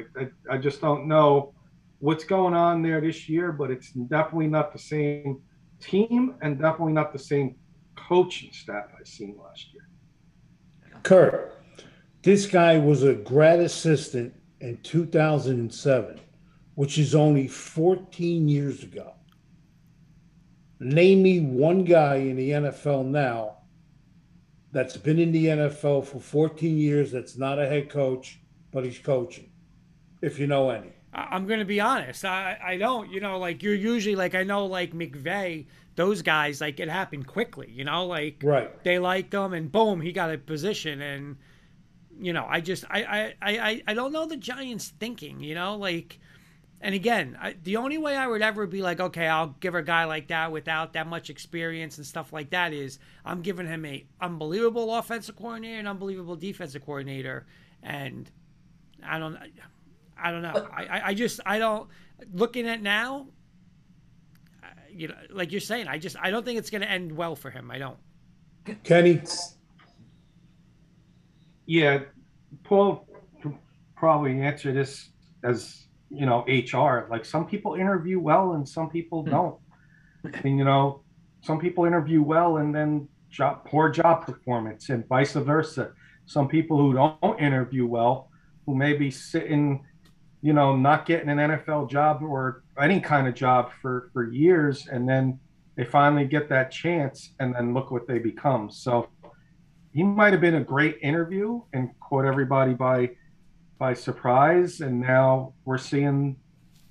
I 0.49 0.57
just 0.57 0.82
don't 0.82 1.07
know 1.07 1.53
what's 1.99 2.24
going 2.24 2.53
on 2.53 2.82
there 2.82 3.02
this 3.02 3.28
year, 3.28 3.52
but 3.52 3.72
it's 3.72 3.91
definitely 3.91 4.48
not 4.48 4.72
the 4.72 4.80
same 4.80 5.41
team 5.80 6.36
and 6.41 6.60
definitely 6.60 6.94
not 6.94 7.14
the 7.14 7.20
same 7.20 7.56
coaching 7.95 8.52
staff 8.53 8.86
I 8.99 9.03
seen 9.03 9.38
last 9.41 9.74
year. 9.74 9.88
Kurt, 11.03 11.61
this 12.22 12.45
guy 12.45 12.78
was 12.78 13.03
a 13.03 13.14
grad 13.14 13.60
assistant 13.60 14.34
in 14.60 14.78
2007, 14.84 16.20
which 16.76 16.98
is 16.98 17.16
only 17.16 17.48
14 17.48 18.48
years 18.48 18.84
ago. 18.84 19.14
Name 20.80 21.24
me 21.24 21.40
one 21.41 21.84
guy 21.84 22.16
in 22.16 22.36
the 22.36 22.52
NFL 22.52 23.06
now 23.06 23.59
that's 24.72 24.98
been 24.98 25.20
in 25.20 25.32
the 25.32 25.46
NFL 25.48 26.06
for 26.06 26.20
14 26.20 26.78
years 26.78 27.12
that's 27.12 27.38
not 27.38 27.60
a 27.60 27.66
head 27.68 27.90
coach, 27.90 28.40
but 28.72 28.84
he's 28.84 29.00
coaching, 29.00 29.50
if 30.22 30.38
you 30.40 30.48
know 30.48 30.70
any. 30.70 30.91
I'm 31.12 31.48
going 31.48 31.58
to 31.60 31.66
be 31.66 31.80
honest. 31.80 32.24
I, 32.24 32.58
I 32.64 32.78
don't, 32.78 33.10
you 33.12 33.20
know, 33.20 33.40
like 33.40 33.64
you're 33.64 33.74
usually 33.74 34.16
like, 34.16 34.36
I 34.36 34.44
know 34.44 34.68
like 34.68 34.94
McVay, 34.94 35.66
those 35.96 36.22
guys, 36.22 36.62
like 36.62 36.80
it 36.80 36.88
happened 36.88 37.26
quickly, 37.26 37.68
you 37.72 37.84
know, 37.84 38.06
like 38.06 38.41
Right. 38.44 38.84
they 38.84 39.00
liked 39.00 39.34
him 39.34 39.54
and 39.54 39.72
boom, 39.72 40.02
he 40.02 40.12
got 40.12 40.32
a 40.32 40.38
position. 40.38 41.02
And, 41.02 41.38
you 42.22 42.32
know, 42.32 42.46
I 42.48 42.62
just, 42.62 42.86
I, 42.91 43.34
I, 43.41 43.58
I- 43.58 43.82
I 43.88 43.94
don't 43.96 44.12
know 44.12 44.28
the 44.28 44.38
Giants 44.38 44.94
thinking, 45.00 45.40
you 45.40 45.56
know, 45.56 45.76
like, 45.78 46.20
and 46.82 46.96
again, 46.96 47.38
I, 47.42 47.56
the 47.62 47.76
only 47.76 47.98
way 47.98 48.16
I 48.16 48.26
would 48.26 48.42
ever 48.42 48.66
be 48.66 48.82
like, 48.82 49.00
okay, 49.02 49.28
I'll 49.28 49.56
give 49.60 49.76
a 49.76 49.82
guy 49.82 50.06
like 50.06 50.30
that 50.30 50.52
without 50.52 50.94
that 50.94 51.08
much 51.08 51.30
experience 51.30 51.98
and 51.98 52.06
stuff 52.06 52.32
like 52.32 52.52
that 52.52 52.72
is 52.72 53.00
I'm 53.26 53.42
giving 53.42 53.68
him 53.68 53.86
a 53.86 54.06
unbelievable 54.22 54.96
offensive 54.96 55.36
coordinator 55.36 55.78
and 55.78 55.88
unbelievable 55.88 56.38
defensive 56.38 56.86
coordinator. 56.86 57.46
And 57.84 58.32
I 59.06 59.20
don't, 59.20 59.38
I 60.18 60.32
don't 60.32 60.42
know. 60.42 60.68
I, 60.72 60.86
I, 60.86 61.08
I 61.08 61.14
just, 61.14 61.42
I 61.46 61.60
don't, 61.60 61.90
looking 62.34 62.66
at 62.66 62.82
now, 62.82 63.28
uh, 64.64 64.68
you 64.90 65.10
know, 65.10 65.16
like 65.32 65.52
you're 65.52 65.60
saying, 65.60 65.90
I 65.90 65.98
just, 65.98 66.16
I 66.22 66.32
don't 66.32 66.46
think 66.46 66.60
it's 66.60 66.70
going 66.70 66.82
to 66.82 66.90
end 66.90 67.12
well 67.12 67.36
for 67.36 67.50
him. 67.50 67.70
I 67.72 67.78
don't. 67.78 67.98
Kenny? 68.86 69.22
Yeah, 71.66 72.00
Paul 72.64 73.06
probably 73.98 74.40
answer 74.40 74.72
this 74.72 75.10
as 75.44 75.88
you 76.10 76.26
know 76.26 76.45
HR. 76.48 77.07
Like 77.10 77.26
some 77.26 77.45
people 77.45 77.76
interview 77.76 78.19
well 78.19 78.53
and 78.53 78.68
some 78.68 78.90
people 78.90 79.23
hmm. 79.23 79.30
don't, 79.31 79.56
and 80.44 80.57
you 80.57 80.65
know 80.65 81.03
some 81.41 81.60
people 81.60 81.86
interview 81.86 82.22
well 82.22 82.57
and 82.57 82.73
then 82.73 83.07
job 83.30 83.65
poor 83.65 83.90
job 83.90 84.26
performance 84.26 84.90
and 84.90 85.07
vice 85.07 85.34
versa. 85.34 85.91
Some 86.26 86.48
people 86.48 86.77
who 86.77 86.94
don't 86.94 87.40
interview 87.40 87.88
well, 87.88 88.30
who 88.65 88.76
may 88.76 88.94
be 88.94 89.10
sitting, 89.10 89.84
you 90.41 90.53
know, 90.53 90.76
not 90.76 91.06
getting 91.06 91.30
an 91.30 91.38
NFL 91.38 91.90
job 91.90 92.22
or 92.22 92.64
any 92.80 92.99
kind 92.99 93.27
of 93.27 93.34
job 93.34 93.72
for 93.81 94.10
for 94.14 94.31
years, 94.31 94.88
and 94.88 95.07
then 95.07 95.40
they 95.76 95.86
finally 95.86 96.26
get 96.26 96.49
that 96.49 96.72
chance, 96.72 97.34
and 97.40 97.56
then 97.56 97.73
look 97.73 97.90
what 97.90 98.07
they 98.07 98.19
become. 98.19 98.69
So 98.69 99.10
he 99.94 100.03
might 100.03 100.34
have 100.34 100.41
been 100.41 100.56
a 100.56 100.64
great 100.64 100.98
interview 101.02 101.61
and 101.73 101.90
caught 101.99 102.26
everybody 102.26 102.73
by 102.73 103.10
by 103.80 103.94
surprise 103.94 104.82
and 104.82 105.00
now 105.00 105.54
we're 105.66 105.78
seeing 105.78 106.36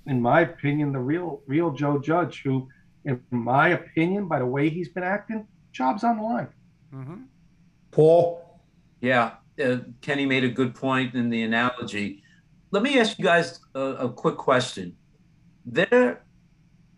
in 0.06 0.20
my 0.20 0.40
opinion 0.40 0.90
the 0.92 0.98
real 0.98 1.42
real 1.46 1.70
joe 1.70 1.98
judge 1.98 2.42
who 2.42 2.66
in 3.04 3.20
my 3.30 3.68
opinion 3.68 4.26
by 4.26 4.38
the 4.38 4.46
way 4.46 4.68
he's 4.68 4.88
been 4.88 5.02
acting 5.04 5.46
job's 5.72 6.02
on 6.02 6.16
the 6.16 6.22
line 6.22 6.48
Mm-hmm. 6.94 7.22
Paul? 7.90 8.60
Yeah, 9.00 9.34
uh, 9.62 9.78
Kenny 10.00 10.26
made 10.26 10.44
a 10.44 10.48
good 10.48 10.74
point 10.74 11.14
in 11.14 11.30
the 11.30 11.42
analogy. 11.42 12.22
Let 12.70 12.82
me 12.82 12.98
ask 12.98 13.18
you 13.18 13.24
guys 13.24 13.60
a, 13.74 13.80
a 13.80 14.12
quick 14.12 14.36
question. 14.36 14.96
Their 15.64 16.24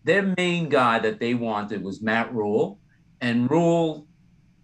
their 0.03 0.33
main 0.37 0.69
guy 0.69 0.99
that 0.99 1.19
they 1.19 1.35
wanted 1.35 1.83
was 1.83 2.01
Matt 2.01 2.33
Rhule, 2.33 2.79
and 3.19 3.49
Rhule 3.49 4.07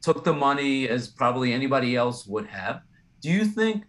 took 0.02 0.24
the 0.24 0.34
money 0.34 0.88
as 0.90 1.08
probably 1.08 1.54
anybody 1.54 1.96
else 1.96 2.26
would 2.26 2.48
have. 2.48 2.82
Do 3.22 3.30
you 3.30 3.46
think 3.46 3.84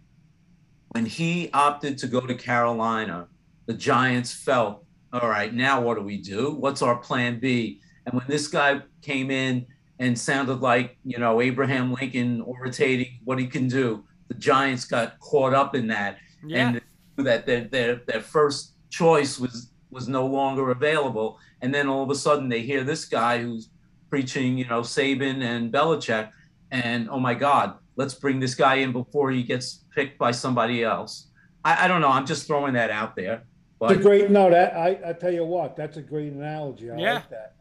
when 0.89 1.05
he 1.05 1.49
opted 1.53 1.97
to 1.99 2.07
go 2.07 2.21
to 2.21 2.35
Carolina, 2.35 3.27
the 3.65 3.73
Giants 3.73 4.33
felt, 4.33 4.83
all 5.13 5.29
right, 5.29 5.53
now 5.53 5.81
what 5.81 5.95
do 5.95 6.01
we 6.01 6.17
do? 6.17 6.51
What's 6.51 6.81
our 6.81 6.95
plan 6.95 7.39
B? 7.39 7.81
And 8.05 8.13
when 8.15 8.25
this 8.27 8.47
guy 8.47 8.81
came 9.01 9.29
in 9.29 9.65
and 9.99 10.17
sounded 10.17 10.61
like, 10.61 10.97
you 11.05 11.19
know, 11.19 11.41
Abraham 11.41 11.93
Lincoln 11.93 12.41
orating 12.41 13.19
what 13.23 13.37
he 13.37 13.47
can 13.47 13.67
do, 13.67 14.03
the 14.27 14.33
Giants 14.35 14.85
got 14.85 15.19
caught 15.19 15.53
up 15.53 15.75
in 15.75 15.87
that. 15.87 16.17
Yeah. 16.45 16.69
And 16.69 16.81
that 17.25 17.45
their, 17.45 17.65
their, 17.65 17.95
their 18.07 18.21
first 18.21 18.73
choice 18.89 19.39
was 19.39 19.71
was 19.91 20.07
no 20.07 20.25
longer 20.25 20.69
available. 20.71 21.39
And 21.61 21.73
then 21.73 21.87
all 21.87 22.03
of 22.03 22.09
a 22.09 22.15
sudden 22.15 22.49
they 22.49 22.61
hear 22.61 22.83
this 22.83 23.05
guy 23.05 23.41
who's 23.41 23.69
preaching, 24.09 24.57
you 24.57 24.67
know, 24.67 24.81
Saban 24.81 25.41
and 25.43 25.71
Belichick, 25.73 26.29
and 26.71 27.09
oh 27.09 27.19
my 27.19 27.33
God, 27.33 27.75
let's 27.99 28.13
bring 28.13 28.39
this 28.39 28.55
guy 28.55 28.75
in 28.75 28.93
before 28.93 29.29
he 29.29 29.43
gets 29.43 29.83
picked 29.93 30.17
by 30.17 30.31
somebody 30.31 30.85
else. 30.85 31.27
I, 31.65 31.83
I 31.83 31.87
don't 31.89 31.99
know. 31.99 32.07
I'm 32.07 32.25
just 32.25 32.47
throwing 32.47 32.73
that 32.75 32.89
out 32.89 33.13
there. 33.13 33.33
It's 33.33 33.43
But 33.77 33.91
a 33.91 33.95
great 33.97 34.31
no. 34.31 34.49
That 34.49 34.73
I, 34.75 34.97
I 35.09 35.13
tell 35.13 35.33
you 35.33 35.43
what, 35.43 35.75
that's 35.75 35.97
a 35.97 36.01
great 36.01 36.31
analogy. 36.31 36.89
I 36.89 36.97
Yeah. 36.97 37.13
like 37.15 37.29
that. 37.29 37.55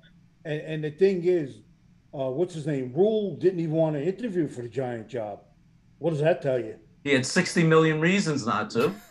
And 0.45 0.61
and 0.61 0.85
the 0.85 0.93
thing 0.93 1.25
is, 1.25 1.57
uh, 2.15 2.31
what's 2.31 2.55
his 2.55 2.69
name? 2.69 2.93
Rhule 2.95 3.37
didn't 3.37 3.59
even 3.59 3.75
want 3.75 3.97
to 3.97 4.03
interview 4.03 4.47
for 4.47 4.63
the 4.63 4.69
Giant 4.69 5.09
job. 5.09 5.41
What 5.99 6.11
does 6.11 6.21
that 6.21 6.41
tell 6.41 6.59
you? 6.61 6.77
he 7.05 7.11
had 7.15 7.25
60 7.25 7.63
million 7.65 8.01
reasons 8.01 8.47
not 8.47 8.71
to. 8.71 8.93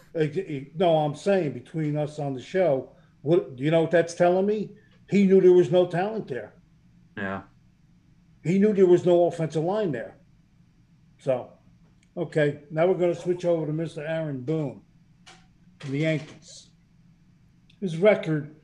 No, 0.76 0.98
I'm 0.98 1.14
saying 1.16 1.52
between 1.52 1.96
us 1.96 2.18
on 2.18 2.34
the 2.34 2.42
show, 2.42 2.90
what 3.22 3.56
do 3.56 3.64
you 3.64 3.70
know 3.70 3.82
what 3.82 3.92
that's 3.92 4.16
telling 4.16 4.48
me? 4.48 4.72
He 5.12 5.26
knew 5.26 5.40
there 5.42 5.52
was 5.52 5.70
no 5.72 5.86
talent 5.86 6.28
there. 6.28 6.54
Yeah. 7.16 7.42
He 8.44 8.58
knew 8.58 8.74
there 8.74 8.88
was 8.88 9.06
no 9.06 9.26
offensive 9.26 9.64
line 9.64 9.92
there. 9.92 10.17
So, 11.20 11.50
okay, 12.16 12.60
now 12.70 12.88
we're 12.88 12.94
going 12.94 13.14
to 13.14 13.20
switch 13.20 13.46
over 13.46 13.66
to 13.66 13.72
Mr. 13.74 14.08
Aaron 14.08 14.42
Boone 14.42 14.82
from 15.80 15.92
the 15.92 16.00
Yankees. 16.00 16.68
His 17.82 17.98
record, 17.98 18.56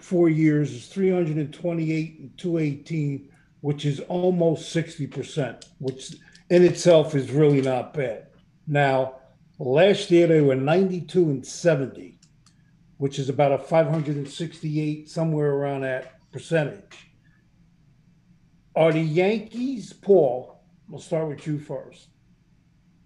four 0.00 0.28
years, 0.28 0.72
is 0.72 0.88
328 0.88 2.18
and 2.18 2.38
218, 2.38 3.28
which 3.60 3.84
is 3.84 4.00
almost 4.00 4.74
60%, 4.74 5.64
which 5.78 6.14
in 6.50 6.64
itself 6.64 7.14
is 7.14 7.30
really 7.30 7.60
not 7.60 7.94
bad. 7.94 8.28
Now, 8.66 9.16
last 9.58 10.10
year 10.10 10.26
they 10.26 10.40
were 10.40 10.54
92 10.54 11.22
and 11.24 11.46
70, 11.46 12.18
which 12.98 13.18
is 13.18 13.28
about 13.28 13.52
a 13.52 13.58
568, 13.58 15.08
somewhere 15.08 15.50
around 15.50 15.82
that 15.82 16.20
percentage. 16.32 17.10
Are 18.76 18.92
the 18.92 19.00
Yankees, 19.00 19.92
Paul? 19.92 20.57
We'll 20.88 21.00
start 21.00 21.28
with 21.28 21.46
you 21.46 21.58
first. 21.58 22.08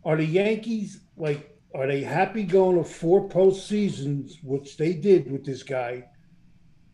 Are 0.05 0.17
the 0.17 0.25
Yankees 0.25 1.01
like? 1.17 1.49
Are 1.75 1.87
they 1.87 2.03
happy 2.03 2.43
going 2.43 2.77
to 2.77 2.85
four 2.85 3.29
postseasons, 3.29 4.33
which 4.43 4.77
they 4.77 4.93
did 4.93 5.31
with 5.31 5.45
this 5.45 5.63
guy? 5.63 6.05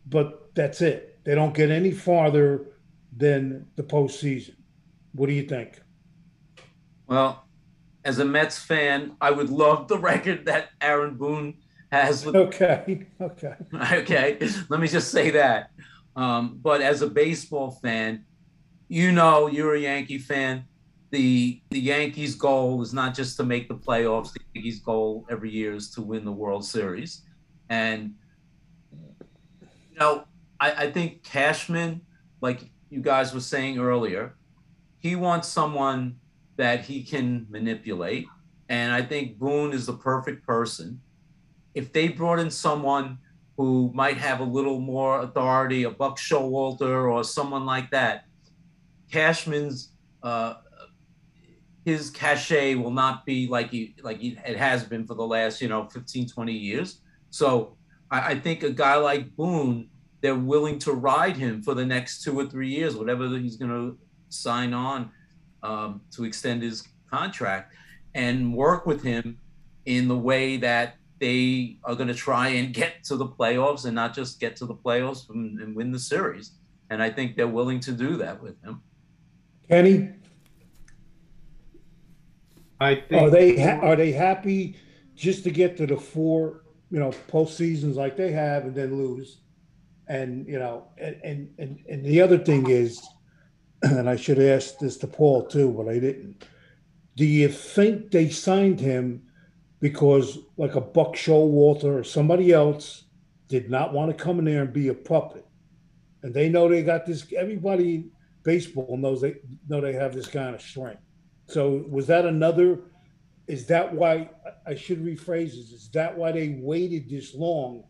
But 0.07 0.55
that's 0.55 0.81
it. 0.81 1.19
They 1.25 1.35
don't 1.35 1.53
get 1.53 1.69
any 1.69 1.91
farther 1.91 2.67
than 3.15 3.67
the 3.75 3.83
postseason. 3.83 4.55
What 5.13 5.27
do 5.27 5.33
you 5.33 5.43
think? 5.43 5.81
Well, 7.07 7.45
as 8.05 8.19
a 8.19 8.25
Mets 8.25 8.57
fan, 8.57 9.17
I 9.19 9.31
would 9.31 9.49
love 9.49 9.89
the 9.89 9.97
record 9.97 10.45
that 10.45 10.69
Aaron 10.81 11.15
Boone 11.15 11.55
has 11.91 12.25
with 12.25 12.35
Okay, 12.35 13.07
okay. 13.19 13.55
okay 13.73 14.37
let 14.69 14.79
me 14.79 14.87
just 14.87 15.11
say 15.11 15.31
that 15.31 15.71
um, 16.15 16.59
but 16.61 16.81
as 16.81 17.01
a 17.01 17.07
baseball 17.07 17.71
fan 17.71 18.25
you 18.87 19.11
know 19.11 19.47
you're 19.47 19.75
a 19.75 19.79
yankee 19.79 20.17
fan 20.17 20.65
the 21.11 21.61
the 21.69 21.79
yankees 21.79 22.35
goal 22.35 22.81
is 22.81 22.93
not 22.93 23.15
just 23.15 23.35
to 23.37 23.43
make 23.43 23.67
the 23.67 23.75
playoffs 23.75 24.31
the 24.33 24.39
yankees 24.53 24.79
goal 24.79 25.25
every 25.29 25.49
year 25.49 25.73
is 25.73 25.89
to 25.89 26.01
win 26.01 26.23
the 26.23 26.31
world 26.31 26.63
series 26.63 27.23
and 27.69 28.13
know, 29.99 30.23
I, 30.59 30.71
I 30.71 30.91
think 30.91 31.23
Cashman, 31.23 32.01
like 32.41 32.61
you 32.89 33.01
guys 33.01 33.33
were 33.33 33.39
saying 33.39 33.77
earlier, 33.77 34.35
he 34.99 35.15
wants 35.15 35.47
someone 35.47 36.15
that 36.57 36.81
he 36.81 37.03
can 37.03 37.45
manipulate. 37.49 38.27
And 38.69 38.91
I 38.93 39.01
think 39.01 39.37
Boone 39.37 39.73
is 39.73 39.85
the 39.85 39.93
perfect 39.93 40.45
person. 40.45 41.01
If 41.73 41.93
they 41.93 42.07
brought 42.07 42.39
in 42.39 42.49
someone 42.49 43.19
who 43.57 43.91
might 43.93 44.17
have 44.17 44.39
a 44.39 44.43
little 44.43 44.79
more 44.79 45.21
authority, 45.21 45.83
a 45.83 45.89
Buck 45.89 46.17
Showalter 46.17 47.11
or 47.11 47.23
someone 47.23 47.65
like 47.65 47.91
that, 47.91 48.25
Cashman's 49.11 49.91
uh, 50.23 50.55
his 51.89 52.11
cachet 52.11 52.75
will 52.75 52.91
not 52.91 53.25
be 53.25 53.47
like 53.47 53.71
he, 53.71 53.95
like 54.03 54.19
he, 54.19 54.37
it 54.45 54.57
has 54.57 54.83
been 54.83 55.05
for 55.07 55.15
the 55.15 55.25
last 55.25 55.59
you 55.61 55.67
know 55.67 55.87
15 55.89 56.27
20 56.27 56.53
years. 56.53 57.01
So 57.31 57.75
I, 58.11 58.31
I, 58.31 58.39
think 58.39 58.63
a 58.63 58.69
guy 58.69 58.95
like 58.95 59.35
boone 59.35 59.89
they're 60.21 60.35
willing 60.35 60.77
to 60.79 60.93
ride 60.93 61.35
him 61.35 61.63
for 61.63 61.73
the 61.73 61.85
next 61.85 62.23
two 62.23 62.37
or 62.37 62.45
three 62.45 62.69
years 62.69 62.95
whatever 62.95 63.27
he's 63.37 63.55
going 63.55 63.71
to 63.71 63.97
sign 64.29 64.73
on 64.73 65.09
um, 65.63 66.01
to 66.11 66.25
extend 66.25 66.61
his 66.61 66.87
contract 67.09 67.73
and 68.13 68.53
work 68.53 68.85
with 68.85 69.01
him 69.01 69.39
in 69.85 70.07
the 70.07 70.17
way 70.17 70.57
that 70.57 70.95
they 71.19 71.77
are 71.83 71.95
going 71.95 72.07
to 72.07 72.13
try 72.13 72.49
and 72.49 72.73
get 72.73 73.03
to 73.05 73.15
the 73.15 73.25
playoffs 73.25 73.85
and 73.85 73.95
not 73.95 74.13
just 74.13 74.39
get 74.39 74.55
to 74.57 74.65
the 74.65 74.75
playoffs 74.75 75.29
and, 75.29 75.59
and 75.59 75.75
win 75.75 75.91
the 75.91 75.99
series. 75.99 76.51
And 76.91 77.01
i 77.01 77.09
think 77.09 77.35
they're 77.35 77.47
willing 77.47 77.79
to 77.81 77.91
do 77.91 78.17
that 78.17 78.41
with 78.41 78.61
him. 78.63 78.81
Kenny 79.67 80.09
I 82.79 82.95
think 82.95 83.21
Are 83.21 83.29
they 83.29 83.59
ha- 83.59 83.79
are 83.81 83.95
they 83.95 84.11
happy 84.11 84.77
just 85.15 85.43
to 85.43 85.51
get 85.51 85.77
to 85.77 85.85
the 85.85 85.97
four, 85.97 86.63
you 86.89 86.99
know, 86.99 87.11
postseasons 87.29 87.95
like 87.95 88.15
they 88.15 88.31
have 88.31 88.63
and 88.63 88.75
then 88.75 88.97
lose? 88.97 89.41
And 90.07 90.47
you 90.47 90.57
know, 90.57 90.87
and 90.97 91.19
and 91.23 91.49
and, 91.57 91.79
and 91.89 92.05
the 92.05 92.21
other 92.21 92.37
thing 92.37 92.69
is, 92.69 93.05
and 93.81 94.09
I 94.09 94.15
should 94.15 94.37
have 94.37 94.47
asked 94.47 94.79
this 94.79 94.97
to 94.97 95.07
Paul 95.07 95.45
too, 95.45 95.71
but 95.71 95.89
I 95.89 95.99
didn't. 95.99 96.45
Do 97.15 97.25
you 97.25 97.49
think 97.49 98.11
they 98.11 98.29
signed 98.29 98.79
him 98.79 99.23
because 99.81 100.39
like 100.57 100.75
a 100.75 100.81
Buck 100.81 101.15
Showalter 101.15 101.99
or 101.99 102.03
somebody 102.03 102.53
else 102.53 103.03
did 103.49 103.69
not 103.69 103.93
want 103.93 104.15
to 104.15 104.23
come 104.23 104.39
in 104.39 104.45
there 104.45 104.61
and 104.61 104.71
be 104.71 104.87
a 104.87 104.93
puppet? 104.93 105.45
And 106.23 106.33
they 106.33 106.49
know 106.49 106.69
they 106.69 106.83
got 106.83 107.05
this 107.05 107.27
everybody 107.37 108.09
baseball 108.43 108.95
knows 108.97 109.19
they 109.19 109.35
know 109.67 109.81
they 109.81 109.93
have 109.93 110.13
this 110.13 110.27
kind 110.27 110.55
of 110.55 110.61
strength 110.61 111.01
so 111.49 111.83
was 111.89 112.05
that 112.07 112.25
another? 112.25 112.79
Is 113.47 113.65
that 113.67 113.91
why 113.93 114.29
I 114.67 114.75
should 114.75 115.03
rephrase 115.03 115.55
this? 115.55 115.71
Is 115.71 115.89
that 115.93 116.15
why 116.15 116.31
they 116.31 116.59
waited 116.61 117.09
this 117.09 117.33
long? 117.33 117.85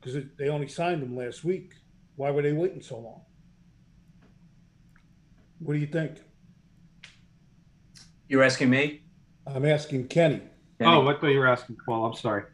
Because 0.00 0.24
they 0.36 0.48
only 0.48 0.66
signed 0.66 1.02
him 1.02 1.16
last 1.16 1.44
week. 1.44 1.74
Why 2.16 2.32
were 2.32 2.42
they 2.42 2.52
waiting 2.52 2.82
so 2.82 2.98
long? 2.98 3.22
What 5.60 5.74
do 5.74 5.78
you 5.78 5.86
think? 5.86 6.18
You're 8.28 8.42
asking 8.42 8.70
me? 8.70 9.02
I'm 9.46 9.64
asking 9.64 10.08
Kenny. 10.08 10.42
Kenny? 10.78 10.90
Oh, 10.90 11.06
I 11.06 11.12
thought 11.14 11.28
you 11.28 11.38
were 11.38 11.46
asking 11.46 11.76
Paul. 11.86 12.06
I'm 12.06 12.14
sorry. 12.14 12.44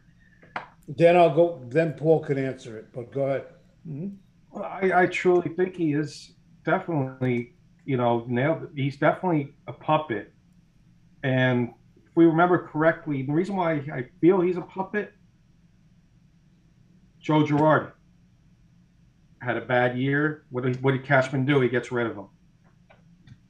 Then 0.87 1.17
I'll 1.17 1.33
go. 1.33 1.63
Then 1.67 1.93
Paul 1.93 2.19
can 2.19 2.37
answer 2.37 2.77
it. 2.77 2.93
But 2.93 3.11
go 3.11 3.21
ahead. 3.21 3.45
Mm-hmm. 3.89 4.15
Well, 4.51 4.63
I, 4.65 4.91
I 5.03 5.05
truly 5.07 5.49
think 5.49 5.75
he 5.75 5.93
is 5.93 6.33
definitely 6.63 7.53
you 7.87 7.95
know, 7.95 8.25
nailed. 8.27 8.67
He's 8.75 8.97
definitely 8.97 9.55
a 9.65 9.73
puppet, 9.73 10.33
and 11.23 11.69
if 11.95 12.11
we 12.15 12.25
remember 12.25 12.67
correctly, 12.67 13.23
the 13.23 13.31
reason 13.31 13.55
why 13.55 13.75
I 13.93 14.05
feel 14.19 14.41
he's 14.41 14.57
a 14.57 14.61
puppet, 14.61 15.13
Joe 17.19 17.43
Girardi 17.43 17.91
had 19.41 19.55
a 19.55 19.61
bad 19.61 19.97
year. 19.97 20.43
What 20.49 20.65
did, 20.65 20.83
what 20.83 20.91
did 20.91 21.05
Cashman 21.05 21.45
do? 21.45 21.61
He 21.61 21.69
gets 21.69 21.89
rid 21.91 22.07
of 22.07 22.17
him. 22.17 22.27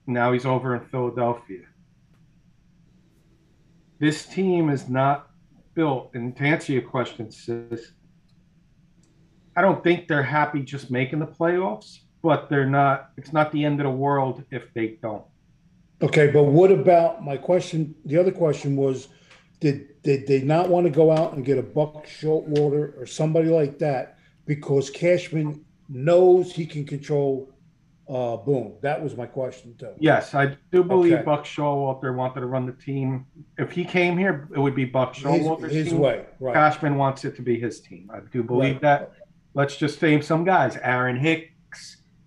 Now 0.05 0.31
he's 0.34 0.45
over 0.45 0.76
in 0.76 0.85
Philadelphia. 0.85 1.64
This 3.99 4.27
team 4.27 4.69
is 4.69 4.88
not 4.88 5.31
built, 5.73 6.11
and 6.14 6.35
to 6.38 6.43
answer 6.43 6.73
your 6.73 6.84
question, 6.84 7.31
sis, 7.31 7.93
I 9.55 9.61
don't 9.61 9.84
think 9.84 10.07
they're 10.07 10.22
happy 10.22 10.61
just 10.61 10.91
making 10.91 11.18
the 11.18 11.26
playoffs 11.26 12.01
but 12.22 12.49
they're 12.49 12.65
not. 12.69 13.11
It's 13.18 13.34
not 13.34 13.52
the 13.52 13.64
end 13.64 13.80
of 13.80 13.85
the 13.85 13.91
world 13.91 14.44
if 14.52 14.73
they 14.73 14.98
don't. 15.02 15.23
Okay, 16.02 16.27
but 16.27 16.44
what 16.44 16.72
about 16.72 17.23
my 17.23 17.38
question? 17.38 17.95
The 18.06 18.18
other 18.18 18.31
question 18.31 18.76
was, 18.76 19.07
did 19.60 20.02
did 20.03 20.27
they 20.27 20.41
not 20.41 20.69
want 20.69 20.85
to 20.85 20.91
go 20.91 21.11
out 21.11 21.34
and 21.34 21.44
get 21.45 21.57
a 21.57 21.64
Buck 21.64 22.06
Showalter 22.07 22.99
or 23.02 23.06
somebody 23.06 23.49
like 23.49 23.80
that 23.80 24.18
because 24.45 24.89
Cashman 24.89 25.64
knows 25.89 26.53
he 26.53 26.65
can 26.65 26.85
control 26.85 27.49
uh, 28.07 28.38
Boone? 28.38 28.76
That 28.81 29.03
was 29.03 29.18
my 29.18 29.26
question 29.26 29.76
too. 29.77 29.94
Yes, 29.99 30.35
I 30.35 30.56
do 30.72 30.84
believe 30.84 31.14
Okay. 31.14 31.23
Buck 31.23 31.45
Showalter 31.45 32.15
wanted 32.15 32.41
to 32.41 32.45
run 32.45 32.65
the 32.68 32.73
team. 32.73 33.26
If 33.57 33.72
he 33.72 33.84
came 33.84 34.18
here, 34.18 34.48
it 34.56 34.60
would 34.60 34.76
be 34.76 34.85
Buck 34.85 35.14
Showalter's 35.15 35.73
His, 35.73 35.85
his 35.85 35.89
team. 35.89 35.99
way, 35.99 36.26
right? 36.39 36.53
Cashman 36.53 36.95
wants 36.98 37.26
it 37.26 37.35
to 37.38 37.41
be 37.41 37.60
his 37.60 37.80
team. 37.81 38.10
I 38.14 38.19
do 38.31 38.44
believe 38.44 38.73
Right. 38.76 38.81
that. 38.81 39.11
Let's 39.56 39.76
just 39.77 39.99
name 40.02 40.22
some 40.22 40.44
guys: 40.44 40.77
Aaron 40.77 41.18
Hicks, 41.18 41.49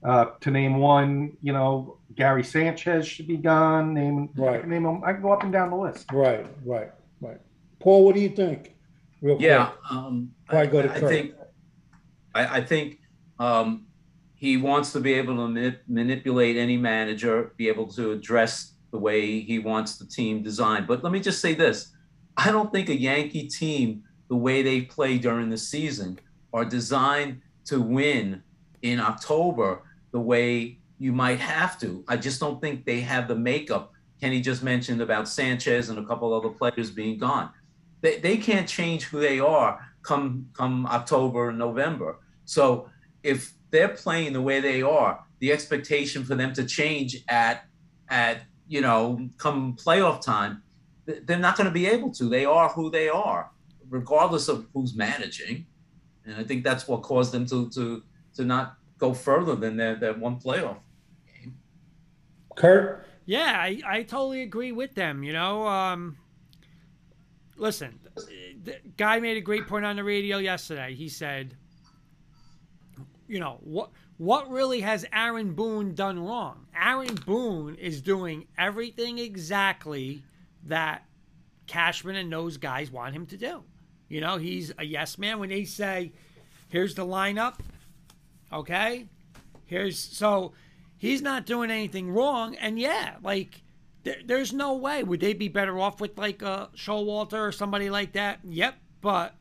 uh, 0.03 0.27
to 0.41 0.51
name 0.51 0.79
one. 0.79 1.37
You 1.43 1.53
know, 1.53 1.99
Gary 2.15 2.43
Sanchez 2.45 3.07
should 3.07 3.27
be 3.29 3.37
gone. 3.37 3.95
Name, 3.95 4.31
I 4.37 4.41
Right. 4.41 4.61
can 4.61 4.71
name 4.71 4.83
them. 4.85 5.03
I 5.05 5.13
can 5.13 5.23
go 5.23 5.33
up 5.33 5.43
and 5.43 5.53
down 5.53 5.71
the 5.71 5.77
list. 5.77 6.11
Right, 6.13 6.47
right, 6.65 6.91
right. 7.21 7.41
Paul, 7.79 8.05
what 8.05 8.15
do 8.15 8.21
you 8.21 8.31
think? 8.31 8.75
Real 9.23 9.37
quick. 9.37 9.47
Yeah, 9.47 9.71
um, 9.91 10.33
Probably 10.47 10.69
go 10.69 10.83
to 10.83 10.91
I, 10.93 10.95
I 10.97 11.01
Kurt. 11.01 11.11
think, 11.11 11.35
I, 12.35 12.47
I 12.59 12.61
think 12.63 13.01
um, 13.39 13.87
he 14.35 14.57
wants 14.57 14.93
to 14.93 15.01
be 15.01 15.15
able 15.15 15.35
to 15.37 15.43
manip- 15.43 15.81
manipulate 15.89 16.57
any 16.57 16.77
manager, 16.77 17.53
be 17.57 17.69
able 17.69 17.87
to 17.89 18.13
address 18.13 18.75
the 18.93 18.99
way 18.99 19.41
he 19.41 19.59
wants 19.59 19.99
the 19.99 20.07
team 20.07 20.43
designed. 20.43 20.87
But 20.87 21.05
let 21.05 21.13
me 21.13 21.21
just 21.21 21.41
say 21.41 21.55
this: 21.55 21.93
I 22.37 22.51
don't 22.51 22.73
think 22.73 22.89
a 22.89 22.97
Yankee 22.97 23.47
team, 23.49 24.03
the 24.29 24.37
way 24.37 24.63
they 24.63 24.83
play 24.83 25.19
during 25.19 25.49
the 25.51 25.59
season, 25.59 26.19
are 26.53 26.65
designed 26.65 27.41
to 27.67 27.81
win 27.81 28.43
in 28.83 28.99
October 28.99 29.83
the 30.12 30.20
way 30.20 30.78
you 30.99 31.12
might 31.12 31.39
have 31.39 31.78
to. 31.81 32.05
I 32.09 32.16
just 32.16 32.41
don't 32.41 32.61
think 32.61 32.85
they 32.85 33.01
have 33.01 33.28
the 33.28 33.37
makeup. 33.37 33.93
Kenny 34.20 34.41
just 34.41 34.62
mentioned 34.62 35.01
about 35.01 35.28
Sanchez 35.28 35.89
and 35.89 35.99
a 35.99 36.05
couple 36.05 36.35
other 36.35 36.51
players 36.51 36.91
being 36.91 37.19
gone 37.19 37.51
they, 38.01 38.19
they 38.19 38.37
can't 38.37 38.69
change 38.69 39.05
who 39.05 39.20
they 39.20 39.41
are 39.41 39.81
come 40.03 40.47
come 40.55 40.87
October 40.87 41.53
November. 41.53 42.19
So 42.45 42.89
if 43.23 43.53
they're 43.70 43.89
playing 43.89 44.32
the 44.32 44.41
way 44.41 44.61
they 44.61 44.82
are, 44.82 45.20
the 45.41 45.53
expectation 45.53 46.24
for 46.24 46.35
them 46.35 46.53
to 46.55 46.65
change 46.65 47.19
at 47.28 47.65
at 48.09 48.43
you 48.66 48.81
know 48.81 49.28
come 49.39 49.77
playoff 49.77 50.23
time, 50.23 50.62
they're 51.07 51.39
not 51.39 51.57
going 51.57 51.66
to 51.66 51.73
be 51.73 51.87
able 51.87 52.11
to. 52.12 52.24
They 52.24 52.45
are 52.45 52.69
who 52.70 52.91
they 52.91 53.09
are, 53.09 53.51
regardless 53.89 54.49
of 54.49 54.66
who's 54.74 54.95
managing. 54.95 55.66
And 56.24 56.37
I 56.37 56.45
think 56.45 56.65
that's 56.65 56.89
what 56.89 57.03
caused 57.03 57.32
them 57.32 57.47
to 57.47 57.69
to 57.70 58.03
to 58.35 58.45
not 58.45 58.77
go 59.01 59.15
further 59.15 59.57
than 59.57 59.77
their, 59.77 59.97
that 59.97 60.19
one 60.19 60.39
playoff 60.39 60.77
game. 61.35 61.57
Kurt. 62.55 63.07
Yeah, 63.27 63.55
I, 63.57 63.81
I 63.87 64.03
totally 64.03 64.43
agree 64.43 64.73
with 64.73 64.95
them. 64.95 65.25
You 65.25 65.33
know, 65.33 65.67
um, 65.67 66.17
listen, 67.57 67.99
the 68.63 68.77
guy 68.97 69.19
made 69.21 69.37
a 69.37 69.41
great 69.41 69.67
point 69.67 69.85
on 69.85 69.97
the 69.97 70.05
radio 70.05 70.39
yesterday. 70.39 70.95
He 70.95 71.09
said, 71.09 71.57
you 73.27 73.41
know, 73.41 73.59
what 73.63 73.91
what 74.19 74.51
really 74.51 74.81
has 74.81 75.07
Aaron 75.13 75.55
Boone 75.55 75.95
done 75.95 76.19
wrong? 76.19 76.67
Aaron 76.75 77.15
Boone 77.15 77.77
is 77.77 78.03
doing 78.03 78.47
everything 78.59 79.19
exactly 79.19 80.23
that 80.65 81.07
Cashman 81.67 82.17
and 82.17 82.31
those 82.31 82.57
guys 82.59 82.91
want 82.91 83.15
him 83.15 83.27
to 83.27 83.37
do. 83.37 83.63
You 84.09 84.21
know, 84.21 84.37
he's 84.37 84.73
a 84.77 84.85
yes 84.85 85.17
man 85.17 85.39
when 85.39 85.49
they 85.49 85.65
say, 85.65 86.13
"Here's 86.69 86.95
the 86.97 87.07
lineup." 87.07 87.61
Okay? 88.53 89.07
Here's 89.67 89.99
so 89.99 90.53
he's 90.97 91.23
not 91.23 91.47
doing 91.47 91.71
anything 91.71 92.11
wrong 92.11 92.55
and 92.57 92.79
yeah, 92.79 93.17
like 93.23 93.63
there, 94.03 94.17
there's 94.25 94.53
no 94.53 94.75
way 94.75 95.03
would 95.05 95.21
they 95.21 95.33
be 95.35 95.49
better 95.49 95.79
off 95.79 96.01
with 96.01 96.19
like 96.19 96.43
a 96.43 96.69
Showalter 96.77 97.41
or 97.49 97.53
somebody 97.53 97.89
like 97.91 98.13
that? 98.13 98.41
Yep, 98.45 98.75
but 99.01 99.35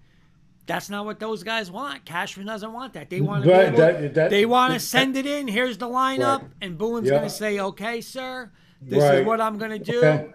that's 0.68 0.88
not 0.90 1.06
what 1.06 1.20
those 1.20 1.42
guys 1.42 1.72
want. 1.72 2.06
Cashman 2.06 2.46
doesn't 2.46 2.72
want 2.74 2.94
that. 2.94 3.10
They 3.10 3.22
want 3.22 3.44
to 3.44 3.50
Right, 3.52 3.72
be 3.72 3.78
that- 3.78 4.14
that- 4.14 4.30
they 4.30 4.46
want 4.46 4.74
to 4.74 4.80
send 4.80 5.18
it 5.18 5.26
in. 5.26 5.48
Here's 5.48 5.80
the 5.80 5.88
lineup, 5.88 6.42
Right. 6.44 6.52
and 6.62 6.78
Boone's 6.78 7.06
Yeah. 7.08 7.14
going 7.18 7.24
to 7.24 7.30
say, 7.32 7.60
"Okay, 7.60 8.02
sir, 8.02 8.52
this 8.80 9.02
Right. 9.04 9.20
is 9.20 9.26
what 9.26 9.42
I'm 9.42 9.58
going 9.58 9.72
to 9.72 9.80
do." 9.80 9.98
Okay. 9.98 10.28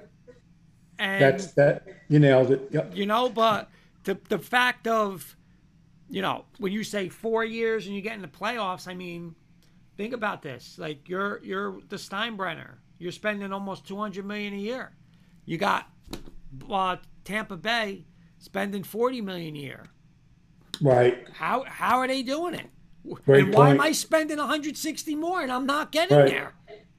And 0.99 1.23
That's 1.23 1.53
that. 1.53 1.87
You 2.09 2.19
nailed 2.19 2.51
it. 2.51 2.69
Yep. 2.73 2.97
you 2.97 3.07
know, 3.07 3.29
but 3.29 3.71
the 4.05 4.19
the 4.29 4.39
fact 4.39 4.87
of, 4.89 5.37
you 6.15 6.23
know, 6.23 6.45
when 6.59 6.70
you 6.70 6.85
say 6.85 7.09
four 7.09 7.45
years 7.45 7.86
and 7.86 7.97
you 7.97 8.01
get 8.01 8.15
in 8.15 8.23
the 8.23 8.28
playoffs, 8.28 8.86
I 8.86 8.95
mean, 8.95 9.35
think 9.97 10.15
about 10.15 10.43
this. 10.43 10.78
Like 10.78 11.09
you're 11.09 11.41
you're 11.43 11.81
the 11.89 11.97
Steinbrenner. 11.97 12.74
You're 13.01 13.11
spending 13.11 13.53
almost 13.53 13.85
two 13.85 13.97
hundred 13.97 14.24
million 14.24 14.55
a 14.55 14.59
year. 14.59 14.93
You 15.45 15.59
got 15.59 15.91
uh, 16.70 16.99
Tampa 17.24 17.57
Bay 17.57 18.07
spending 18.39 18.85
forty 18.85 19.20
million 19.20 19.57
a 19.57 19.59
year. 19.59 19.86
Right. 20.81 21.27
How 21.32 21.65
how 21.66 21.99
are 21.99 22.07
they 22.07 22.23
doing 22.23 22.55
it? 22.55 22.66
Great 23.27 23.43
and 23.43 23.53
why 23.53 23.70
am. 23.70 23.81
I 23.81 23.91
spending 23.91 24.39
160 24.39 25.16
more 25.16 25.43
and 25.43 25.51
I'm 25.51 25.66
not 25.66 25.91
getting 25.91 26.16
Right. 26.16 26.28
there? 26.28 26.53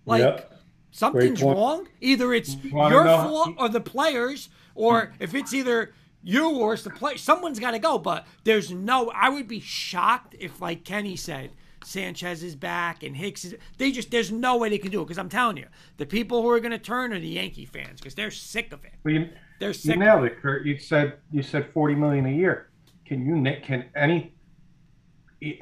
Like 0.05 0.23
Yep. 0.23 0.59
something's 0.91 1.41
wrong. 1.41 1.87
Either 2.01 2.33
it's 2.33 2.57
your 2.65 3.05
fault 3.05 3.51
or 3.57 3.69
the 3.69 3.79
players, 3.79 4.49
or 4.75 5.13
if 5.19 5.33
it's 5.33 5.53
either 5.53 5.93
you 6.25 6.49
or 6.49 6.75
the 6.75 6.89
play. 6.89 7.15
Someone's 7.17 7.59
got 7.59 7.71
to 7.71 7.79
go. 7.79 7.97
But 7.99 8.25
there's 8.43 8.71
no. 8.71 9.11
I 9.15 9.29
would 9.29 9.47
be 9.47 9.59
shocked 9.59 10.35
if, 10.39 10.59
like 10.59 10.83
Kenny 10.83 11.15
said, 11.15 11.51
Sanchez 11.83 12.43
is 12.43 12.55
back 12.55 13.03
and 13.03 13.15
Hicks 13.15 13.45
is. 13.45 13.55
They 13.77 13.91
just 13.91 14.11
there's 14.11 14.31
no 14.31 14.57
way 14.57 14.69
they 14.69 14.79
can 14.79 14.91
do 14.91 15.01
it 15.01 15.05
because 15.05 15.19
I'm 15.19 15.29
telling 15.29 15.57
you, 15.57 15.67
the 15.97 16.05
people 16.05 16.41
who 16.41 16.49
are 16.49 16.59
going 16.59 16.71
to 16.71 16.79
turn 16.79 17.13
are 17.13 17.19
the 17.19 17.27
Yankee 17.27 17.65
fans 17.65 18.01
because 18.01 18.15
they're 18.15 18.31
sick 18.31 18.73
of 18.73 18.83
it. 18.83 18.93
Well, 19.03 19.13
you, 19.13 19.29
They're 19.59 19.71
you 19.71 19.95
nailed 19.95 20.25
it, 20.25 20.41
Kurt. 20.41 20.65
You 20.65 20.79
said 20.79 21.19
you 21.31 21.43
said 21.43 21.71
forty 21.73 21.95
million 21.95 22.25
a 22.25 22.31
year. 22.31 22.71
Can 23.05 23.23
you 23.23 23.55
can 23.61 23.85
any 23.95 24.33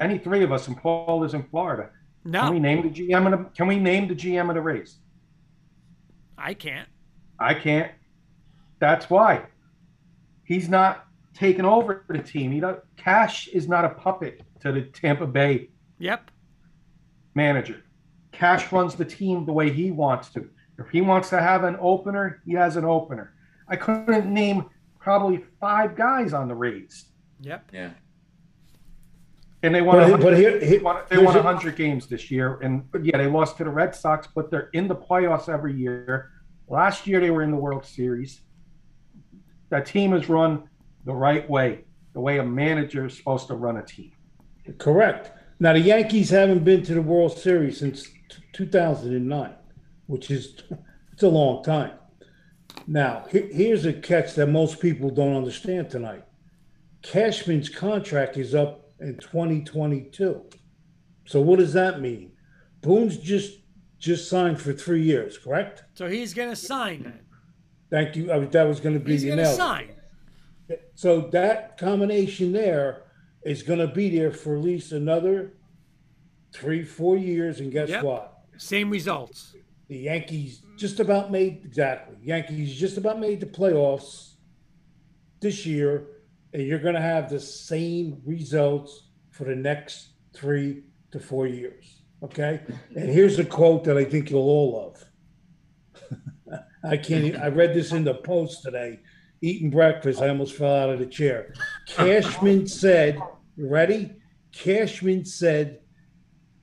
any 0.00 0.18
three 0.18 0.42
of 0.42 0.50
us 0.50 0.66
and 0.66 0.76
Paul 0.78 1.24
is 1.24 1.34
in 1.34 1.42
Florida? 1.44 1.90
No. 2.24 2.40
Can 2.44 2.54
we 2.54 2.58
name 2.58 2.82
the 2.82 2.88
GM 2.88 3.26
of 3.26 3.38
the 3.38 3.50
Can 3.50 3.66
we 3.66 3.78
name 3.78 4.08
the 4.08 4.14
GM 4.14 4.48
of 4.48 4.54
the 4.54 4.62
race? 4.62 4.96
I 6.38 6.54
can't. 6.54 6.88
I 7.38 7.52
can't. 7.52 7.92
That's 8.80 9.10
why 9.10 9.44
he's 10.44 10.68
not 10.68 11.06
taking 11.34 11.64
over 11.64 12.04
the 12.08 12.18
team. 12.18 12.52
He 12.52 12.60
don't, 12.60 12.80
Cash 12.96 13.48
is 13.48 13.66
not 13.68 13.84
a 13.84 13.88
puppet 13.90 14.42
to 14.60 14.72
the 14.72 14.82
Tampa 14.82 15.26
Bay 15.26 15.70
Yep. 15.98 16.30
manager. 17.34 17.82
Cash 18.32 18.70
runs 18.72 18.94
the 18.94 19.04
team 19.04 19.44
the 19.46 19.52
way 19.52 19.70
he 19.72 19.90
wants 19.90 20.28
to. 20.30 20.48
If 20.78 20.88
he 20.90 21.00
wants 21.00 21.30
to 21.30 21.40
have 21.40 21.64
an 21.64 21.76
opener, 21.80 22.40
he 22.44 22.52
has 22.54 22.76
an 22.76 22.84
opener. 22.84 23.34
I 23.68 23.76
couldn't 23.76 24.32
name 24.32 24.66
probably 24.98 25.44
five 25.60 25.94
guys 25.96 26.32
on 26.32 26.48
the 26.48 26.54
Rays, 26.54 27.06
Yep. 27.40 27.70
Yeah. 27.72 27.90
and 29.62 29.74
they 29.74 29.82
won. 29.82 29.96
But, 29.96 30.10
100 30.10 30.22
but 30.22 30.38
here, 30.38 30.58
They 30.58 30.66
here 30.66 30.82
won, 30.82 31.02
they 31.08 31.16
here's 31.16 31.26
won 31.26 31.36
a- 31.36 31.42
100 31.42 31.76
games 31.76 32.06
this 32.06 32.30
year, 32.30 32.58
and 32.62 32.84
yeah, 33.02 33.16
they 33.18 33.26
lost 33.26 33.56
to 33.58 33.64
the 33.64 33.70
Red 33.70 33.94
Sox, 33.94 34.26
but 34.34 34.50
they're 34.50 34.70
in 34.72 34.88
the 34.88 34.96
playoffs 34.96 35.48
every 35.48 35.74
year. 35.74 36.30
Last 36.68 37.06
year, 37.06 37.20
they 37.20 37.30
were 37.30 37.42
in 37.42 37.50
the 37.50 37.56
World 37.56 37.84
Series. 37.84 38.40
That 39.74 39.86
team 39.86 40.12
is 40.12 40.28
run 40.28 40.68
the 41.04 41.12
right 41.12 41.50
way, 41.50 41.80
the 42.12 42.20
way 42.20 42.38
a 42.38 42.44
manager 42.44 43.06
is 43.06 43.16
supposed 43.16 43.48
to 43.48 43.56
run 43.56 43.78
a 43.78 43.82
team. 43.82 44.12
Correct. 44.78 45.32
Now 45.58 45.72
the 45.72 45.80
Yankees 45.80 46.30
haven't 46.30 46.62
been 46.62 46.84
to 46.84 46.94
the 46.94 47.02
World 47.02 47.36
Series 47.36 47.80
since 47.80 48.04
t- 48.04 48.36
2009, 48.52 49.52
which 50.06 50.30
is 50.30 50.62
it's 51.12 51.24
a 51.24 51.28
long 51.28 51.64
time. 51.64 51.94
Now 52.86 53.26
he- 53.32 53.52
here's 53.52 53.84
a 53.84 53.92
catch 53.92 54.34
that 54.34 54.46
most 54.46 54.78
people 54.78 55.10
don't 55.10 55.34
understand 55.34 55.90
tonight. 55.90 56.22
Cashman's 57.02 57.68
contract 57.68 58.36
is 58.36 58.54
up 58.54 58.92
in 59.00 59.16
2022. 59.18 60.40
So 61.24 61.40
what 61.40 61.58
does 61.58 61.72
that 61.72 62.00
mean? 62.00 62.30
Boone's 62.80 63.16
just 63.16 63.58
just 63.98 64.30
signed 64.30 64.60
for 64.60 64.72
three 64.72 65.02
years, 65.02 65.36
correct? 65.36 65.82
So 65.94 66.06
he's 66.06 66.32
going 66.32 66.50
to 66.50 66.56
sign 66.56 67.02
then. 67.02 67.23
Thank 67.94 68.16
you. 68.16 68.32
I 68.32 68.38
was, 68.38 68.48
that 68.48 68.64
was 68.64 68.80
going 68.80 68.98
to 68.98 69.00
be 69.00 69.12
He's 69.12 69.22
you 69.22 69.36
going 69.36 69.44
to 69.44 69.54
sign. 69.54 69.92
So 70.96 71.20
that 71.30 71.78
combination 71.78 72.50
there 72.50 73.04
is 73.44 73.62
going 73.62 73.78
to 73.78 73.86
be 73.86 74.10
there 74.10 74.32
for 74.32 74.56
at 74.56 74.62
least 74.62 74.90
another 74.90 75.52
three, 76.52 76.82
four 76.82 77.16
years. 77.16 77.60
And 77.60 77.70
guess 77.70 77.90
Yep. 77.90 78.02
what? 78.02 78.38
Same 78.56 78.90
results. 78.90 79.54
The 79.86 79.96
Yankees 79.96 80.62
just 80.76 80.98
about 80.98 81.30
made 81.30 81.60
exactly. 81.64 82.16
Yankees 82.20 82.74
just 82.74 82.96
about 82.96 83.20
made 83.20 83.38
the 83.38 83.46
playoffs 83.46 84.32
this 85.40 85.64
year, 85.64 86.08
and 86.52 86.66
you're 86.66 86.80
going 86.80 86.96
to 86.96 87.00
have 87.00 87.30
the 87.30 87.38
same 87.38 88.20
results 88.24 89.04
for 89.30 89.44
the 89.44 89.54
next 89.54 90.14
three 90.32 90.82
to 91.12 91.20
four 91.20 91.46
years. 91.46 92.02
Okay. 92.24 92.60
And 92.96 93.08
here's 93.08 93.38
a 93.38 93.44
quote 93.44 93.84
that 93.84 93.96
I 93.96 94.04
think 94.04 94.30
you'll 94.30 94.40
all 94.40 94.72
love. 94.82 95.04
I 96.88 96.96
can't. 96.96 97.24
Even, 97.24 97.40
I 97.40 97.48
read 97.48 97.74
this 97.74 97.92
in 97.92 98.04
the 98.04 98.14
post 98.14 98.62
today. 98.62 99.00
Eating 99.40 99.70
breakfast, 99.70 100.20
I 100.22 100.28
almost 100.28 100.54
fell 100.54 100.74
out 100.74 100.90
of 100.90 100.98
the 100.98 101.06
chair. 101.06 101.52
Cashman 101.86 102.66
said, 102.66 103.18
"You 103.56 103.68
ready?" 103.68 104.12
Cashman 104.52 105.24
said, 105.24 105.80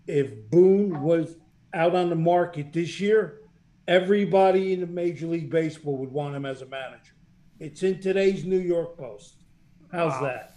"If 0.07 0.49
Boone 0.49 1.01
was 1.01 1.37
out 1.73 1.95
on 1.95 2.09
the 2.09 2.15
market 2.15 2.73
this 2.73 2.99
year, 2.99 3.41
everybody 3.87 4.73
in 4.73 4.79
the 4.81 4.87
Major 4.87 5.27
League 5.27 5.49
Baseball 5.49 5.97
would 5.97 6.11
want 6.11 6.35
him 6.35 6.45
as 6.45 6.61
a 6.61 6.65
manager." 6.67 7.13
It's 7.59 7.83
in 7.83 7.99
today's 7.99 8.45
New 8.45 8.59
York 8.59 8.97
Post. 8.97 9.43
How's 9.91 10.13
Wow. 10.13 10.21
that? 10.23 10.55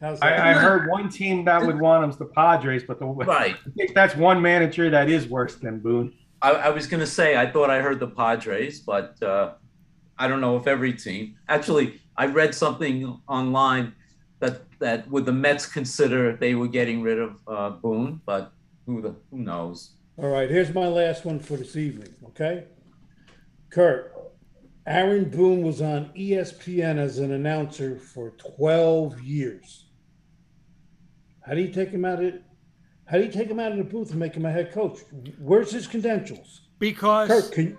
How's 0.00 0.20
that? 0.20 0.40
I, 0.40 0.50
I 0.50 0.52
heard 0.54 0.88
one 0.90 1.08
team 1.08 1.44
that 1.44 1.64
would 1.64 1.78
want 1.80 2.04
him 2.04 2.10
is 2.10 2.16
the 2.16 2.26
Padres, 2.26 2.84
but 2.84 2.98
the, 2.98 3.06
Right. 3.06 3.54
I 3.54 3.70
think 3.76 3.94
that's 3.94 4.14
one 4.16 4.42
manager 4.42 4.90
that 4.90 5.08
is 5.08 5.28
worse 5.28 5.54
than 5.56 5.78
Boone. 5.78 6.12
I, 6.42 6.52
I 6.52 6.68
was 6.70 6.86
going 6.86 7.00
to 7.00 7.06
say, 7.06 7.36
I 7.36 7.50
thought 7.50 7.70
I 7.70 7.80
heard 7.80 8.00
the 8.00 8.08
Padres, 8.08 8.80
but 8.80 9.20
uh, 9.22 9.54
I 10.18 10.28
don't 10.28 10.40
know 10.40 10.56
if 10.56 10.66
every 10.66 10.92
team. 10.92 11.36
Actually, 11.48 12.00
I 12.16 12.26
read 12.26 12.54
something 12.54 13.20
online 13.28 13.94
that 14.40 14.62
that 14.78 15.08
would 15.10 15.24
the 15.24 15.32
Mets 15.32 15.66
consider 15.66 16.36
they 16.36 16.54
were 16.54 16.68
getting 16.68 17.02
rid 17.02 17.18
of 17.18 17.36
uh, 17.48 17.70
Boone, 17.70 18.20
but 18.26 18.52
who 18.84 19.00
the 19.00 19.14
who 19.30 19.38
knows? 19.38 19.92
All 20.18 20.28
right, 20.28 20.48
here's 20.48 20.72
my 20.72 20.86
last 20.86 21.24
one 21.24 21.38
for 21.38 21.56
this 21.56 21.76
evening, 21.76 22.14
okay? 22.28 22.64
Kurt, 23.68 24.14
Aaron 24.86 25.28
Boone 25.28 25.62
was 25.62 25.82
on 25.82 26.10
ESPN 26.16 26.96
as 26.96 27.18
an 27.18 27.32
announcer 27.32 27.96
for 27.96 28.30
12 28.56 29.20
years. 29.20 29.86
How 31.46 31.54
do 31.54 31.60
you 31.60 31.72
take 31.72 31.90
him 31.90 32.04
out 32.04 32.24
of 32.24 32.34
how 33.06 33.18
do 33.18 33.24
you 33.24 33.30
take 33.30 33.48
him 33.48 33.58
out 33.60 33.72
of 33.72 33.78
the 33.78 33.84
booth 33.84 34.10
and 34.10 34.20
make 34.20 34.34
him 34.34 34.44
a 34.44 34.52
head 34.52 34.72
coach? 34.72 34.98
Where's 35.38 35.70
his 35.72 35.86
credentials? 35.86 36.62
Because 36.78 37.28
Kurt, 37.28 37.52
can 37.52 37.78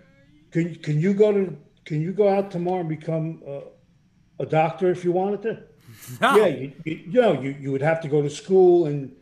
can 0.51 0.75
can 0.75 0.99
you 0.99 1.13
go 1.13 1.31
to 1.31 1.55
can 1.85 2.01
you 2.01 2.11
go 2.13 2.27
out 2.29 2.49
tomorrow 2.51 2.79
and 2.81 2.89
become 2.89 3.41
a, 3.47 3.61
a 4.39 4.45
doctor 4.45 4.89
if 4.89 5.03
you 5.03 5.11
wanted 5.11 5.41
to? 5.43 5.63
no, 6.21 6.35
Yeah, 6.37 6.47
you, 6.47 6.71
you, 6.85 6.95
you 7.11 7.21
know, 7.21 7.41
you, 7.41 7.55
you 7.59 7.71
would 7.71 7.81
have 7.81 8.01
to 8.01 8.07
go 8.07 8.21
to 8.21 8.29
school 8.29 8.85
and 8.87 9.13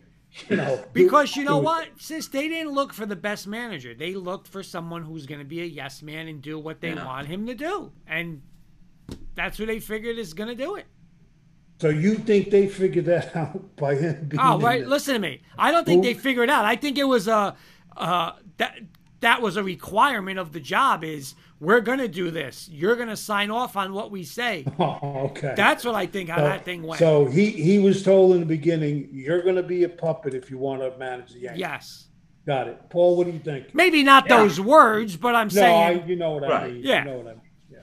you 0.50 0.58
know 0.58 0.76
do- 0.78 0.84
because 0.94 1.36
you 1.36 1.44
know 1.44 1.60
do- 1.60 1.66
what, 1.66 1.88
sis, 1.98 2.28
they 2.28 2.48
didn't 2.50 2.74
look 2.74 2.92
for 2.94 3.06
the 3.06 3.16
best 3.16 3.48
manager. 3.48 3.94
They 3.94 4.14
looked 4.16 4.48
for 4.48 4.64
someone 4.64 5.04
who's 5.04 5.26
going 5.26 5.40
to 5.40 5.46
be 5.46 5.62
a 5.62 5.66
yes 5.66 6.02
man 6.02 6.28
and 6.28 6.42
do 6.42 6.60
what 6.60 6.82
they 6.82 6.94
Yeah. 6.94 7.06
want 7.06 7.28
him 7.28 7.46
to 7.48 7.56
do, 7.56 7.92
and 8.08 8.42
that's 9.36 9.58
who 9.58 9.66
they 9.66 9.80
figured 9.80 10.18
is 10.18 10.34
going 10.34 10.50
to 10.50 10.56
do 10.56 10.76
it. 10.76 10.86
So 11.80 11.90
you 11.90 12.16
think 12.16 12.52
they 12.52 12.68
figured 12.68 13.06
that 13.06 13.36
out 13.36 13.76
by 13.76 13.96
him 13.96 14.26
being 14.30 14.40
Oh, 14.42 14.60
right. 14.60 14.84
the- 14.84 14.90
Listen 14.90 15.14
to 15.16 15.20
me. 15.20 15.42
I 15.58 15.72
don't 15.72 15.86
think 15.86 16.04
Who- 16.04 16.14
they 16.14 16.18
figured 16.20 16.50
it 16.50 16.52
out. 16.52 16.66
I 16.66 16.76
think 16.76 16.98
it 16.98 17.04
was 17.04 17.28
a 17.28 17.56
uh, 17.98 18.32
that 18.58 18.76
that 19.22 19.42
was 19.42 19.58
a 19.58 19.64
requirement 19.64 20.38
of 20.40 20.52
the 20.54 20.60
job. 20.60 21.04
Is 21.04 21.36
we're 21.60 21.80
going 21.82 22.00
to 22.00 22.08
do 22.10 22.32
this. 22.32 22.68
You're 22.70 22.96
going 22.98 23.08
to 23.08 23.16
sign 23.16 23.50
off 23.50 23.78
on 23.78 23.94
what 23.94 24.12
we 24.12 24.24
say. 24.24 24.66
Oh, 24.80 25.30
okay. 25.32 25.54
That's 25.56 25.86
what 25.86 25.96
I 25.96 26.06
think 26.06 26.30
how 26.30 26.38
so, 26.38 26.44
that 26.44 26.66
thing 26.66 26.84
went. 26.84 27.00
So 27.00 27.26
he 27.26 27.50
he 27.50 27.80
was 27.80 28.04
told 28.04 28.34
in 28.36 28.40
the 28.42 28.46
beginning, 28.46 29.10
you're 29.12 29.42
going 29.42 29.56
to 29.56 29.64
be 29.64 29.84
a 29.84 29.90
puppet 29.90 30.34
if 30.34 30.50
you 30.52 30.58
want 30.58 30.82
to 30.82 30.98
manage 30.98 31.34
the 31.34 31.40
Yankees. 31.40 31.60
yes, 31.60 32.08
Got 32.46 32.68
it. 32.68 32.90
Paul, 32.90 33.18
what 33.18 33.26
do 33.26 33.34
you 33.34 33.40
think? 33.40 33.74
maybe 33.74 34.04
not 34.04 34.26
Yeah. 34.30 34.38
those 34.38 34.60
words, 34.62 35.16
but 35.18 35.34
I'm 35.34 35.48
No, 35.52 35.62
I, 35.62 35.96
saying 35.96 36.08
you 36.08 36.16
know 36.16 36.32
what 36.32 36.44
I 36.44 36.48
Right. 36.50 36.74
mean. 36.74 36.84
Yeah. 36.84 37.00
You 37.00 37.12
know 37.12 37.18
what 37.18 37.28
I 37.28 37.32
mean. 37.32 37.42
Yeah. 37.72 37.80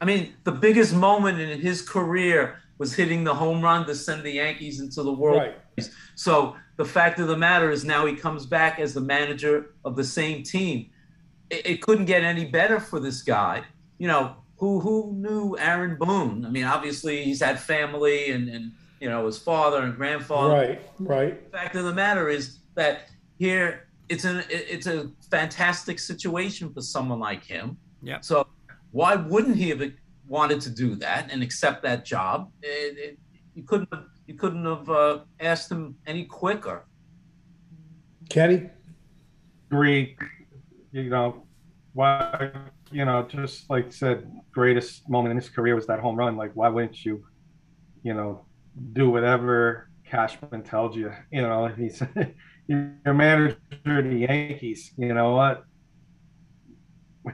I 0.00 0.04
mean, 0.04 0.32
the 0.44 0.52
biggest 0.52 0.94
moment 0.94 1.38
in 1.38 1.60
his 1.60 1.80
career 1.82 2.58
was 2.80 2.94
hitting 2.94 3.22
the 3.24 3.34
home 3.34 3.60
run 3.60 3.86
to 3.86 3.94
send 3.94 4.22
the 4.22 4.30
Yankees 4.30 4.80
into 4.80 5.02
the 5.02 5.12
World 5.12 5.36
Right. 5.36 5.54
Series. 5.78 5.94
So 6.14 6.56
the 6.78 6.84
fact 6.84 7.20
of 7.20 7.28
the 7.28 7.36
matter 7.36 7.70
is 7.70 7.84
now 7.84 8.06
he 8.06 8.16
comes 8.16 8.46
back 8.46 8.80
as 8.80 8.94
the 8.94 9.02
manager 9.02 9.74
of 9.84 9.96
the 9.96 10.02
same 10.02 10.42
team. 10.42 10.88
It, 11.50 11.66
it 11.66 11.82
couldn't 11.82 12.06
get 12.06 12.24
any 12.24 12.46
better 12.46 12.80
for 12.80 12.98
this 12.98 13.20
guy. 13.20 13.64
You 13.98 14.08
know, 14.08 14.34
who 14.56 14.80
who 14.80 15.12
knew 15.12 15.58
Aaron 15.58 15.98
Boone? 15.98 16.46
I 16.46 16.48
mean, 16.48 16.64
obviously 16.64 17.22
he's 17.22 17.42
had 17.42 17.60
family 17.60 18.30
and, 18.30 18.48
and 18.48 18.72
you 18.98 19.10
know 19.10 19.26
his 19.26 19.36
father 19.36 19.82
and 19.82 19.94
grandfather. 19.94 20.54
Right. 20.54 20.82
Right. 20.98 21.52
The 21.52 21.58
fact 21.58 21.76
of 21.76 21.84
the 21.84 21.92
matter 21.92 22.30
is 22.30 22.60
that 22.76 23.10
here 23.38 23.88
it's 24.08 24.24
an 24.24 24.42
it's 24.48 24.86
a 24.86 25.10
fantastic 25.30 25.98
situation 25.98 26.72
for 26.72 26.80
someone 26.80 27.20
like 27.20 27.44
him. 27.44 27.76
Yeah. 28.02 28.20
So 28.20 28.46
why 28.92 29.16
wouldn't 29.16 29.56
he 29.56 29.68
have 29.68 29.82
wanted 30.30 30.60
to 30.62 30.70
do 30.70 30.94
that 30.94 31.30
and 31.30 31.42
accept 31.42 31.82
that 31.82 32.04
job? 32.04 32.50
It, 32.62 32.96
it, 32.96 33.18
you 33.54 33.64
couldn't 33.64 33.88
have 33.92 34.04
you 34.26 34.34
couldn't 34.34 34.64
have 34.64 34.88
uh, 34.88 35.18
asked 35.40 35.70
him 35.70 35.96
any 36.06 36.24
quicker. 36.24 36.86
Kenny? 38.28 38.70
Agree. 39.68 40.16
You 40.92 41.10
know, 41.10 41.42
why? 41.92 42.52
You 42.92 43.04
know, 43.04 43.24
just 43.24 43.68
like 43.68 43.92
said, 43.92 44.30
greatest 44.52 45.08
moment 45.08 45.32
in 45.32 45.36
his 45.36 45.48
career 45.48 45.74
was 45.74 45.86
that 45.88 45.98
home 45.98 46.16
run. 46.16 46.36
Like, 46.36 46.52
why 46.54 46.68
wouldn't 46.68 47.04
you? 47.04 47.24
You 48.02 48.14
know, 48.14 48.46
do 48.92 49.10
whatever 49.10 49.90
Cashman 50.06 50.62
tells 50.62 50.96
you. 50.96 51.12
You 51.32 51.42
know, 51.42 51.66
he's 51.66 52.00
your 52.68 53.14
manager 53.14 53.58
of 53.84 54.04
the 54.04 54.26
Yankees. 54.28 54.92
You 54.96 55.12
know 55.12 55.32
what? 55.34 55.64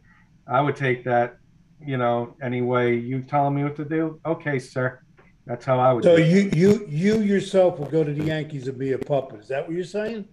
I 0.47 0.61
would 0.61 0.75
take 0.75 1.05
that. 1.05 1.37
You 1.85 1.97
know, 1.97 2.35
anyway, 2.41 2.97
you 2.97 3.21
telling 3.21 3.55
me 3.55 3.63
what 3.63 3.75
to 3.77 3.85
do? 3.85 4.19
Okay, 4.25 4.59
sir. 4.59 4.99
That's 5.45 5.63
how 5.63 5.79
I 5.79 5.93
would. 5.93 6.03
So 6.03 6.17
do 6.17 6.23
you 6.23 6.49
you 6.53 6.85
you 6.89 7.21
yourself 7.21 7.79
will 7.79 7.87
go 7.87 8.03
to 8.03 8.13
the 8.13 8.23
Yankees 8.23 8.67
and 8.67 8.77
be 8.77 8.93
a 8.93 8.97
puppet. 8.97 9.39
Is 9.41 9.47
that 9.47 9.65
what 9.65 9.75
you're 9.75 9.85
saying? 9.85 10.27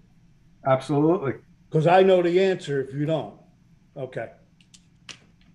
Absolutely. 0.67 1.35
Because 1.71 1.87
I 1.87 2.03
know 2.03 2.23
the 2.23 2.41
answer 2.43 2.81
if 2.83 2.95
you 2.95 3.07
don't. 3.07 3.35
Okay. 3.97 4.31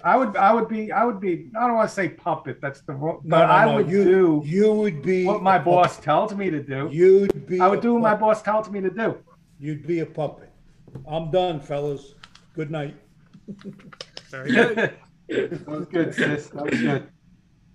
I 0.01 0.15
would. 0.15 0.37
I 0.37 0.53
would 0.53 0.69
be. 0.69 0.93
I 0.93 1.03
would 1.03 1.19
be. 1.19 1.49
I 1.59 1.67
don't 1.67 1.75
want 1.75 1.89
to 1.89 1.93
say 1.95 2.07
puppet. 2.07 2.61
That's 2.61 2.79
the 2.81 2.93
wrong. 2.93 3.19
No, 3.25 3.37
But 3.37 3.47
no, 3.47 3.51
I 3.51 3.65
no. 3.65 3.75
would 3.75 3.89
you, 3.89 4.03
do 4.05 4.41
You 4.45 4.71
would 4.73 5.01
be 5.01 5.25
what 5.25 5.41
my 5.43 5.59
boss 5.59 5.89
puppet. 5.95 6.03
tells 6.05 6.35
me 6.35 6.49
to 6.49 6.63
do. 6.63 6.87
You'd 6.89 7.45
be. 7.45 7.59
I 7.59 7.67
would 7.67 7.81
do 7.81 7.93
what 7.95 8.01
my 8.03 8.15
boss 8.15 8.41
tells 8.41 8.69
me 8.69 8.79
to 8.79 8.89
do. 8.89 9.17
You'd 9.59 9.85
be 9.85 9.99
a 9.99 10.05
puppet. 10.05 10.51
I'm 11.05 11.31
done, 11.31 11.59
fellas. 11.59 12.13
Good 12.55 12.71
night. 12.71 12.95
Very 14.29 14.51
good. 14.51 14.93
that 15.29 15.67
was 15.67 15.85
good, 15.87 16.13
sis. 16.13 16.47
That 16.49 16.69
was 16.69 16.79
good. 16.79 17.09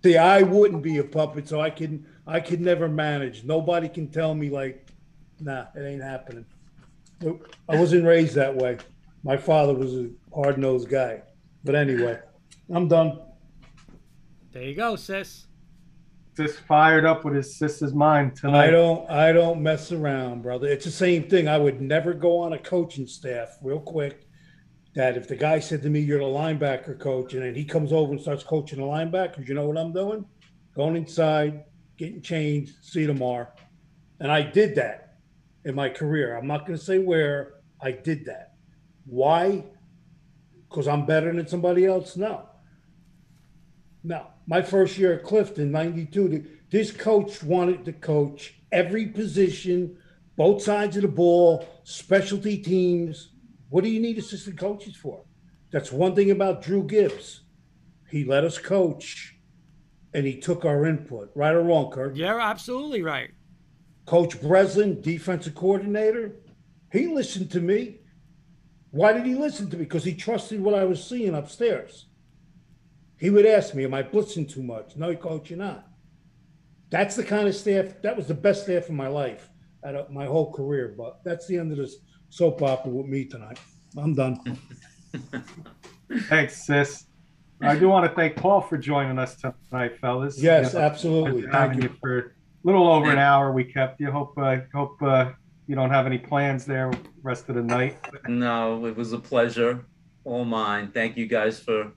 See, 0.05 0.19
I 0.19 0.43
wouldn't 0.43 0.83
be 0.83 0.99
a 0.99 1.05
puppet, 1.05 1.49
so 1.49 1.61
I 1.61 1.71
can 1.71 2.07
I 2.27 2.41
could 2.41 2.61
never 2.61 2.89
manage. 2.89 3.45
Nobody 3.45 3.89
can 3.89 4.09
tell 4.09 4.35
me 4.35 4.51
like, 4.51 4.89
nah, 5.41 5.67
it 5.75 5.83
ain't 5.83 6.03
happening. 6.03 6.45
Nope. 7.21 7.55
I 7.69 7.77
wasn't 7.77 8.05
raised 8.05 8.35
that 8.35 8.55
way. 8.55 8.79
My 9.23 9.37
father 9.37 9.73
was 9.73 9.95
a 9.95 10.11
hard 10.35 10.59
nosed 10.59 10.91
guy. 10.91 11.23
But 11.65 11.75
anyway, 11.75 12.21
I'm 12.71 12.89
done. 12.89 13.19
there 14.53 14.63
you 14.63 14.75
go, 14.75 14.97
sis. 14.97 15.47
Just 16.37 16.59
fired 16.61 17.07
up 17.07 17.25
with 17.25 17.35
his 17.35 17.57
sister's 17.57 17.95
mind 17.95 18.37
tonight. 18.37 18.67
I 18.67 18.71
don't 18.71 19.11
I 19.11 19.33
don't 19.33 19.63
mess 19.63 19.93
around, 19.93 20.43
brother. 20.43 20.67
It's 20.67 20.85
the 20.85 20.91
same 20.91 21.31
thing. 21.31 21.49
I 21.49 21.57
would 21.57 21.81
never 21.81 22.13
go 22.13 22.41
on 22.41 22.53
a 22.53 22.59
coaching 22.59 23.07
staff 23.07 23.57
real 23.63 23.81
quick. 23.81 24.24
That 24.95 25.17
if 25.17 25.27
the 25.27 25.37
guy 25.37 25.59
said 25.59 25.83
to 25.83 25.91
me, 25.91 26.01
You're 26.01 26.21
the 26.21 26.25
linebacker 26.25 26.99
coach, 26.99 27.35
and 27.35 27.43
then 27.43 27.55
he 27.55 27.65
comes 27.65 27.93
over 27.93 28.13
and 28.13 28.21
starts 28.21 28.45
coaching 28.45 28.79
the 28.79 28.85
linebackers, 28.85 29.49
you 29.49 29.55
know 29.55 29.67
what 29.67 29.77
I'm 29.77 29.93
doing? 29.93 30.25
Going 30.75 30.97
inside, 30.97 31.65
getting 31.97 32.23
changed, 32.23 32.75
see 32.83 33.01
you 33.01 33.07
tomorrow. 33.09 33.49
And 34.21 34.31
I 34.31 34.43
did 34.43 34.77
that 34.77 35.19
in 35.65 35.75
my 35.75 35.89
career. 35.89 36.37
I'm 36.37 36.47
not 36.47 36.67
gonna 36.67 36.79
say 36.79 36.99
where 36.99 37.55
I 37.81 37.91
did 37.93 38.25
that. 38.27 38.55
Why? 39.07 39.65
Because 40.69 40.89
I'm 40.89 41.07
better 41.07 41.33
than 41.33 41.47
somebody 41.47 41.87
else? 41.87 42.17
No. 42.17 42.49
No. 44.03 44.27
My 44.47 44.63
first 44.63 44.99
year 44.99 45.15
at 45.15 45.25
Clifton, 45.25 45.71
92, 45.73 46.45
this 46.71 46.91
coach 46.91 47.43
wanted 47.43 47.85
to 47.85 47.93
coach 47.93 48.55
every 48.73 49.07
position, 49.07 49.97
both 50.37 50.63
sides 50.63 50.97
of 50.97 51.03
the 51.03 51.09
ball, 51.09 51.67
specialty 51.85 52.59
teams. 52.59 53.31
What 53.69 53.85
do 53.85 53.91
you 53.91 54.01
need 54.01 54.19
assistant 54.19 54.59
coaches 54.59 54.97
for? 54.97 55.25
That's 55.73 55.91
one 55.91 56.15
thing 56.15 56.31
about 56.31 56.63
Drew 56.63 56.85
Gibbs. 56.85 57.43
He 58.11 58.25
let 58.25 58.45
us 58.45 58.59
coach 58.59 59.37
and 60.13 60.25
he 60.25 60.39
took 60.39 60.65
our 60.65 60.87
input, 60.87 61.33
right 61.35 61.55
or 61.55 61.63
wrong, 61.63 61.91
Kirk. 61.91 62.17
You're 62.17 62.41
absolutely 62.41 63.03
right. 63.03 63.31
Coach 64.07 64.41
Breslin, 64.41 65.01
defensive 65.01 65.55
coordinator, 65.55 66.37
he 66.93 67.09
listened 67.09 67.51
to 67.51 67.61
me. 67.61 67.99
Why 68.93 69.13
did 69.13 69.27
he 69.27 69.35
listen 69.35 69.69
to 69.71 69.77
me? 69.77 69.85
Because 69.85 70.05
he 70.05 70.15
trusted 70.15 70.61
what 70.61 70.75
I 70.75 70.85
was 70.85 71.03
seeing 71.03 71.35
upstairs. 71.35 72.07
He 73.19 73.31
would 73.31 73.47
ask 73.47 73.75
me, 73.75 73.85
Am 73.85 73.95
I 73.95 74.05
blitzing 74.05 74.49
too 74.49 74.63
much? 74.63 74.97
No, 74.97 75.17
coach, 75.17 75.51
you're 75.51 75.59
not. 75.59 75.89
That's 76.91 77.17
the 77.17 77.25
kind 77.25 77.49
of 77.49 77.57
staff, 77.57 78.01
that 78.03 78.17
was 78.17 78.29
the 78.29 78.35
best 78.35 78.65
staff 78.65 78.89
in 78.89 78.95
my 78.95 79.09
life, 79.09 79.51
out 79.85 79.97
of 79.97 80.07
uh, 80.07 80.13
my 80.13 80.27
whole 80.27 80.53
career. 80.53 80.95
But 80.97 81.25
that's 81.25 81.49
the 81.49 81.59
end 81.59 81.73
of 81.73 81.79
this 81.79 81.97
soap 82.35 82.63
opera 82.63 82.91
with 82.91 83.07
me 83.07 83.25
tonight. 83.25 83.61
I'm 83.97 84.13
done. 84.13 84.59
Thanks, 86.29 86.67
sis. 86.67 87.07
I 87.63 87.77
do 87.77 87.89
want 87.89 88.11
to 88.11 88.15
thank 88.15 88.35
Paul 88.35 88.61
for 88.61 88.77
joining 88.77 89.19
us 89.21 89.37
tonight, 89.37 89.99
fellas. 90.01 90.43
Yes, 90.43 90.73
You 90.73 90.81
know, 90.81 90.85
absolutely. 90.85 91.43
Thank 91.51 91.77
you. 91.77 91.83
you 91.83 91.97
for 92.01 92.19
a 92.19 92.25
little 92.65 92.89
over 92.89 93.11
an 93.11 93.19
hour. 93.19 93.53
We 93.53 93.63
kept 93.63 94.01
you. 94.01 94.11
Hope 94.11 94.37
uh, 94.37 94.57
hope 94.75 95.01
uh, 95.01 95.31
you 95.69 95.77
don't 95.77 95.91
have 95.91 96.07
any 96.07 96.19
plans 96.19 96.67
there 96.67 96.91
rest 97.23 97.49
of 97.49 97.55
the 97.55 97.63
night. 97.63 97.97
No, 98.29 98.85
it 98.85 98.97
was 98.97 99.13
a 99.13 99.19
pleasure. 99.19 99.87
All 100.25 100.45
mine. 100.45 100.91
Thank 100.93 101.17
you 101.17 101.27
guys 101.27 101.61
for 101.61 101.93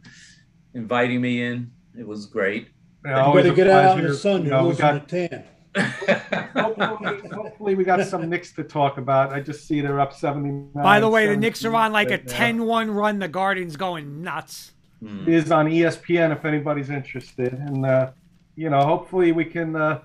inviting 0.76 1.20
me 1.20 1.42
in. 1.42 1.72
It 1.98 2.08
was 2.08 2.28
great. 2.28 2.68
You 3.04 3.10
know, 3.12 3.18
You 3.18 3.24
always 3.24 3.44
better 3.44 3.54
a 3.54 3.56
get 3.56 3.68
out 3.70 4.00
in 4.00 4.08
the 4.08 4.14
sun. 4.14 4.44
You 4.44 4.50
You're 4.50 4.58
know, 4.58 4.64
we 4.64 4.70
losing 4.70 4.82
got 4.86 5.08
the 5.08 5.28
tan. 5.28 5.44
Hopefully, 5.78 7.30
hopefully 7.32 7.76
we 7.76 7.84
got 7.84 8.06
some 8.08 8.30
Knicks 8.30 8.52
to 8.54 8.64
talk 8.64 8.98
about. 8.98 9.34
I 9.34 9.40
just 9.40 9.68
see 9.68 9.82
they're 9.82 10.00
up 10.00 10.14
79. 10.14 10.72
By 10.74 11.00
the 11.00 11.10
way, 11.10 11.28
the 11.28 11.38
Knicks 11.38 11.64
are 11.66 11.76
on 11.76 11.92
like 11.92 12.12
a 12.12 12.18
but, 12.18 12.34
uh, 12.34 12.38
10-1 12.38 12.96
run. 12.96 13.20
The 13.20 13.28
Garden's 13.28 13.76
going 13.76 14.22
nuts. 14.22 14.74
Is 15.28 15.52
on 15.52 15.68
ESPN 15.68 16.32
if 16.32 16.44
anybody's 16.44 16.90
interested. 16.90 17.54
And, 17.54 17.86
uh, 17.86 18.12
you 18.56 18.70
know, 18.70 18.82
hopefully 18.82 19.32
we 19.32 19.46
can 19.46 19.76
uh, 19.76 20.02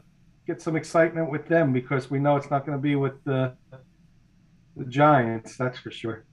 get 0.46 0.60
some 0.60 0.76
excitement 0.76 1.30
with 1.30 1.48
them 1.48 1.72
because 1.72 2.10
we 2.10 2.18
know 2.18 2.36
it's 2.36 2.50
not 2.50 2.66
going 2.66 2.76
to 2.76 2.82
be 2.82 2.94
with 2.94 3.22
the, 3.24 3.54
the 4.76 4.84
Giants, 4.84 5.56
that's 5.56 5.78
for 5.78 5.90
sure. 5.90 6.24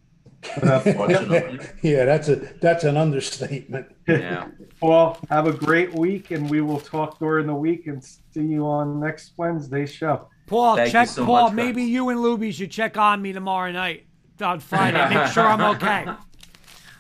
But, 0.62 0.88
uh, 0.88 1.58
Yeah, 1.82 2.06
that's 2.06 2.30
a 2.30 2.36
that's 2.62 2.84
an 2.84 2.98
understatement. 2.98 3.88
Yeah. 4.08 4.48
Paul, 4.80 5.18
have 5.30 5.48
a 5.48 5.52
great 5.54 5.94
week, 5.94 6.32
and 6.32 6.50
we 6.50 6.62
will 6.62 6.80
talk 6.80 7.20
during 7.20 7.48
the 7.48 7.54
week 7.56 7.88
and 7.88 8.02
see 8.04 8.42
you 8.42 8.66
on 8.66 9.00
next 9.00 9.34
Wednesday's 9.38 9.92
show. 9.92 10.28
Paul, 10.48 10.78
Thank 10.78 10.92
check 10.92 11.08
so 11.10 11.26
Paul. 11.26 11.48
much, 11.48 11.54
maybe 11.54 11.82
guys. 11.84 11.90
you 11.90 12.10
and 12.10 12.20
Luby 12.20 12.54
should 12.54 12.72
check 12.72 12.98
on 12.98 13.22
me 13.22 13.34
tomorrow 13.34 13.72
night 13.72 14.06
on 14.42 14.60
Friday. 14.62 15.14
Make 15.14 15.28
sure 15.32 15.46
I'm 15.46 15.62
okay. 15.76 16.08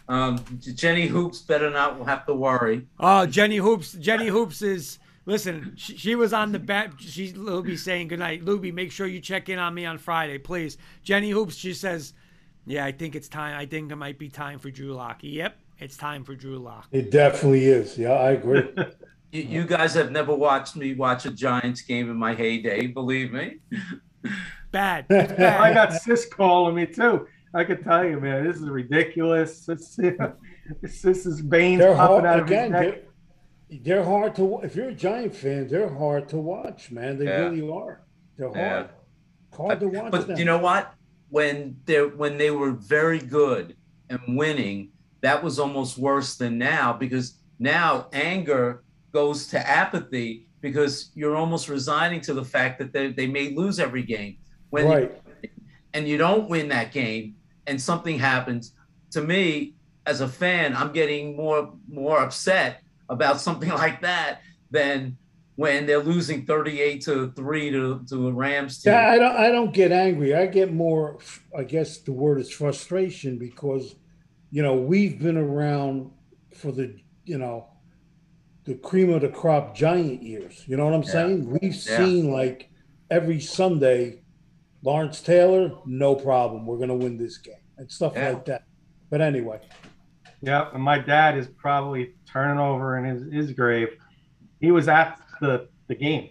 Um, 0.07 0.43
Jenny 0.59 1.07
Hoops 1.07 1.41
better 1.41 1.69
not 1.69 1.99
have 2.05 2.25
to 2.25 2.33
worry. 2.33 2.87
Oh, 2.99 3.25
Jenny 3.25 3.57
Hoops. 3.57 3.93
Jenny 3.93 4.27
Hoops 4.27 4.61
is 4.61 4.99
listen. 5.25 5.73
She, 5.77 5.95
she 5.97 6.15
was 6.15 6.33
on 6.33 6.51
the 6.51 6.59
bat. 6.59 6.93
She's 6.99 7.33
Luby 7.33 7.77
saying 7.77 8.09
good 8.09 8.19
night. 8.19 8.43
Luby, 8.43 8.73
make 8.73 8.91
sure 8.91 9.07
you 9.07 9.19
check 9.21 9.49
in 9.49 9.57
on 9.59 9.73
me 9.73 9.85
on 9.85 9.97
Friday, 9.99 10.37
please. 10.37 10.77
Jenny 11.03 11.29
Hoops. 11.29 11.55
She 11.55 11.73
says, 11.73 12.13
"Yeah, 12.69 12.85
I 12.85 12.91
think 12.91 13.15
it's 13.15 13.27
time. 13.27 13.57
I 13.59 13.65
think 13.65 13.91
it 13.91 13.95
might 13.95 14.17
be 14.19 14.29
time 14.29 14.59
for 14.59 14.69
Drew 14.71 14.93
Lock. 14.93 15.17
Yep, 15.21 15.57
it's 15.79 15.97
time 15.97 16.23
for 16.23 16.35
Drew 16.35 16.57
Lock. 16.59 16.87
It 16.91 17.09
definitely 17.11 17.65
is. 17.65 17.97
Yeah, 17.97 18.11
I 18.13 18.31
agree. 18.31 18.63
You, 19.31 19.43
you 19.43 19.63
guys 19.63 19.93
have 19.93 20.11
never 20.11 20.33
watched 20.33 20.75
me 20.75 20.95
watch 20.95 21.27
a 21.27 21.29
Giants 21.29 21.81
game 21.83 22.09
in 22.09 22.17
my 22.17 22.33
heyday, 22.33 22.87
believe 22.87 23.31
me. 23.31 23.57
Bad. 24.71 25.05
It's 25.11 25.33
I 25.39 25.71
got 25.71 25.93
Sis 25.93 26.25
calling 26.25 26.73
me 26.73 26.87
too. 26.87 27.27
I 27.53 27.63
can 27.63 27.83
tell 27.83 28.03
you, 28.03 28.19
man, 28.19 28.43
this 28.45 28.55
is 28.57 28.67
ridiculous. 28.67 29.67
This, 29.67 29.99
this 30.81 31.25
is 31.27 31.41
veins 31.41 31.79
They're 31.79 31.95
popping 31.95 32.23
hard 32.23 32.25
out 32.25 32.39
of 32.39 32.45
again. 32.47 32.73
his 32.73 32.81
neck. 32.81 33.03
They're, 33.69 33.79
they're 33.97 34.03
hard 34.03 34.35
to. 34.37 34.61
If 34.63 34.75
you're 34.75 34.89
a 34.89 34.95
Giant 34.95 35.35
fan, 35.35 35.67
they're 35.67 35.93
hard 35.93 36.27
to 36.29 36.37
watch, 36.37 36.89
man. 36.89 37.19
They 37.19 37.25
Yeah. 37.25 37.39
really 37.49 37.69
are. 37.69 38.01
They're 38.35 38.51
Yeah. 38.55 38.69
hard. 38.73 38.89
Hard 39.55 39.79
to 39.81 39.87
watch 39.89 40.11
But 40.11 40.27
them. 40.27 40.37
you 40.39 40.45
know 40.45 40.57
what? 40.57 40.91
When 41.29 41.77
they 41.85 42.05
when 42.05 42.37
they 42.37 42.51
were 42.51 42.71
very 42.71 43.19
good 43.19 43.75
and 44.09 44.19
winning, 44.37 44.91
that 45.21 45.43
was 45.43 45.59
almost 45.59 45.97
worse 45.97 46.37
than 46.37 46.57
now 46.57 46.93
because 46.93 47.39
now 47.59 48.07
anger 48.13 48.83
goes 49.13 49.47
to 49.47 49.69
apathy 49.69 50.47
because 50.61 51.11
you're 51.13 51.35
almost 51.35 51.69
resigning 51.69 52.21
to 52.21 52.33
the 52.33 52.43
fact 52.43 52.79
that 52.79 52.91
they, 52.93 53.11
they 53.11 53.27
may 53.27 53.51
lose 53.55 53.79
every 53.79 54.03
game. 54.03 54.37
When 54.69 54.85
you- 54.85 54.89
and 55.93 56.07
you 56.07 56.17
don't 56.17 56.49
win 56.49 56.69
that 56.69 56.91
game 56.91 57.35
and 57.65 57.81
something 57.81 58.19
happens 58.19 58.73
to 59.11 59.21
me 59.21 59.75
as 60.05 60.21
a 60.21 60.27
fan 60.27 60.75
i'm 60.75 60.91
getting 60.91 61.35
more 61.35 61.73
more 61.87 62.19
upset 62.19 62.81
about 63.09 63.41
something 63.41 63.69
like 63.83 64.01
that 64.01 64.41
than 64.69 65.17
when 65.59 65.85
they're 65.85 66.01
losing 66.01 66.45
38 66.45 67.01
to 67.01 67.33
3 67.33 67.71
to, 67.71 68.05
to 68.07 68.27
a 68.29 68.31
rams 68.31 68.81
team 68.81 68.93
Yeah, 68.93 69.09
I 69.09 69.17
don't. 69.17 69.35
I 69.35 69.49
don't 69.51 69.73
get 69.73 69.91
angry. 69.91 70.33
I 70.33 70.45
get 70.45 70.71
more. 70.73 71.19
I 71.57 71.65
guess 71.65 71.97
the 71.97 72.13
word 72.13 72.39
is 72.39 72.49
frustration 72.49 73.37
because, 73.37 73.95
you 74.51 74.63
know, 74.63 74.75
we've 74.75 75.19
been 75.19 75.35
around 75.35 76.11
for 76.55 76.71
the, 76.71 76.95
you 77.25 77.37
know, 77.37 77.67
the 78.63 78.75
cream 78.75 79.09
of 79.09 79.19
the 79.19 79.27
crop 79.27 79.75
giant 79.75 80.23
years. 80.23 80.63
You 80.65 80.77
know 80.77 80.85
what 80.85 80.93
I'm 80.93 81.01
Yeah. 81.03 81.09
saying? 81.09 81.49
We've 81.61 81.75
Yeah. 81.75 81.97
seen 81.97 82.31
like 82.31 82.69
every 83.11 83.41
Sunday, 83.41 84.23
Lawrence 84.81 85.21
Taylor, 85.21 85.73
no 85.85 86.15
problem. 86.15 86.65
We're 86.67 86.77
gonna 86.77 86.95
win 86.95 87.17
this 87.17 87.37
game 87.37 87.55
and 87.77 87.91
stuff 87.91 88.13
Yeah. 88.15 88.29
like 88.29 88.45
that. 88.45 88.61
But 89.09 89.19
anyway, 89.19 89.59
Yeah, 90.41 90.69
and 90.73 90.81
my 90.81 90.99
dad 90.99 91.37
is 91.37 91.47
probably 91.47 92.15
turning 92.31 92.59
over 92.59 92.97
in 92.97 93.03
his, 93.03 93.33
his 93.33 93.51
grave. 93.51 93.89
He 94.61 94.71
was 94.71 94.87
at 94.87 95.19
the, 95.39 95.67
the 95.87 95.95
game, 95.95 96.29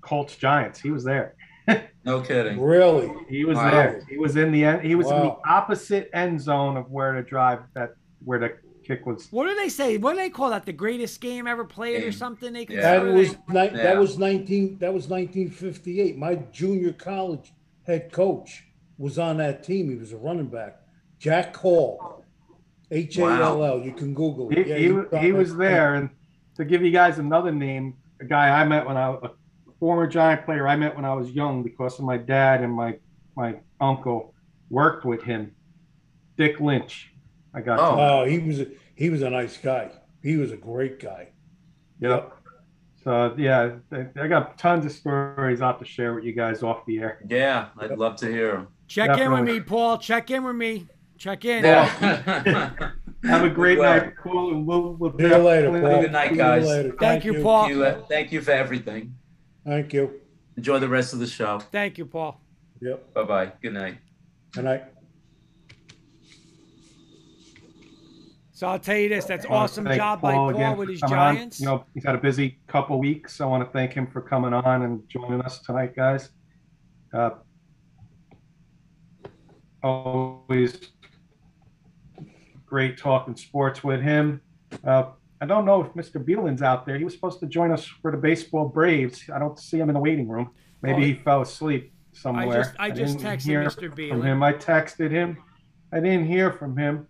Colts 0.00 0.36
Giants. 0.36 0.80
He 0.80 0.90
was 0.90 1.04
there. 1.04 1.34
no 2.04 2.20
kidding 2.20 2.60
really, 2.60 3.08
He 3.28 3.44
was 3.44 3.56
Wow. 3.56 3.70
there. 3.70 4.04
He 4.08 4.18
was 4.18 4.36
in 4.36 4.50
the 4.50 4.64
end. 4.64 4.82
He 4.82 4.94
was 4.96 5.06
in 5.08 5.16
the 5.20 5.36
opposite 5.46 6.10
end 6.12 6.40
zone 6.40 6.76
of 6.76 6.90
where 6.90 7.12
to 7.12 7.22
drive 7.22 7.60
that 7.74 7.94
where 8.24 8.40
the 8.40 8.52
kick 8.84 9.06
was. 9.06 9.28
What 9.30 9.46
do 9.48 9.54
they 9.54 9.68
say? 9.68 9.96
What 9.96 10.12
do 10.12 10.18
they 10.18 10.28
call 10.30 10.50
that? 10.50 10.66
The 10.66 10.72
greatest 10.72 11.20
game 11.20 11.46
ever 11.46 11.64
played 11.64 12.02
or 12.02 12.10
something? 12.10 12.52
They 12.52 12.66
Yeah. 12.68 12.80
that 12.98 13.04
was 13.04 13.32
they- 13.32 13.36
ni- 13.48 13.76
Yeah. 13.76 13.82
that 13.84 13.96
was 13.98 14.18
nineteen. 14.18 14.76
That 14.78 14.92
was 14.92 15.08
nineteen 15.08 15.50
fifty 15.50 16.00
eight. 16.00 16.18
My 16.18 16.34
junior 16.52 16.92
college 16.92 17.52
head 17.86 18.10
coach 18.10 18.64
was 18.98 19.18
on 19.20 19.36
that 19.36 19.62
team. 19.62 19.88
He 19.88 19.94
was 19.96 20.12
a 20.12 20.16
running 20.16 20.46
back. 20.48 20.80
Jack 21.20 21.54
Hall, 21.56 22.24
H 22.90 23.18
A 23.18 23.22
L 23.24 23.62
L. 23.64 23.78
You 23.80 23.92
can 23.92 24.14
Google 24.14 24.48
He, 24.48 24.56
it. 24.58 24.66
Yeah, 24.66 24.76
he, 24.78 24.90
was 24.90 25.06
he 25.20 25.30
was 25.32 25.56
there. 25.56 25.94
And 25.94 26.10
to 26.56 26.64
give 26.64 26.82
you 26.82 26.90
guys 26.90 27.18
another 27.20 27.52
name, 27.52 27.94
a 28.22 28.24
guy 28.24 28.48
I 28.60 28.64
met 28.64 28.86
when 28.86 28.96
I 28.96 29.14
a 29.22 29.30
former 29.78 30.06
Giant 30.06 30.44
player 30.44 30.66
I 30.68 30.76
met 30.76 30.94
when 30.94 31.04
I 31.04 31.12
was 31.14 31.30
young 31.30 31.62
because 31.62 31.98
of 31.98 32.04
my 32.04 32.16
dad 32.16 32.62
and 32.62 32.72
my 32.72 32.98
my 33.36 33.56
uncle 33.80 34.34
worked 34.70 35.04
with 35.04 35.22
him. 35.22 35.54
Dick 36.36 36.60
Lynch. 36.60 37.12
I 37.54 37.60
got. 37.60 37.78
Oh. 37.80 37.96
Oh, 38.22 38.24
he 38.24 38.38
was 38.38 38.60
a, 38.60 38.66
he 38.94 39.10
was 39.10 39.22
a 39.22 39.30
nice 39.30 39.56
guy. 39.58 39.90
He 40.22 40.36
was 40.36 40.52
a 40.52 40.56
great 40.56 41.00
guy. 41.00 41.28
Yep. 42.00 42.32
So 43.04 43.34
yeah, 43.36 43.72
I- 43.90 44.06
I 44.20 44.28
got 44.28 44.56
tons 44.56 44.86
of 44.86 44.92
stories 44.92 45.60
I'll 45.60 45.72
have 45.72 45.80
to 45.80 45.84
share 45.84 46.14
with 46.14 46.24
you 46.24 46.32
guys 46.32 46.62
off 46.62 46.86
the 46.86 46.98
air. 47.00 47.20
Yeah, 47.28 47.68
I'd 47.78 47.98
love 47.98 48.16
to 48.16 48.26
hear 48.26 48.54
him. 48.56 48.68
Check 48.86 49.18
in 49.18 49.32
with 49.32 49.44
me, 49.44 49.60
Paul. 49.60 49.98
Check 49.98 50.30
in 50.30 50.44
with 50.44 50.56
me. 50.56 50.86
Check 51.18 51.44
in. 51.44 51.64
Yeah. 51.64 52.70
Have 53.24 53.44
a 53.44 53.50
great 53.50 53.78
Well, 53.78 54.00
night, 54.00 54.14
Paul, 54.16 54.52
and 54.52 54.66
we'll 54.66 54.94
we'll 54.94 55.16
See 55.16 55.22
you 55.24 55.36
later, 55.38 55.66
definitely- 55.66 55.90
Paul. 55.90 56.02
Good 56.02 56.12
night, 56.12 56.36
guys. 56.36 56.66
later. 56.66 56.92
Thank 56.98 57.24
you, 57.24 57.40
Paul. 57.42 57.62
Thank 57.64 57.74
you, 57.76 57.84
uh, 57.84 58.02
thank 58.08 58.32
you 58.32 58.40
for 58.40 58.50
everything. 58.50 59.14
Thank 59.64 59.92
you. 59.92 60.20
Enjoy 60.56 60.78
the 60.80 60.88
rest 60.88 61.12
of 61.12 61.20
the 61.20 61.26
show. 61.26 61.60
Thank 61.70 61.98
you, 61.98 62.04
Paul. 62.06 62.40
Yep. 62.80 63.14
Bye 63.14 63.22
bye. 63.22 63.52
Good 63.62 63.74
night. 63.74 63.98
Good 64.52 64.64
night. 64.64 64.84
So 68.52 68.66
I'll 68.68 68.78
tell 68.78 68.96
you 68.96 69.08
this: 69.08 69.24
that's 69.24 69.46
awesome 69.46 69.84
thank 69.84 69.96
job 69.98 70.20
by 70.20 70.32
Paul 70.34 70.52
Paul 70.52 70.76
with 70.76 70.88
his 70.88 71.00
coming 71.00 71.18
on. 71.18 71.34
Giants. 71.36 71.60
You 71.60 71.66
know, 71.66 71.84
he's 71.94 72.04
had 72.04 72.14
a 72.14 72.18
busy 72.18 72.58
couple 72.66 72.98
weeks. 72.98 73.34
So 73.36 73.46
I 73.46 73.50
want 73.50 73.64
to 73.66 73.72
thank 73.72 73.92
him 73.92 74.06
for 74.08 74.20
coming 74.20 74.52
on 74.52 74.82
and 74.82 75.08
joining 75.08 75.40
us 75.42 75.60
tonight, 75.60 75.94
guys. 75.96 76.30
Uh, 77.14 77.30
always 79.82 80.90
great 82.72 82.96
talking 82.96 83.36
sports 83.36 83.84
with 83.84 84.00
him. 84.00 84.40
Uh, 84.82 85.04
I 85.42 85.44
don't 85.44 85.66
know 85.66 85.82
if 85.84 85.92
Mr. 85.92 86.24
Beelin's 86.24 86.62
out 86.62 86.86
there. 86.86 86.96
He 86.96 87.04
was 87.04 87.12
supposed 87.12 87.38
to 87.40 87.46
join 87.46 87.70
us 87.70 87.84
for 87.84 88.10
the 88.10 88.16
baseball 88.16 88.66
Braves. 88.66 89.28
I 89.28 89.38
don't 89.38 89.58
see 89.58 89.78
him 89.78 89.90
in 89.90 89.94
the 89.94 90.00
waiting 90.00 90.26
room. 90.26 90.52
Maybe 90.80 91.02
Oh, 91.02 91.04
he 91.04 91.14
fell 91.14 91.42
asleep 91.42 91.92
somewhere. 92.12 92.62
just- 92.62 92.74
I 92.78 92.90
just 92.90 93.18
texted 93.18 93.66
Mr. 93.66 94.08
From 94.08 94.22
him, 94.22 94.42
I 94.42 94.54
texted 94.54 95.10
him. 95.10 95.36
I 95.92 96.00
didn't 96.00 96.24
hear 96.24 96.50
from 96.50 96.74
him. 96.78 97.06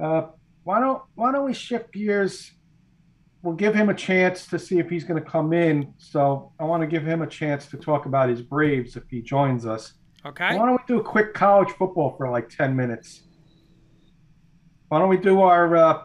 Uh, 0.00 0.28
why 0.64 0.80
don't 0.80 1.02
Why 1.16 1.32
don't 1.32 1.44
we 1.44 1.52
shift 1.52 1.92
gears? 1.92 2.52
We'll 3.42 3.54
give 3.56 3.74
him 3.74 3.90
a 3.90 3.94
chance 3.94 4.46
to 4.46 4.58
see 4.58 4.78
if 4.78 4.88
he's 4.88 5.04
going 5.04 5.22
to 5.22 5.28
come 5.28 5.52
in. 5.52 5.92
So 5.98 6.52
I 6.58 6.64
want 6.64 6.80
to 6.80 6.86
give 6.86 7.04
him 7.04 7.20
a 7.20 7.26
chance 7.26 7.66
to 7.66 7.76
talk 7.76 8.06
about 8.06 8.30
his 8.30 8.40
Braves 8.40 8.96
if 8.96 9.02
he 9.10 9.20
joins 9.20 9.66
us. 9.66 9.92
Okay. 10.24 10.56
Why 10.56 10.64
don't 10.64 10.80
we 10.80 10.84
do 10.94 10.98
a 11.00 11.04
quick 11.04 11.34
college 11.34 11.70
football 11.72 12.14
for 12.16 12.30
like 12.30 12.48
10 12.48 12.74
minutes? 12.74 13.24
Why 14.92 14.98
don't 14.98 15.08
we 15.08 15.16
do 15.16 15.40
our, 15.40 15.74
uh, 15.74 16.02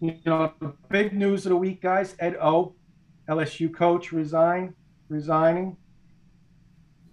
you 0.00 0.16
know, 0.24 0.54
big 0.88 1.12
news 1.12 1.44
of 1.44 1.50
the 1.50 1.56
week, 1.56 1.82
guys? 1.82 2.16
Ed 2.18 2.36
O, 2.36 2.76
LSU 3.28 3.74
coach, 3.74 4.10
resign, 4.10 4.72
resigning. 5.10 5.76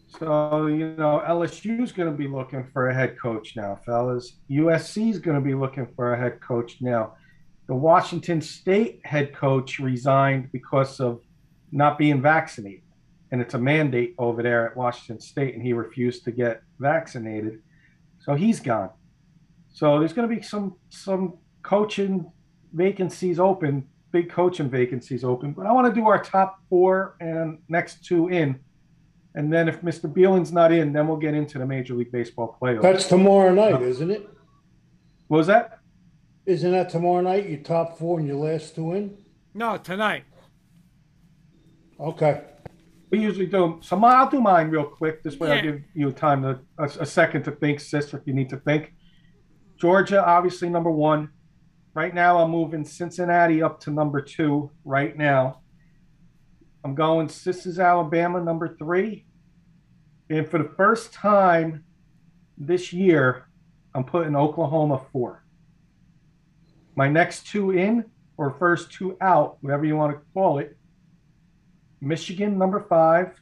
So, 0.07 0.67
you 0.67 0.95
know, 0.95 1.21
LSU 1.27 1.83
is 1.83 1.91
going 1.91 2.09
to 2.09 2.17
be 2.17 2.25
looking 2.25 2.65
for 2.71 2.87
a 2.87 2.93
head 2.93 3.17
coach 3.21 3.57
now, 3.57 3.77
fellas. 3.85 4.37
USC 4.49 5.09
is 5.09 5.19
going 5.19 5.35
to 5.35 5.43
be 5.43 5.53
looking 5.53 5.87
for 5.93 6.13
a 6.13 6.17
head 6.17 6.39
coach 6.39 6.77
now. 6.79 7.15
The 7.67 7.75
Washington 7.75 8.39
State 8.39 9.01
head 9.03 9.35
coach 9.35 9.79
resigned 9.79 10.53
because 10.53 11.01
of 11.01 11.19
not 11.73 11.97
being 11.97 12.21
vaccinated 12.21 12.83
and 13.33 13.41
it's 13.41 13.55
a 13.55 13.59
mandate 13.59 14.15
over 14.19 14.41
there 14.41 14.69
at 14.69 14.77
Washington 14.77 15.19
State, 15.19 15.53
and 15.53 15.61
he 15.61 15.73
refused 15.73 16.23
to 16.23 16.31
get 16.31 16.61
vaccinated, 16.79 17.61
so 18.19 18.35
he's 18.35 18.61
gone. 18.61 18.91
So 19.75 19.99
there's 19.99 20.13
going 20.13 20.29
to 20.29 20.33
be 20.33 20.41
some 20.41 20.77
some 20.87 21.33
coaching 21.61 22.31
vacancies 22.71 23.39
open, 23.41 23.85
big 24.13 24.29
coaching 24.29 24.69
vacancies 24.69 25.25
open. 25.25 25.51
But 25.51 25.65
I 25.65 25.73
want 25.73 25.93
to 25.93 25.93
do 25.93 26.07
our 26.07 26.23
top 26.23 26.59
four 26.69 27.17
and 27.19 27.59
next 27.67 28.05
two 28.05 28.29
in, 28.29 28.57
and 29.35 29.51
then 29.51 29.67
if 29.67 29.81
Mr. 29.81 30.11
Beelin's 30.11 30.53
not 30.53 30.71
in, 30.71 30.93
then 30.93 31.09
we'll 31.09 31.17
get 31.17 31.33
into 31.33 31.59
the 31.59 31.65
Major 31.65 31.93
League 31.93 32.13
Baseball 32.13 32.57
playoffs. 32.61 32.83
That's 32.83 33.07
tomorrow 33.07 33.53
night, 33.53 33.81
isn't 33.81 34.11
it? 34.11 34.29
what 35.27 35.39
was 35.39 35.47
that? 35.47 35.79
Isn't 36.45 36.71
that 36.71 36.89
tomorrow 36.89 37.19
night? 37.21 37.49
Your 37.49 37.59
top 37.59 37.97
four 37.99 38.19
and 38.19 38.27
your 38.29 38.37
last 38.37 38.75
two 38.75 38.93
in? 38.93 39.17
No, 39.53 39.75
tonight. 39.75 40.23
Okay. 41.99 42.43
We 43.09 43.19
usually 43.19 43.47
do. 43.47 43.79
So 43.81 43.97
my, 43.97 44.13
I'll 44.13 44.29
do 44.29 44.39
mine 44.39 44.69
real 44.69 44.85
quick. 44.85 45.21
This 45.21 45.37
way 45.37 45.49
Yeah. 45.49 45.55
I'll 45.55 45.61
give 45.63 45.81
you 45.93 46.11
time 46.13 46.43
to 46.43 46.59
a, 46.77 46.85
a 46.85 47.05
second 47.05 47.43
to 47.43 47.51
think, 47.51 47.81
sis, 47.81 48.13
if 48.13 48.21
you 48.25 48.33
need 48.33 48.49
to 48.51 48.57
think. 48.57 48.93
Georgia, 49.77 50.25
obviously 50.25 50.69
number 50.69 50.91
one. 50.91 51.29
Right 51.93 52.13
now, 52.13 52.39
I'm 52.39 52.51
moving 52.51 52.83
Cincinnati 52.83 53.61
up 53.61 53.79
to 53.81 53.91
number 53.91 54.21
two. 54.21 54.71
Right 54.83 55.17
now, 55.17 55.61
I'm 56.83 56.95
going. 56.95 57.27
Is 57.27 57.79
Alabama 57.79 58.41
number 58.41 58.75
three, 58.77 59.25
and 60.29 60.47
for 60.47 60.57
the 60.57 60.69
first 60.75 61.13
time 61.13 61.83
this 62.57 62.93
year, 62.93 63.47
I'm 63.93 64.03
putting 64.03 64.35
Oklahoma 64.35 65.01
four. 65.11 65.45
My 66.95 67.07
next 67.09 67.47
two 67.47 67.71
in 67.71 68.05
or 68.37 68.51
first 68.51 68.91
two 68.91 69.17
out, 69.21 69.57
whatever 69.61 69.85
you 69.85 69.95
want 69.95 70.13
to 70.15 70.21
call 70.33 70.59
it. 70.59 70.77
Michigan 72.01 72.57
number 72.57 72.85
five, 72.87 73.39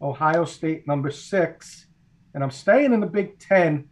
Ohio 0.00 0.44
State 0.44 0.86
number 0.86 1.10
six, 1.10 1.86
and 2.34 2.42
I'm 2.44 2.50
staying 2.50 2.92
in 2.92 3.00
the 3.00 3.06
Big 3.06 3.38
Ten, 3.38 3.88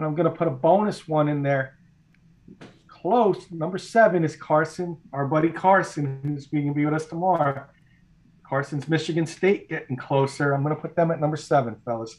and 0.00 0.06
I'm 0.06 0.14
going 0.14 0.30
to 0.30 0.34
put 0.34 0.48
a 0.48 0.50
bonus 0.50 1.06
one 1.06 1.28
in 1.28 1.42
there. 1.42 1.76
Close 2.88 3.50
number 3.50 3.76
seven 3.76 4.24
is 4.24 4.34
Carson, 4.34 4.96
our 5.12 5.26
buddy 5.26 5.50
Carson, 5.50 6.20
who's 6.22 6.46
going 6.46 6.68
to 6.68 6.74
be 6.74 6.86
with 6.86 6.94
us 6.94 7.04
tomorrow. 7.04 7.66
Carson's 8.42 8.88
Michigan 8.88 9.26
State 9.26 9.68
getting 9.68 9.96
closer. 9.96 10.54
I'm 10.54 10.62
going 10.62 10.74
to 10.74 10.80
put 10.80 10.96
them 10.96 11.10
at 11.10 11.20
number 11.20 11.36
seven, 11.36 11.76
fellas. 11.84 12.18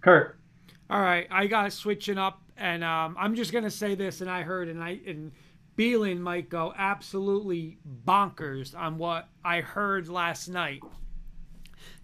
Kurt, 0.00 0.38
All 0.88 1.02
right, 1.02 1.26
I 1.30 1.46
got 1.46 1.70
switching 1.74 2.16
up, 2.16 2.40
and 2.56 2.82
um, 2.82 3.14
I'm 3.18 3.34
just 3.34 3.52
gonna 3.52 3.70
say 3.70 3.94
this, 3.94 4.22
and 4.22 4.30
I 4.30 4.40
heard, 4.40 4.68
and 4.68 4.82
I 4.82 4.98
and 5.06 5.30
Beelan 5.76 6.20
might 6.20 6.48
go 6.48 6.72
absolutely 6.74 7.76
bonkers 8.06 8.74
on 8.74 8.96
what 8.96 9.28
I 9.44 9.60
heard 9.60 10.08
last 10.08 10.48
night. 10.48 10.80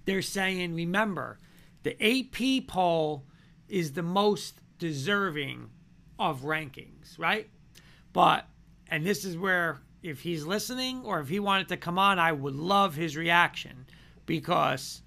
They're 0.05 0.21
saying, 0.21 0.75
remember, 0.75 1.41
the 1.85 1.97
AP 2.03 2.67
poll 2.69 3.25
is 3.69 3.93
the 3.93 4.03
most 4.03 4.61
deserving 4.79 5.71
of 6.19 6.43
rankings, 6.43 7.19
right? 7.19 7.49
But, 8.13 8.47
and 8.89 9.05
this 9.05 9.25
is 9.25 9.37
where, 9.37 9.81
if 10.03 10.21
he's 10.21 10.45
listening 10.45 11.03
or 11.05 11.21
if 11.21 11.29
he 11.29 11.41
wanted 11.41 11.69
to 11.69 11.77
come 11.77 11.99
on, 11.99 12.19
I 12.19 12.33
would 12.33 12.55
love 12.55 12.95
his 12.95 13.17
reaction 13.17 13.87
because 14.25 15.03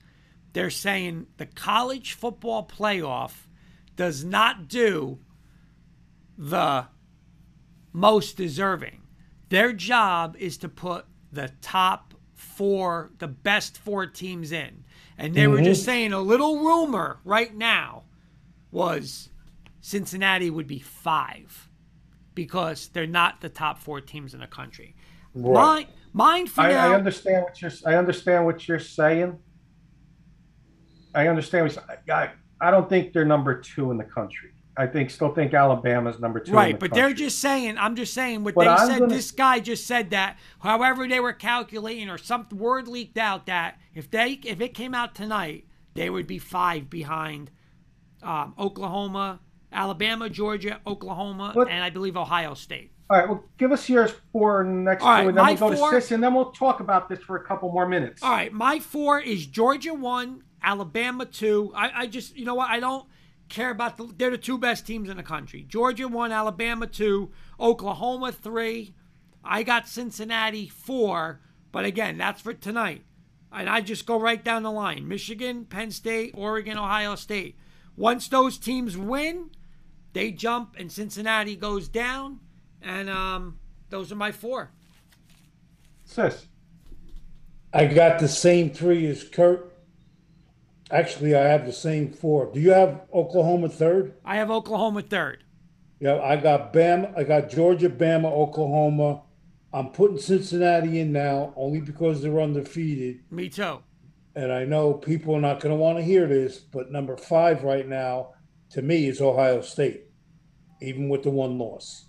they're 0.54 0.70
saying 0.70 1.28
the 1.38 1.46
college 1.46 2.14
football 2.14 2.68
playoff 2.68 3.48
does 3.96 4.24
not 4.24 4.68
do 4.68 5.20
the 6.38 6.88
most 7.94 8.38
deserving. 8.38 9.02
Their 9.50 9.74
job 9.74 10.36
is 10.40 10.58
to 10.58 10.70
put 10.70 11.06
the 11.32 11.52
top 11.62 12.14
four, 12.34 13.12
the 13.20 13.28
best 13.28 13.78
four 13.78 14.06
teams 14.06 14.52
in. 14.52 14.84
And 15.18 15.34
they 15.34 15.48
were 15.48 15.62
just 15.62 15.82
mm-hmm. 15.82 15.86
saying 15.86 16.14
a 16.14 16.22
little 16.22 16.60
rumor 16.60 17.20
right 17.26 17.54
now 17.54 18.04
was 18.72 19.28
Cincinnati 19.81 20.49
would 20.49 20.68
be 20.68 20.80
five 20.80 21.69
because 22.35 22.88
they're 22.89 23.07
not 23.07 23.41
the 23.41 23.49
top 23.49 23.80
four 23.80 24.01
teams 24.01 24.34
in 24.34 24.39
the 24.39 24.47
country. 24.47 24.95
Mine, 25.35 25.88
mine 26.14 26.47
for 26.47 26.61
I, 26.61 26.72
now. 26.72 26.91
I 26.91 26.95
understand 26.95 27.43
what 27.43 27.61
you're. 27.61 27.72
I 27.85 27.95
understand 27.95 28.45
what 28.45 28.68
you're 28.68 28.80
saying. 28.80 29.38
I 31.14 31.27
understand. 31.27 31.65
What 31.65 31.76
you're, 32.07 32.15
I, 32.15 32.31
I 32.61 32.72
don't 32.72 32.89
think 32.89 33.14
they're 33.14 33.26
number 33.26 33.60
two 33.60 33.91
in 33.91 33.97
the 33.97 34.03
country. 34.03 34.51
I 34.77 34.88
think 34.88 35.10
still 35.10 35.34
think 35.34 35.53
Alabama's 35.53 36.19
number 36.19 36.39
two. 36.39 36.53
Right, 36.53 36.73
the 36.73 36.80
but 36.80 36.93
they're 36.93 37.14
just 37.14 37.39
saying. 37.39 37.77
I'm 37.77 37.95
just 37.95 38.14
saying 38.14 38.43
what 38.43 38.56
But 38.56 38.64
they 38.64 38.68
I'm 38.69 38.88
said. 38.88 38.99
gonna- 38.99 39.14
This 39.14 39.31
guy 39.31 39.60
just 39.60 39.85
said 39.85 40.11
that. 40.11 40.38
However, 40.60 41.07
they 41.07 41.19
were 41.19 41.34
calculating, 41.34 42.10
or 42.10 42.18
some 42.18 42.47
word 42.51 42.88
leaked 42.88 43.18
out 43.18 43.45
that 43.47 43.77
if 43.93 44.10
they 44.10 44.34
if 44.45 44.61
it 44.61 44.73
came 44.73 44.93
out 44.95 45.15
tonight, 45.15 45.65
they 45.95 46.10
would 46.10 46.27
be 46.27 46.39
five 46.39 46.89
behind 46.89 47.51
um, 48.23 48.53
Oklahoma, 48.57 49.41
Alabama, 49.72 50.30
Georgia, 50.30 50.80
Oklahoma, 50.86 51.52
What- 51.54 51.70
and 51.70 51.84
I 51.84 51.90
believe 51.90 52.18
Ohio 52.18 52.54
State. 52.54 52.91
All 53.10 53.18
right, 53.18 53.28
well, 53.28 53.44
give 53.58 53.72
us 53.72 53.90
yours 53.90 54.14
for 54.32 54.64
next 54.64 55.04
All 55.04 55.10
right, 55.10 55.24
two, 55.24 55.30
and 55.30 55.38
then 55.38 55.46
we'll 55.46 55.56
go 55.72 55.76
four- 55.76 55.91
to 55.94 56.02
Sis, 56.02 56.12
and 56.12 56.24
then 56.24 56.34
we'll 56.36 56.52
talk 56.52 56.80
about 56.80 57.10
this 57.10 57.20
for 57.20 57.38
a 57.38 57.44
couple 57.44 57.72
more 57.72 57.88
minutes. 57.88 58.22
All 58.22 58.32
right, 58.32 58.54
my 58.54 58.80
four 58.80 59.20
is 59.20 59.48
Georgia 59.48 59.94
one, 59.94 60.44
Alabama 60.62 61.26
two. 61.26 61.72
I, 61.76 62.02
I 62.02 62.06
just 62.08 62.36
you 62.38 62.46
know 62.46 62.54
what 62.56 62.70
I 62.70 62.80
don't 62.80 63.08
care 63.48 63.72
about 63.72 63.98
the 63.98 64.14
they're 64.16 64.30
the 64.30 64.38
two 64.38 64.60
best 64.60 64.86
teams 64.86 65.10
in 65.10 65.18
the 65.18 65.24
country. 65.24 65.64
Georgia 65.68 66.08
one, 66.08 66.32
Alabama 66.32 66.86
two, 66.86 67.32
Oklahoma 67.60 68.32
three. 68.32 68.94
I 69.44 69.64
got 69.64 69.88
Cincinnati 69.88 70.68
four, 70.68 71.40
but 71.72 71.86
again, 71.86 72.18
that's 72.18 72.41
for 72.41 72.54
tonight. 72.54 73.06
And 73.52 73.68
I 73.68 73.82
just 73.82 74.06
go 74.06 74.20
right 74.20 74.44
down 74.44 74.62
the 74.62 74.72
line. 74.72 75.08
Michigan, 75.08 75.66
Penn 75.66 75.90
State, 75.90 76.36
Oregon, 76.38 76.78
Ohio 76.78 77.16
State. 77.16 77.58
Once 77.96 78.28
those 78.28 78.60
teams 78.60 78.96
win, 78.96 79.50
they 80.14 80.31
jump 80.31 80.76
and 80.77 80.91
Cincinnati 80.91 81.56
goes 81.56 81.88
down. 81.88 82.40
And 82.81 83.10
um, 83.10 83.60
those 83.90 84.11
are 84.11 84.15
my 84.15 84.31
four. 84.31 84.72
Sis, 86.06 86.48
I 87.73 87.86
got 87.86 88.19
the 88.19 88.27
same 88.27 88.72
three 88.72 89.06
as 89.07 89.23
Kurt. 89.23 89.73
Actually, 90.91 91.36
I 91.36 91.44
have 91.44 91.65
the 91.65 91.73
same 91.73 92.11
four. 92.11 92.52
Do 92.52 92.60
you 92.60 92.72
have 92.72 93.02
Oklahoma 93.14 93.69
third? 93.69 94.15
I 94.26 94.38
have 94.38 94.49
Oklahoma 94.49 95.03
third. 95.03 95.44
Yeah, 95.99 96.19
I 96.19 96.38
got 96.38 96.73
Bama. 96.73 97.15
I 97.15 97.23
got 97.23 97.49
Georgia, 97.49 97.90
Bama, 97.90 98.26
Oklahoma. 98.26 99.22
I'm 99.72 99.90
putting 99.90 100.18
Cincinnati 100.18 100.99
in 100.99 101.11
now 101.11 101.53
only 101.56 101.80
because 101.80 102.23
they're 102.23 102.41
undefeated. 102.41 103.19
Me 103.30 103.49
too. 103.49 103.84
And 104.36 104.52
I 104.52 104.64
know 104.65 104.94
people 104.94 105.36
are 105.36 105.41
not 105.41 105.60
going 105.60 105.76
to 105.76 105.80
want 105.80 105.98
to 105.98 106.03
hear 106.03 106.26
this, 106.26 106.57
but 106.57 106.91
number 106.91 107.18
five 107.18 107.64
right 107.64 107.88
now 107.88 108.34
to 108.72 108.82
me 108.82 109.08
is 109.08 109.22
Ohio 109.22 109.62
State, 109.62 110.04
even 110.82 111.10
with 111.10 111.24
the 111.24 111.30
one 111.30 111.58
loss. 111.58 112.06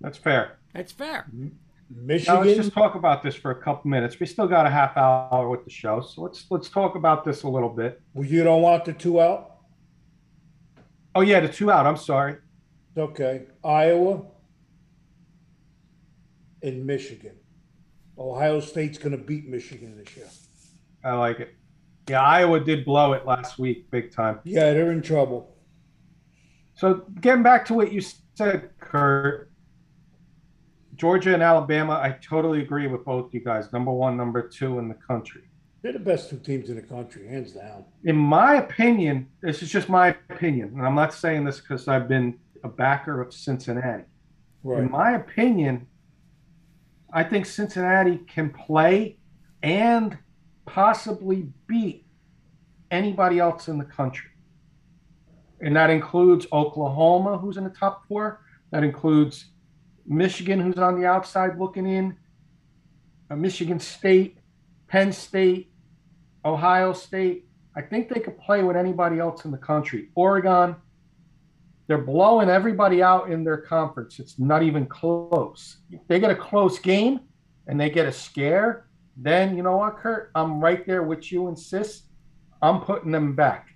That's 0.00 0.18
fair. 0.18 0.58
That's 0.74 0.92
fair. 0.92 1.26
Michigan. 1.90 2.34
Now 2.34 2.42
let's 2.42 2.56
just 2.56 2.72
talk 2.72 2.94
about 2.94 3.22
this 3.22 3.34
for 3.34 3.50
a 3.50 3.62
couple 3.62 3.90
minutes. 3.90 4.18
We 4.18 4.26
still 4.26 4.46
got 4.46 4.66
a 4.66 4.70
half 4.70 4.96
hour 4.96 5.48
with 5.48 5.64
the 5.64 5.70
show, 5.70 6.00
so 6.00 6.22
let's 6.22 6.46
let's 6.50 6.68
talk 6.68 6.96
about 6.96 7.24
this 7.24 7.44
a 7.44 7.48
little 7.48 7.68
bit. 7.68 8.00
well, 8.14 8.26
you 8.26 8.42
don't 8.44 8.62
want 8.62 8.84
the 8.84 8.92
two 8.92 9.20
out? 9.20 9.56
Oh 11.14 11.22
yeah, 11.22 11.40
the 11.40 11.48
two 11.48 11.70
out. 11.70 11.86
I'm 11.86 11.96
sorry. 11.96 12.36
Okay. 12.96 13.46
Iowa 13.64 14.22
and 16.62 16.86
Michigan. 16.86 17.36
Ohio 18.18 18.60
State's 18.60 18.98
going 18.98 19.12
to 19.12 19.22
beat 19.22 19.46
Michigan 19.46 19.96
this 20.02 20.16
year. 20.16 20.28
I 21.04 21.12
like 21.12 21.40
it. 21.40 21.54
Yeah, 22.08 22.22
Iowa 22.22 22.60
did 22.60 22.84
blow 22.84 23.12
it 23.12 23.26
last 23.26 23.58
week, 23.58 23.90
big 23.90 24.12
time. 24.12 24.40
Yeah, 24.44 24.72
they're 24.72 24.92
in 24.92 25.02
trouble. 25.02 25.55
So 26.76 27.06
getting 27.22 27.42
back 27.42 27.64
to 27.66 27.74
what 27.74 27.90
you 27.90 28.02
said, 28.34 28.70
Kurt, 28.78 29.50
Georgia 30.94 31.32
and 31.32 31.42
Alabama, 31.42 31.94
I 31.94 32.16
totally 32.22 32.60
agree 32.60 32.86
with 32.86 33.04
both 33.04 33.32
you 33.32 33.40
guys. 33.40 33.72
Number 33.72 33.90
one, 33.90 34.16
number 34.16 34.46
two 34.46 34.78
in 34.78 34.88
the 34.88 34.94
country. 34.94 35.42
They're 35.82 35.92
the 35.92 35.98
best 35.98 36.28
two 36.30 36.38
teams 36.38 36.68
in 36.68 36.76
the 36.76 36.82
country, 36.82 37.28
hands 37.28 37.52
down. 37.52 37.84
In 38.04 38.16
my 38.16 38.56
opinion, 38.56 39.28
this 39.40 39.62
is 39.62 39.70
just 39.70 39.88
my 39.88 40.08
opinion, 40.08 40.74
and 40.76 40.86
I'm 40.86 40.94
not 40.94 41.14
saying 41.14 41.44
this 41.44 41.60
because 41.60 41.88
I've 41.88 42.08
been 42.08 42.38
a 42.62 42.68
backer 42.68 43.20
of 43.20 43.32
Cincinnati. 43.32 44.04
Right. 44.62 44.82
In 44.82 44.90
my 44.90 45.12
opinion, 45.12 45.86
I 47.12 47.22
think 47.24 47.46
Cincinnati 47.46 48.18
can 48.26 48.50
play 48.50 49.18
and 49.62 50.18
possibly 50.66 51.48
beat 51.66 52.04
anybody 52.90 53.38
else 53.38 53.68
in 53.68 53.78
the 53.78 53.84
country. 53.84 54.30
And 55.60 55.74
that 55.76 55.90
includes 55.90 56.46
Oklahoma, 56.52 57.38
who's 57.38 57.56
in 57.56 57.64
the 57.64 57.70
top 57.70 58.06
four. 58.06 58.40
That 58.70 58.84
includes 58.84 59.46
Michigan, 60.06 60.60
who's 60.60 60.78
on 60.78 61.00
the 61.00 61.06
outside 61.06 61.58
looking 61.58 61.86
in, 61.86 62.16
uh, 63.30 63.36
Michigan 63.36 63.80
State, 63.80 64.38
Penn 64.88 65.12
State, 65.12 65.72
Ohio 66.44 66.92
State. 66.92 67.48
I 67.74 67.82
think 67.82 68.08
they 68.08 68.20
could 68.20 68.38
play 68.38 68.62
with 68.62 68.76
anybody 68.76 69.18
else 69.18 69.44
in 69.44 69.50
the 69.50 69.58
country. 69.58 70.08
Oregon, 70.14 70.76
they're 71.86 71.98
blowing 71.98 72.48
everybody 72.48 73.02
out 73.02 73.30
in 73.30 73.44
their 73.44 73.58
conference. 73.58 74.18
It's 74.18 74.38
not 74.38 74.62
even 74.62 74.86
close. 74.86 75.78
If 75.90 76.00
they 76.08 76.18
get 76.18 76.30
a 76.30 76.36
close 76.36 76.78
game 76.78 77.20
and 77.66 77.80
they 77.80 77.90
get 77.90 78.06
a 78.06 78.12
scare, 78.12 78.86
then 79.16 79.56
you 79.56 79.62
know 79.62 79.76
what, 79.76 79.96
Kurt? 79.96 80.30
I'm 80.34 80.60
right 80.60 80.86
there 80.86 81.02
with 81.02 81.30
you 81.32 81.48
and 81.48 81.58
Sis. 81.58 82.02
I'm 82.60 82.80
putting 82.80 83.12
them 83.12 83.34
back. 83.34 83.75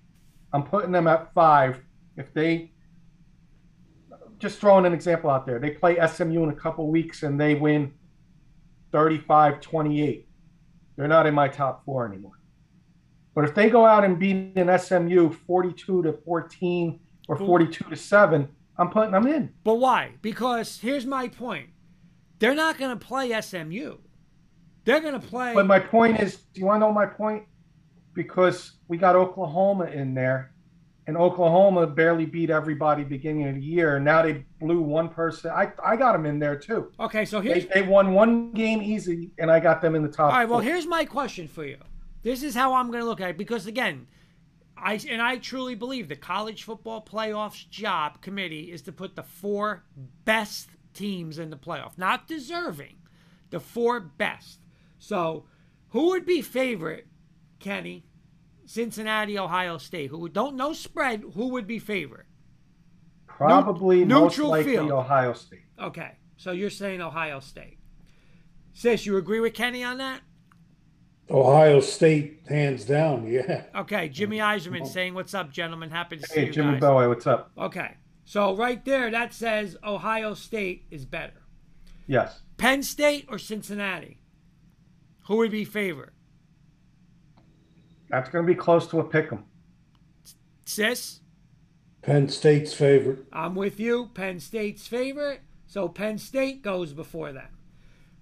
I'm 0.53 0.63
putting 0.65 0.93
them 0.93 1.07
at 1.07 1.33
five. 1.33 1.81
If 2.17 2.33
they 2.35 2.73
just 4.39 4.59
throwing 4.59 4.87
an 4.87 4.93
example 4.93 5.31
out 5.31 5.47
there, 5.47 5.59
they 5.59 5.71
play 5.71 5.99
SMU 6.07 6.43
in 6.45 6.51
a 6.51 6.55
couple 6.55 6.91
weeks 6.91 7.23
and 7.23 7.41
they 7.41 7.55
win 7.55 7.93
35 8.93 9.61
28. 9.61 10.29
They're 10.97 11.09
not 11.09 11.27
in 11.27 11.35
my 11.35 11.49
top 11.49 11.85
four 11.85 12.07
anymore. 12.07 12.41
But 13.35 13.45
if 13.45 13.55
they 13.55 13.71
go 13.71 13.87
out 13.87 14.05
and 14.05 14.19
beat 14.19 14.57
an 14.57 14.77
SMU 14.79 15.31
42 15.31 16.03
to 16.03 16.13
14 16.13 17.01
or 17.29 17.37
42 17.37 17.85
to 17.85 17.97
7, 17.97 18.49
I'm 18.77 18.91
putting 18.91 19.13
them 19.13 19.27
in. 19.27 19.53
But 19.63 19.75
why? 19.75 20.15
Because 20.21 20.79
here's 20.81 21.07
my 21.07 21.29
point. 21.29 21.71
They're 22.39 22.55
not 22.55 22.79
going 22.79 22.99
to 22.99 23.03
play 23.03 23.39
SMU. 23.41 23.99
They're 24.85 25.01
going 25.01 25.19
to 25.19 25.27
play. 25.27 25.55
But 25.55 25.67
my 25.67 25.79
point 25.79 26.21
is, 26.21 26.37
do 26.37 26.61
you 26.61 26.67
want 26.67 26.81
to 26.81 26.87
know 26.87 26.93
my 26.93 27.07
point? 27.07 27.45
Because 28.15 28.73
we 28.89 28.97
got 28.97 29.15
Oklahoma 29.17 29.85
in 29.85 30.15
there, 30.15 30.53
and 31.07 31.17
Oklahoma 31.17 31.87
barely 31.87 32.27
beat 32.27 32.51
everybody 32.51 33.05
beginning 33.05 33.49
of 33.49 33.55
the 33.55 33.61
year. 33.61 33.97
And 33.97 34.05
now 34.05 34.23
they 34.23 34.45
blew 34.61 34.81
one 34.83 35.09
person. 35.09 35.51
I, 35.51 35.73
I 35.85 35.97
got 35.97 36.13
them 36.13 36.27
in 36.27 36.39
there 36.39 36.57
too. 36.57 36.93
okay, 37.01 37.25
so 37.25 37.41
They, 37.41 37.61
here's. 37.61 37.67
they 37.67 37.83
won 37.83 38.13
one 38.13 38.53
game 38.53 38.83
easy, 38.83 39.31
and 39.39 39.51
I 39.51 39.61
got 39.61 39.81
them 39.81 39.95
in 39.95 40.03
the 40.03 40.09
top. 40.09 40.33
All 40.33 40.39
right, 40.39 40.49
well, 40.49 40.61
here's 40.61 40.87
my 40.87 41.05
question 41.05 41.47
for 41.49 41.65
you. 41.65 41.79
This 42.23 42.43
is 42.43 42.55
how 42.55 42.75
I'm 42.75 42.89
going 42.89 43.01
to 43.03 43.09
look 43.09 43.21
at 43.21 43.31
it 43.31 43.39
because, 43.39 43.67
again, 43.67 44.07
I 44.77 45.01
and 45.09 45.23
I 45.23 45.37
truly 45.39 45.75
believe 45.75 46.09
the 46.09 46.17
college 46.17 46.65
football 46.65 47.05
playoffs 47.05 47.69
job 47.69 48.21
committee 48.21 48.73
is 48.73 48.83
to 48.83 48.93
put 48.93 49.15
the 49.17 49.23
four 49.23 49.85
best 50.25 50.69
teams 50.95 51.39
in 51.39 51.51
the 51.51 51.57
playoff, 51.57 51.97
not 51.97 52.27
deserving, 52.27 52.97
the 53.51 53.61
four 53.61 54.01
best. 54.01 54.59
So, 54.99 55.45
who 55.91 56.09
would 56.11 56.27
be 56.27 56.43
favorite, 56.43 57.07
Kenny? 57.61 58.05
Cincinnati, 58.67 59.39
Ohio 59.39 59.79
State. 59.79 60.11
Who 60.11 60.29
don't 60.29 60.57
know 60.57 60.73
spread? 60.73 61.23
Who 61.35 61.49
would 61.49 61.67
be 61.67 61.79
favorite? 61.79 62.27
probably 63.27 64.05
most 64.05 64.33
neutral 64.37 64.51
likely 64.51 64.73
field. 64.75 64.91
Ohio 64.91 65.33
State. 65.33 65.65
Okay, 65.81 66.13
so 66.37 66.53
you're 66.53 66.69
saying 66.69 67.01
Ohio 67.01 67.41
State. 67.41 67.79
Sis, 68.75 69.07
you 69.07 69.17
agree 69.17 69.41
with 69.41 69.55
Kenny 69.55 69.83
on 69.83 69.99
that? 69.99 70.21
Ohio 71.31 71.81
State, 71.81 72.41
hands 72.49 72.85
down. 72.85 73.27
Yeah. 73.27 73.65
Okay, 73.75 74.09
Jimmy 74.09 74.39
Eiserman 74.39 74.87
saying, 74.87 75.15
"What's 75.15 75.33
up, 75.33 75.51
gentlemen? 75.53 75.91
Happy 75.91 76.17
to 76.17 76.27
see 76.27 76.41
Hey, 76.41 76.47
you 76.47 76.53
Jimmy 76.53 76.73
guys." 76.73 76.81
Bowie, 76.81 77.09
what's 77.09 77.27
up? 77.27 77.51
Okay, 77.57 77.97
so 78.25 78.55
right 78.57 78.85
there, 78.85 79.11
that 79.11 79.33
says 79.33 79.77
Ohio 79.85 80.35
State 80.35 80.87
is 80.91 81.05
better. 81.07 81.43
Yes. 82.07 82.43
Penn 82.59 82.83
State 82.83 83.27
or 83.29 83.39
Cincinnati? 83.39 84.21
Who 85.29 85.37
would 85.37 85.51
be 85.53 85.65
favorite? 85.65 86.13
That's 88.11 88.29
going 88.29 88.45
to 88.45 88.53
be 88.53 88.57
close 88.57 88.87
to 88.89 89.01
a 89.01 89.05
pick 89.05 89.33
'em. 89.33 89.45
Sis, 90.67 91.21
Penn 92.03 92.29
State's 92.29 92.73
favorite. 92.75 93.25
I'm 93.33 93.55
with 93.55 93.81
you. 93.81 94.11
Penn 94.15 94.41
State's 94.41 94.87
favorite, 94.87 95.41
so 95.67 95.89
Penn 95.89 96.19
State 96.19 96.63
goes 96.63 96.93
before 96.93 97.33
them. 97.33 97.49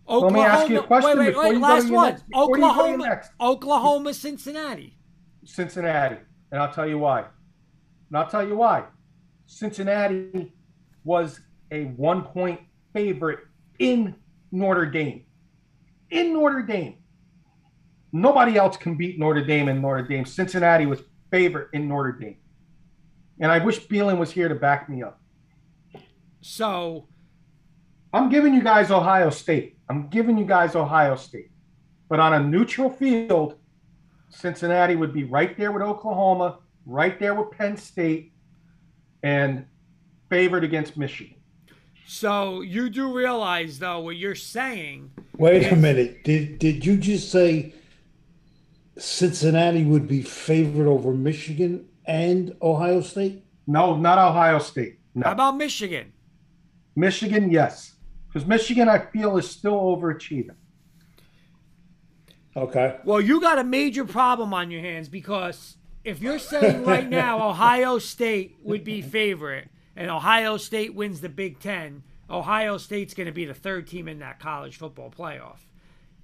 let 0.07 0.33
me 0.33 0.41
ask 0.41 0.69
you 0.71 0.81
a 0.81 0.83
question 0.83 1.19
Wait, 1.19 1.19
wait, 1.19 1.27
before 1.29 1.43
wait. 1.45 1.53
you 1.55 1.61
go 1.61 1.67
Last 1.67 1.91
one. 1.91 2.11
next- 2.13 2.29
before 2.29 2.57
you 2.57 2.63
go 2.63 2.71
Oklahoma. 2.71 3.05
next. 3.09 3.31
Oklahoma, 3.41 4.15
Cincinnati. 4.15 4.97
Cincinnati. 5.45 6.17
And 6.51 6.63
I'll 6.63 6.73
tell 6.73 6.89
you 6.89 6.99
why. 6.99 7.21
And 8.09 8.17
I'll 8.17 8.29
tell 8.29 8.47
you 8.47 8.57
why. 8.57 8.85
Cincinnati 9.47 10.53
was 11.05 11.41
a 11.71 11.85
one 11.85 12.23
point 12.23 12.61
favorite 12.95 13.41
in 13.79 14.15
Notre 14.51 14.87
Dame. 14.87 15.25
In 16.11 16.33
Notre 16.33 16.63
Dame. 16.63 16.97
Nobody 18.13 18.57
else 18.57 18.77
can 18.77 18.97
beat 18.97 19.19
Notre 19.19 19.45
Dame 19.45 19.69
in 19.69 19.81
Notre 19.83 20.03
Dame. 20.03 20.25
Cincinnati 20.25 20.87
was 20.87 21.01
favorite 21.31 21.69
in 21.73 21.89
Notre 21.89 22.13
Dame. 22.13 22.37
And 23.41 23.53
I 23.53 23.59
wish 23.59 23.87
Beelan 23.87 24.19
was 24.19 24.31
here 24.31 24.49
to 24.49 24.55
back 24.55 24.89
me 24.89 25.03
up. 25.03 25.21
So 26.41 27.07
I'm 28.13 28.29
giving 28.29 28.55
you 28.55 28.63
guys 28.63 28.91
Ohio 28.91 29.31
State. 29.31 29.77
I'm 29.89 30.09
giving 30.09 30.39
you 30.39 30.45
guys 30.45 30.75
Ohio 30.75 31.17
State. 31.17 31.51
But 32.09 32.21
on 32.21 32.33
a 32.33 32.41
neutral 32.41 32.91
field, 32.91 33.57
Cincinnati 34.31 34.97
would 34.97 35.13
be 35.13 35.25
right 35.25 35.57
there 35.57 35.73
with 35.73 35.83
Oklahoma, 35.83 36.59
right 36.87 37.19
there 37.19 37.35
with 37.35 37.51
Penn 37.51 37.77
State, 37.77 38.33
and 39.23 39.67
favored 40.31 40.65
against 40.65 40.97
Michigan. 40.97 41.37
So 42.07 42.63
you 42.63 42.89
do 42.89 43.13
realize, 43.13 43.79
though, 43.79 44.01
what 44.01 44.17
you're 44.17 44.35
saying. 44.35 45.11
Wait 45.37 45.71
a 45.71 45.77
minute. 45.77 46.25
Did 46.25 46.59
did 46.59 46.85
you 46.85 46.97
just 46.97 47.31
say 47.31 47.75
Cincinnati 48.99 49.85
would 49.85 50.09
be 50.09 50.23
favored 50.23 50.87
over 50.87 51.13
Michigan 51.13 51.87
and 52.07 52.55
Ohio 52.61 53.01
State? 53.01 53.45
No, 53.67 53.97
not 53.97 54.19
Ohio 54.19 54.59
State. 54.59 54.99
How 55.23 55.33
about 55.33 55.57
Michigan? 55.57 56.13
Michigan, 56.97 57.51
yes. 57.51 57.95
Because 58.27 58.47
Michigan, 58.47 58.89
I 58.89 58.99
feel, 58.99 59.37
is 59.39 59.49
still 59.49 59.75
overachieving. 59.75 60.57
Okay. 62.57 62.97
Well, 63.05 63.21
you 63.21 63.41
got 63.41 63.59
a 63.59 63.65
major 63.65 64.05
problem 64.05 64.53
on 64.53 64.71
your 64.71 64.81
hands 64.81 65.09
because 65.09 65.77
if 66.03 66.21
you're 66.21 66.39
saying 66.39 66.85
right 66.85 67.09
now 67.11 67.49
Ohio 67.49 67.99
State 67.99 68.57
would 68.63 68.85
be 68.85 69.01
favorite 69.01 69.69
and 69.95 70.11
Ohio 70.11 70.57
State 70.57 70.95
wins 70.95 71.21
the 71.21 71.29
Big 71.29 71.61
Ten, 71.61 72.03
Ohio 72.29 72.77
State's 72.79 73.15
going 73.15 73.27
to 73.27 73.33
be 73.33 73.45
the 73.45 73.55
third 73.55 73.87
team 73.87 74.09
in 74.09 74.19
that 74.19 74.41
college 74.41 74.77
football 74.77 75.11
playoff. 75.11 75.59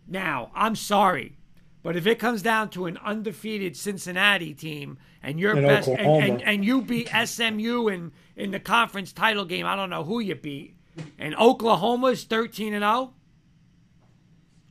Now, 0.06 0.51
I'm 0.55 0.76
sorry, 0.76 1.36
but 1.85 1.97
if 1.97 2.06
it 2.06 2.19
comes 2.19 2.40
down 2.40 2.70
to 2.70 2.86
an 2.86 2.97
undefeated 3.05 3.77
Cincinnati 3.77 4.55
team 4.55 4.97
and 5.23 5.39
you're 5.39 5.55
And 5.55 5.66
best 5.66 5.86
and, 5.86 6.01
and, 6.01 6.43
and 6.43 6.65
you 6.65 6.81
beat 6.81 7.11
SMU 7.11 7.89
in, 7.89 8.11
in 8.36 8.52
the 8.52 8.59
conference 8.59 9.12
title 9.12 9.44
game, 9.44 9.66
I 9.66 9.77
don't 9.77 9.90
know 9.90 10.02
who 10.02 10.19
you 10.19 10.35
beat, 10.35 10.77
and 11.19 11.36
Oklahoma's 11.36 12.24
13 12.24 12.73
and 12.73 12.82
0, 12.82 13.12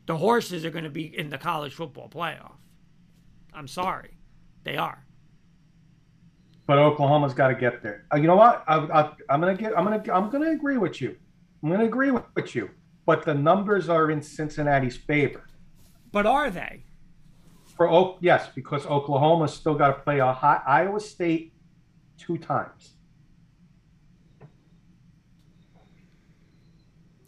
The 0.07 0.17
horses 0.17 0.65
are 0.65 0.71
going 0.71 0.85
to 0.85 0.89
be 0.89 1.05
in 1.05 1.29
the 1.29 1.37
college 1.37 1.75
football 1.75 2.09
playoff. 2.09 2.53
I'm 3.53 3.67
sorry, 3.67 4.17
they 4.63 4.75
are. 4.75 5.05
But 6.65 6.79
Oklahoma's 6.79 7.35
got 7.35 7.49
to 7.49 7.55
get 7.55 7.83
there. 7.83 8.05
Uh, 8.11 8.17
you 8.17 8.25
know 8.25 8.37
what? 8.37 8.63
I, 8.67 8.77
I, 8.77 9.11
I'm 9.29 9.39
gonna 9.39 9.55
get. 9.55 9.77
I'm 9.77 9.83
gonna. 9.83 10.01
I'm 10.11 10.31
gonna 10.31 10.49
agree 10.49 10.77
with 10.77 10.99
you. 11.01 11.15
I'm 11.61 11.69
gonna 11.69 11.83
agree 11.83 12.09
with, 12.09 12.23
with 12.35 12.55
you. 12.55 12.71
But 13.05 13.23
the 13.23 13.33
numbers 13.35 13.87
are 13.89 14.09
in 14.09 14.21
Cincinnati's 14.21 14.97
favor. 14.97 15.43
But 16.11 16.25
are 16.25 16.49
they? 16.49 16.85
For 17.75 17.89
Oak, 17.89 18.17
yes, 18.21 18.49
because 18.53 18.85
Oklahoma's 18.85 19.53
still 19.53 19.73
got 19.75 19.87
to 19.87 19.93
play 20.03 20.19
a 20.19 20.31
high, 20.31 20.61
Iowa 20.65 20.99
State 20.99 21.53
two 22.17 22.37
times. 22.37 22.93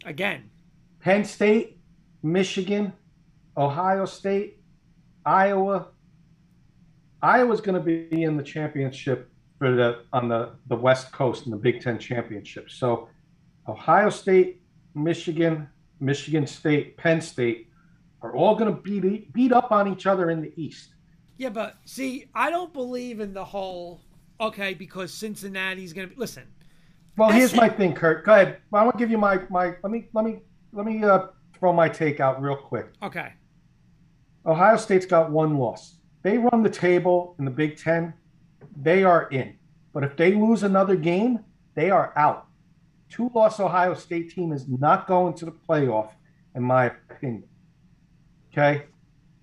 Again, 0.04 0.50
Penn 1.00 1.24
State, 1.24 1.80
Michigan, 2.22 2.92
Ohio 3.56 4.04
State, 4.04 4.60
Iowa. 5.24 5.88
Iowa's 7.22 7.60
going 7.60 7.74
to 7.74 7.80
be 7.80 8.22
in 8.22 8.36
the 8.36 8.42
championship 8.42 9.28
for 9.58 9.74
the 9.74 10.04
on 10.12 10.28
the 10.28 10.50
the 10.68 10.76
West 10.76 11.10
Coast 11.10 11.46
in 11.46 11.50
the 11.50 11.56
Big 11.56 11.80
Ten 11.80 11.98
championship. 11.98 12.70
So, 12.70 13.08
Ohio 13.66 14.10
State, 14.10 14.62
Michigan, 14.94 15.68
Michigan 15.98 16.46
State, 16.46 16.96
Penn 16.96 17.20
State 17.20 17.65
are 18.26 18.36
all 18.36 18.56
going 18.56 18.74
to 18.74 18.80
beat 18.80 19.32
beat 19.32 19.52
up 19.52 19.70
on 19.72 19.90
each 19.92 20.06
other 20.06 20.30
in 20.30 20.40
the 20.42 20.52
East. 20.56 20.94
Yeah, 21.38 21.50
but 21.50 21.76
see, 21.84 22.28
I 22.34 22.50
don't 22.50 22.72
believe 22.72 23.20
in 23.20 23.32
the 23.32 23.44
whole 23.44 24.00
okay 24.40 24.74
because 24.74 25.12
Cincinnati's 25.12 25.92
going 25.92 26.08
to 26.08 26.14
be. 26.14 26.20
Listen, 26.20 26.44
Well, 27.16 27.30
here's 27.30 27.54
my 27.54 27.68
thing, 27.68 27.94
Kurt. 27.94 28.24
Go 28.24 28.32
ahead. 28.32 28.58
I 28.72 28.82
want 28.82 28.98
to 28.98 28.98
give 28.98 29.10
you 29.10 29.18
my 29.18 29.40
my. 29.50 29.74
Let 29.82 29.90
me 29.90 30.08
let 30.12 30.24
me 30.24 30.40
let 30.72 30.86
me 30.86 31.02
uh, 31.04 31.28
throw 31.58 31.72
my 31.72 31.88
take 31.88 32.20
out 32.20 32.42
real 32.42 32.56
quick. 32.56 32.88
okay, 33.02 33.32
Ohio 34.44 34.76
State's 34.76 35.06
got 35.06 35.30
one 35.30 35.56
loss. 35.58 35.98
They 36.22 36.38
run 36.38 36.62
the 36.62 36.70
table 36.70 37.36
in 37.38 37.44
the 37.44 37.50
Big 37.50 37.76
Ten. 37.76 38.12
They 38.80 39.04
are 39.04 39.28
in. 39.28 39.56
But 39.92 40.04
if 40.04 40.16
they 40.16 40.34
lose 40.34 40.62
another 40.62 40.96
game, 40.96 41.40
they 41.74 41.90
are 41.90 42.12
out. 42.16 42.46
Two 43.08 43.30
loss 43.34 43.60
Ohio 43.60 43.94
State 43.94 44.30
team 44.30 44.52
is 44.52 44.66
not 44.68 45.06
going 45.06 45.34
to 45.34 45.44
the 45.44 45.52
playoff, 45.52 46.10
in 46.54 46.62
my 46.62 46.86
opinion. 46.86 47.44
Okay. 48.56 48.84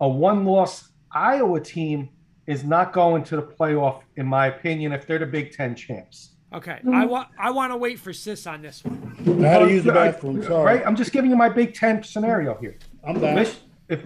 A 0.02 0.07
one 0.07 0.44
loss 0.45 0.90
Iowa 1.11 1.60
team 1.60 2.10
is 2.48 2.64
not 2.64 2.94
going 2.94 3.23
to 3.26 3.35
the 3.35 3.44
playoff, 3.44 4.02
in 4.18 4.26
my 4.26 4.48
opinion, 4.48 4.91
if 4.91 5.06
they're 5.06 5.19
the 5.19 5.26
Big 5.26 5.52
Ten 5.52 5.76
champs. 5.76 6.31
okay. 6.53 6.80
I 6.91 7.06
want 7.06 7.30
I 7.40 7.52
want 7.52 7.72
to 7.72 7.77
wait 7.77 7.99
for 7.99 8.11
Sis 8.11 8.48
on 8.48 8.61
this 8.61 8.84
one. 8.84 9.15
I 9.44 9.48
had 9.48 9.60
to 9.60 9.69
use 9.69 9.84
the 9.84 9.91
bathroom. 9.94 10.44
Sorry. 10.44 10.65
Right? 10.77 10.85
I'm 10.88 10.95
just 10.95 11.11
giving 11.11 11.30
you 11.30 11.35
my 11.38 11.49
Big 11.49 11.73
Ten 11.73 12.03
scenario 12.03 12.56
here. 12.60 12.77
I'm 13.07 13.19
back. 13.19 13.35
Mich- 13.35 13.60
if, 13.90 14.03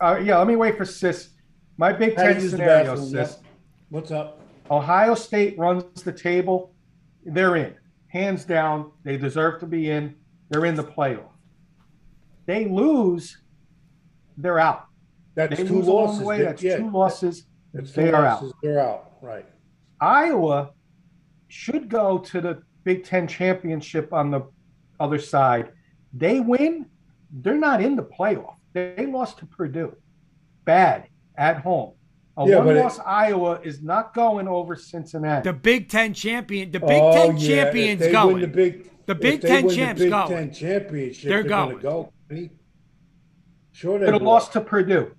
uh, 0.00 0.20
yeah, 0.22 0.36
let 0.38 0.46
me 0.46 0.56
wait 0.56 0.76
for 0.76 0.84
Sis. 0.84 1.30
My 1.76 1.92
Big 1.92 2.16
Had 2.16 2.34
Ten 2.38 2.48
scenario, 2.48 2.84
bathroom. 2.94 3.08
Sis. 3.08 3.12
Yep. 3.32 3.42
What's 3.88 4.10
up? 4.10 4.40
Ohio 4.70 5.14
State 5.14 5.58
runs 5.58 6.02
the 6.02 6.12
table. 6.12 6.72
They're 7.24 7.56
in. 7.56 7.74
Hands 8.08 8.44
down. 8.44 8.92
They 9.04 9.16
deserve 9.16 9.58
to 9.60 9.66
be 9.66 9.90
in. 9.90 10.14
They're 10.50 10.66
in 10.66 10.74
the 10.74 10.84
playoff. 10.84 11.30
They 12.46 12.66
lose, 12.66 13.38
they're 14.36 14.58
out. 14.58 14.86
That's 15.34 15.56
They 15.56 15.64
two 15.64 15.82
losses. 15.82 16.20
the 16.20 16.24
way. 16.24 16.42
That's 16.42 16.62
yeah, 16.62 16.76
two 16.78 16.90
losses. 16.90 17.46
that's 17.72 17.92
they 17.92 18.10
two 18.10 18.14
are 18.14 18.24
out. 18.26 18.44
They're 18.62 18.80
out. 18.80 19.12
Right. 19.20 19.46
Iowa 20.00 20.70
should 21.48 21.88
go 21.88 22.18
to 22.18 22.40
the 22.40 22.62
Big 22.84 23.04
Ten 23.04 23.26
championship 23.26 24.12
on 24.12 24.30
the 24.30 24.42
other 25.00 25.18
side. 25.18 25.72
They 26.12 26.40
win, 26.40 26.86
they're 27.32 27.56
not 27.58 27.82
in 27.82 27.96
the 27.96 28.02
playoff. 28.04 28.54
They 28.74 29.06
lost 29.06 29.38
to 29.38 29.46
Purdue. 29.46 29.96
Bad 30.64 31.08
at 31.36 31.58
home. 31.58 31.94
A 32.36 32.48
Yeah, 32.48 32.58
one-loss 32.58 32.98
Iowa 32.98 33.60
is 33.62 33.80
not 33.82 34.12
going 34.14 34.48
over 34.48 34.74
Cincinnati. 34.76 35.48
The 35.48 35.52
Big 35.52 35.88
Ten 35.88 36.12
champion, 36.14 36.70
the 36.72 36.80
Big 36.80 36.90
Oh, 37.02 37.12
Ten 37.12 37.36
yeah, 37.36 37.42
if 37.42 37.48
champions 37.64 38.00
they 38.00 38.12
going. 38.12 38.32
Win 38.34 38.40
the 38.42 38.48
Big, 38.48 38.90
The 39.06 39.12
if 39.12 39.20
Big 39.20 39.40
they 39.40 39.48
Ten 39.48 39.64
win 39.66 39.76
champs 39.76 39.98
the 40.00 40.04
Big 40.06 40.10
going. 40.10 40.28
Ten 40.30 40.52
championship. 40.52 41.28
They're 41.28 41.42
They're, 41.42 41.48
going 41.48 41.76
to 41.76 41.82
going. 41.82 42.12
go. 42.46 42.50
Kenny. 43.74 43.80
Sure, 43.80 43.98
they 43.98 44.04
Could 44.06 44.14
have 44.14 44.22
will. 44.22 44.28
lost 44.32 44.52
to 44.52 44.60
Purdue. 44.60 45.14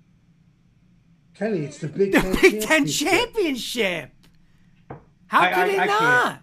Kenny, 1.34 1.60
it's 1.60 1.78
the 1.78 1.88
Big 1.88 2.12
the 2.12 2.20
Ten 2.20 2.32
Big 2.40 2.60
Ten 2.62 2.86
championship. 2.86 3.08
championship. 3.08 4.10
How 5.26 5.40
I- 5.40 5.48
could 5.50 5.58
I- 5.58 5.66
they 5.68 5.78
I 5.78 5.86
can't. 5.86 6.00
not? 6.00 6.40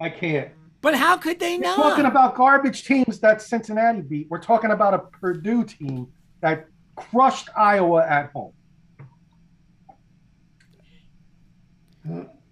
I 0.00 0.10
can't. 0.10 0.48
But 0.80 0.94
how 0.96 1.16
could 1.16 1.38
they 1.38 1.58
not? 1.58 1.78
We're 1.78 1.84
not? 1.84 1.90
talking 1.90 2.06
about 2.06 2.34
garbage 2.34 2.84
teams 2.84 3.20
that 3.20 3.40
Cincinnati 3.40 4.00
beat. 4.00 4.26
We're 4.28 4.40
talking 4.40 4.72
about 4.72 4.94
a 4.94 4.98
Purdue 4.98 5.62
team 5.64 6.08
that 6.40 6.66
crushed 6.96 7.48
Iowa 7.56 8.04
at 8.04 8.32
home. 8.32 8.52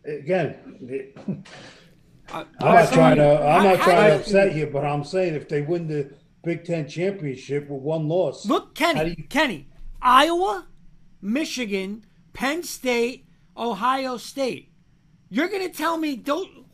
Again, 0.05 0.55
Uh, 2.33 2.45
I'm 2.61 2.75
not 2.75 2.93
trying 2.93 3.17
to. 3.17 3.43
I'm 3.45 3.65
not 3.65 3.81
trying 3.81 4.11
to 4.11 4.17
upset 4.21 4.55
you, 4.55 4.67
but 4.67 4.85
I'm 4.85 5.03
saying 5.03 5.35
if 5.35 5.49
they 5.49 5.63
win 5.63 5.89
the 5.89 6.13
Big 6.43 6.65
Ten 6.65 6.89
championship 6.89 7.69
with 7.69 7.83
one 7.83 8.09
loss, 8.09 8.47
Look, 8.47 8.75
Kenny, 8.75 9.15
you- 9.19 9.25
Kenny, 9.25 9.69
Iowa, 10.01 10.67
Michigan, 11.21 12.05
Penn 12.33 12.63
State, 12.63 13.27
Ohio 13.57 14.17
State. 14.17 14.73
You're 15.29 15.49
going 15.49 15.69
to 15.69 15.77
tell 15.77 15.97
me 15.99 16.17
don't 16.17 16.67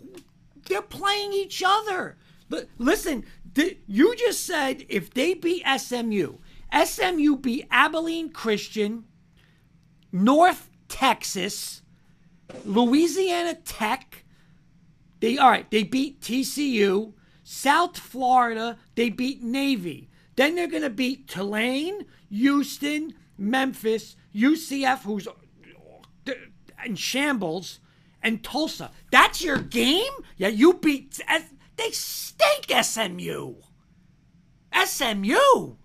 they're 0.69 0.83
playing 0.83 1.33
each 1.33 1.63
other. 1.65 2.17
But 2.49 2.69
listen, 2.79 3.25
you 3.87 4.15
just 4.17 4.45
said 4.45 4.85
if 4.89 5.13
they 5.13 5.35
beat 5.35 5.65
SMU, 5.79 6.39
SMU 6.85 7.37
beat 7.37 7.67
Abilene 7.71 8.31
Christian, 8.31 9.05
North 10.13 10.71
Texas, 10.89 11.83
Louisiana 12.65 13.55
Tech. 13.55 14.25
They 15.21 15.39
all 15.39 15.51
right. 15.51 15.69
They 15.71 15.83
beat 15.83 16.21
TCU, 16.21 17.15
South 17.49 17.97
Florida. 17.97 18.77
They 18.97 19.09
beat 19.09 19.41
Navy. 19.41 20.11
Then 20.35 20.57
they're 20.57 20.67
gonna 20.67 20.91
beat 20.91 21.29
Tulane, 21.29 22.05
Houston, 22.29 23.15
Memphis, 23.39 24.17
UCF, 24.35 25.03
who's 25.03 25.29
in 26.85 26.97
shambles, 26.97 27.79
and 28.21 28.43
Tulsa. 28.43 28.91
That's 29.13 29.45
your 29.45 29.59
game. 29.59 30.13
Yeah, 30.37 30.49
you 30.49 30.75
beat. 30.75 31.21
They 31.77 31.91
stink. 31.93 32.67
SMU. 32.83 33.55
SMU. 34.85 35.77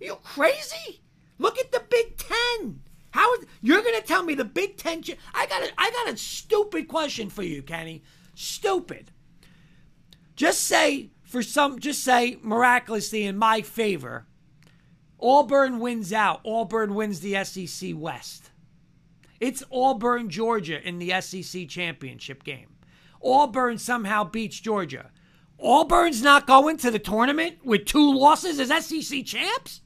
you 0.00 0.16
crazy? 0.24 1.02
Look 1.38 1.56
at 1.56 1.70
the 1.70 1.84
Big 1.88 2.16
Ten. 2.16 2.82
How 3.12 3.32
is, 3.34 3.46
you're 3.60 3.82
gonna 3.82 4.00
tell 4.00 4.24
me 4.24 4.34
the 4.34 4.44
Big 4.44 4.76
Ten? 4.76 5.04
I 5.32 5.46
got 5.46 5.62
a, 5.62 5.70
I 5.78 5.90
got 5.92 6.12
a 6.12 6.16
stupid 6.16 6.88
question 6.88 7.30
for 7.30 7.44
you, 7.44 7.62
Kenny. 7.62 8.02
Stupid. 8.34 9.12
Just 10.36 10.62
say 10.64 11.10
for 11.22 11.42
some, 11.42 11.78
just 11.78 12.02
say 12.04 12.38
miraculously 12.42 13.24
in 13.24 13.36
my 13.36 13.62
favor. 13.62 14.26
Auburn 15.20 15.78
wins 15.78 16.12
out. 16.12 16.40
Auburn 16.44 16.94
wins 16.94 17.20
the 17.20 17.42
SEC 17.44 17.92
West. 17.94 18.50
It's 19.40 19.62
Auburn, 19.72 20.28
Georgia 20.30 20.86
in 20.86 20.98
the 20.98 21.20
SEC 21.20 21.68
championship 21.68 22.44
game. 22.44 22.68
Auburn 23.24 23.78
somehow 23.78 24.24
beats 24.24 24.58
Georgia. 24.58 25.10
Auburn's 25.58 26.22
not 26.22 26.46
going 26.46 26.76
to 26.78 26.90
the 26.90 26.98
tournament 26.98 27.64
with 27.64 27.84
two 27.84 28.12
losses 28.12 28.58
as 28.58 28.84
SEC 28.84 29.24
champs? 29.24 29.80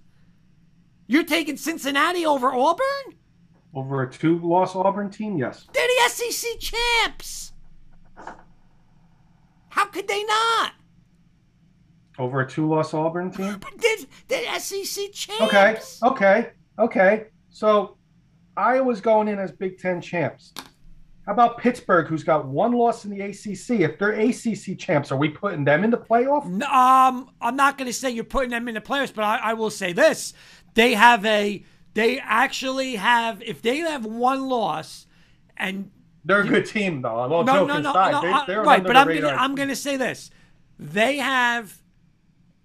You're 1.07 1.25
taking 1.25 1.57
Cincinnati 1.57 2.25
over 2.25 2.53
Auburn? 2.53 3.15
Over 3.75 4.03
a 4.03 4.11
two 4.11 4.39
loss 4.41 4.75
Auburn 4.75 5.11
team? 5.11 5.37
Yes. 5.37 5.67
They're 5.73 5.87
the 5.87 6.09
SEC 6.11 6.59
champs. 6.59 7.53
How 9.77 9.85
could 9.85 10.09
they 10.09 10.25
not? 10.25 10.73
Over 12.19 12.41
a 12.41 12.49
two 12.49 12.67
loss 12.67 12.95
Auburn 12.95 13.31
team? 13.31 13.59
But 13.61 13.73
they're, 13.79 13.97
they're 14.29 14.59
SEC 14.59 15.13
champs. 15.13 15.43
Okay. 15.43 15.79
Okay. 16.03 16.51
Okay. 16.79 17.27
So 17.51 17.99
Iowa's 18.57 19.03
going 19.03 19.29
in 19.29 19.39
as 19.39 19.53
Big 19.53 19.79
Ten 19.79 20.01
champs. 20.01 20.55
How 21.27 21.33
about 21.33 21.59
Pittsburgh, 21.59 22.07
who's 22.07 22.25
got 22.25 22.47
one 22.47 22.73
loss 22.73 23.05
in 23.05 23.11
the 23.11 23.21
ACC? 23.21 23.81
If 23.81 23.99
they're 23.99 24.13
ACC 24.13 24.79
champs, 24.79 25.13
are 25.13 25.19
we 25.19 25.29
putting 25.29 25.65
them 25.65 25.85
in 25.85 25.91
the 25.91 25.99
playoff? 25.99 26.45
Um, 26.63 27.31
I'm 27.41 27.57
not 27.57 27.77
going 27.77 27.87
to 27.87 27.93
say 27.93 28.11
you're 28.11 28.25
putting 28.25 28.51
them 28.51 28.69
in 28.69 28.77
the 28.77 28.81
playoffs, 28.81 29.13
but 29.13 29.25
I, 29.25 29.39
I 29.39 29.55
will 29.55 29.71
say 29.71 29.93
this: 29.93 30.33
they 30.73 30.95
have 30.95 31.27
a, 31.27 31.63
they 31.93 32.19
actually 32.19 32.97
have. 32.97 33.43
If 33.43 33.61
they 33.61 33.79
have 33.79 34.07
one 34.07 34.49
loss, 34.49 35.07
and 35.57 35.91
They're 36.27 36.41
a 36.41 36.47
good 36.47 36.67
team, 36.67 37.03
though. 37.03 37.11
All 37.11 37.45
no, 37.45 37.65
no, 37.65 37.79
no, 37.79 37.91
aside, 37.91 38.11
no, 38.11 38.21
they, 38.21 38.33
I- 38.33 38.65
right, 38.65 38.83
but 38.83 38.97
I'm 38.97 39.07
gonna, 39.07 39.29
I'm 39.29 39.55
going 39.55 39.69
to 39.69 39.77
say 39.77 39.97
this: 39.97 40.31
they 40.77 41.19
have 41.19 41.79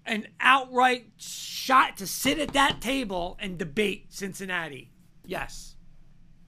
an 0.04 0.26
outright 0.40 1.06
shot 1.16 1.96
to 1.98 2.06
sit 2.08 2.40
at 2.40 2.52
that 2.54 2.80
table 2.80 3.36
and 3.40 3.56
debate 3.56 4.06
Cincinnati. 4.12 4.90
Yes, 5.24 5.76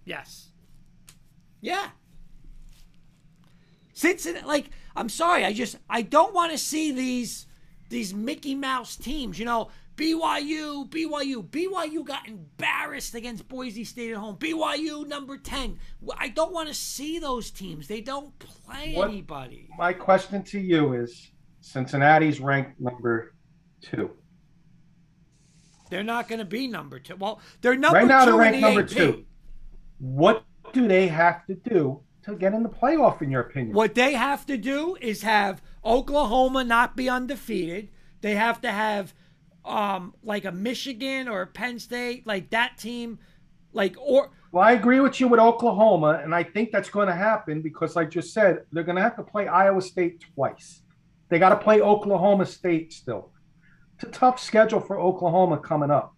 yes, 0.04 0.48
yeah. 1.60 1.90
Cincinnati, 3.92 4.44
like, 4.44 4.70
I'm 4.96 5.08
sorry, 5.08 5.44
I 5.44 5.52
just 5.52 5.76
I 5.88 6.02
don't 6.02 6.34
want 6.34 6.50
to 6.50 6.58
see 6.58 6.90
these 6.90 7.46
these 7.90 8.12
Mickey 8.12 8.56
Mouse 8.56 8.96
teams. 8.96 9.38
You 9.38 9.44
know, 9.44 9.68
BYU, 9.96 10.88
BYU, 10.90 11.48
BYU 11.48 12.04
got 12.04 12.26
embarrassed 12.26 13.14
against 13.14 13.46
Boise 13.48 13.84
State 13.84 14.10
at 14.10 14.16
home. 14.16 14.36
BYU 14.36 15.06
number 15.06 15.36
ten. 15.38 15.78
I 16.18 16.28
don't 16.28 16.52
want 16.52 16.68
to 16.68 16.74
see 16.74 17.18
those 17.18 17.50
teams. 17.50 17.86
They 17.86 18.00
don't 18.00 18.36
play 18.38 18.94
What- 18.94 19.08
anybody. 19.10 19.68
My 19.78 19.92
question 19.92 20.42
to 20.44 20.58
you 20.60 20.94
is 20.94 21.30
Cincinnati's 21.60 22.40
ranked 22.40 22.80
number 22.80 23.34
two. 23.80 24.10
They're 25.90 26.02
not 26.02 26.28
going 26.28 26.40
to 26.40 26.44
be 26.44 26.66
number 26.66 26.98
two. 26.98 27.14
Well, 27.16 27.40
they're 27.60 27.76
number 27.76 27.98
right 27.98 28.06
now, 28.08 28.24
they're 28.24 28.34
ranked 28.34 28.60
number 28.60 28.80
AP. 28.80 28.88
two. 28.88 29.24
What 29.98 30.44
do 30.72 30.88
they 30.88 31.06
have 31.06 31.46
to 31.46 31.54
do 31.54 32.00
to 32.24 32.34
get 32.34 32.52
in 32.52 32.62
the 32.64 32.68
playoff, 32.68 33.22
in 33.22 33.30
your 33.30 33.42
opinion? 33.42 33.74
What 33.76 33.94
they 33.94 34.14
have 34.14 34.44
to 34.46 34.56
do 34.56 34.96
is 35.00 35.22
have 35.22 35.62
Oklahoma 35.84 36.64
not 36.64 36.96
be 36.96 37.08
undefeated. 37.08 37.90
They 38.22 38.34
have 38.34 38.60
to 38.62 38.72
have 38.72 39.14
um 39.64 40.14
like 40.22 40.44
a 40.44 40.52
Michigan 40.52 41.28
or 41.28 41.42
a 41.42 41.46
Penn 41.46 41.78
State, 41.78 42.26
like 42.26 42.50
that 42.50 42.78
team, 42.78 43.18
like 43.72 43.96
or 43.98 44.30
Well, 44.52 44.64
I 44.64 44.72
agree 44.72 45.00
with 45.00 45.20
you 45.20 45.28
with 45.28 45.40
Oklahoma, 45.40 46.20
and 46.22 46.34
I 46.34 46.42
think 46.42 46.70
that's 46.70 46.90
going 46.90 47.08
to 47.08 47.14
happen 47.14 47.62
because, 47.62 47.96
like 47.96 48.10
just 48.10 48.32
said, 48.32 48.64
they're 48.72 48.84
going 48.84 48.96
to 48.96 49.02
have 49.02 49.16
to 49.16 49.22
play 49.22 49.48
Iowa 49.48 49.82
State 49.82 50.24
twice. 50.34 50.82
They 51.28 51.38
got 51.38 51.48
to 51.50 51.56
play 51.56 51.80
Oklahoma 51.80 52.46
State 52.46 52.92
still. 52.92 53.32
It's 53.96 54.04
a 54.04 54.10
tough 54.10 54.38
schedule 54.40 54.80
for 54.80 55.00
Oklahoma 55.00 55.58
coming 55.58 55.90
up. 55.90 56.14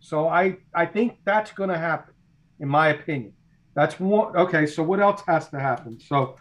So 0.00 0.28
I 0.28 0.58
I 0.74 0.86
think 0.86 1.18
that's 1.24 1.52
going 1.52 1.70
to 1.70 1.78
happen, 1.78 2.14
in 2.60 2.68
my 2.68 2.88
opinion. 2.88 3.32
That's 3.74 3.98
one. 3.98 4.36
Okay, 4.36 4.66
so 4.66 4.82
what 4.82 5.00
else 5.00 5.22
has 5.26 5.48
to 5.48 5.58
happen? 5.58 5.98
So 5.98 6.36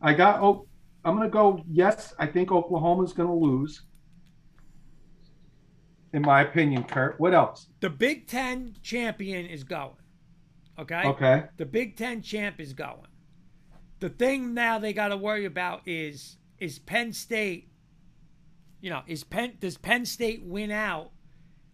I 0.00 0.14
got. 0.14 0.40
Oh, 0.40 0.66
I'm 1.04 1.16
going 1.16 1.28
to 1.28 1.32
go. 1.32 1.62
Yes, 1.70 2.14
I 2.18 2.26
think 2.26 2.50
Oklahoma's 2.52 3.12
going 3.12 3.28
to 3.28 3.34
lose. 3.34 3.82
In 6.12 6.22
my 6.22 6.42
opinion, 6.42 6.84
Kurt. 6.84 7.20
What 7.20 7.34
else? 7.34 7.68
the 7.80 7.90
Big 7.90 8.26
Ten 8.26 8.74
champion 8.82 9.46
is 9.46 9.62
going. 9.64 9.94
Okay? 10.78 11.02
Okay. 11.04 11.44
The 11.56 11.66
Big 11.66 11.96
Ten 11.96 12.22
champ 12.22 12.58
is 12.58 12.72
going. 12.72 13.06
The 14.00 14.08
thing 14.08 14.54
now 14.54 14.78
they 14.78 14.92
got 14.92 15.08
to 15.08 15.16
worry 15.16 15.44
about 15.44 15.82
is 15.86 16.36
is 16.58 16.78
Penn 16.78 17.12
State. 17.12 17.70
You 18.80 18.90
know, 18.90 19.02
is 19.06 19.24
Penn 19.24 19.56
does 19.60 19.76
Penn 19.76 20.04
State 20.06 20.42
win 20.42 20.70
out 20.70 21.10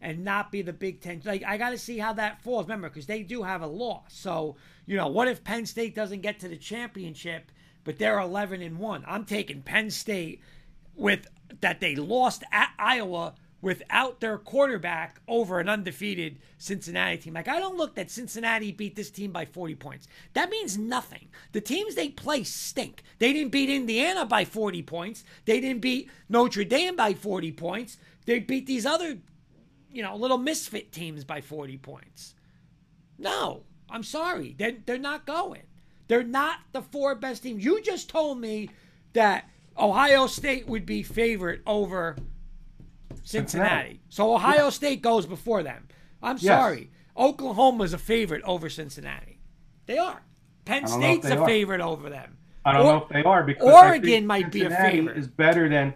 and 0.01 0.25
not 0.25 0.51
be 0.51 0.61
the 0.61 0.73
Big 0.73 1.01
Ten? 1.01 1.23
Like 1.25 1.45
I 1.45 1.57
got 1.57 1.71
to 1.71 1.79
see 1.79 1.99
how 1.99 2.13
that 2.15 2.43
falls. 2.43 2.67
Remember, 2.67 2.89
because 2.89 3.07
they 3.07 3.23
do 3.23 3.43
have 3.43 3.63
a 3.63 3.67
loss. 3.67 4.13
So 4.13 4.57
you 4.87 4.97
know, 4.97 5.07
what 5.07 5.29
if 5.29 5.45
Penn 5.45 5.67
State 5.67 5.95
doesn't 5.95 6.21
get 6.21 6.41
to 6.41 6.49
the 6.49 6.57
championship, 6.57 7.53
but 7.85 7.99
they're 7.99 8.19
eleven 8.19 8.61
and 8.61 8.79
one? 8.79 9.05
I'm 9.07 9.25
taking 9.25 9.63
Penn 9.63 9.91
State 9.91 10.43
with 10.97 11.29
that 11.61 11.81
they 11.81 11.95
lost 11.95 12.43
at 12.51 12.71
Iowa 12.79 13.35
without 13.67 14.21
their 14.21 14.39
quarterback 14.39 15.21
over 15.27 15.59
an 15.59 15.69
undefeated 15.69 16.39
Cincinnati 16.57 17.19
team. 17.19 17.35
Like 17.35 17.49
I 17.49 17.59
don't 17.59 17.77
look 17.77 17.97
that 17.97 18.13
Cincinnati 18.13 18.71
beat 18.71 18.95
this 18.95 19.11
team 19.11 19.33
by 19.33 19.45
40 19.45 19.75
points. 19.75 20.07
That 20.35 20.51
means 20.51 20.79
nothing. 20.79 21.31
The 21.51 21.61
teams 21.61 21.97
they 21.97 22.11
play 22.11 22.45
stink. 22.45 23.03
They 23.19 23.33
didn't 23.33 23.51
beat 23.51 23.69
Indiana 23.69 24.25
by 24.25 24.45
40 24.45 24.85
points. 24.85 25.25
They 25.47 25.61
didn't 25.61 25.81
beat 25.81 26.09
Notre 26.29 26.63
Dame 26.63 26.95
by 26.95 27.15
40 27.15 27.51
points. 27.51 27.99
They 28.25 28.39
beat 28.39 28.69
these 28.69 28.87
other, 28.87 29.19
you 29.91 30.01
know, 30.01 30.15
little 30.15 30.39
misfit 30.39 30.93
teams 30.93 31.25
by 31.25 31.41
40 31.41 31.77
points. 31.79 32.37
No, 33.19 33.65
I'm 33.91 34.05
sorry. 34.05 34.55
They're, 34.57 34.77
they're 34.87 34.97
not 34.97 35.27
going. 35.27 35.63
They're 36.07 36.23
not 36.23 36.61
the 36.71 36.83
four 36.83 37.17
best 37.17 37.43
teams. 37.43 37.65
You 37.65 37.83
just 37.83 38.09
told 38.09 38.39
me 38.39 38.71
that 39.15 39.51
Ohio 39.77 40.29
State 40.29 40.69
would 40.69 40.87
be 40.87 41.03
favorite 41.03 41.63
over 41.67 42.15
Cincinnati. 43.23 43.29
Cincinnati. 43.29 44.01
So 44.09 44.35
Ohio 44.35 44.71
State 44.71 45.03
goes 45.03 45.27
before 45.27 45.63
them. 45.63 45.89
I'm 46.23 46.37
Yes. 46.37 46.45
sorry. 46.61 46.91
Oklahoma's 47.17 47.93
a 47.93 47.99
favorite 47.99 48.43
over 48.45 48.69
Cincinnati. 48.69 49.41
They 49.87 49.99
are. 49.99 50.23
Penn 50.65 50.85
I 50.85 50.87
don't 50.89 51.01
know 51.01 51.07
if 51.07 51.13
State's 51.21 51.31
a 51.35 51.39
are. 51.41 51.47
favorite 51.47 51.81
over 51.81 52.11
them. 52.11 52.37
I 52.65 52.73
don't 52.73 52.83
Or- 52.87 52.93
know 52.95 53.03
if 53.05 53.09
they 53.09 53.23
are 53.23 53.45
because 53.45 53.65
Oregon 53.73 54.27
might 54.27 54.51
be 54.51 54.63
a 54.65 54.71
favorite. 54.71 55.17
Is 55.17 55.29
better 55.29 55.69
than 55.69 55.95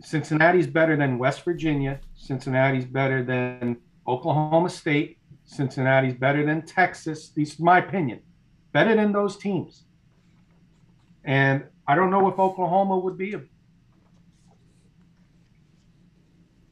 Cincinnati's 0.00 0.66
better 0.66 0.94
than 0.96 1.18
West 1.18 1.42
Virginia. 1.42 2.00
Cincinnati's 2.14 2.84
better 2.84 3.22
than 3.24 3.78
Oklahoma 4.06 4.68
State. 4.68 5.18
Cincinnati's 5.46 6.14
better 6.14 6.44
than 6.44 6.62
Texas. 6.62 7.30
These 7.30 7.58
my 7.58 7.78
opinion. 7.78 8.20
Better 8.72 8.94
than 8.94 9.12
those 9.12 9.36
teams. 9.38 9.84
And 11.24 11.64
I 11.88 11.94
don't 11.94 12.10
know 12.10 12.28
if 12.28 12.38
Oklahoma 12.38 12.98
would 12.98 13.16
be 13.16 13.32
a, 13.34 13.40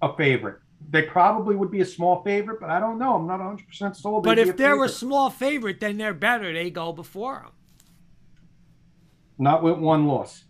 a 0.05 0.17
favorite. 0.17 0.59
They 0.91 1.03
probably 1.03 1.57
would 1.57 1.71
be 1.71 1.81
a 1.81 1.85
small 1.87 2.23
favorite, 2.23 2.61
but 2.61 2.69
I 2.71 2.79
don't 2.79 2.99
know. 2.99 3.15
I'm 3.15 3.27
not 3.27 3.41
100% 3.41 3.97
sold. 3.97 4.25
But 4.25 4.39
if 4.39 4.57
they're 4.57 4.83
a 4.85 4.89
small 4.89 5.31
favorite, 5.31 5.81
then 5.81 5.97
they're 5.97 6.15
better. 6.15 6.53
They 6.53 6.71
go 6.71 6.93
before 6.93 7.41
them. 7.43 7.53
not 9.39 9.63
with 9.63 9.79
one 9.79 10.07
loss. 10.07 10.45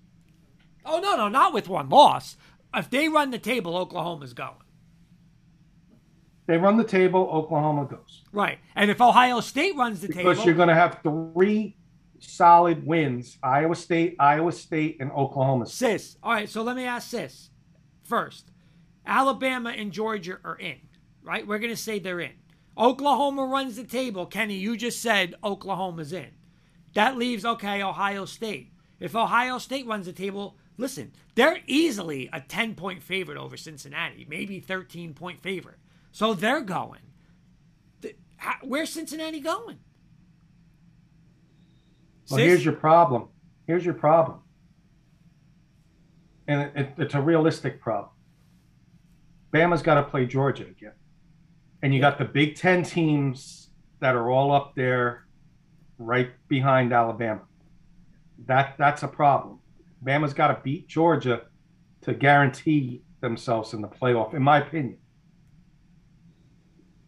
Oh, 0.84 0.98
no, 1.00 1.16
no, 1.16 1.28
not 1.28 1.54
with 1.54 1.68
one 1.68 1.88
loss. 1.88 2.36
If 2.74 2.90
they 2.90 3.08
run 3.08 3.30
the 3.30 3.38
table, 3.38 3.76
Oklahoma's 3.76 4.32
going. 4.34 4.56
They 6.46 6.58
run 6.58 6.76
the 6.76 6.84
table, 6.84 7.20
Oklahoma 7.32 7.86
goes. 7.86 8.22
Right. 8.32 8.58
And 8.74 8.90
if 8.90 9.00
Ohio 9.00 9.40
State 9.40 9.76
runs 9.76 10.00
the 10.00 10.08
because 10.08 10.36
table, 10.36 10.44
you're 10.44 10.54
going 10.54 10.68
to 10.68 10.74
have 10.74 11.00
three 11.02 11.76
solid 12.18 12.86
wins 12.86 13.38
Iowa 13.42 13.74
State, 13.74 14.16
Iowa 14.18 14.52
State, 14.52 14.98
and 15.00 15.10
Oklahoma 15.12 15.66
State. 15.66 16.00
Sis. 16.00 16.16
All 16.22 16.32
right, 16.32 16.48
so 16.48 16.62
let 16.62 16.76
me 16.76 16.84
ask 16.84 17.10
this 17.10 17.50
first. 18.02 18.50
Alabama 19.06 19.70
and 19.70 19.92
Georgia 19.92 20.38
are 20.44 20.56
in, 20.56 20.78
right? 21.22 21.46
We're 21.46 21.58
going 21.58 21.72
to 21.72 21.76
say 21.76 21.98
they're 21.98 22.20
in. 22.20 22.32
Oklahoma 22.76 23.44
runs 23.46 23.76
the 23.76 23.84
table. 23.84 24.26
Kenny, 24.26 24.56
you 24.56 24.76
just 24.76 25.00
said 25.00 25.34
Oklahoma's 25.44 26.12
in. 26.12 26.30
That 26.94 27.16
leaves, 27.16 27.44
okay, 27.44 27.82
Ohio 27.82 28.24
State. 28.24 28.72
If 29.00 29.14
Ohio 29.14 29.58
State 29.58 29.86
runs 29.86 30.06
the 30.06 30.12
table, 30.12 30.56
listen, 30.76 31.12
they're 31.34 31.58
easily 31.66 32.28
a 32.32 32.40
10 32.40 32.74
point 32.74 33.02
favorite 33.02 33.38
over 33.38 33.56
Cincinnati, 33.56 34.26
maybe 34.28 34.60
13 34.60 35.14
point 35.14 35.40
favorite. 35.42 35.78
So 36.12 36.34
they're 36.34 36.60
going. 36.62 37.00
Where's 38.62 38.90
Cincinnati 38.90 39.40
going? 39.40 39.78
Well, 42.30 42.38
Sis? 42.38 42.46
here's 42.46 42.64
your 42.64 42.74
problem. 42.74 43.28
Here's 43.66 43.84
your 43.84 43.94
problem. 43.94 44.38
And 46.46 46.62
it, 46.62 46.72
it- 46.76 46.94
it's 46.98 47.14
a 47.14 47.20
realistic 47.20 47.80
problem. 47.80 48.10
Bama's 49.54 49.82
got 49.82 49.94
to 49.94 50.02
play 50.02 50.26
Georgia 50.26 50.64
again. 50.64 50.92
And 51.82 51.94
you 51.94 52.00
got 52.00 52.18
the 52.18 52.24
Big 52.24 52.56
Ten 52.56 52.82
teams 52.82 53.70
that 54.00 54.16
are 54.16 54.30
all 54.30 54.52
up 54.52 54.74
there 54.74 55.26
right 55.98 56.30
behind 56.48 56.92
Alabama. 56.92 57.42
That 58.46 58.74
That's 58.78 59.02
a 59.04 59.08
problem. 59.08 59.60
Bama's 60.04 60.34
got 60.34 60.48
to 60.48 60.58
beat 60.64 60.88
Georgia 60.88 61.42
to 62.02 62.14
guarantee 62.14 63.02
themselves 63.20 63.72
in 63.72 63.80
the 63.80 63.88
playoff, 63.88 64.34
in 64.34 64.42
my 64.42 64.58
opinion. 64.58 64.98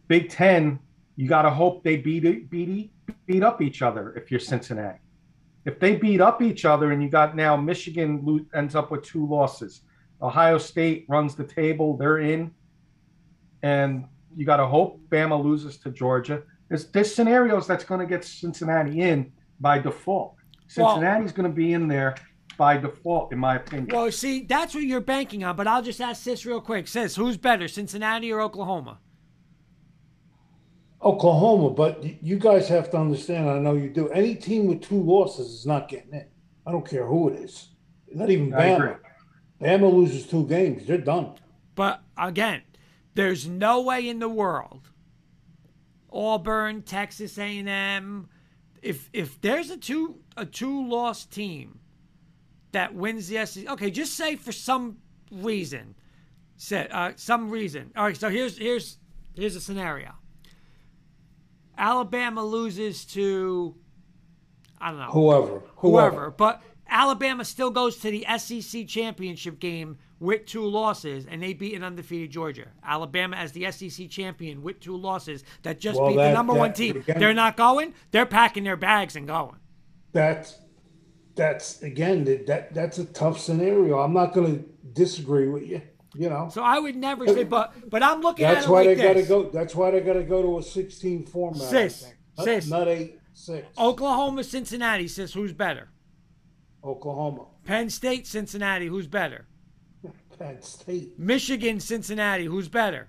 Big 0.09 0.31
Ten, 0.31 0.79
you 1.17 1.29
got 1.29 1.43
to 1.43 1.51
hope 1.51 1.83
they 1.83 1.97
beat, 1.97 2.49
beat, 2.49 2.93
beat 3.27 3.43
up 3.43 3.61
each 3.61 3.83
other 3.83 4.15
if 4.15 4.31
you're 4.31 4.41
Cincinnati 4.41 5.01
if 5.67 5.81
they 5.81 5.97
beat 5.97 6.21
up 6.21 6.41
each 6.41 6.65
other 6.65 6.93
and 6.93 7.03
you 7.03 7.09
got 7.09 7.37
now 7.37 7.57
Michigan 7.57 8.49
ends 8.55 8.77
up 8.77 8.93
with 8.93 9.03
two 9.03 9.27
losses, 9.27 9.83
Ohio 10.23 10.59
State 10.59 11.05
runs 11.09 11.35
the 11.35 11.45
table, 11.45 11.97
they're 11.97 12.19
in, 12.19 12.51
and 13.63 14.05
you 14.35 14.45
got 14.47 14.57
to 14.59 14.67
hope 14.67 15.01
Bama 15.09 15.43
loses 15.43 15.77
to 15.79 15.91
Georgia. 15.91 16.43
There's, 16.69 16.87
there's 16.87 17.15
scenarios 17.15 17.67
that's 17.67 17.85
going 17.85 18.01
to 18.01 18.07
get 18.07 18.25
Cincinnati 18.25 19.01
in 19.01 19.33
by 19.61 19.79
default. 19.79 20.35
Well- 20.77 20.95
Cincinnati's 20.95 21.33
going 21.33 21.49
to 21.49 21.55
be 21.55 21.73
in 21.75 21.87
there 21.89 22.17
by 22.59 22.79
default, 22.79 23.33
in 23.33 23.39
my 23.39 23.57
opinion. 23.57 23.89
Well, 23.93 24.11
see, 24.11 24.43
that's 24.45 24.75
what 24.75 24.85
you're 24.85 25.01
banking 25.03 25.45
on, 25.45 25.57
but 25.57 25.67
I'll 25.67 25.83
just 25.83 26.01
ask 26.01 26.25
this 26.25 26.47
real 26.47 26.61
quick. 26.61 26.89
Sis, 26.89 27.15
who's 27.15 27.37
better, 27.37 27.69
Cincinnati 27.69 28.33
or 28.33 28.41
Oklahoma? 28.41 28.99
Oklahoma, 31.03 31.71
but 31.71 32.03
you 32.23 32.39
guys 32.39 32.69
have 32.69 32.91
to 32.91 32.97
understand. 32.97 33.49
I 33.49 33.59
know 33.59 33.75
you 33.75 33.91
do. 33.91 34.09
Any 34.09 34.35
team 34.35 34.67
with 34.67 34.81
two 34.81 35.01
losses 35.01 35.49
is 35.49 35.67
not 35.67 35.89
getting 35.89 36.15
in. 36.15 36.27
I 36.67 36.73
don't 36.73 36.89
care 36.89 37.07
who 37.07 37.29
it 37.29 37.39
is. 37.41 37.69
Not 38.13 38.31
even 38.31 38.53
I 38.55 38.67
agree. 38.69 38.89
Bama. 38.89 38.99
Bama 39.61 39.93
loses 39.93 40.27
two 40.27 40.47
games, 40.47 40.87
they're 40.87 40.99
done. 40.99 41.33
But 41.75 42.03
again, 42.17 42.63
there's 43.15 43.47
no 43.47 43.81
way 43.83 44.09
in 44.09 44.19
the 44.19 44.29
world 44.29 44.91
Auburn, 46.13 46.83
Texas 46.83 47.37
A&M, 47.39 48.29
if 48.83 49.11
if 49.13 49.41
there's 49.41 49.71
a 49.71 49.77
two 49.77 50.21
a 50.37 50.47
two 50.47 50.89
loss 50.89 51.27
team 51.27 51.81
that 52.73 52.95
wins 52.95 53.29
the 53.29 53.45
SEC, 53.45 53.69
okay, 53.69 53.91
just 53.91 54.15
say 54.15 54.37
for 54.37 54.53
some 54.53 54.99
reason, 55.31 55.95
say 56.57 56.89
uh, 56.91 57.13
some 57.17 57.51
reason. 57.51 57.93
All 57.97 58.05
right, 58.05 58.17
so 58.17 58.31
here's 58.31 58.57
here's 58.57 58.99
here's 59.35 59.57
a 59.57 59.61
scenario. 59.61 60.13
Alabama 61.77 62.43
loses 62.45 63.05
to 63.07 63.75
I 64.81 64.91
don't 64.91 65.01
know 65.01 65.11
Whoever, 65.11 65.63
whoever. 65.77 66.31
But 66.31 66.63
Alabama 66.89 67.45
still 67.45 67.71
goes 67.71 67.97
to 67.99 68.11
the 68.11 68.25
SEC 68.39 68.87
championship 68.87 69.59
game 69.59 69.99
with 70.21 70.47
two 70.47 70.65
losses, 70.67 71.27
and 71.27 71.43
they 71.43 71.53
beat 71.53 71.75
an 71.75 71.83
undefeated 71.83 72.31
Georgia. 72.31 72.67
Alabama 72.85 73.37
as 73.37 73.53
the 73.53 73.71
SEC 73.71 74.09
champion 74.09 74.63
with 74.63 74.81
two 74.81 74.97
losses 74.97 75.45
that 75.63 75.79
just 75.81 75.99
Well, 76.01 76.09
beat 76.11 76.17
the 76.17 76.23
that- 76.23 76.35
number 76.35 76.55
one 76.55 76.73
team. 76.73 76.97
again- 76.99 77.19
They're 77.19 77.35
not 77.35 77.57
going. 77.57 77.93
They're 78.13 78.27
packing 78.27 78.65
their 78.65 78.77
bags 78.77 79.17
and 79.17 79.27
going. 79.27 79.57
That's 80.13 80.59
that's 81.35 81.83
again 81.83 82.25
that, 82.25 82.47
that 82.47 82.73
that's 82.73 82.99
a 82.99 83.05
tough 83.05 83.39
scenario. 83.39 83.99
I'm 83.99 84.15
not 84.15 84.33
going 84.33 84.59
to 84.59 84.65
disagree 84.95 85.49
with 85.49 85.65
you. 85.69 85.83
You 86.15 86.31
know, 86.31 86.49
So 86.51 86.63
I 86.63 86.79
would 86.79 86.97
never 86.97 87.27
say, 87.27 87.45
but 87.45 87.75
but 87.91 88.03
I'm 88.03 88.23
looking 88.23 88.45
that's 88.47 88.65
at 88.65 88.71
it 88.71 88.73
why 88.73 88.83
like 88.85 88.97
they 88.97 89.03
got 89.03 89.13
to 89.15 89.23
go. 89.25 89.51
That's 89.51 89.75
why 89.75 89.91
they 89.91 90.01
got 90.01 90.15
to 90.15 90.23
go 90.23 90.41
to 90.41 90.59
a 90.59 90.63
16 90.63 91.27
format. 91.27 91.61
I 91.61 91.89
Sis. 91.89 92.13
Not, 92.39 92.79
not 92.79 92.89
eight 92.89 93.19
six. 93.35 93.67
Oklahoma, 93.79 94.43
Cincinnati 94.45 95.09
says 95.09 95.35
who's 95.35 95.53
better. 95.53 95.91
Oklahoma, 96.87 97.47
Penn 97.65 97.91
State, 97.91 98.27
Cincinnati, 98.27 98.87
who's 98.87 99.07
better. 99.07 99.47
Penn 100.39 100.63
State, 100.63 101.19
Michigan, 101.19 101.81
Cincinnati, 101.81 102.45
who's 102.45 102.69
better. 102.69 103.09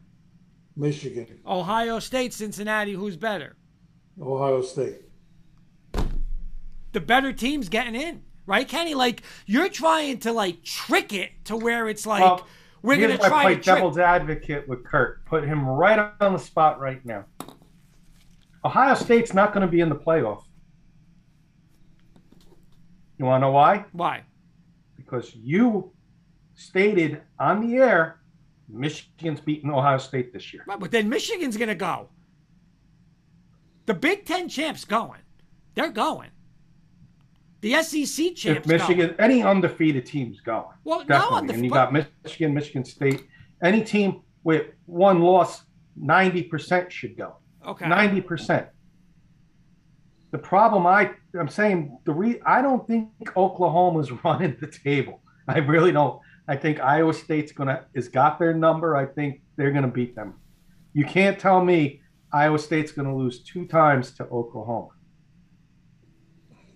Michigan, 0.76 1.40
Ohio 1.46 2.00
State, 2.00 2.34
Cincinnati, 2.34 2.94
who's 2.94 3.16
better. 3.18 3.56
Ohio 4.22 4.62
State. 4.62 5.02
the 6.94 7.00
better 7.00 7.32
team's 7.34 7.70
getting 7.70 7.96
in, 7.96 8.24
right, 8.46 8.68
Kenny? 8.68 8.94
Like 8.96 9.22
you're 9.46 9.70
trying 9.70 10.20
to 10.20 10.32
like 10.34 10.64
trick 10.64 11.14
it 11.14 11.32
to 11.46 11.56
where 11.56 11.88
it's 11.88 12.06
like 12.06 12.22
Well, 12.22 12.48
we're 12.82 12.98
gonna 12.98 13.18
why 13.18 13.26
I 13.26 13.30
try 13.30 13.44
play 13.44 13.56
to 13.56 13.62
trick. 13.62 13.76
devil's 13.76 13.98
advocate 13.98 14.68
with 14.68 14.84
Kurt. 14.84 15.26
Put 15.26 15.44
him 15.44 15.66
right 15.68 16.12
on 16.20 16.34
the 16.34 16.40
spot 16.40 16.80
right 16.80 17.04
now. 17.06 17.26
Ohio 18.66 18.96
State's 18.96 19.34
not 19.34 19.54
going 19.54 19.66
to 19.66 19.72
be 19.72 19.80
in 19.82 19.88
the 19.90 19.96
playoff. 19.96 20.44
You 23.18 23.26
want 23.26 23.42
to 23.42 23.48
know 23.48 23.52
why? 23.52 23.86
Why? 23.92 24.24
Because 24.96 25.34
you 25.36 25.92
stated 26.56 27.22
on 27.40 27.68
the 27.68 27.78
air 27.78 28.20
Michigan's 28.70 29.40
beating 29.40 29.72
Ohio 29.72 29.98
State 29.98 30.34
this 30.34 30.54
year. 30.54 30.64
Right, 30.68 30.80
but 30.80 30.92
then 30.92 31.08
Michigan's 31.08 31.56
gonna 31.58 31.76
go. 31.76 32.10
The 33.86 33.94
Big 33.94 34.26
Ten 34.26 34.50
champs 34.50 34.84
going. 34.84 35.22
They're 35.74 35.90
going. 35.92 36.30
The 37.62 37.82
SEC 37.82 38.36
champs 38.36 38.46
If 38.46 38.66
Michigan, 38.68 39.08
going. 39.08 39.20
any 39.20 39.42
undefeated 39.42 40.06
team's 40.06 40.42
going. 40.42 40.66
Well, 40.84 41.00
no, 41.00 41.06
Definitely. 41.08 41.48
undefe- 41.50 41.54
and 41.56 41.64
you 41.66 41.72
got 41.72 41.94
Michigan, 41.94 42.54
Michigan 42.54 42.84
State. 42.86 43.26
Any 43.64 43.84
team 43.84 44.22
with 44.44 44.68
one 44.86 45.22
loss, 45.22 45.64
90% 46.00 46.92
should 46.92 47.18
go. 47.18 47.38
Okay. 47.66 47.88
Ninety 47.88 48.22
percent. 48.22 48.68
The 50.32 50.38
problem 50.38 50.86
I 50.86 51.12
I'm 51.40 51.48
saying 51.48 51.98
the 52.06 52.14
re 52.14 52.40
I 52.46 52.62
don't 52.62 52.86
think 52.88 53.10
Oklahoma's 53.36 54.12
running 54.24 54.58
the 54.60 54.68
table. 54.68 55.22
I 55.48 55.60
really 55.60 55.92
don't. 55.92 56.20
I 56.48 56.56
think 56.56 56.80
Iowa 56.80 57.14
State's 57.14 57.52
gonna 57.52 57.86
is 57.94 58.08
got 58.08 58.40
their 58.40 58.54
number. 58.54 58.96
I 58.96 59.06
think 59.06 59.42
they're 59.56 59.72
gonna 59.72 59.88
beat 59.88 60.16
them. 60.16 60.36
You 60.94 61.06
can't 61.06 61.40
tell 61.40 61.64
me 61.64 62.02
Iowa 62.34 62.60
State's 62.60 62.92
gonna 62.92 63.16
lose 63.16 63.44
two 63.44 63.66
times 63.66 64.12
to 64.14 64.24
Oklahoma 64.26 64.90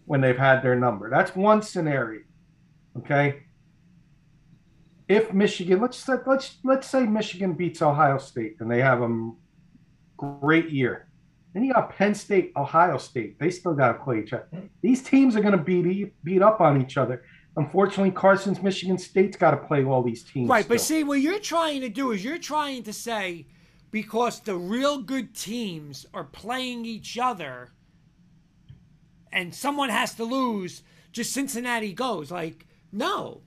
when 0.06 0.22
they've 0.22 0.38
had 0.38 0.62
their 0.62 0.76
number. 0.76 1.10
That's 1.10 1.36
one 1.36 1.62
scenario. 1.62 2.22
Okay. 2.98 3.44
If 5.08 5.34
Michigan, 5.34 5.82
let's 5.82 6.08
let's 6.08 6.58
let's 6.64 6.88
say 6.88 7.06
Michigan 7.06 7.54
beats 7.54 7.82
Ohio 7.82 8.18
State 8.18 8.56
and 8.60 8.72
they 8.72 8.82
have 8.82 9.02
a 9.02 9.32
great 10.18 10.70
year. 10.70 11.11
Then 11.54 11.64
you 11.64 11.74
got 11.74 11.96
Penn 11.96 12.14
State, 12.16 12.54
Ohio 12.56 12.98
State. 12.98 13.38
They 13.40 13.50
still 13.50 13.74
got 13.74 13.90
to 13.90 14.04
play 14.04 14.20
each 14.20 14.34
other. 14.34 14.48
These 14.82 15.04
teams 15.04 15.36
are 15.36 15.42
going 15.42 15.58
to 15.58 15.58
beat 15.58 16.14
beat 16.24 16.42
up 16.42 16.62
on 16.62 16.82
each 16.82 16.98
other. 16.98 17.24
Unfortunately, 17.58 18.12
Carson's 18.12 18.62
Michigan 18.62 18.98
State's 18.98 19.36
got 19.36 19.52
to 19.52 19.58
play 19.58 19.84
all 19.84 20.02
these 20.02 20.24
teams. 20.24 20.50
Right, 20.50 20.66
but 20.68 20.80
see, 20.80 21.04
what 21.04 21.20
you're 21.20 21.40
trying 21.40 21.82
to 21.82 21.90
do 21.90 22.12
is 22.12 22.24
you're 22.24 22.38
trying 22.38 22.84
to 22.84 22.94
say 22.94 23.46
because 23.92 24.40
the 24.40 24.56
real 24.56 25.00
good 25.00 25.36
teams 25.36 26.06
are 26.14 26.24
playing 26.24 26.86
each 26.86 27.18
other 27.18 27.72
and 29.34 29.54
someone 29.54 29.90
has 29.90 30.16
to 30.16 30.24
lose, 30.24 30.84
just 31.12 31.34
Cincinnati 31.34 31.92
goes. 31.92 32.32
Like, 32.32 32.66
no. 32.94 33.42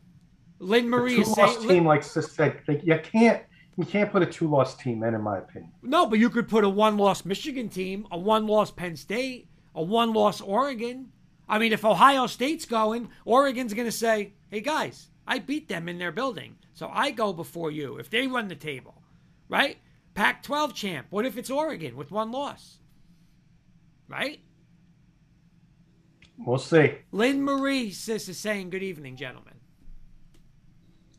Lynn 0.58 0.88
Marie 0.88 1.20
is 1.20 1.32
saying 1.32 1.68
team 1.68 1.86
like 1.86 2.02
Sis 2.02 2.32
said, 2.32 2.60
you 2.82 2.98
can't 3.02 3.42
you 3.76 3.84
can't 3.84 4.10
put 4.10 4.22
a 4.22 4.26
two 4.26 4.48
loss 4.48 4.76
team 4.76 5.02
in, 5.02 5.14
in 5.14 5.20
my 5.20 5.38
opinion. 5.38 5.72
no, 5.82 6.06
but 6.06 6.18
you 6.18 6.30
could 6.30 6.48
put 6.48 6.64
a 6.64 6.68
one 6.68 6.96
loss 6.96 7.24
Michigan 7.24 7.68
team, 7.68 8.06
a 8.10 8.18
one 8.18 8.46
loss 8.46 8.70
Penn 8.70 8.96
State, 8.96 9.48
a 9.74 9.82
one 9.82 10.12
loss 10.12 10.40
Oregon. 10.40 11.10
I 11.48 11.58
mean, 11.58 11.72
if 11.72 11.84
Ohio 11.84 12.26
State's 12.26 12.64
going, 12.64 13.08
Oregon's 13.24 13.74
going 13.74 13.86
to 13.88 13.92
say, 13.92 14.32
hey 14.50 14.60
guys, 14.60 15.08
I 15.26 15.38
beat 15.38 15.68
them 15.68 15.88
in 15.88 15.98
their 15.98 16.12
building. 16.12 16.56
So 16.72 16.90
I 16.92 17.10
go 17.10 17.32
before 17.32 17.70
you 17.70 17.96
if 17.96 18.10
they 18.10 18.26
run 18.26 18.48
the 18.48 18.54
table, 18.54 19.02
right? 19.48 19.78
Pac 20.14 20.42
12 20.42 20.74
champ. 20.74 21.06
What 21.10 21.26
if 21.26 21.36
it's 21.36 21.50
Oregon 21.50 21.96
with 21.96 22.10
one 22.10 22.30
loss? 22.30 22.78
Right? 24.08 24.40
We'll 26.38 26.58
see. 26.58 26.94
Lynn 27.12 27.42
Marie 27.42 27.90
sis 27.90 28.28
is 28.28 28.38
saying, 28.38 28.70
good 28.70 28.82
evening, 28.82 29.16
gentlemen. 29.16 29.54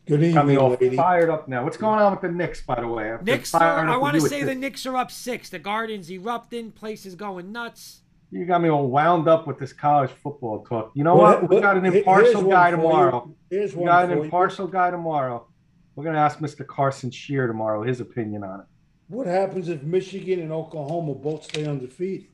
Good 0.08 0.34
Got 0.34 0.46
me 0.46 0.54
evening, 0.54 0.58
all 0.58 0.78
lady. 0.80 0.96
fired 0.96 1.30
up 1.32 1.48
now. 1.48 1.64
What's 1.64 1.78
going 1.78 2.00
on 2.00 2.12
with 2.12 2.22
the 2.22 2.30
Knicks, 2.32 2.62
by 2.62 2.80
the 2.80 2.88
way? 2.88 3.12
I've 3.12 3.24
Knicks 3.26 3.54
are, 3.56 3.88
uh, 3.90 3.94
I 3.94 3.98
want 3.98 4.14
to 4.16 4.22
say 4.22 4.42
the 4.42 4.48
this. 4.48 4.58
Knicks 4.58 4.86
are 4.86 4.96
up 4.96 5.10
six. 5.10 5.50
The 5.50 5.58
Garden's 5.58 6.12
erupting. 6.12 6.72
Place 6.72 7.08
is 7.08 7.16
going 7.16 7.52
nuts. 7.52 8.02
You 8.30 8.46
got 8.46 8.62
me 8.62 8.70
all 8.70 8.88
wound 8.88 9.28
up 9.28 9.48
with 9.48 9.58
this 9.58 9.74
college 9.74 10.12
football 10.12 10.64
talk. 10.64 10.92
You 10.94 11.04
know 11.04 11.16
Well, 11.16 11.42
what? 11.42 11.50
We 11.50 11.60
got 11.60 11.78
an 11.78 11.86
impartial 11.86 12.44
guy 12.44 12.70
for 12.72 12.78
you. 12.78 12.84
tomorrow. 12.84 13.36
Here's 13.50 13.74
We 13.76 13.82
one 13.84 13.88
got 13.88 14.04
an 14.06 14.10
for 14.12 14.16
you. 14.18 14.24
impartial 14.26 14.68
guy 14.68 14.92
tomorrow. 14.92 15.48
We're 15.96 16.04
going 16.04 16.16
to 16.16 16.22
ask 16.22 16.38
Mr. 16.40 16.68
Carson 16.68 17.10
Shear 17.10 17.48
tomorrow 17.48 17.82
his 17.84 18.00
opinion 18.00 18.44
on 18.44 18.60
it. 18.60 18.66
What 19.08 19.26
happens 19.28 19.70
if 19.70 19.82
Michigan 19.84 20.40
and 20.40 20.52
Oklahoma 20.52 21.16
both 21.16 21.46
stay 21.46 21.66
undefeated? 21.66 22.28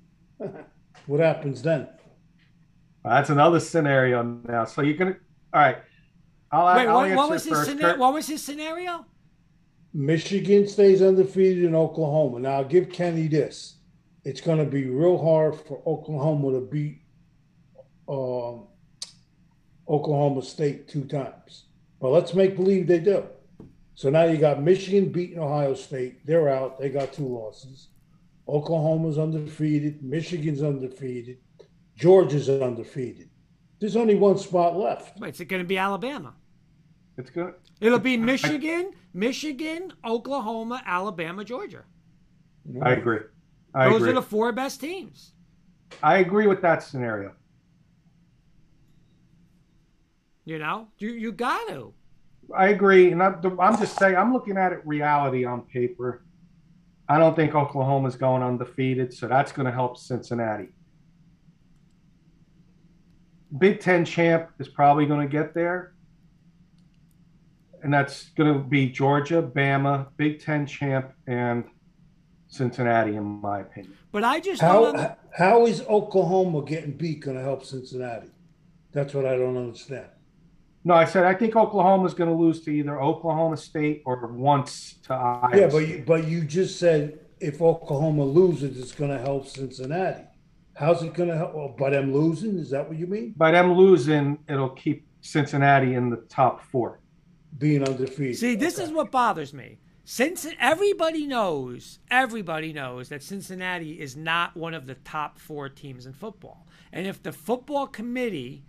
what 1.06 1.20
happens 1.22 1.62
then? 1.62 1.88
That's 3.06 3.30
another 3.30 3.60
scenario 3.60 4.24
now. 4.24 4.66
So 4.66 4.82
you're 4.82 4.98
going 4.98 5.14
to, 5.14 5.20
all 5.54 5.62
right. 5.62 5.78
I'll, 6.52 6.76
Wait, 6.76 6.88
I'll 6.88 6.96
what, 6.96 7.16
what 7.16 7.30
was 7.30 7.44
his 7.44 7.54
first. 7.54 7.70
scenario? 7.70 7.98
What 7.98 8.14
was 8.14 8.28
his 8.28 8.44
scenario? 8.44 9.06
Michigan 9.94 10.68
stays 10.68 11.02
undefeated 11.02 11.64
in 11.64 11.76
Oklahoma. 11.76 12.40
Now, 12.40 12.52
I'll 12.58 12.66
give 12.66 12.90
Kenny 12.90 13.28
this. 13.28 13.76
It's 14.24 14.42
going 14.42 14.60
to 14.60 14.66
be 14.66 14.86
real 14.86 15.18
hard 15.18 15.56
for 15.56 15.82
Oklahoma 15.86 16.52
to 16.54 16.62
beat 16.62 17.02
um, 18.08 18.68
Oklahoma 19.88 20.42
State 20.44 20.88
two 20.88 21.06
times. 21.06 21.66
But 22.00 22.10
let's 22.10 22.34
make 22.34 22.56
believe 22.56 22.88
they 22.88 23.00
do. 23.00 23.26
So 23.96 24.10
now 24.10 24.24
you 24.24 24.38
got 24.38 24.62
Michigan 24.62 25.12
beating 25.12 25.40
Ohio 25.40 25.74
State. 25.74 26.26
They're 26.26 26.50
out. 26.50 26.80
They 26.80 26.90
got 26.90 27.14
two 27.14 27.28
losses. 27.28 27.90
Oklahoma's 28.48 29.18
undefeated. 29.18 30.04
Michigan's 30.04 30.64
undefeated. 30.64 31.38
Georgia's 31.96 32.50
undefeated. 32.50 33.30
There's 33.80 33.96
only 33.96 34.16
one 34.16 34.38
spot 34.38 34.78
left. 34.78 35.20
Wait, 35.20 35.36
is 35.36 35.42
it 35.42 35.46
going 35.46 35.62
to 35.62 35.68
be 35.68 35.78
Alabama? 35.78 36.34
It's 37.18 37.30
good. 37.30 37.54
It'll 37.80 38.00
be 38.00 38.18
Michigan, 38.18 38.92
Michigan, 39.14 39.94
Oklahoma, 40.06 40.82
Alabama, 40.86 41.44
Georgia. 41.44 41.84
I 42.82 42.94
agree. 42.94 43.20
I 43.74 43.90
Those 43.90 43.98
agree. 43.98 44.10
are 44.12 44.14
the 44.14 44.22
four 44.22 44.52
best 44.52 44.80
teams. 44.80 45.34
I 46.02 46.18
agree 46.18 46.48
with 46.48 46.62
that 46.62 46.84
scenario. 46.84 47.34
You 50.46 50.58
know, 50.60 50.88
you 50.98 51.12
you 51.12 51.32
got 51.32 51.68
to. 51.70 51.94
I 52.56 52.70
agree, 52.70 53.12
and 53.12 53.22
I'm, 53.22 53.60
I'm 53.60 53.78
just 53.78 53.98
saying 53.98 54.16
I'm 54.16 54.34
looking 54.34 54.58
at 54.58 54.74
it 54.74 54.86
reality 54.86 55.46
on 55.46 55.62
paper. 55.62 56.24
I 57.08 57.18
don't 57.18 57.36
think 57.36 57.56
Oklahoma's 57.56 58.16
going 58.16 58.42
undefeated, 58.42 59.14
so 59.14 59.28
that's 59.28 59.52
going 59.52 59.66
to 59.66 59.72
help 59.72 59.98
Cincinnati. 59.98 60.70
Big 63.58 63.80
Ten 63.80 64.06
champ 64.06 64.50
is 64.60 64.68
probably 64.68 65.06
going 65.06 65.22
to 65.22 65.32
get 65.32 65.54
there, 65.54 65.94
and 67.84 67.94
that's 67.94 68.30
going 68.30 68.54
to 68.54 68.60
be 68.60 68.88
Georgia, 68.88 69.42
Bama, 69.42 70.08
Big 70.18 70.42
Ten 70.42 70.66
champ, 70.66 71.14
and 71.28 71.66
Cincinnati, 72.48 73.16
in 73.16 73.24
my 73.24 73.62
opinion. 73.62 73.98
But 74.12 74.24
I 74.24 74.40
just 74.40 74.62
don't. 74.62 74.98
How 74.98 75.18
how 75.38 75.66
is 75.66 75.82
Oklahoma 75.82 76.64
getting 76.64 76.92
beat 76.92 77.22
going 77.22 77.38
to 77.38 77.44
help 77.44 77.64
Cincinnati? 77.64 78.28
That's 78.92 79.14
what 79.14 79.26
I 79.26 79.38
don't 79.38 79.58
understand. 79.58 80.08
No, 80.84 80.96
I 80.96 81.06
said 81.06 81.26
I 81.26 81.34
think 81.34 81.56
Oklahoma's 81.56 82.14
going 82.14 82.30
to 82.30 82.36
lose 82.36 82.62
to 82.62 82.72
either 82.72 83.00
Oklahoma 83.00 83.56
State 83.56 84.02
or 84.06 84.28
once 84.28 84.96
to 85.04 85.14
Iowa. 85.14 85.50
Yeah, 85.54 85.68
but 85.68 85.88
you, 85.88 86.04
but 86.06 86.28
you 86.28 86.44
just 86.44 86.80
said 86.80 87.20
if 87.40 87.62
Oklahoma 87.62 88.24
loses, 88.24 88.80
it's 88.80 88.92
going 88.92 89.12
to 89.12 89.20
help 89.20 89.48
Cincinnati. 89.48 90.24
How's 90.76 91.04
it 91.04 91.14
going 91.14 91.30
to 91.30 91.38
help? 91.38 91.54
Well, 91.54 91.76
by 91.78 91.92
them 91.92 92.14
losing, 92.14 92.58
is 92.58 92.70
that 92.72 92.88
what 92.88 92.98
you 92.98 93.08
mean? 93.08 93.34
by 93.38 93.52
them 93.52 93.74
losing, 93.74 94.40
it'll 94.50 94.70
keep 94.70 95.06
Cincinnati 95.22 95.96
in 95.96 96.10
the 96.10 96.18
top 96.30 96.64
four. 96.64 97.01
Being 97.58 97.84
undefeated. 97.84 98.38
See, 98.38 98.56
this 98.56 98.80
is 98.80 98.92
what 98.92 99.12
bothers 99.12 99.54
me. 99.54 99.80
Since 100.04 100.48
everybody 100.60 101.28
knows, 101.28 102.00
everybody 102.10 102.74
knows 102.74 103.10
that 103.10 103.22
Cincinnati 103.24 104.00
is 104.00 104.16
not 104.16 104.58
one 104.58 104.74
of 104.74 104.88
the 104.88 104.96
top 104.96 105.38
four 105.38 105.70
teams 105.70 106.06
in 106.06 106.14
football. 106.14 106.66
And 106.92 107.06
if 107.06 107.22
the 107.22 107.32
football 107.32 107.88
committee 107.88 108.66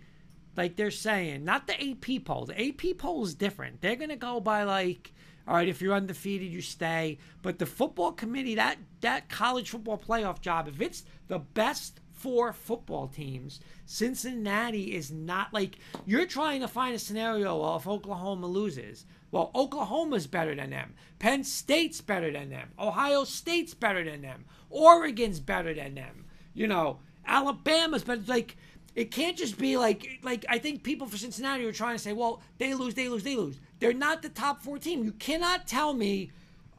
like 0.55 0.75
they're 0.75 0.91
saying, 0.91 1.43
not 1.43 1.67
the 1.67 1.73
AP 1.73 2.25
poll. 2.25 2.45
The 2.45 2.69
AP 2.69 2.97
poll 2.97 3.23
is 3.23 3.35
different. 3.35 3.81
They're 3.81 3.95
gonna 3.95 4.15
go 4.15 4.39
by 4.39 4.63
like, 4.63 5.13
all 5.47 5.55
right, 5.55 5.67
if 5.67 5.81
you're 5.81 5.95
undefeated, 5.95 6.51
you 6.51 6.61
stay. 6.61 7.17
But 7.41 7.59
the 7.59 7.65
football 7.65 8.11
committee, 8.11 8.55
that 8.55 8.77
that 9.01 9.29
college 9.29 9.69
football 9.69 9.97
playoff 9.97 10.41
job, 10.41 10.67
if 10.67 10.79
it's 10.81 11.03
the 11.27 11.39
best 11.39 11.99
four 12.23 12.53
football 12.53 13.09
teams, 13.09 13.59
Cincinnati 13.85 14.95
is 14.95 15.11
not 15.11 15.53
like 15.53 15.77
you're 16.05 16.25
trying 16.25 16.61
to 16.61 16.69
find 16.69 16.95
a 16.95 16.99
scenario 16.99 17.59
well, 17.59 17.75
if 17.75 17.85
Oklahoma 17.85 18.47
loses. 18.47 19.05
Well, 19.29 19.51
Oklahoma's 19.53 20.25
better 20.25 20.55
than 20.55 20.69
them. 20.69 20.93
Penn 21.19 21.43
State's 21.43 21.99
better 21.99 22.31
than 22.31 22.49
them. 22.49 22.69
Ohio 22.79 23.25
State's 23.25 23.73
better 23.73 24.05
than 24.05 24.21
them. 24.21 24.45
Oregon's 24.69 25.41
better 25.41 25.73
than 25.73 25.95
them. 25.95 26.23
You 26.53 26.67
know, 26.67 26.99
Alabama's 27.27 28.05
better. 28.05 28.21
Like, 28.25 28.55
it 28.95 29.11
can't 29.11 29.37
just 29.37 29.57
be 29.57 29.75
like 29.75 30.19
like 30.23 30.45
I 30.47 30.59
think 30.59 30.83
people 30.83 31.07
for 31.07 31.17
Cincinnati 31.17 31.65
are 31.65 31.73
trying 31.73 31.95
to 31.95 32.01
say, 32.01 32.13
well, 32.13 32.41
they 32.57 32.73
lose, 32.73 32.93
they 32.93 33.09
lose, 33.09 33.23
they 33.23 33.35
lose. 33.35 33.59
They're 33.79 33.91
not 33.91 34.21
the 34.21 34.29
top 34.29 34.61
four 34.61 34.77
team. 34.79 35.03
You 35.03 35.11
cannot 35.11 35.67
tell 35.67 35.93
me 35.93 36.31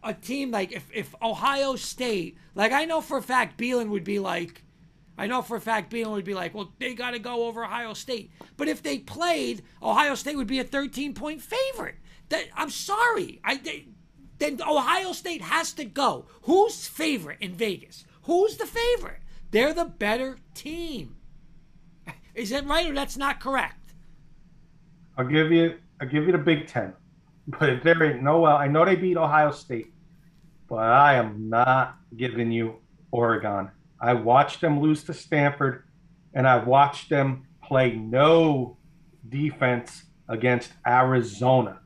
a 0.03 0.15
team 0.15 0.51
like 0.51 0.73
if, 0.73 0.89
if 0.95 1.15
Ohio 1.21 1.77
State, 1.77 2.39
like 2.55 2.73
I 2.73 2.87
know 2.87 3.03
for 3.03 3.19
a 3.19 3.23
fact 3.23 3.59
Beelan 3.59 3.91
would 3.91 4.05
be 4.05 4.19
like, 4.19 4.64
I 5.17 5.27
know 5.27 5.43
for 5.43 5.57
a 5.57 5.61
fact 5.61 5.93
Beelan 5.93 6.13
would 6.13 6.25
be 6.25 6.35
like, 6.35 6.55
well, 6.55 6.73
they 6.79 6.95
got 6.95 7.13
to 7.13 7.19
go 7.19 7.45
over 7.47 7.65
Ohio 7.65 7.95
State. 7.95 8.33
But 8.57 8.69
if 8.69 8.83
they 8.83 8.99
played, 8.99 9.63
Ohio 9.83 10.15
State 10.15 10.37
would 10.37 10.47
be 10.47 10.59
a 10.59 10.65
13 10.65 11.15
point 11.15 11.41
favorite. 11.41 11.97
That 12.31 12.47
I'm 12.57 12.71
sorry, 12.71 13.41
I 13.45 13.57
they, 13.57 13.87
then 14.39 14.61
Ohio 14.63 15.13
State 15.13 15.43
has 15.43 15.73
to 15.75 15.85
go. 15.85 16.27
Who's 16.43 16.87
favorite 16.87 17.39
in 17.41 17.55
Vegas? 17.55 18.05
Who's 18.23 18.57
the 18.57 18.67
favorite? 18.67 19.21
They're 19.51 19.75
the 19.75 19.85
better 19.85 20.39
team. 20.55 21.17
Is 22.35 22.51
that 22.51 22.67
right 22.67 22.91
or 22.91 22.95
that's 22.95 23.17
not 23.17 23.41
correct? 23.41 23.95
I'll 25.17 25.27
give 25.27 25.53
you 25.53 25.79
I'll 26.01 26.09
give 26.09 26.25
you 26.25 26.33
the 26.33 26.39
Big 26.39 26.67
Ten. 26.67 26.93
But 27.47 27.83
there 27.83 28.03
ain't 28.03 28.23
no 28.23 28.41
well. 28.41 28.57
I 28.57 28.67
know 28.67 28.85
they 28.87 28.97
beat 28.97 29.19
Ohio 29.19 29.51
State, 29.51 29.93
but 30.67 30.79
I 30.79 31.15
am 31.15 31.51
not 31.51 31.99
giving 32.17 32.51
you 32.51 32.77
Oregon. 33.11 33.71
I 34.05 34.13
watched 34.13 34.61
them 34.61 34.81
lose 34.81 35.03
to 35.05 35.15
Stanford 35.15 35.85
and 36.35 36.47
I 36.47 36.63
watched 36.63 37.09
them 37.09 37.47
play 37.63 37.93
no 37.93 38.77
defense 39.31 40.05
against 40.29 40.75
Arizona. 40.87 41.81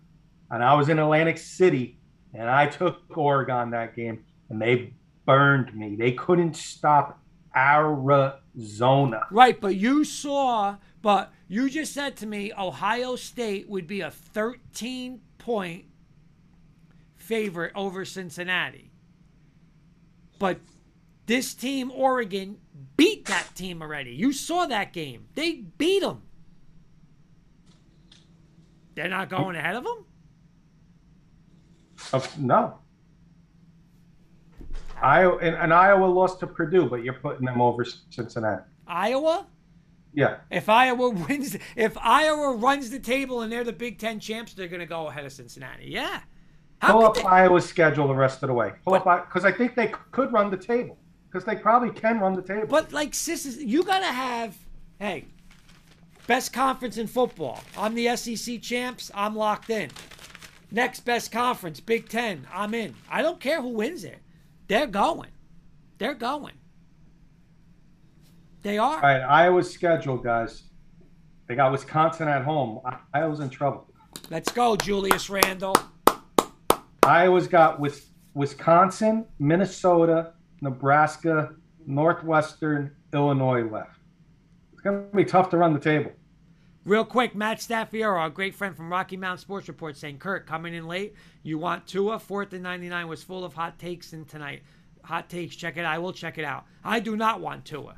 And 0.51 0.65
I 0.65 0.74
was 0.74 0.89
in 0.89 0.99
Atlantic 0.99 1.39
City 1.39 2.01
and 2.35 2.51
I 2.51 2.66
took 2.66 3.16
Oregon 3.16 3.70
that 3.70 3.95
game 3.95 4.24
and 4.51 4.61
they 4.61 4.95
burned 5.27 5.73
me. 5.77 5.95
They 5.95 6.11
couldn't 6.11 6.57
stop 6.57 7.20
Arizona. 7.55 9.27
Right, 9.31 9.61
but 9.61 9.77
you 9.77 10.03
saw, 10.03 10.78
but 11.01 11.32
you 11.47 11.70
just 11.70 11.95
said 11.95 12.16
to 12.16 12.27
me 12.27 12.53
Ohio 12.53 13.15
State 13.15 13.69
would 13.69 13.86
be 13.86 14.01
a 14.01 14.11
13 14.11 15.20
point 15.39 15.85
favorite 17.15 17.70
over 17.77 18.05
Cincinnati. 18.05 18.90
But 20.40 20.59
this 21.28 21.55
team, 21.55 21.92
Oregon, 21.94 22.56
beat 22.96 23.26
that 23.26 23.55
team 23.55 23.82
already. 23.82 24.10
You 24.10 24.32
saw 24.32 24.66
that 24.66 24.92
game. 24.92 25.26
They 25.34 25.52
beat 25.52 26.00
them. 26.00 26.22
They're 28.94 29.09
not 29.09 29.28
going 29.28 29.55
ahead 29.55 29.76
of 29.76 29.84
them? 29.84 30.05
Of, 32.12 32.38
no. 32.40 32.78
Iowa 35.00 35.36
and, 35.36 35.55
and 35.55 35.72
Iowa 35.72 36.06
lost 36.06 36.40
to 36.40 36.46
Purdue, 36.48 36.88
but 36.88 37.05
you're 37.05 37.14
putting 37.14 37.44
them 37.46 37.60
over 37.60 37.84
Cincinnati. 37.84 38.64
Iowa? 38.88 39.46
Yeah. 40.14 40.38
If 40.50 40.68
Iowa 40.68 41.10
wins, 41.10 41.56
if 41.76 41.96
Iowa 41.98 42.56
runs 42.56 42.90
the 42.90 42.98
table 42.98 43.42
and 43.42 43.52
they're 43.52 43.62
the 43.64 43.72
Big 43.72 43.98
Ten 43.98 44.18
champs, 44.18 44.55
they're 44.55 44.66
going 44.66 44.80
to 44.80 44.86
go 44.86 45.06
ahead 45.09 45.24
of 45.26 45.32
Cincinnati. 45.32 45.86
Yeah. 45.88 46.20
How 46.80 46.92
Pull 46.92 47.05
up 47.05 47.14
they- 47.16 47.22
Iowa's 47.22 47.66
schedule 47.66 48.09
the 48.09 48.14
rest 48.14 48.42
of 48.42 48.48
the 48.48 48.55
way. 48.55 48.72
Pull 48.84 48.94
up 48.94 49.05
because 49.28 49.44
I 49.44 49.52
think 49.52 49.76
they 49.76 49.92
could 50.10 50.32
run 50.32 50.50
the 50.50 50.56
table 50.56 50.96
because 51.30 51.44
they 51.44 51.56
probably 51.56 51.90
can 51.90 52.20
run 52.20 52.34
the 52.34 52.42
table. 52.42 52.66
But 52.68 52.92
like 52.92 53.14
sisters, 53.14 53.62
you 53.62 53.82
gotta 53.82 54.06
have 54.06 54.56
hey, 54.98 55.26
best 56.26 56.52
conference 56.52 56.96
in 56.96 57.06
football. 57.06 57.62
I'm 57.76 57.94
the 57.94 58.16
SEC 58.16 58.60
champs. 58.62 59.10
I'm 59.14 59.36
locked 59.36 59.70
in. 59.70 59.90
Next 60.70 61.00
best 61.00 61.32
conference, 61.32 61.80
Big 61.80 62.09
Ten. 62.09 62.46
I'm 62.52 62.74
in. 62.74 62.94
I 63.10 63.22
don't 63.22 63.40
care 63.40 63.62
who 63.62 63.68
wins 63.68 64.05
it. 64.05 64.18
They're 64.66 64.86
going. 64.86 65.30
They're 65.98 66.14
going. 66.14 66.55
They 68.62 68.76
are. 68.76 68.96
All 68.96 69.00
right, 69.00 69.22
Iowa's 69.22 69.72
schedule, 69.72 70.18
guys. 70.18 70.64
They 71.46 71.55
got 71.55 71.72
Wisconsin 71.72 72.28
at 72.28 72.44
home. 72.44 72.80
Iowa's 73.14 73.40
in 73.40 73.48
trouble. 73.48 73.86
Let's 74.30 74.52
go, 74.52 74.76
Julius 74.76 75.30
Randle. 75.30 75.76
Iowa's 77.02 77.48
got 77.48 77.80
Wis- 77.80 78.09
Wisconsin, 78.34 79.24
Minnesota, 79.38 80.34
Nebraska, 80.60 81.55
Northwestern, 81.86 82.94
Illinois 83.12 83.62
left. 83.62 83.98
It's 84.72 84.80
going 84.82 85.09
to 85.10 85.16
be 85.16 85.24
tough 85.24 85.51
to 85.51 85.56
run 85.56 85.72
the 85.72 85.80
table. 85.80 86.12
Real 86.85 87.05
quick, 87.05 87.35
Matt 87.35 87.59
Staffiero, 87.59 88.18
our 88.18 88.30
great 88.30 88.55
friend 88.55 88.74
from 88.74 88.90
Rocky 88.90 89.16
Mountain 89.16 89.43
Sports 89.43 89.68
Report, 89.68 89.97
saying, 89.97 90.18
Kurt, 90.18 90.47
coming 90.47 90.74
in 90.74 90.86
late. 90.86 91.14
You 91.43 91.59
want 91.59 91.86
Tua? 91.86 92.18
Fourth 92.18 92.52
and 92.55 92.62
99 92.62 93.09
was 93.09 93.22
full 93.22 93.44
of 93.44 93.52
hot 93.52 93.78
takes 93.78 94.12
in 94.12 94.24
tonight. 94.24 94.62
Hot 95.05 95.28
takes. 95.28 95.55
Check 95.56 95.76
it 95.76 95.85
out. 95.85 95.94
I 95.94 95.98
will 95.98 96.12
check 96.12 96.39
it 96.39 96.44
out. 96.44 96.64
I 96.85 97.01
do 97.01 97.16
not 97.16 97.40
want 97.40 97.64
Tua. 97.64 97.97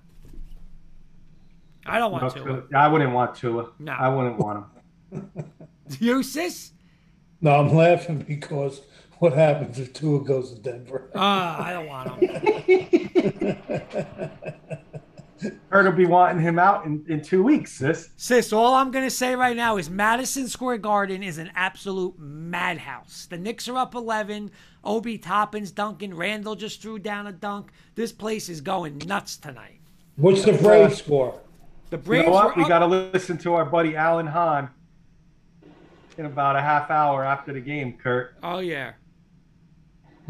I 1.87 1.99
don't 1.99 2.13
want 2.13 2.35
Tua. 2.35 2.65
I 2.75 2.89
wouldn't 2.89 3.13
want 3.13 3.37
Tua. 3.37 3.71
No. 3.79 3.93
I 3.93 4.09
wouldn't 4.09 4.39
want 4.39 4.67
him. 5.13 5.31
You, 5.99 6.23
sis? 6.23 6.71
No, 7.41 7.51
I'm 7.53 7.75
laughing 7.75 8.19
because 8.19 8.83
what 9.21 9.33
happens 9.35 9.79
if 9.79 9.93
Tua 9.93 10.25
goes 10.25 10.53
to 10.53 10.59
Denver? 10.59 11.11
Ah, 11.15 11.65
I 11.65 11.73
don't 11.73 11.87
want 11.87 12.23
him. 12.23 13.59
Heard 15.71 15.87
will 15.87 15.93
be 15.93 16.05
wanting 16.05 16.43
him 16.43 16.59
out 16.59 16.85
in, 16.85 17.03
in 17.09 17.23
two 17.23 17.43
weeks, 17.43 17.73
sis. 17.73 18.11
Sis, 18.19 18.53
all 18.53 18.75
I'm 18.75 18.91
going 18.91 19.07
to 19.07 19.11
say 19.11 19.35
right 19.35 19.57
now 19.57 19.79
is 19.79 19.89
Madison 19.89 20.49
Square 20.49 20.79
Garden 20.79 21.23
is 21.23 21.39
an 21.39 21.51
absolute 21.55 22.19
madhouse. 22.19 23.27
The 23.31 23.39
Knicks 23.39 23.67
are 23.69 23.79
up 23.79 23.95
11. 23.95 24.51
Obi 24.85 25.17
Toppins, 25.17 25.71
Duncan, 25.71 26.13
Randle 26.15 26.57
just 26.57 26.83
threw 26.83 26.99
down 26.99 27.27
a 27.27 27.33
dunk. 27.33 27.71
This 27.95 28.13
place 28.13 28.51
is 28.51 28.61
going 28.61 28.99
nuts 29.07 29.39
tonight. 29.39 29.81
What's 30.17 30.45
the 30.45 30.53
Brave 30.53 30.95
score? 30.95 31.41
The 31.89 31.97
You 31.97 32.03
Braves 32.03 32.27
know 32.27 32.33
what? 32.33 32.57
We 32.57 32.63
up- 32.65 32.69
got 32.69 32.79
to 32.81 32.87
listen 32.87 33.39
to 33.39 33.55
our 33.55 33.65
buddy 33.65 33.97
Alan 33.97 34.27
Hahn 34.27 34.69
in 36.19 36.27
about 36.27 36.57
a 36.57 36.61
half 36.61 36.91
hour 36.91 37.25
after 37.25 37.55
the 37.55 37.61
game, 37.61 37.95
Kurt. 37.97 38.35
Oh, 38.43 38.59
yeah. 38.59 38.93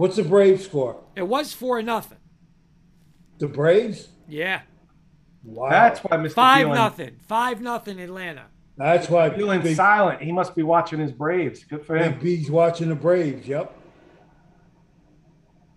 What's 0.01 0.17
the 0.17 0.23
Braves 0.25 0.65
score? 0.65 0.99
It 1.15 1.29
was 1.29 1.53
4 1.53 1.83
nothing. 1.83 2.17
The 3.39 3.47
Braves? 3.49 4.09
Yeah. 4.27 4.63
Wow. 5.45 5.69
That's 5.69 6.01
why 6.01 6.17
Mr. 6.17 6.33
5 6.33 6.67
Thielen- 6.69 6.75
nothing. 6.75 7.17
5 7.29 7.61
nothing 7.61 8.01
Atlanta. 8.01 8.47
That's 8.79 9.11
why 9.11 9.29
Thielen's 9.29 9.63
Big, 9.63 9.77
silent. 9.77 10.23
He 10.23 10.33
must 10.33 10.55
be 10.57 10.63
watching 10.63 11.01
his 11.01 11.13
Braves. 11.13 11.65
Good 11.65 11.85
for 11.85 11.99
Big 11.99 12.13
him. 12.13 12.19
B's 12.19 12.51
watching 12.51 12.89
the 12.89 12.95
Braves. 12.95 13.47
Yep. 13.47 13.77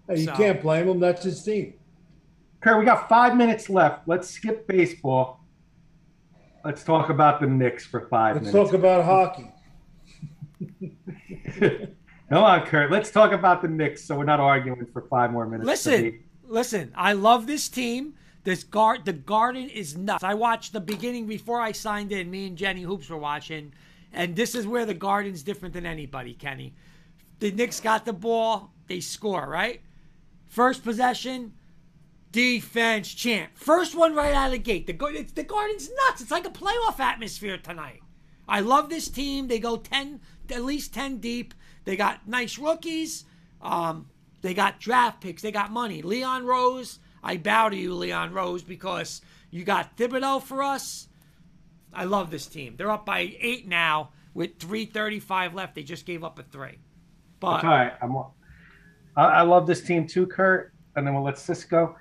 Hey, 0.08 0.20
you 0.20 0.26
So- 0.28 0.36
can't 0.36 0.62
blame 0.62 0.88
him. 0.88 1.02
That's 1.02 1.26
his 1.26 1.44
team. 1.44 1.74
Kurt, 2.62 2.80
we 2.80 2.86
got 2.86 3.10
five 3.10 3.36
minutes 3.36 3.70
left. 3.70 4.08
Let's 4.08 4.30
skip 4.30 4.66
baseball. 4.70 5.44
Let's 6.64 6.82
talk 6.86 7.10
about 7.10 7.42
the 7.42 7.48
Knicks 7.48 7.86
for 7.86 8.08
5 8.08 8.36
Let's 8.38 8.54
minutes. 8.54 8.72
talk 8.72 8.80
about 8.80 9.04
hockey. 9.04 9.52
Come 12.34 12.46
on, 12.46 12.66
Kurt. 12.66 12.90
Let's 12.90 13.12
talk 13.12 13.32
about 13.32 13.62
the 13.62 13.68
Knicks 13.68 14.04
so 14.04 14.18
we're 14.18 14.24
not 14.24 14.40
arguing 14.40 14.88
for 14.88 15.04
five 15.04 15.32
more 15.32 15.46
minutes. 15.46 15.68
Listen, 15.68 16.24
listen. 16.48 16.92
I 16.96 17.14
love 17.14 17.46
this 17.46 17.70
team. 17.70 18.16
This 18.44 18.64
guard, 18.64 19.06
the 19.06 19.14
Garden 19.14 19.70
is 19.70 19.96
nuts. 19.96 20.24
I 20.24 20.34
watched 20.34 20.74
the 20.74 20.80
beginning 20.80 21.28
before 21.28 21.62
I 21.62 21.74
signed 21.74 22.12
in. 22.12 22.32
Me 22.32 22.48
and 22.48 22.58
Jenny 22.58 22.82
Hoops 22.82 23.08
were 23.08 23.20
watching, 23.20 23.72
and 24.12 24.36
this 24.36 24.56
is 24.56 24.66
where 24.66 24.84
the 24.84 24.96
Garden's 24.96 25.44
different 25.44 25.76
than 25.76 25.86
anybody. 25.86 26.34
Kenny, 26.34 26.74
the 27.38 27.52
Knicks 27.52 27.80
got 27.80 28.04
the 28.04 28.14
ball, 28.14 28.74
they 28.88 29.00
score 29.00 29.48
right. 29.48 29.82
First 30.48 30.84
possession, 30.84 31.54
defense 32.32 33.14
champ. 33.14 33.52
First 33.54 33.94
one 33.94 34.16
right 34.16 34.34
out 34.34 34.48
of 34.48 34.54
the 34.54 34.58
gate. 34.58 34.88
The 34.88 35.06
it's, 35.10 35.34
the 35.34 35.44
Garden's 35.44 35.88
nuts. 36.08 36.24
It's 36.24 36.32
like 36.32 36.48
a 36.48 36.50
playoff 36.50 37.00
atmosphere 37.00 37.60
tonight. 37.60 38.02
I 38.50 38.62
love 38.62 38.90
this 38.90 39.08
team. 39.08 39.50
They 39.50 39.60
go 39.60 39.78
ten, 39.78 40.20
at 40.50 40.66
least 40.66 40.96
ten 40.96 41.20
deep. 41.20 41.54
They 41.86 41.96
got 41.96 42.28
nice 42.28 42.58
rookies. 42.58 43.26
Um, 43.62 44.08
they 44.42 44.54
got 44.54 44.80
draft 44.80 45.22
picks. 45.22 45.42
They 45.42 45.52
got 45.52 45.72
money. 45.72 46.02
Leon 46.02 46.46
Rose. 46.46 47.00
I 47.24 47.38
bow 47.38 47.70
to 47.70 47.76
you, 47.76 47.94
Leon 47.94 48.34
Rose, 48.34 48.64
because 48.64 49.22
you 49.50 49.64
got 49.64 49.96
Thibodeau 49.96 50.42
for 50.42 50.62
us. 50.62 51.08
I 51.94 52.04
love 52.06 52.32
this 52.32 52.48
team. 52.48 52.76
They're 52.78 52.92
up 52.92 53.06
by 53.06 53.36
eight 53.40 53.68
now 53.68 54.10
with 54.34 54.60
three 54.60 54.86
thirty-five 54.86 55.54
left. 55.54 55.76
They 55.76 55.84
just 55.84 56.06
gave 56.06 56.24
up 56.24 56.40
a 56.40 56.44
three. 56.44 56.80
But 57.40 57.64
All 57.64 57.70
right. 57.70 57.94
I'm, 58.02 58.16
I, 59.16 59.24
I 59.24 59.42
love 59.44 59.68
this 59.68 59.82
team 59.82 60.08
too, 60.08 60.26
Kurt. 60.26 60.74
And 60.96 61.06
then 61.06 61.14
we'll 61.14 61.24
let 61.24 61.38
Cisco. 61.38 61.96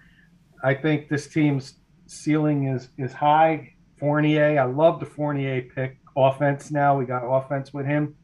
I 0.65 0.75
think 0.75 1.09
this 1.09 1.27
team's 1.29 1.75
ceiling 2.07 2.69
is 2.69 2.89
is 2.99 3.13
high 3.13 3.75
Fournier. 3.99 4.59
I 4.59 4.65
love 4.65 4.99
the 4.99 5.07
Fournier 5.07 5.63
pick. 5.75 5.99
Offense 6.17 6.71
now. 6.71 6.99
We 6.99 7.05
got 7.05 7.23
offense 7.25 7.73
with 7.73 7.87
him. 7.87 8.15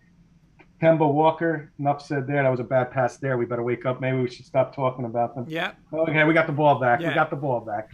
Kemba 0.80 1.12
Walker. 1.12 1.72
Enough 1.78 2.04
said 2.04 2.26
there. 2.26 2.42
That 2.42 2.48
was 2.48 2.60
a 2.60 2.64
bad 2.64 2.90
pass 2.90 3.16
there. 3.16 3.36
We 3.36 3.46
better 3.46 3.62
wake 3.62 3.84
up. 3.86 4.00
Maybe 4.00 4.18
we 4.18 4.30
should 4.30 4.46
stop 4.46 4.74
talking 4.74 5.04
about 5.04 5.34
them. 5.34 5.46
Yeah. 5.48 5.72
Okay, 5.92 6.24
we 6.24 6.34
got 6.34 6.46
the 6.46 6.52
ball 6.52 6.78
back. 6.78 7.00
Yeah. 7.00 7.08
We 7.08 7.14
got 7.14 7.30
the 7.30 7.36
ball 7.36 7.60
back. 7.60 7.90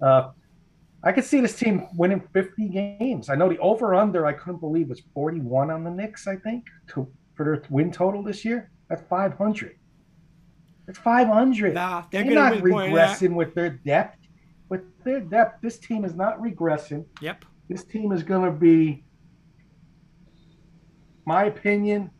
Uh, 0.00 0.30
I 1.02 1.12
could 1.12 1.24
see 1.24 1.40
this 1.40 1.56
team 1.56 1.86
winning 1.96 2.22
50 2.32 2.68
games. 2.68 3.28
I 3.28 3.34
know 3.34 3.48
the 3.48 3.58
over 3.58 3.94
under, 3.94 4.26
I 4.26 4.32
couldn't 4.32 4.60
believe, 4.60 4.88
was 4.88 5.02
41 5.14 5.70
on 5.70 5.84
the 5.84 5.90
Knicks, 5.90 6.26
I 6.26 6.36
think, 6.36 6.66
to, 6.88 7.08
for 7.34 7.44
their 7.44 7.62
win 7.70 7.92
total 7.92 8.22
this 8.22 8.44
year. 8.44 8.70
That's 8.88 9.02
500. 9.08 9.76
That's 10.86 10.98
500. 10.98 11.74
Nah, 11.74 12.04
they're 12.10 12.24
They're 12.24 12.34
not 12.34 12.62
win 12.62 12.70
more 12.70 12.82
than 12.82 12.94
that. 12.94 13.18
regressing 13.18 13.34
with 13.34 13.54
their 13.54 13.70
depth. 13.70 14.18
With 14.68 14.82
their 15.04 15.20
depth, 15.20 15.62
this 15.62 15.78
team 15.78 16.04
is 16.04 16.14
not 16.14 16.40
regressing. 16.40 17.04
Yep. 17.20 17.44
This 17.68 17.84
team 17.84 18.12
is 18.12 18.22
going 18.22 18.44
to 18.44 18.50
be, 18.50 19.04
my 21.28 21.44
opinion, 21.44 22.10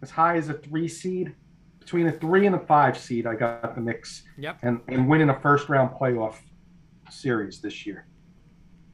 as 0.00 0.10
high 0.10 0.36
as 0.36 0.48
a 0.48 0.54
three 0.54 0.88
seed. 0.88 1.34
Between 1.78 2.06
a 2.06 2.12
three 2.12 2.46
and 2.46 2.54
a 2.54 2.58
five 2.60 2.96
seed, 2.96 3.26
I 3.26 3.34
got 3.34 3.74
the 3.74 3.80
Knicks 3.80 4.22
Yep. 4.38 4.58
and, 4.62 4.80
and 4.88 5.08
winning 5.08 5.28
a 5.30 5.38
first 5.40 5.68
round 5.68 5.90
playoff 6.00 6.36
series 7.10 7.60
this 7.60 7.84
year. 7.84 8.06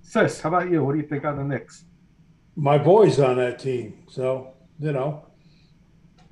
Sis, 0.00 0.40
how 0.40 0.48
about 0.48 0.70
you? 0.70 0.82
What 0.82 0.92
do 0.94 0.98
you 0.98 1.06
think 1.06 1.24
on 1.24 1.36
the 1.36 1.44
Knicks? 1.44 1.84
My 2.56 2.76
boy's 2.78 3.20
on 3.20 3.36
that 3.36 3.58
team, 3.60 4.04
so 4.08 4.54
you 4.80 4.92
know, 4.92 5.26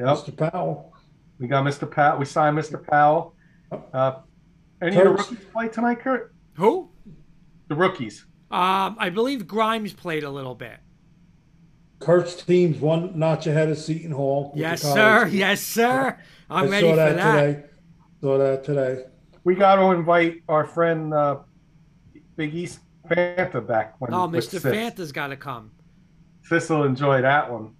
Yep. 0.00 0.08
Mr. 0.08 0.36
Powell. 0.50 0.92
We 1.38 1.46
got 1.46 1.64
Mr. 1.64 1.88
Powell. 1.90 2.18
We 2.18 2.24
signed 2.24 2.56
Mr. 2.58 2.82
Powell. 2.82 3.34
Uh, 3.70 4.20
any 4.82 4.96
of 4.96 5.04
the 5.04 5.10
Kurt's- 5.10 5.30
rookies 5.30 5.46
play 5.52 5.68
tonight, 5.68 6.00
Kurt? 6.00 6.34
Who? 6.54 6.90
The 7.68 7.74
rookies. 7.76 8.24
Um, 8.50 8.96
I 8.98 9.10
believe 9.10 9.46
Grimes 9.46 9.92
played 9.92 10.24
a 10.24 10.30
little 10.30 10.54
bit. 10.54 10.78
Kurt's 11.98 12.36
team's 12.42 12.78
one 12.78 13.18
notch 13.18 13.46
ahead 13.46 13.68
of 13.70 13.78
Seton 13.78 14.10
Hall. 14.12 14.52
Yes, 14.54 14.82
sir. 14.82 15.26
Yes, 15.28 15.60
sir. 15.62 16.18
I'm 16.50 16.66
I 16.66 16.68
ready 16.68 16.86
saw 16.86 16.92
for 16.92 16.96
that, 16.96 17.16
that. 17.16 17.32
today. 17.46 17.64
Saw 18.20 18.38
that 18.38 18.64
today. 18.64 19.04
We 19.44 19.54
got 19.54 19.76
to 19.76 19.90
invite 19.92 20.42
our 20.48 20.66
friend 20.66 21.14
uh, 21.14 21.38
Big 22.36 22.54
East 22.54 22.80
Fanta 23.08 23.66
back. 23.66 24.00
When, 24.00 24.12
Oh, 24.12 24.28
Mr. 24.28 24.50
Sis. 24.60 24.62
Fanta's 24.62 25.12
got 25.12 25.28
to 25.28 25.36
come. 25.36 25.70
Sis 26.42 26.68
will 26.68 26.84
enjoy 26.84 27.22
that 27.22 27.50
one. 27.50 27.72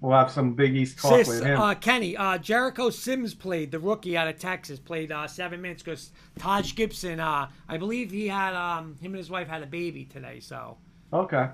We'll 0.00 0.16
have 0.16 0.30
some 0.30 0.52
Big 0.54 0.76
East 0.76 0.98
talk 0.98 1.12
Sis, 1.16 1.28
with 1.28 1.42
him. 1.42 1.58
uh, 1.60 1.74
Kenny, 1.74 2.16
uh, 2.16 2.38
Jericho 2.38 2.90
Sims 2.90 3.34
played, 3.34 3.70
the 3.70 3.78
rookie 3.78 4.16
out 4.16 4.28
of 4.28 4.38
Texas, 4.38 4.78
played 4.78 5.10
uh, 5.10 5.26
seven 5.26 5.60
minutes 5.62 5.82
because 5.82 6.12
Taj 6.38 6.74
Gibson, 6.74 7.18
uh, 7.18 7.48
I 7.68 7.76
believe 7.78 8.10
he 8.10 8.28
had, 8.28 8.54
um, 8.54 8.96
him 9.00 9.12
and 9.12 9.16
his 9.16 9.30
wife 9.30 9.48
had 9.48 9.62
a 9.62 9.66
baby 9.66 10.04
today. 10.04 10.38
So, 10.40 10.76
okay. 11.12 11.48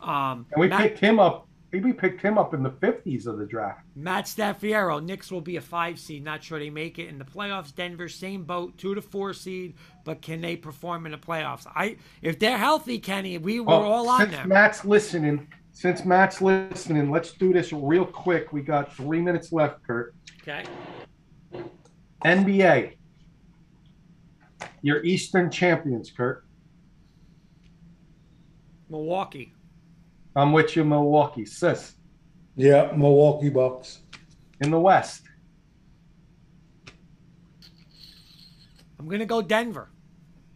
Um, 0.00 0.46
And 0.52 0.60
we 0.60 0.68
Matt, 0.68 0.80
picked 0.80 0.98
him 0.98 1.18
up. 1.20 1.48
Maybe 1.72 1.86
we 1.86 1.92
picked 1.92 2.22
him 2.22 2.38
up 2.38 2.54
in 2.54 2.62
the 2.62 2.70
50s 2.70 3.26
of 3.26 3.38
the 3.38 3.44
draft. 3.44 3.82
Matt 3.94 4.24
Staffiero, 4.24 5.04
Knicks 5.04 5.30
will 5.30 5.42
be 5.42 5.56
a 5.56 5.60
five 5.60 5.98
seed. 5.98 6.24
Not 6.24 6.42
sure 6.42 6.58
they 6.58 6.70
make 6.70 6.98
it 6.98 7.08
in 7.08 7.18
the 7.18 7.26
playoffs. 7.26 7.74
Denver, 7.74 8.08
same 8.08 8.44
boat, 8.44 8.78
two 8.78 8.94
to 8.94 9.02
four 9.02 9.34
seed, 9.34 9.74
but 10.04 10.22
can 10.22 10.40
they 10.40 10.56
perform 10.56 11.04
in 11.04 11.12
the 11.12 11.18
playoffs? 11.18 11.66
I, 11.66 11.98
if 12.22 12.38
they're 12.38 12.56
healthy, 12.56 12.98
Kenny, 12.98 13.36
we 13.36 13.60
were 13.60 13.72
all 13.72 14.08
on 14.08 14.20
since 14.20 14.32
them. 14.32 14.48
Matt's 14.48 14.84
listening, 14.86 15.46
since 15.72 16.06
Matt's 16.06 16.40
listening, 16.40 17.10
let's 17.10 17.32
do 17.32 17.52
this 17.52 17.70
real 17.70 18.06
quick. 18.06 18.50
We 18.50 18.62
got 18.62 18.94
three 18.96 19.20
minutes 19.20 19.52
left, 19.52 19.86
Kurt. 19.86 20.14
okay. 20.40 20.64
NBA. 22.24 22.94
Your 24.80 25.04
Eastern 25.04 25.50
champions, 25.50 26.10
Kurt. 26.10 26.44
Milwaukee. 28.88 29.52
I'm 30.38 30.52
with 30.52 30.76
you, 30.76 30.84
Milwaukee. 30.84 31.44
Sis. 31.44 31.94
Yeah, 32.54 32.92
Milwaukee 32.96 33.50
Bucks. 33.50 34.02
In 34.60 34.70
the 34.70 34.78
West. 34.78 35.22
I'm 38.98 39.08
gonna 39.08 39.26
go 39.26 39.42
Denver. 39.42 39.90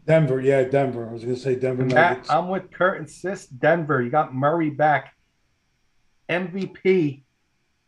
Denver, 0.07 0.41
yeah, 0.41 0.63
Denver. 0.63 1.09
I 1.09 1.13
was 1.13 1.25
gonna 1.25 1.37
say 1.37 1.57
Denver 1.57 1.85
Matt, 1.85 1.95
Nuggets. 1.95 2.31
I'm 2.31 2.49
with 2.49 2.71
Kurt 2.71 2.99
and 2.99 3.11
Sis. 3.11 3.47
Denver. 3.47 4.01
You 4.03 4.11
got 4.11 4.33
Murray 4.33 4.71
back. 4.71 5.15
MVP. 6.29 7.25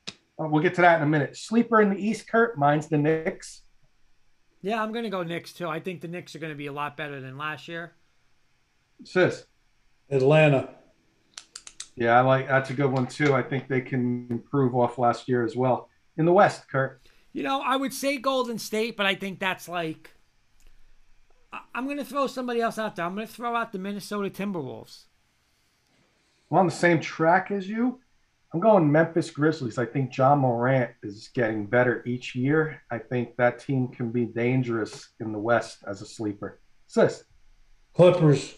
Uh, 0.08 0.48
we'll 0.48 0.62
get 0.62 0.74
to 0.74 0.80
that 0.80 0.96
in 0.96 1.04
a 1.04 1.08
minute. 1.08 1.36
Sleeper 1.36 1.80
in 1.80 1.90
the 1.90 1.96
East, 1.96 2.26
Kurt. 2.26 2.58
Mine's 2.58 2.88
the 2.88 2.98
Knicks. 2.98 3.62
Yeah, 4.62 4.82
I'm 4.82 4.92
gonna 4.92 5.10
go 5.10 5.22
Knicks 5.22 5.52
too. 5.52 5.68
I 5.68 5.78
think 5.78 6.00
the 6.00 6.08
Knicks 6.08 6.34
are 6.34 6.40
gonna 6.40 6.56
be 6.56 6.66
a 6.66 6.72
lot 6.72 6.96
better 6.96 7.20
than 7.20 7.38
last 7.38 7.68
year. 7.68 7.94
Sis. 9.04 9.46
Atlanta. 10.10 10.70
Yeah, 11.96 12.18
I 12.18 12.20
like 12.22 12.48
that's 12.48 12.70
a 12.70 12.74
good 12.74 12.90
one 12.90 13.06
too. 13.06 13.34
I 13.34 13.42
think 13.42 13.68
they 13.68 13.80
can 13.80 14.26
improve 14.30 14.74
off 14.74 14.98
last 14.98 15.28
year 15.28 15.44
as 15.44 15.54
well. 15.56 15.88
In 16.16 16.24
the 16.24 16.32
West, 16.32 16.68
Kurt. 16.68 17.00
You 17.32 17.42
know, 17.42 17.60
I 17.60 17.76
would 17.76 17.92
say 17.92 18.18
Golden 18.18 18.58
State, 18.58 18.96
but 18.96 19.06
I 19.06 19.14
think 19.14 19.40
that's 19.40 19.68
like. 19.68 20.12
I- 21.52 21.60
I'm 21.74 21.84
going 21.86 21.98
to 21.98 22.04
throw 22.04 22.26
somebody 22.26 22.60
else 22.60 22.78
out 22.78 22.96
there. 22.96 23.04
I'm 23.04 23.14
going 23.14 23.26
to 23.26 23.32
throw 23.32 23.54
out 23.54 23.72
the 23.72 23.78
Minnesota 23.78 24.30
Timberwolves. 24.30 25.04
I'm 26.50 26.58
on 26.58 26.66
the 26.66 26.72
same 26.72 27.00
track 27.00 27.50
as 27.50 27.68
you. 27.68 28.00
I'm 28.52 28.60
going 28.60 28.90
Memphis 28.90 29.30
Grizzlies. 29.30 29.78
I 29.78 29.86
think 29.86 30.16
Ja 30.16 30.36
Morant 30.36 30.92
is 31.02 31.30
getting 31.34 31.66
better 31.66 32.04
each 32.06 32.36
year. 32.36 32.80
I 32.90 32.98
think 32.98 33.36
that 33.36 33.58
team 33.58 33.88
can 33.88 34.12
be 34.12 34.26
dangerous 34.26 35.08
in 35.18 35.32
the 35.32 35.38
West 35.38 35.78
as 35.88 36.02
a 36.02 36.06
sleeper. 36.06 36.60
Sis, 36.86 37.24
Clippers. 37.94 38.54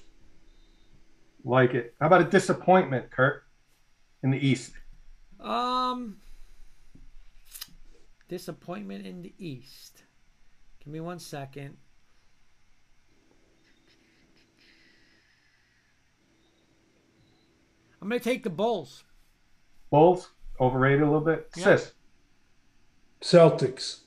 Like 1.46 1.74
it. 1.74 1.94
How 2.00 2.08
about 2.08 2.20
a 2.20 2.24
disappointment, 2.24 3.10
Kurt, 3.10 3.44
in 4.22 4.30
the 4.30 4.46
East? 4.46 4.72
Um, 5.40 6.16
disappointment 8.28 9.06
in 9.06 9.22
the 9.22 9.32
East. 9.38 10.02
Give 10.80 10.92
me 10.92 11.00
one 11.00 11.18
second. 11.18 11.76
I'm 18.02 18.08
going 18.08 18.20
to 18.20 18.24
take 18.24 18.42
the 18.42 18.50
Bulls. 18.50 19.04
Bulls, 19.90 20.30
overrated 20.60 21.02
a 21.02 21.06
little 21.06 21.20
bit. 21.20 21.48
Yeah. 21.56 21.76
Sis, 21.76 21.92
Celtics. 23.20 24.00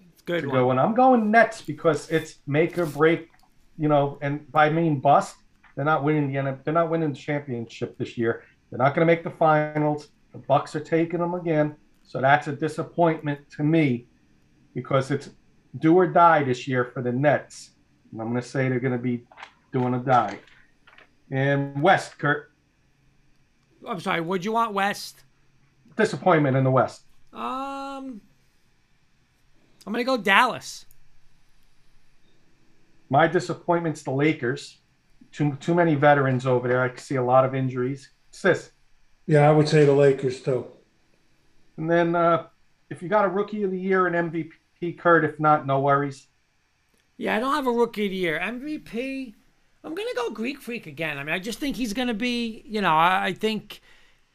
It's 0.00 0.22
a 0.22 0.24
good 0.24 0.42
to 0.42 0.48
one. 0.48 0.56
go 0.56 0.70
in. 0.70 0.78
I'm 0.78 0.94
going 0.94 1.30
Nets 1.30 1.62
because 1.62 2.10
it's 2.10 2.36
make 2.46 2.78
or 2.78 2.86
break, 2.86 3.28
you 3.76 3.88
know, 3.88 4.18
and 4.22 4.50
by 4.52 4.66
I 4.66 4.70
mean 4.70 5.00
bust. 5.00 5.36
They're 5.74 5.84
not 5.84 6.04
winning 6.04 6.32
the 6.32 6.58
they're 6.64 6.74
not 6.74 6.90
winning 6.90 7.12
the 7.12 7.18
championship 7.18 7.96
this 7.98 8.16
year. 8.18 8.44
They're 8.70 8.78
not 8.78 8.94
going 8.94 9.06
to 9.06 9.12
make 9.12 9.24
the 9.24 9.30
finals. 9.30 10.08
The 10.32 10.38
Bucks 10.38 10.74
are 10.76 10.80
taking 10.80 11.20
them 11.20 11.34
again. 11.34 11.76
So 12.02 12.20
that's 12.20 12.48
a 12.48 12.52
disappointment 12.52 13.40
to 13.56 13.62
me 13.62 14.06
because 14.74 15.10
it's 15.10 15.30
do 15.78 15.94
or 15.94 16.06
die 16.06 16.42
this 16.42 16.66
year 16.66 16.84
for 16.84 17.02
the 17.02 17.12
Nets. 17.12 17.70
And 18.10 18.20
I'm 18.20 18.30
going 18.30 18.40
to 18.40 18.46
say 18.46 18.68
they're 18.68 18.80
going 18.80 18.92
to 18.92 18.98
be 18.98 19.24
doing 19.72 19.94
a 19.94 19.98
die. 19.98 20.38
And 21.30 21.82
West, 21.82 22.18
Kurt, 22.18 22.52
I'm 23.86 24.00
sorry. 24.00 24.20
Would 24.20 24.44
you 24.44 24.52
want 24.52 24.74
West? 24.74 25.24
disappointment 25.96 26.56
in 26.56 26.64
the 26.64 26.70
West. 26.70 27.04
Um, 27.32 28.20
I'm 29.86 29.92
going 29.92 29.98
to 29.98 30.04
go 30.04 30.16
Dallas. 30.16 30.86
My 33.10 33.26
disappointment's 33.26 34.02
the 34.02 34.10
Lakers. 34.10 34.78
Too 35.32 35.56
too 35.60 35.74
many 35.74 35.94
veterans 35.94 36.46
over 36.46 36.68
there. 36.68 36.82
I 36.82 36.94
see 36.96 37.16
a 37.16 37.24
lot 37.24 37.44
of 37.44 37.54
injuries. 37.54 38.10
Sis, 38.30 38.70
Yeah, 39.26 39.48
I 39.48 39.52
would 39.52 39.68
say 39.68 39.84
the 39.84 39.92
Lakers 39.92 40.42
too. 40.42 40.66
And 41.76 41.90
then 41.90 42.14
uh, 42.14 42.46
if 42.90 43.02
you 43.02 43.08
got 43.08 43.24
a 43.24 43.28
rookie 43.28 43.62
of 43.62 43.70
the 43.70 43.80
year 43.80 44.06
and 44.06 44.30
MVP, 44.30 44.98
Kurt, 44.98 45.24
if 45.24 45.40
not, 45.40 45.66
no 45.66 45.80
worries. 45.80 46.28
Yeah, 47.16 47.36
I 47.36 47.40
don't 47.40 47.54
have 47.54 47.66
a 47.66 47.72
rookie 47.72 48.06
of 48.06 48.10
the 48.10 48.16
year. 48.16 48.38
MVP, 48.38 49.34
I'm 49.84 49.94
going 49.94 50.08
to 50.08 50.16
go 50.16 50.30
Greek 50.30 50.60
Freak 50.60 50.86
again. 50.86 51.18
I 51.18 51.24
mean, 51.24 51.34
I 51.34 51.38
just 51.38 51.58
think 51.58 51.76
he's 51.76 51.92
going 51.92 52.08
to 52.08 52.14
be, 52.14 52.62
you 52.66 52.80
know, 52.80 52.94
I, 52.94 53.26
I 53.26 53.32
think, 53.32 53.80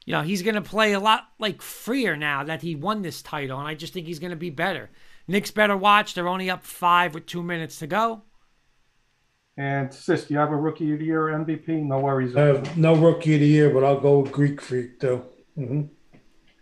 you 0.06 0.14
know, 0.14 0.22
he's 0.22 0.42
going 0.42 0.56
to 0.56 0.62
play 0.62 0.94
a 0.94 1.00
lot 1.00 1.28
like 1.40 1.62
freer 1.62 2.16
now 2.16 2.44
that 2.44 2.62
he 2.62 2.76
won 2.76 3.02
this 3.02 3.22
title, 3.22 3.60
and 3.60 3.68
I 3.68 3.76
just 3.76 3.94
think 3.94 4.08
he's 4.08 4.20
going 4.20 4.32
to 4.32 4.38
be 4.38 4.50
better. 4.50 4.90
Knicks 5.28 5.52
better 5.52 5.76
watch. 5.76 6.14
They're 6.14 6.28
only 6.28 6.50
up 6.50 6.64
five 6.64 7.14
with 7.14 7.26
two 7.26 7.44
minutes 7.44 7.80
to 7.80 7.88
go. 7.88 8.24
And 9.58 9.92
sis, 9.92 10.26
do 10.26 10.36
you 10.36 10.40
have 10.40 10.52
a 10.52 10.56
rookie 10.56 10.94
of 10.94 11.00
the 11.00 11.06
year 11.06 11.24
MVP? 11.28 11.84
No 11.84 12.00
worries. 12.00 12.36
I 12.36 12.42
have 12.42 12.78
no 12.78 12.96
rookie 12.96 13.34
of 13.34 13.40
the 13.42 13.48
year, 13.48 13.72
but 13.72 13.84
I'll 13.84 14.00
go 14.00 14.20
with 14.20 14.32
Greek 14.32 14.62
Freak 14.62 15.00
too. 15.00 15.24
hmm 15.56 15.84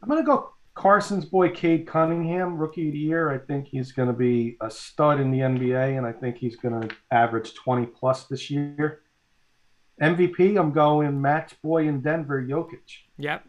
I'm 0.01 0.09
gonna 0.09 0.23
go 0.23 0.51
Carson's 0.75 1.25
boy 1.25 1.49
Cade 1.49 1.87
Cunningham, 1.87 2.57
rookie 2.57 2.87
of 2.87 2.93
the 2.93 2.99
year. 2.99 3.31
I 3.31 3.37
think 3.37 3.67
he's 3.67 3.91
gonna 3.91 4.13
be 4.13 4.55
a 4.61 4.69
stud 4.69 5.19
in 5.19 5.31
the 5.31 5.39
NBA, 5.39 5.97
and 5.97 6.05
I 6.05 6.11
think 6.13 6.37
he's 6.37 6.55
gonna 6.55 6.87
average 7.11 7.53
20 7.55 7.87
plus 7.87 8.25
this 8.25 8.49
year. 8.49 9.01
MVP, 10.01 10.57
I'm 10.59 10.71
going 10.71 11.21
match 11.21 11.59
boy 11.61 11.87
in 11.87 12.01
Denver, 12.01 12.41
Jokic. 12.43 13.03
Yep. 13.17 13.45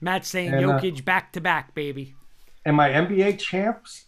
Matt 0.00 0.24
saying 0.24 0.54
And, 0.54 0.64
uh, 0.64 0.78
Jokic 0.78 1.04
back 1.04 1.32
to 1.32 1.40
back, 1.40 1.74
baby. 1.74 2.14
And 2.64 2.76
my 2.76 2.90
NBA 2.90 3.38
champs, 3.38 4.07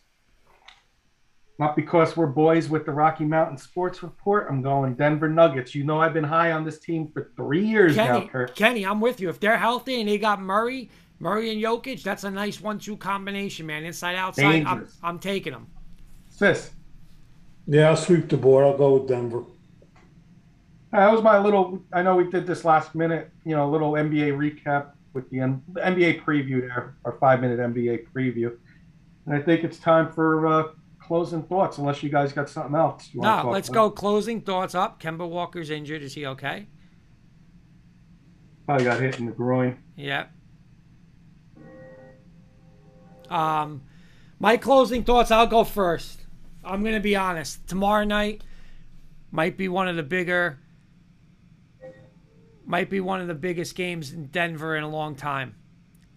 Not 1.61 1.77
because 1.77 2.17
we're 2.17 2.27
boys 2.27 2.71
with 2.71 2.87
the 2.87 2.93
Rocky 2.93 3.27
Mountain 3.27 3.59
Sports 3.59 4.03
Report. 4.03 4.47
I'm 4.49 4.63
going 4.63 4.95
Denver 4.95 5.29
Nuggets. 5.29 5.75
You 5.75 5.85
know 5.85 6.01
I've 6.01 6.15
been 6.15 6.25
high 6.25 6.53
on 6.53 6.65
this 6.65 6.79
team 6.79 7.11
for 7.13 7.33
three 7.37 7.63
years 7.63 7.95
now, 7.95 8.15
Kenny, 8.15 8.29
Kurt. 8.29 8.57
Kenny, 8.57 8.87
I'm 8.87 8.99
with 8.99 9.21
you. 9.21 9.29
If 9.29 9.41
they're 9.41 9.59
healthy 9.59 10.01
and 10.01 10.09
they 10.09 10.17
got 10.17 10.41
Murray, 10.41 10.89
Murray 11.19 11.53
and 11.53 11.63
Jokic, 11.63 12.03
that's 12.03 12.25
a 12.25 12.31
nice 12.31 12.63
one-two 12.63 12.97
combination, 12.97 13.67
man. 13.67 13.85
Inside 13.85 14.17
outside, 14.17 14.45
I'm, 14.45 14.65
Dangerous. 14.65 14.99
I'm 15.03 15.19
taking 15.19 15.53
them. 15.53 15.67
Sis, 16.31 16.71
Yeah, 17.67 17.91
I'll 17.91 17.97
sweep 17.97 18.31
the 18.31 18.39
board. 18.39 18.65
I'll 18.65 18.79
go 18.79 18.95
with 18.95 19.09
Denver. 19.09 19.45
that 20.93 21.13
was 21.13 21.23
my 21.23 21.39
little. 21.39 21.83
I 21.93 22.01
know 22.01 22.17
we 22.17 22.25
did 22.31 22.47
this 22.47 22.65
last 22.65 22.95
minute, 22.95 23.31
you 23.45 23.55
know, 23.55 23.69
a 23.69 23.71
little 23.71 23.93
NBA 23.93 24.33
recap 24.33 24.93
with 25.13 25.29
the, 25.29 25.41
N- 25.41 25.63
the 25.75 25.81
NBA 25.81 26.25
preview 26.25 26.63
there, 26.63 26.97
our 27.05 27.19
five 27.21 27.43
minute 27.43 27.59
NBA 27.59 28.07
preview. 28.15 28.57
And 29.27 29.35
I 29.35 29.43
think 29.43 29.63
it's 29.63 29.79
time 29.79 30.11
for 30.11 30.47
uh, 30.47 30.69
closing 31.11 31.43
thoughts, 31.43 31.77
unless 31.79 32.05
you 32.05 32.09
guys 32.09 32.33
got 32.33 32.49
something 32.49 32.77
else. 32.77 33.11
You 33.13 33.21
No, 33.21 33.51
let's 33.51 33.69
about. 33.69 33.75
go. 33.75 33.91
Closing 33.91 34.43
thoughts 34.43 34.77
up. 34.77 35.03
Kemba 35.03 35.29
Walker's 35.29 35.69
injured. 35.69 36.03
Is 36.03 36.15
he 36.15 36.25
okay? 36.25 36.69
Probably 38.65 38.85
got 38.85 39.01
hit 39.01 39.19
in 39.19 39.27
the 39.27 39.33
groin. 39.33 39.77
Yeah. 39.97 40.27
Um, 43.29 43.83
my 44.39 44.57
closing 44.57 45.03
thoughts. 45.03 45.33
I'll 45.33 45.49
go 45.49 45.65
first. 45.65 46.21
I'm 46.63 46.85
gonna 46.85 47.01
be 47.01 47.17
honest. 47.17 47.67
Tomorrow 47.67 48.05
night 48.05 48.45
might 49.33 49.57
be 49.57 49.67
one 49.67 49.89
of 49.89 49.97
the 49.97 50.05
bigger, 50.05 50.61
might 52.65 52.89
be 52.89 53.01
one 53.01 53.21
of 53.21 53.27
the 53.27 53.35
biggest 53.35 53.75
games 53.75 54.13
in 54.13 54.27
Denver 54.27 54.77
in 54.77 54.85
a 54.85 54.89
long 54.89 55.17
time. 55.17 55.57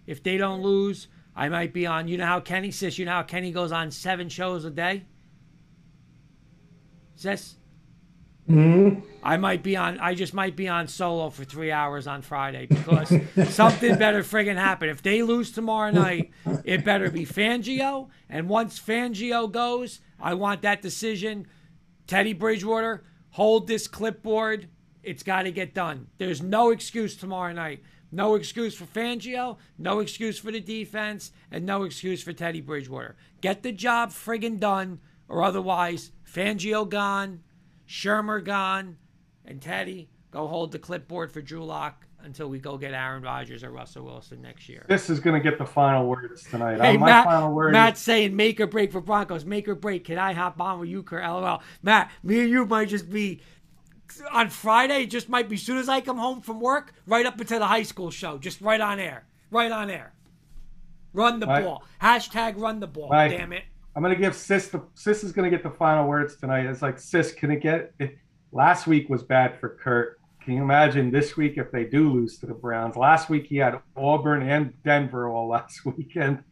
If 0.06 0.22
they 0.22 0.36
don't 0.36 0.62
lose, 0.62 1.08
I 1.36 1.48
might 1.48 1.72
be 1.72 1.86
on. 1.86 2.08
You 2.08 2.16
know 2.18 2.26
how 2.26 2.40
Kenny 2.40 2.70
says. 2.70 2.98
You 2.98 3.04
know 3.04 3.12
how 3.12 3.22
Kenny 3.22 3.50
goes 3.50 3.72
on 3.72 3.90
seven 3.90 4.28
shows 4.28 4.64
a 4.64 4.70
day. 4.70 5.04
Sis. 7.16 7.56
hmm 8.46 9.00
I 9.22 9.36
might 9.38 9.62
be 9.62 9.74
on. 9.76 9.98
I 10.00 10.14
just 10.14 10.34
might 10.34 10.54
be 10.54 10.68
on 10.68 10.86
solo 10.86 11.30
for 11.30 11.44
three 11.44 11.72
hours 11.72 12.06
on 12.06 12.20
Friday 12.20 12.66
because 12.66 13.08
something 13.54 13.96
better 13.96 14.22
friggin' 14.22 14.56
happen. 14.56 14.90
If 14.90 15.02
they 15.02 15.22
lose 15.22 15.50
tomorrow 15.50 15.90
night, 15.90 16.30
it 16.64 16.84
better 16.84 17.10
be 17.10 17.24
Fangio. 17.24 18.08
And 18.28 18.48
once 18.48 18.78
Fangio 18.78 19.50
goes, 19.50 20.00
I 20.20 20.34
want 20.34 20.60
that 20.62 20.82
decision. 20.82 21.46
Teddy 22.06 22.34
Bridgewater, 22.34 23.02
hold 23.30 23.66
this 23.66 23.88
clipboard. 23.88 24.68
It's 25.02 25.22
got 25.22 25.42
to 25.42 25.52
get 25.52 25.72
done. 25.74 26.08
There's 26.18 26.42
no 26.42 26.70
excuse 26.70 27.16
tomorrow 27.16 27.52
night. 27.52 27.82
No 28.14 28.36
excuse 28.36 28.76
for 28.76 28.84
Fangio, 28.84 29.56
no 29.76 29.98
excuse 29.98 30.38
for 30.38 30.52
the 30.52 30.60
defense, 30.60 31.32
and 31.50 31.66
no 31.66 31.82
excuse 31.82 32.22
for 32.22 32.32
Teddy 32.32 32.60
Bridgewater. 32.60 33.16
Get 33.40 33.64
the 33.64 33.72
job 33.72 34.10
friggin' 34.10 34.60
done, 34.60 35.00
or 35.28 35.42
otherwise, 35.42 36.12
Fangio 36.24 36.88
gone, 36.88 37.42
Shurmur 37.88 38.44
gone, 38.44 38.98
and 39.44 39.60
Teddy 39.60 40.10
go 40.30 40.46
hold 40.46 40.70
the 40.70 40.78
clipboard 40.78 41.32
for 41.32 41.42
Drew 41.42 41.64
Lock 41.64 42.06
until 42.22 42.48
we 42.48 42.60
go 42.60 42.78
get 42.78 42.94
Aaron 42.94 43.24
Rodgers 43.24 43.64
or 43.64 43.70
Russell 43.70 44.04
Wilson 44.04 44.40
next 44.40 44.68
year. 44.68 44.86
This 44.88 45.10
is 45.10 45.18
going 45.18 45.34
to 45.34 45.50
get 45.50 45.58
the 45.58 45.66
final 45.66 46.06
words 46.06 46.44
tonight. 46.44 46.80
Hey, 46.80 46.94
Uh, 46.94 46.98
my 47.00 47.06
Matt, 47.06 47.24
final 47.24 47.52
word 47.52 47.72
Matt's 47.72 47.98
is 47.98 48.04
saying 48.04 48.36
make 48.36 48.60
or 48.60 48.68
break 48.68 48.92
for 48.92 49.00
Broncos. 49.00 49.44
Make 49.44 49.66
or 49.66 49.74
break. 49.74 50.04
Can 50.04 50.18
I 50.18 50.34
hop 50.34 50.60
on 50.60 50.78
with 50.78 50.88
you, 50.88 51.02
Kurt? 51.02 51.24
LOL. 51.24 51.62
Matt, 51.82 52.12
me 52.22 52.40
and 52.42 52.48
you 52.50 52.64
might 52.64 52.88
just 52.88 53.10
be 53.10 53.40
on 54.32 54.50
Friday. 54.50 55.02
It 55.02 55.10
just 55.10 55.28
might 55.28 55.48
be 55.48 55.54
as 55.56 55.62
soon 55.62 55.78
as 55.78 55.88
I 55.88 56.00
come 56.00 56.18
home 56.18 56.40
from 56.40 56.60
work, 56.60 56.94
right 57.06 57.26
up 57.26 57.40
into 57.40 57.58
the 57.58 57.66
high 57.66 57.82
school 57.82 58.10
show. 58.10 58.38
Just 58.38 58.60
right 58.60 58.80
on 58.80 58.98
air. 59.00 59.26
Right 59.50 59.70
on 59.72 59.90
air. 59.90 60.12
Run 61.12 61.40
the 61.40 61.46
Right. 61.46 61.64
ball. 61.64 61.84
Hashtag 62.02 62.58
run 62.60 62.80
the 62.80 62.86
ball. 62.88 63.10
Right. 63.10 63.28
Damn 63.28 63.52
it. 63.52 63.64
I'm 63.96 64.02
going 64.02 64.14
to 64.14 64.20
give 64.20 64.34
Sis 64.34 64.68
the 64.68 64.82
Sis 64.94 65.22
is 65.22 65.30
going 65.32 65.48
to 65.48 65.56
get 65.56 65.62
the 65.62 65.70
final 65.70 66.08
words 66.08 66.36
tonight. 66.36 66.66
It's 66.66 66.82
like 66.82 66.98
Sis, 66.98 67.32
can 67.32 67.50
it 67.52 67.60
get? 67.60 67.92
It, 68.00 68.18
last 68.50 68.86
week 68.88 69.08
was 69.08 69.22
bad 69.22 69.58
for 69.60 69.78
Kurt. 69.80 70.18
Can 70.42 70.54
you 70.54 70.62
imagine 70.62 71.10
this 71.12 71.36
week 71.36 71.54
if 71.56 71.70
they 71.70 71.84
do 71.84 72.12
lose 72.12 72.38
to 72.40 72.46
the 72.46 72.54
Browns? 72.54 72.96
Last 72.96 73.30
week 73.30 73.46
he 73.46 73.56
had 73.56 73.80
Auburn 73.96 74.42
and 74.48 74.72
Denver 74.82 75.28
all 75.28 75.48
last 75.56 75.84
weekend. 75.86 76.42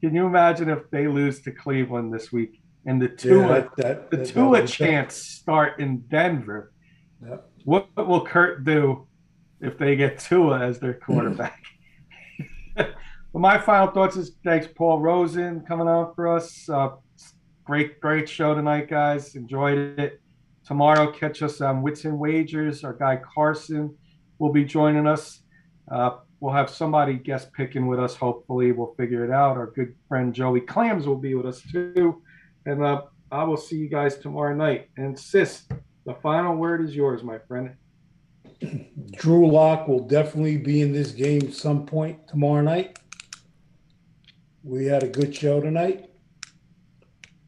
Can 0.00 0.14
you 0.14 0.26
imagine 0.26 0.68
if 0.70 0.88
they 0.90 1.08
lose 1.08 1.40
to 1.42 1.50
Cleveland 1.50 2.12
this 2.14 2.30
week 2.30 2.60
and 2.86 3.02
the 3.02 3.08
Tua 3.08 3.40
Yeah, 3.40 3.48
that, 3.48 3.76
that, 3.76 4.10
the 4.12 4.16
that- 4.18 4.26
Tua 4.28 4.66
chance 4.66 5.14
start 5.16 5.80
in 5.80 5.98
Denver? 6.08 6.70
What 7.64 7.88
will 7.96 8.24
Kurt 8.24 8.64
do 8.64 9.06
if 9.60 9.78
they 9.78 9.96
get 9.96 10.18
Tua 10.18 10.60
as 10.60 10.78
their 10.78 10.94
quarterback? 10.94 11.62
but 12.76 12.94
my 13.32 13.58
final 13.58 13.88
thoughts 13.88 14.16
is 14.16 14.32
thanks 14.44 14.66
Paul 14.74 15.00
Rosen 15.00 15.60
coming 15.60 15.88
on 15.88 16.14
for 16.14 16.28
us. 16.28 16.68
Uh, 16.68 16.90
great, 17.64 18.00
great 18.00 18.28
show 18.28 18.54
tonight, 18.54 18.88
guys. 18.88 19.34
Enjoyed 19.34 19.98
it. 19.98 20.20
Tomorrow, 20.64 21.12
catch 21.12 21.42
us 21.42 21.60
on 21.60 21.82
Wits 21.82 22.04
and 22.04 22.18
Wagers. 22.18 22.84
Our 22.84 22.94
guy 22.94 23.16
Carson 23.16 23.96
will 24.38 24.52
be 24.52 24.64
joining 24.64 25.06
us. 25.06 25.42
Uh, 25.90 26.18
we'll 26.40 26.54
have 26.54 26.70
somebody 26.70 27.14
guest 27.14 27.52
picking 27.52 27.86
with 27.86 28.00
us. 28.00 28.14
Hopefully, 28.14 28.72
we'll 28.72 28.94
figure 28.94 29.24
it 29.24 29.30
out. 29.30 29.56
Our 29.56 29.70
good 29.72 29.94
friend 30.08 30.34
Joey 30.34 30.60
Clams 30.60 31.06
will 31.06 31.18
be 31.18 31.34
with 31.34 31.46
us 31.46 31.62
too. 31.70 32.22
And 32.66 32.82
uh, 32.82 33.02
I 33.30 33.44
will 33.44 33.56
see 33.56 33.76
you 33.76 33.88
guys 33.88 34.16
tomorrow 34.16 34.54
night. 34.54 34.88
And 34.96 35.18
sis, 35.18 35.64
the 36.04 36.14
final 36.14 36.56
word 36.56 36.84
is 36.84 36.94
yours, 36.94 37.22
my 37.22 37.38
friend. 37.38 37.74
Drew 39.12 39.50
Lock 39.50 39.88
will 39.88 40.06
definitely 40.06 40.56
be 40.58 40.80
in 40.80 40.92
this 40.92 41.12
game 41.12 41.50
some 41.52 41.86
point 41.86 42.26
tomorrow 42.28 42.62
night. 42.62 42.98
We 44.62 44.86
had 44.86 45.02
a 45.02 45.08
good 45.08 45.34
show 45.34 45.60
tonight. 45.60 46.10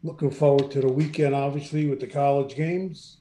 Looking 0.03 0.31
forward 0.31 0.71
to 0.73 0.81
the 0.81 0.89
weekend, 0.93 1.35
obviously, 1.35 1.87
with 1.87 2.01
the 2.01 2.07
college 2.07 2.55
games. 2.55 3.19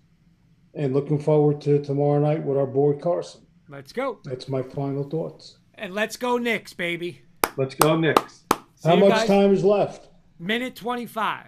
And 0.73 0.93
looking 0.93 1.19
forward 1.19 1.61
to 1.61 1.81
tomorrow 1.81 2.19
night 2.19 2.43
with 2.43 2.57
our 2.57 2.67
boy 2.67 2.93
Carson. 2.97 3.41
Let's 3.69 3.93
go. 3.93 4.19
That's 4.25 4.49
my 4.49 4.61
final 4.61 5.09
thoughts. 5.09 5.57
And 5.75 5.93
let's 5.93 6.17
go 6.17 6.37
Knicks, 6.37 6.73
baby. 6.73 7.21
Let's 7.57 7.75
go, 7.75 7.95
Knicks. 7.97 8.43
See 8.75 8.89
How 8.89 8.95
much 8.97 9.09
guys- 9.09 9.27
time 9.27 9.53
is 9.53 9.63
left? 9.63 10.09
Minute 10.37 10.75
25. 10.75 11.45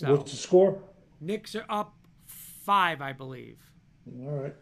So, 0.00 0.12
What's 0.16 0.30
the 0.30 0.38
score? 0.38 0.80
Knicks 1.20 1.54
are 1.54 1.66
up 1.68 1.94
five, 2.26 3.02
I 3.02 3.12
believe. 3.12 3.58
All 4.22 4.30
right. 4.30 4.54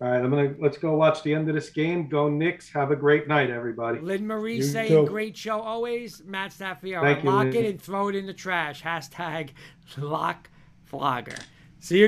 All 0.00 0.08
right, 0.08 0.18
I'm 0.24 0.30
gonna 0.30 0.54
let's 0.58 0.78
go 0.78 0.94
watch 0.96 1.22
the 1.22 1.34
end 1.34 1.46
of 1.50 1.54
this 1.54 1.68
game. 1.68 2.08
Go 2.08 2.30
Knicks. 2.30 2.70
Have 2.70 2.90
a 2.90 2.96
great 2.96 3.28
night, 3.28 3.50
everybody. 3.50 3.98
Lynn 3.98 4.26
Marie 4.26 4.56
You 4.56 4.62
saying, 4.62 4.88
too. 4.88 5.04
great 5.06 5.36
show 5.36 5.60
always. 5.60 6.22
Matt 6.24 6.52
Staffiero, 6.52 7.02
Thank 7.02 7.24
you, 7.24 7.30
lock 7.30 7.46
Lynn. 7.46 7.56
it 7.56 7.66
and 7.66 7.82
throw 7.82 8.08
it 8.08 8.14
in 8.14 8.24
the 8.24 8.32
trash. 8.32 8.82
Hashtag 8.82 9.50
lock 9.98 10.48
vlogger. 10.90 11.38
See 11.80 11.98
you 11.98 12.04
guys. 12.04 12.06